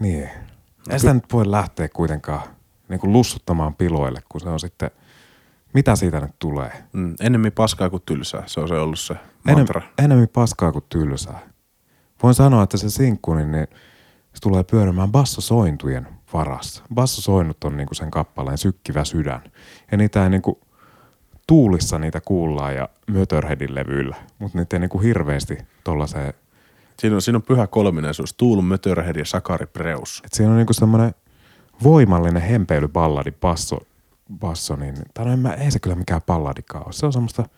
niin. 0.00 0.30
Ei 0.90 0.98
sitä 0.98 1.14
nyt 1.14 1.32
voi 1.32 1.50
lähteä 1.50 1.88
kuitenkaan 1.88 2.42
niin 2.88 3.00
kuin 3.00 3.12
lussuttamaan 3.12 3.74
piloille, 3.74 4.22
kun 4.28 4.40
se 4.40 4.48
on 4.48 4.60
sitten, 4.60 4.90
mitä 5.72 5.96
siitä 5.96 6.20
nyt 6.20 6.38
tulee? 6.38 6.84
Mm, 6.92 7.14
enemmän 7.20 7.52
paskaa 7.52 7.90
kuin 7.90 8.02
tylsää, 8.06 8.42
se 8.46 8.60
on 8.60 8.68
se 8.68 8.74
ollut 8.74 8.98
se 8.98 9.14
Enem, 9.48 9.58
mantra. 9.58 9.82
enemmän 9.98 10.28
paskaa 10.28 10.72
kuin 10.72 10.84
tylsää. 10.88 11.40
Voin 12.22 12.34
sanoa, 12.34 12.62
että 12.62 12.76
se 12.76 12.90
sinkku, 12.90 13.34
niin, 13.34 13.52
niin 13.52 13.66
se 14.34 14.40
tulee 14.42 14.64
pyörimään 14.64 15.12
bassosointujen 15.12 16.08
varassa. 16.32 16.82
Bassosoinnut 16.94 17.64
on 17.64 17.76
niinku 17.76 17.94
sen 17.94 18.10
kappaleen 18.10 18.58
sykkivä 18.58 19.04
sydän. 19.04 19.42
Ja 19.90 19.96
niitä 19.96 20.22
ei 20.22 20.30
niinku, 20.30 20.60
tuulissa 21.46 21.98
niitä 21.98 22.20
kuullaan 22.20 22.74
ja 22.74 22.88
Mötörheadin 23.10 23.74
levyillä, 23.74 24.16
mutta 24.38 24.58
niitä 24.58 24.76
ei 24.76 24.80
niinku 24.80 24.98
hirveästi 24.98 25.58
tollaiseen, 25.84 26.34
Siinä 26.98 27.16
on, 27.16 27.22
siinä 27.22 27.36
on 27.36 27.42
pyhä 27.42 27.66
kolminaisuus, 27.66 28.34
Tuul, 28.34 28.60
Mötörhead 28.60 29.16
ja 29.16 29.24
Sakari 29.24 29.66
Preus. 29.66 30.22
että 30.24 30.36
siinä 30.36 30.50
on 30.50 30.56
niinku 30.56 30.72
semmoinen 30.72 31.14
voimallinen 31.82 32.42
hempeilyballadi 32.42 33.30
basso, 33.30 33.78
basso 34.38 34.76
niin, 34.76 34.94
tai 35.14 35.24
no 35.24 35.32
en 35.32 35.38
mä, 35.38 35.54
ei 35.54 35.70
se 35.70 35.78
kyllä 35.78 35.96
mikään 35.96 36.20
balladikaan 36.26 36.84
ole. 36.84 36.92
Se 36.92 37.06
on 37.06 37.12
semmoista, 37.12 37.48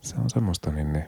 se 0.00 0.16
on 0.16 0.30
semmoista 0.30 0.70
niin, 0.70 0.92
niin 0.92 1.04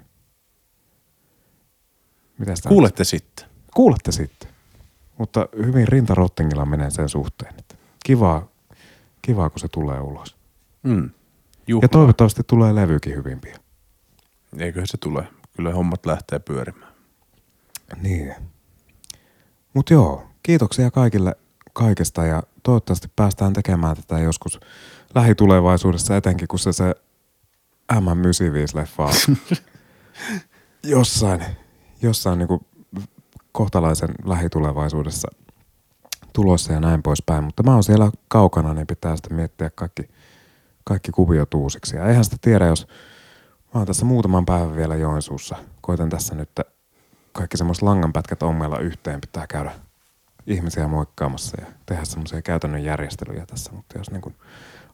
mitä 2.39 2.57
sitä 2.57 2.69
Kuulette 2.69 3.05
sitten. 3.05 3.47
Kuulette 3.75 4.13
sitten. 4.13 4.49
Mutta 5.19 5.49
hyvin 5.57 5.89
rintarottingilla 5.89 6.65
menee 6.65 6.91
sen 6.91 7.09
suhteen. 7.09 7.55
Että 7.59 7.75
kivaa, 8.05 8.49
kivaa, 9.23 9.51
kun 9.51 9.61
se 9.61 9.69
tulee 9.69 10.01
ulos. 10.01 10.37
Mm. 10.83 11.11
Juhlaa. 11.67 11.85
Ja 11.85 11.89
toivottavasti 11.89 12.43
tulee 12.47 12.75
levykin 12.75 13.15
hyvin 13.15 13.41
pian. 13.41 13.61
Eiköhän 14.59 14.87
se 14.87 14.97
tule. 14.97 15.29
Kyllä 15.57 15.75
hommat 15.75 16.07
lähtee 16.07 16.39
pyörimään. 16.39 16.93
Niin. 18.03 18.35
Mutta 19.75 19.93
joo, 19.93 20.27
kiitoksia 20.43 20.91
kaikille 20.91 21.37
kaikesta 21.73 22.27
ja 22.27 22.43
toivottavasti 22.63 23.09
päästään 23.17 23.53
tekemään 23.53 23.97
tätä 23.97 24.19
joskus 24.19 24.61
lähitulevaisuudessa, 25.15 26.17
etenkin 26.17 26.49
kun 26.49 26.59
se 26.59 26.73
se 26.73 26.95
M95-leffa 27.93 29.05
on 29.05 29.37
jossain, 30.85 31.45
jossain 32.03 32.39
niinku 32.39 32.67
kohtalaisen 33.53 34.11
lähitulevaisuudessa 34.25 35.29
tulossa 36.33 36.73
ja 36.73 36.81
näin 36.81 37.03
poispäin. 37.03 37.45
Mutta 37.45 37.63
mä 37.63 37.73
oon 37.73 37.85
siellä 37.85 38.11
kaukana, 38.29 38.75
niin 38.75 38.87
pitää 38.87 39.17
sitten 39.17 39.37
miettiä 39.37 39.71
kaikki, 39.71 40.11
kaikki 40.85 41.13
kuviot 41.13 41.55
uusiksi. 41.55 41.97
Ja 41.97 42.09
eihän 42.09 42.25
sitä 42.25 42.37
tiedä, 42.41 42.67
jos 42.67 42.87
mä 43.75 43.81
oon 43.81 43.87
tässä 43.87 44.05
muutaman 44.05 44.47
päivän 44.47 44.77
vielä 44.77 44.97
Joensuussa. 44.97 45.57
Koitan 45.81 46.09
tässä 46.09 46.35
nyt 46.35 46.51
kaikki 47.33 47.57
semmoiset 47.57 47.83
langanpätkät 47.83 48.43
ommella 48.43 48.79
yhteen. 48.79 49.21
Pitää 49.21 49.47
käydä 49.47 49.73
ihmisiä 50.47 50.89
moikkaamassa 50.89 51.61
ja 51.61 51.67
tehdä 51.87 52.05
semmoisia 52.05 52.43
käytännön 52.43 52.85
järjestelyjä 52.85 53.47
tässä. 53.47 53.73
Mutta 53.73 53.99
jos 53.99 54.11
niin 54.11 54.23
kun 54.23 54.35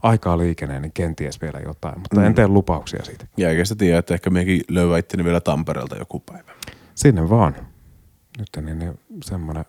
aikaa 0.03 0.39
liikenee, 0.39 0.81
niin 0.81 0.93
kenties 0.93 1.41
vielä 1.43 1.59
jotain. 1.61 1.99
Mutta 2.01 2.23
en 2.25 2.29
Mm. 2.33 2.35
tee 2.35 2.49
lupauksia 2.49 3.05
siitä. 3.05 3.27
Ja 3.37 3.51
eikä 3.51 3.65
sitä 3.65 3.79
tiedä, 3.79 3.99
että 3.99 4.15
ehkä 4.15 4.31
mekin 4.31 4.61
itteni 4.99 5.25
vielä 5.25 5.41
Tampereelta 5.41 5.97
joku 5.97 6.20
päivä. 6.20 6.53
Sinne 6.95 7.31
vaan. 7.31 7.57
Nyt 8.39 8.65
niin, 8.66 8.79
niin 8.79 9.01
semmoinen 9.25 9.65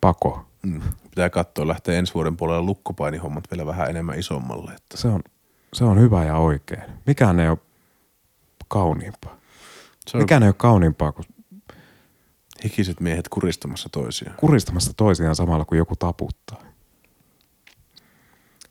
pako. 0.00 0.46
Mm. 0.62 0.80
Pitää 1.10 1.30
katsoa, 1.30 1.68
lähtee 1.68 1.98
ensi 1.98 2.14
vuoden 2.14 2.36
puolella 2.36 2.62
lukkopainihommat 2.62 3.44
vielä 3.50 3.66
vähän 3.66 3.90
enemmän 3.90 4.18
isommalle. 4.18 4.70
Että 4.72 4.96
Se 4.96 5.08
on, 5.08 5.20
se 5.74 5.84
on 5.84 6.00
hyvä 6.00 6.24
ja 6.24 6.36
oikein. 6.36 6.82
Mikään 7.06 7.40
ei 7.40 7.48
ole 7.48 7.58
kauniimpaa. 8.68 9.36
se 10.06 10.16
on 10.16 10.22
Mikään 10.22 10.42
ei 10.42 10.48
ole 10.48 10.54
kauniimpaa 10.58 11.12
kuin 11.12 11.26
hikiset 12.64 13.00
miehet 13.00 13.28
kuristamassa 13.28 13.88
toisiaan. 13.92 14.36
kuristamassa 14.36 14.92
toisiaan 14.96 15.36
samalla 15.36 15.64
kun 15.64 15.78
joku 15.78 15.96
taputtaa. 15.96 16.62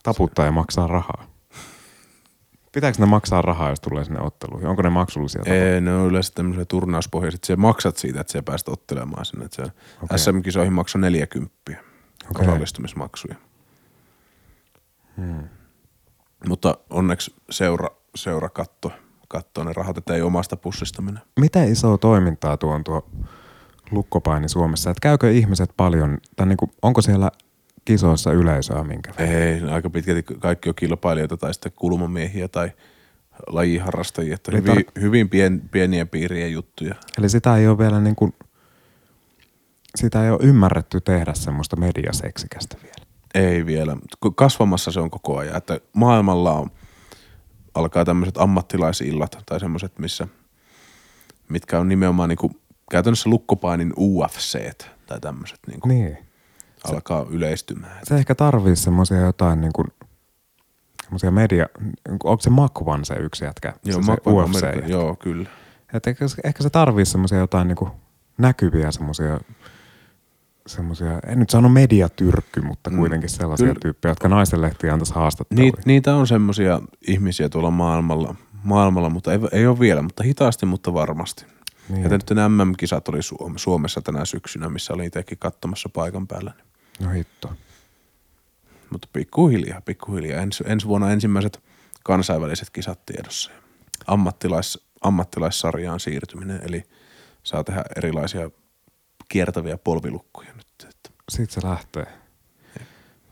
Taputtaa 0.05 0.45
ja 0.45 0.51
maksaa 0.51 0.87
rahaa. 0.87 1.27
Pitääkö 2.71 2.97
ne 2.99 3.05
maksaa 3.05 3.41
rahaa, 3.41 3.69
jos 3.69 3.79
tulee 3.79 4.05
sinne 4.05 4.19
otteluihin? 4.21 4.67
Onko 4.67 4.81
ne 4.81 4.89
maksullisia? 4.89 5.41
Ei, 5.45 5.81
ne 5.81 5.95
on 5.95 6.07
yleensä 6.07 6.31
tämmöisiä 6.35 6.65
turnauspohjaiset. 6.65 7.43
Sä 7.43 7.55
maksat 7.55 7.97
siitä, 7.97 8.21
että 8.21 8.33
sä 8.33 8.43
päästä 8.43 8.71
ottelemaan 8.71 9.25
sinne. 9.25 9.45
Että 9.45 9.55
se 9.55 9.71
Okei. 10.01 10.19
SM-kisoihin 10.19 10.73
maksaa 10.73 11.01
40 11.01 11.53
Okei. 12.31 12.47
osallistumismaksuja. 12.47 13.35
Hmm. 15.17 15.49
Mutta 16.47 16.77
onneksi 16.89 17.35
seura, 17.49 17.89
seura 18.15 18.49
katto, 18.49 18.91
katto 19.27 19.63
ne 19.63 19.73
rahat, 19.73 19.97
että 19.97 20.13
ei 20.13 20.21
omasta 20.21 20.57
pussista 20.57 21.01
mene. 21.01 21.19
Miten 21.39 21.71
iso 21.71 21.97
toimintaa 21.97 22.57
tuo 22.57 22.73
on 22.73 22.83
tuo 22.83 23.09
lukkopaini 23.91 24.49
Suomessa? 24.49 24.91
Et 24.91 24.99
käykö 24.99 25.31
ihmiset 25.31 25.69
paljon, 25.77 26.17
tai 26.35 26.47
niinku, 26.47 26.71
onko 26.81 27.01
siellä 27.01 27.31
kisoissa 27.85 28.31
yleisöä 28.31 28.83
minkä? 28.83 29.13
Ei, 29.17 29.61
aika 29.61 29.89
pitkälti 29.89 30.23
kaikki 30.39 30.69
on 30.69 30.75
kilpailijoita 30.75 31.37
tai 31.37 31.53
sitten 31.53 31.71
kulmamiehiä 31.75 32.47
tai 32.47 32.71
lajiharrastajia. 33.47 34.35
Että 34.35 34.51
Eli 34.51 34.61
hyvin, 34.61 34.75
tar- 34.77 35.01
hyvin 35.01 35.29
pien, 35.29 35.61
pieniä 35.71 36.05
piiriä 36.05 36.47
juttuja. 36.47 36.95
Eli 37.17 37.29
sitä 37.29 37.57
ei 37.57 37.67
ole 37.67 37.77
vielä 37.77 38.01
niin 38.01 38.15
kuin, 38.15 38.33
sitä 39.95 40.23
ei 40.23 40.29
ole 40.31 40.39
ymmärretty 40.41 41.01
tehdä 41.01 41.33
semmoista 41.33 41.75
mediaseksikästä 41.75 42.77
vielä. 42.83 43.05
Ei 43.35 43.65
vielä. 43.65 43.97
Kasvamassa 44.35 44.91
se 44.91 44.99
on 44.99 45.09
koko 45.09 45.37
ajan. 45.37 45.57
Että 45.57 45.79
maailmalla 45.93 46.53
on, 46.53 46.71
alkaa 47.73 48.05
tämmöiset 48.05 48.37
ammattilaisillat 48.37 49.37
tai 49.45 49.59
semmoiset, 49.59 49.99
missä, 49.99 50.27
mitkä 51.49 51.79
on 51.79 51.89
nimenomaan 51.89 52.29
niin 52.29 52.37
kuin, 52.37 52.61
käytännössä 52.91 53.29
lukkopainin 53.29 53.93
UFC 53.97 54.59
tai 55.05 55.19
tämmöiset 55.19 55.59
niin 55.67 55.79
kuin, 55.79 55.89
Niin. 55.89 56.17
Alkaa 56.93 57.25
yleistymään. 57.29 57.99
Se 58.03 58.15
ehkä 58.15 58.35
tarvii 58.35 58.75
semmoisia 58.75 59.17
jotain 59.21 59.61
niin 59.61 59.73
kuin, 59.73 59.87
semmoisia 61.03 61.31
media, 61.31 61.65
onko 62.09 62.41
se 62.41 62.49
Makvan 62.49 63.05
se 63.05 63.13
yksi 63.15 63.45
jätkä? 63.45 63.73
Joo, 63.85 64.01
se, 64.01 64.05
se 64.05 64.29
UFC 64.31 64.63
jätkä? 64.63 64.87
joo, 64.87 65.15
kyllä. 65.15 65.49
Et 65.93 66.07
ehkä, 66.07 66.25
ehkä 66.43 66.63
se 66.63 66.69
tarvii 66.69 67.05
semmoisia 67.05 67.37
jotain 67.37 67.67
niin 67.67 67.75
kuin 67.75 67.91
näkyviä 68.37 68.91
semmoisia 68.91 69.39
semmoisia, 70.67 71.19
en 71.27 71.39
nyt 71.39 71.49
sano 71.49 71.69
mediatyrkky, 71.69 72.61
mutta 72.61 72.89
Mm. 72.89 72.97
kuitenkin 72.97 73.29
sellaisia 73.29 73.67
Kyllä. 73.67 73.79
tyyppejä, 73.81 74.11
jotka 74.11 74.29
naistenlehtiä 74.29 74.93
antaisi 74.93 75.13
haastatteluja. 75.13 75.63
Niit, 75.63 75.85
niitä 75.85 76.15
on 76.15 76.27
semmoisia 76.27 76.81
ihmisiä 77.07 77.49
tuolla 77.49 77.71
maailmalla, 77.71 78.35
maailmalla 78.63 79.09
mutta 79.09 79.33
ei, 79.33 79.39
ei 79.51 79.67
ole 79.67 79.79
vielä, 79.79 80.01
mutta 80.01 80.23
hitaasti, 80.23 80.65
mutta 80.65 80.93
varmasti. 80.93 81.45
Niin. 81.89 82.03
Ja 82.03 82.09
nyt 82.09 82.23
nämä 82.29 82.49
MM-kisat 82.65 83.07
oli 83.09 83.21
Suom- 83.21 83.53
Suomessa 83.57 84.01
tänä 84.01 84.25
syksynä, 84.25 84.69
missä 84.69 84.93
oli 84.93 85.05
itsekin 85.05 85.37
katsomassa 85.37 85.89
paikan 85.93 86.27
päällä. 86.27 86.53
No 86.99 87.09
hitto. 87.09 87.53
Mutta 88.89 89.07
pikkuhiljaa, 89.13 89.81
pikkuhiljaa. 89.81 90.41
Ens, 90.41 90.63
ensi 90.65 90.87
vuonna 90.87 91.11
ensimmäiset 91.11 91.63
kansainväliset 92.03 92.69
kisat 92.69 93.05
tiedossa. 93.05 93.51
Ammattilais, 94.07 94.79
ammattilaissarjaan 95.01 95.99
siirtyminen, 95.99 96.61
eli 96.63 96.83
saa 97.43 97.63
tehdä 97.63 97.83
erilaisia 97.97 98.49
kiertäviä 99.29 99.77
polvilukkuja 99.77 100.53
nyt. 100.53 100.67
Että. 100.89 101.09
Siitä 101.31 101.53
se 101.53 101.61
lähtee. 101.63 102.07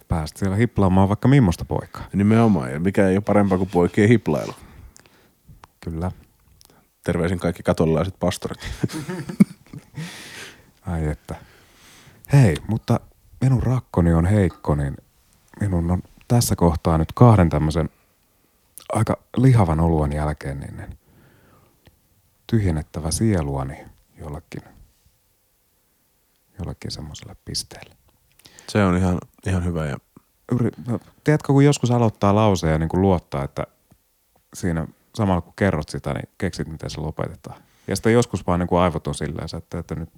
Päästä 0.08 0.40
siellä 0.40 0.56
hiplaamaan 0.56 1.10
vaikka 1.10 1.28
millaista 1.28 1.66
poikaa. 1.66 2.08
Nimenomaan, 2.14 2.72
ja 2.72 2.80
mikä 2.80 3.08
ei 3.08 3.16
ole 3.16 3.24
parempaa 3.26 3.58
kuin 3.58 3.70
poikien 3.70 4.10
hiplailu. 4.10 4.54
Kyllä. 5.80 6.12
Terveisin 7.04 7.40
kaikki 7.40 7.64
katolilaiset 7.64 8.20
pastorit. 8.20 8.70
Ai 10.88 11.08
että. 11.08 11.36
Hei, 12.34 12.56
mutta 12.68 13.00
minun 13.44 13.64
rakkoni 13.64 14.14
on 14.14 14.26
heikko, 14.26 14.76
niin 14.76 14.98
minun 15.60 15.92
on 15.92 16.02
tässä 16.28 16.56
kohtaa 16.56 16.98
nyt 16.98 17.12
kahden 17.16 17.50
tämmöisen 17.50 17.90
aika 18.94 19.18
lihavan 19.38 19.80
oluan 19.80 20.14
jälkeen 20.14 20.60
niin 20.60 20.78
niin 20.78 20.98
tyhjennettävä 22.48 23.12
sieluani 23.12 23.86
jollekin, 24.18 24.62
jollekin 26.60 26.92
semmoiselle 26.92 27.36
pisteelle. 27.46 27.96
Se 28.68 28.84
on 28.84 28.98
ihan, 28.98 29.18
ihan 29.48 29.66
hyvä 29.66 29.86
ja 29.86 29.98
Yri, 30.52 30.70
no, 30.88 31.00
tiedätkö, 31.24 31.54
kun 31.54 31.66
joskus 31.66 31.92
aloittaa 31.92 32.36
lauseen 32.36 32.72
ja 32.72 32.80
niin 32.80 32.90
kuin 32.90 33.02
luottaa, 33.02 33.44
että 33.44 33.68
siinä 34.54 34.88
samalla 35.16 35.42
kun 35.42 35.54
kerrot 35.56 35.90
sitä, 35.90 36.14
niin 36.14 36.30
keksit, 36.38 36.68
miten 36.68 36.90
se 36.90 37.02
lopetetaan. 37.02 37.62
Ja 37.88 37.96
sitten 37.96 38.14
joskus 38.14 38.48
vaan 38.48 38.60
niin 38.60 38.68
kuin 38.68 38.82
aivot 38.82 39.08
on 39.08 39.16
silleen, 39.16 39.44
että 39.44 39.62
te 39.70 39.78
ette 39.78 39.96
nyt, 39.96 40.10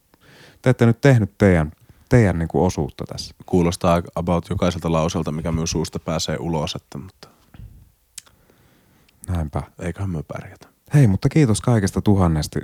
te 0.62 0.70
ette 0.70 0.86
nyt 0.86 1.02
tehnyt 1.02 1.38
teidän, 1.38 1.72
teidän 2.10 2.40
niin 2.40 2.48
kuin 2.48 2.66
osuutta 2.66 3.04
tässä. 3.08 3.36
kuulostaa 3.46 4.02
about 4.16 4.50
jokaiselta 4.50 4.92
lauselta, 4.92 5.32
mikä 5.32 5.52
myös 5.52 5.72
suusta 5.72 6.00
pääsee 6.00 6.38
ulos, 6.40 6.76
että, 6.76 6.98
mutta 6.98 7.28
Näinpä. 9.28 9.64
eiköhän 9.80 10.10
me 10.10 10.24
pärjätä. 10.24 10.68
Hei, 10.94 11.08
mutta 11.08 11.30
kiitos 11.30 11.62
kaikesta 11.62 12.02
tuhannesti. 12.02 12.60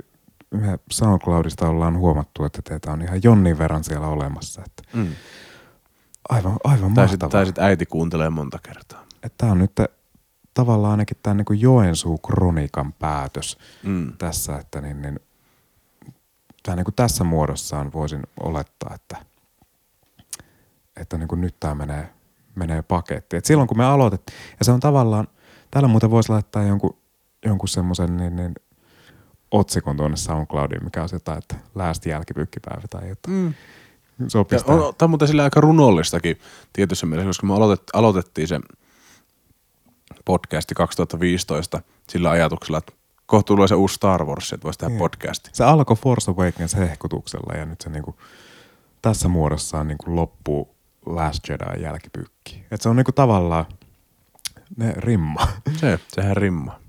Me 0.50 0.78
SoundCloudista 0.90 1.68
ollaan 1.68 1.98
huomattu, 1.98 2.44
että 2.44 2.62
teitä 2.62 2.92
on 2.92 3.02
ihan 3.02 3.20
jonnin 3.22 3.58
verran 3.58 3.84
siellä 3.84 4.06
olemassa. 4.06 4.62
Että 4.66 4.82
Mm. 4.98 5.12
aivan, 6.28 6.56
aivan 6.64 6.94
Tai 6.94 7.08
sitten 7.08 7.26
mahtavaa. 7.26 7.44
sit 7.44 7.58
äiti 7.58 7.86
kuuntelee 7.86 8.30
monta 8.30 8.58
kertaa. 8.62 9.04
Että 9.22 9.34
tämä 9.38 9.52
on 9.52 9.58
nyt 9.58 9.72
tavallaan 10.54 10.90
ainakin 10.90 11.16
tämän 11.22 11.36
niin 11.36 11.60
Joensuu-kronikan 11.60 12.92
päätös 12.92 13.58
Mm. 13.82 14.12
tässä, 14.18 14.56
että 14.58 14.80
niin, 14.80 15.02
niin, 15.02 15.20
tämä 16.62 16.76
niin 16.76 16.84
kuin 16.84 16.94
tässä 16.94 17.24
muodossaan 17.24 17.92
voisin 17.92 18.22
olettaa, 18.40 18.94
että, 18.94 19.16
että 20.96 21.18
niin 21.18 21.28
kuin 21.28 21.40
nyt 21.40 21.60
tämä 21.60 21.74
menee, 21.74 22.08
menee 22.54 22.82
pakettiin. 22.82 23.38
Et 23.38 23.44
silloin 23.44 23.68
kun 23.68 23.78
me 23.78 23.84
aloitettiin, 23.84 24.38
ja 24.58 24.64
se 24.64 24.72
on 24.72 24.80
tavallaan, 24.80 25.28
täällä 25.70 25.88
muuten 25.88 26.10
voisi 26.10 26.28
laittaa 26.32 26.62
jonkun, 26.62 26.96
jonkun 27.44 27.68
semmoisen 27.68 28.16
niin, 28.16 28.36
niin, 28.36 28.54
otsikon 29.50 29.96
tuonne 29.96 30.16
SoundCloudiin, 30.16 30.84
mikä 30.84 31.02
on 31.02 31.08
jotain, 31.12 31.38
että 31.38 31.56
läästi 31.74 32.10
jälkipykkipäivä 32.10 32.82
tai 32.90 33.08
jotain. 33.08 33.36
Mm. 33.36 33.54
Sopisi 34.28 34.64
tämä 34.64 34.78
on 35.02 35.10
muuten 35.10 35.28
sillä 35.28 35.44
aika 35.44 35.60
runollistakin 35.60 36.38
tietyssä 36.72 37.06
mielessä, 37.06 37.28
koska 37.28 37.46
me 37.46 37.54
aloitet, 37.54 37.82
aloitettiin 37.92 38.48
se 38.48 38.60
podcasti 40.24 40.74
2015 40.74 41.82
sillä 42.08 42.30
ajatuksella, 42.30 42.78
että 42.78 42.92
kohta 43.26 43.46
tulee 43.46 43.68
se 43.68 43.74
uusi 43.74 43.94
Star 43.94 44.24
Wars, 44.24 44.52
että 44.52 44.64
voisi 44.64 44.78
tehdä 44.78 44.90
Niin. 44.90 44.98
podcasti. 44.98 45.50
Se 45.52 45.64
alkoi 45.64 45.96
Force 45.96 46.30
Awakens 46.30 46.76
hehkutuksella 46.76 47.54
ja 47.58 47.64
nyt 47.64 47.80
se 47.80 47.90
niinku, 47.90 48.16
tässä 49.02 49.28
muodossaan 49.28 49.88
niinku 49.88 50.16
loppuu 50.16 50.74
Last 51.06 51.48
Jedi 51.48 51.82
jälkipykki. 51.82 52.64
Et 52.70 52.80
se 52.80 52.88
on 52.88 52.96
niinku 52.96 53.12
tavallaan 53.12 53.64
ne 54.76 54.92
rimma. 54.96 55.48
Se, 55.80 55.98
sehän 56.08 56.36
rimma. 56.36 56.80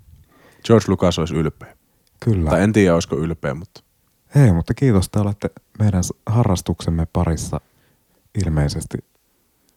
George 0.66 0.86
Lucas 0.88 1.20
olisi 1.20 1.36
ylpeä. 1.36 1.78
Kyllä. 2.20 2.50
Tai 2.50 2.64
en 2.64 2.74
tiedä, 2.74 2.94
olisiko 2.94 3.16
ylpeä, 3.16 3.54
mutta 3.54 3.84
Hei, 4.36 4.52
mutta 4.52 4.74
kiitos, 4.74 5.06
että 5.06 5.22
olette 5.22 5.50
meidän 5.80 6.04
harrastuksemme 6.26 7.08
parissa 7.14 7.62
ilmeisesti 8.46 8.98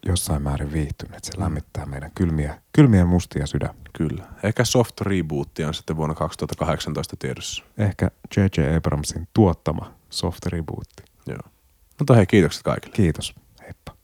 jossain 0.06 0.42
määrin 0.42 0.72
viihtyneet. 0.72 1.24
Se 1.24 1.32
lämmittää 1.38 1.86
meidän 1.86 2.10
kylmiä, 2.14 2.60
kylmiä 2.72 3.04
mustia 3.04 3.46
sydän. 3.46 3.74
kyllä. 3.92 4.24
Ehkä 4.42 4.64
soft 4.64 5.00
rebootti 5.00 5.64
on 5.64 5.74
sitten 5.74 5.96
vuonna 5.96 6.14
2018 6.14 7.16
tiedossa. 7.18 7.64
Ehkä 7.78 8.10
J.J. 8.36 8.76
Abramsin 8.76 9.28
tuottama 9.34 9.94
soft 10.10 10.46
rebootti. 10.46 11.02
Joo. 11.26 11.38
Mutta 11.98 12.14
hei, 12.14 12.26
kiitokset 12.26 12.62
kaikille. 12.62 12.96
Kiitos. 12.96 13.34
Heippa. 13.62 13.95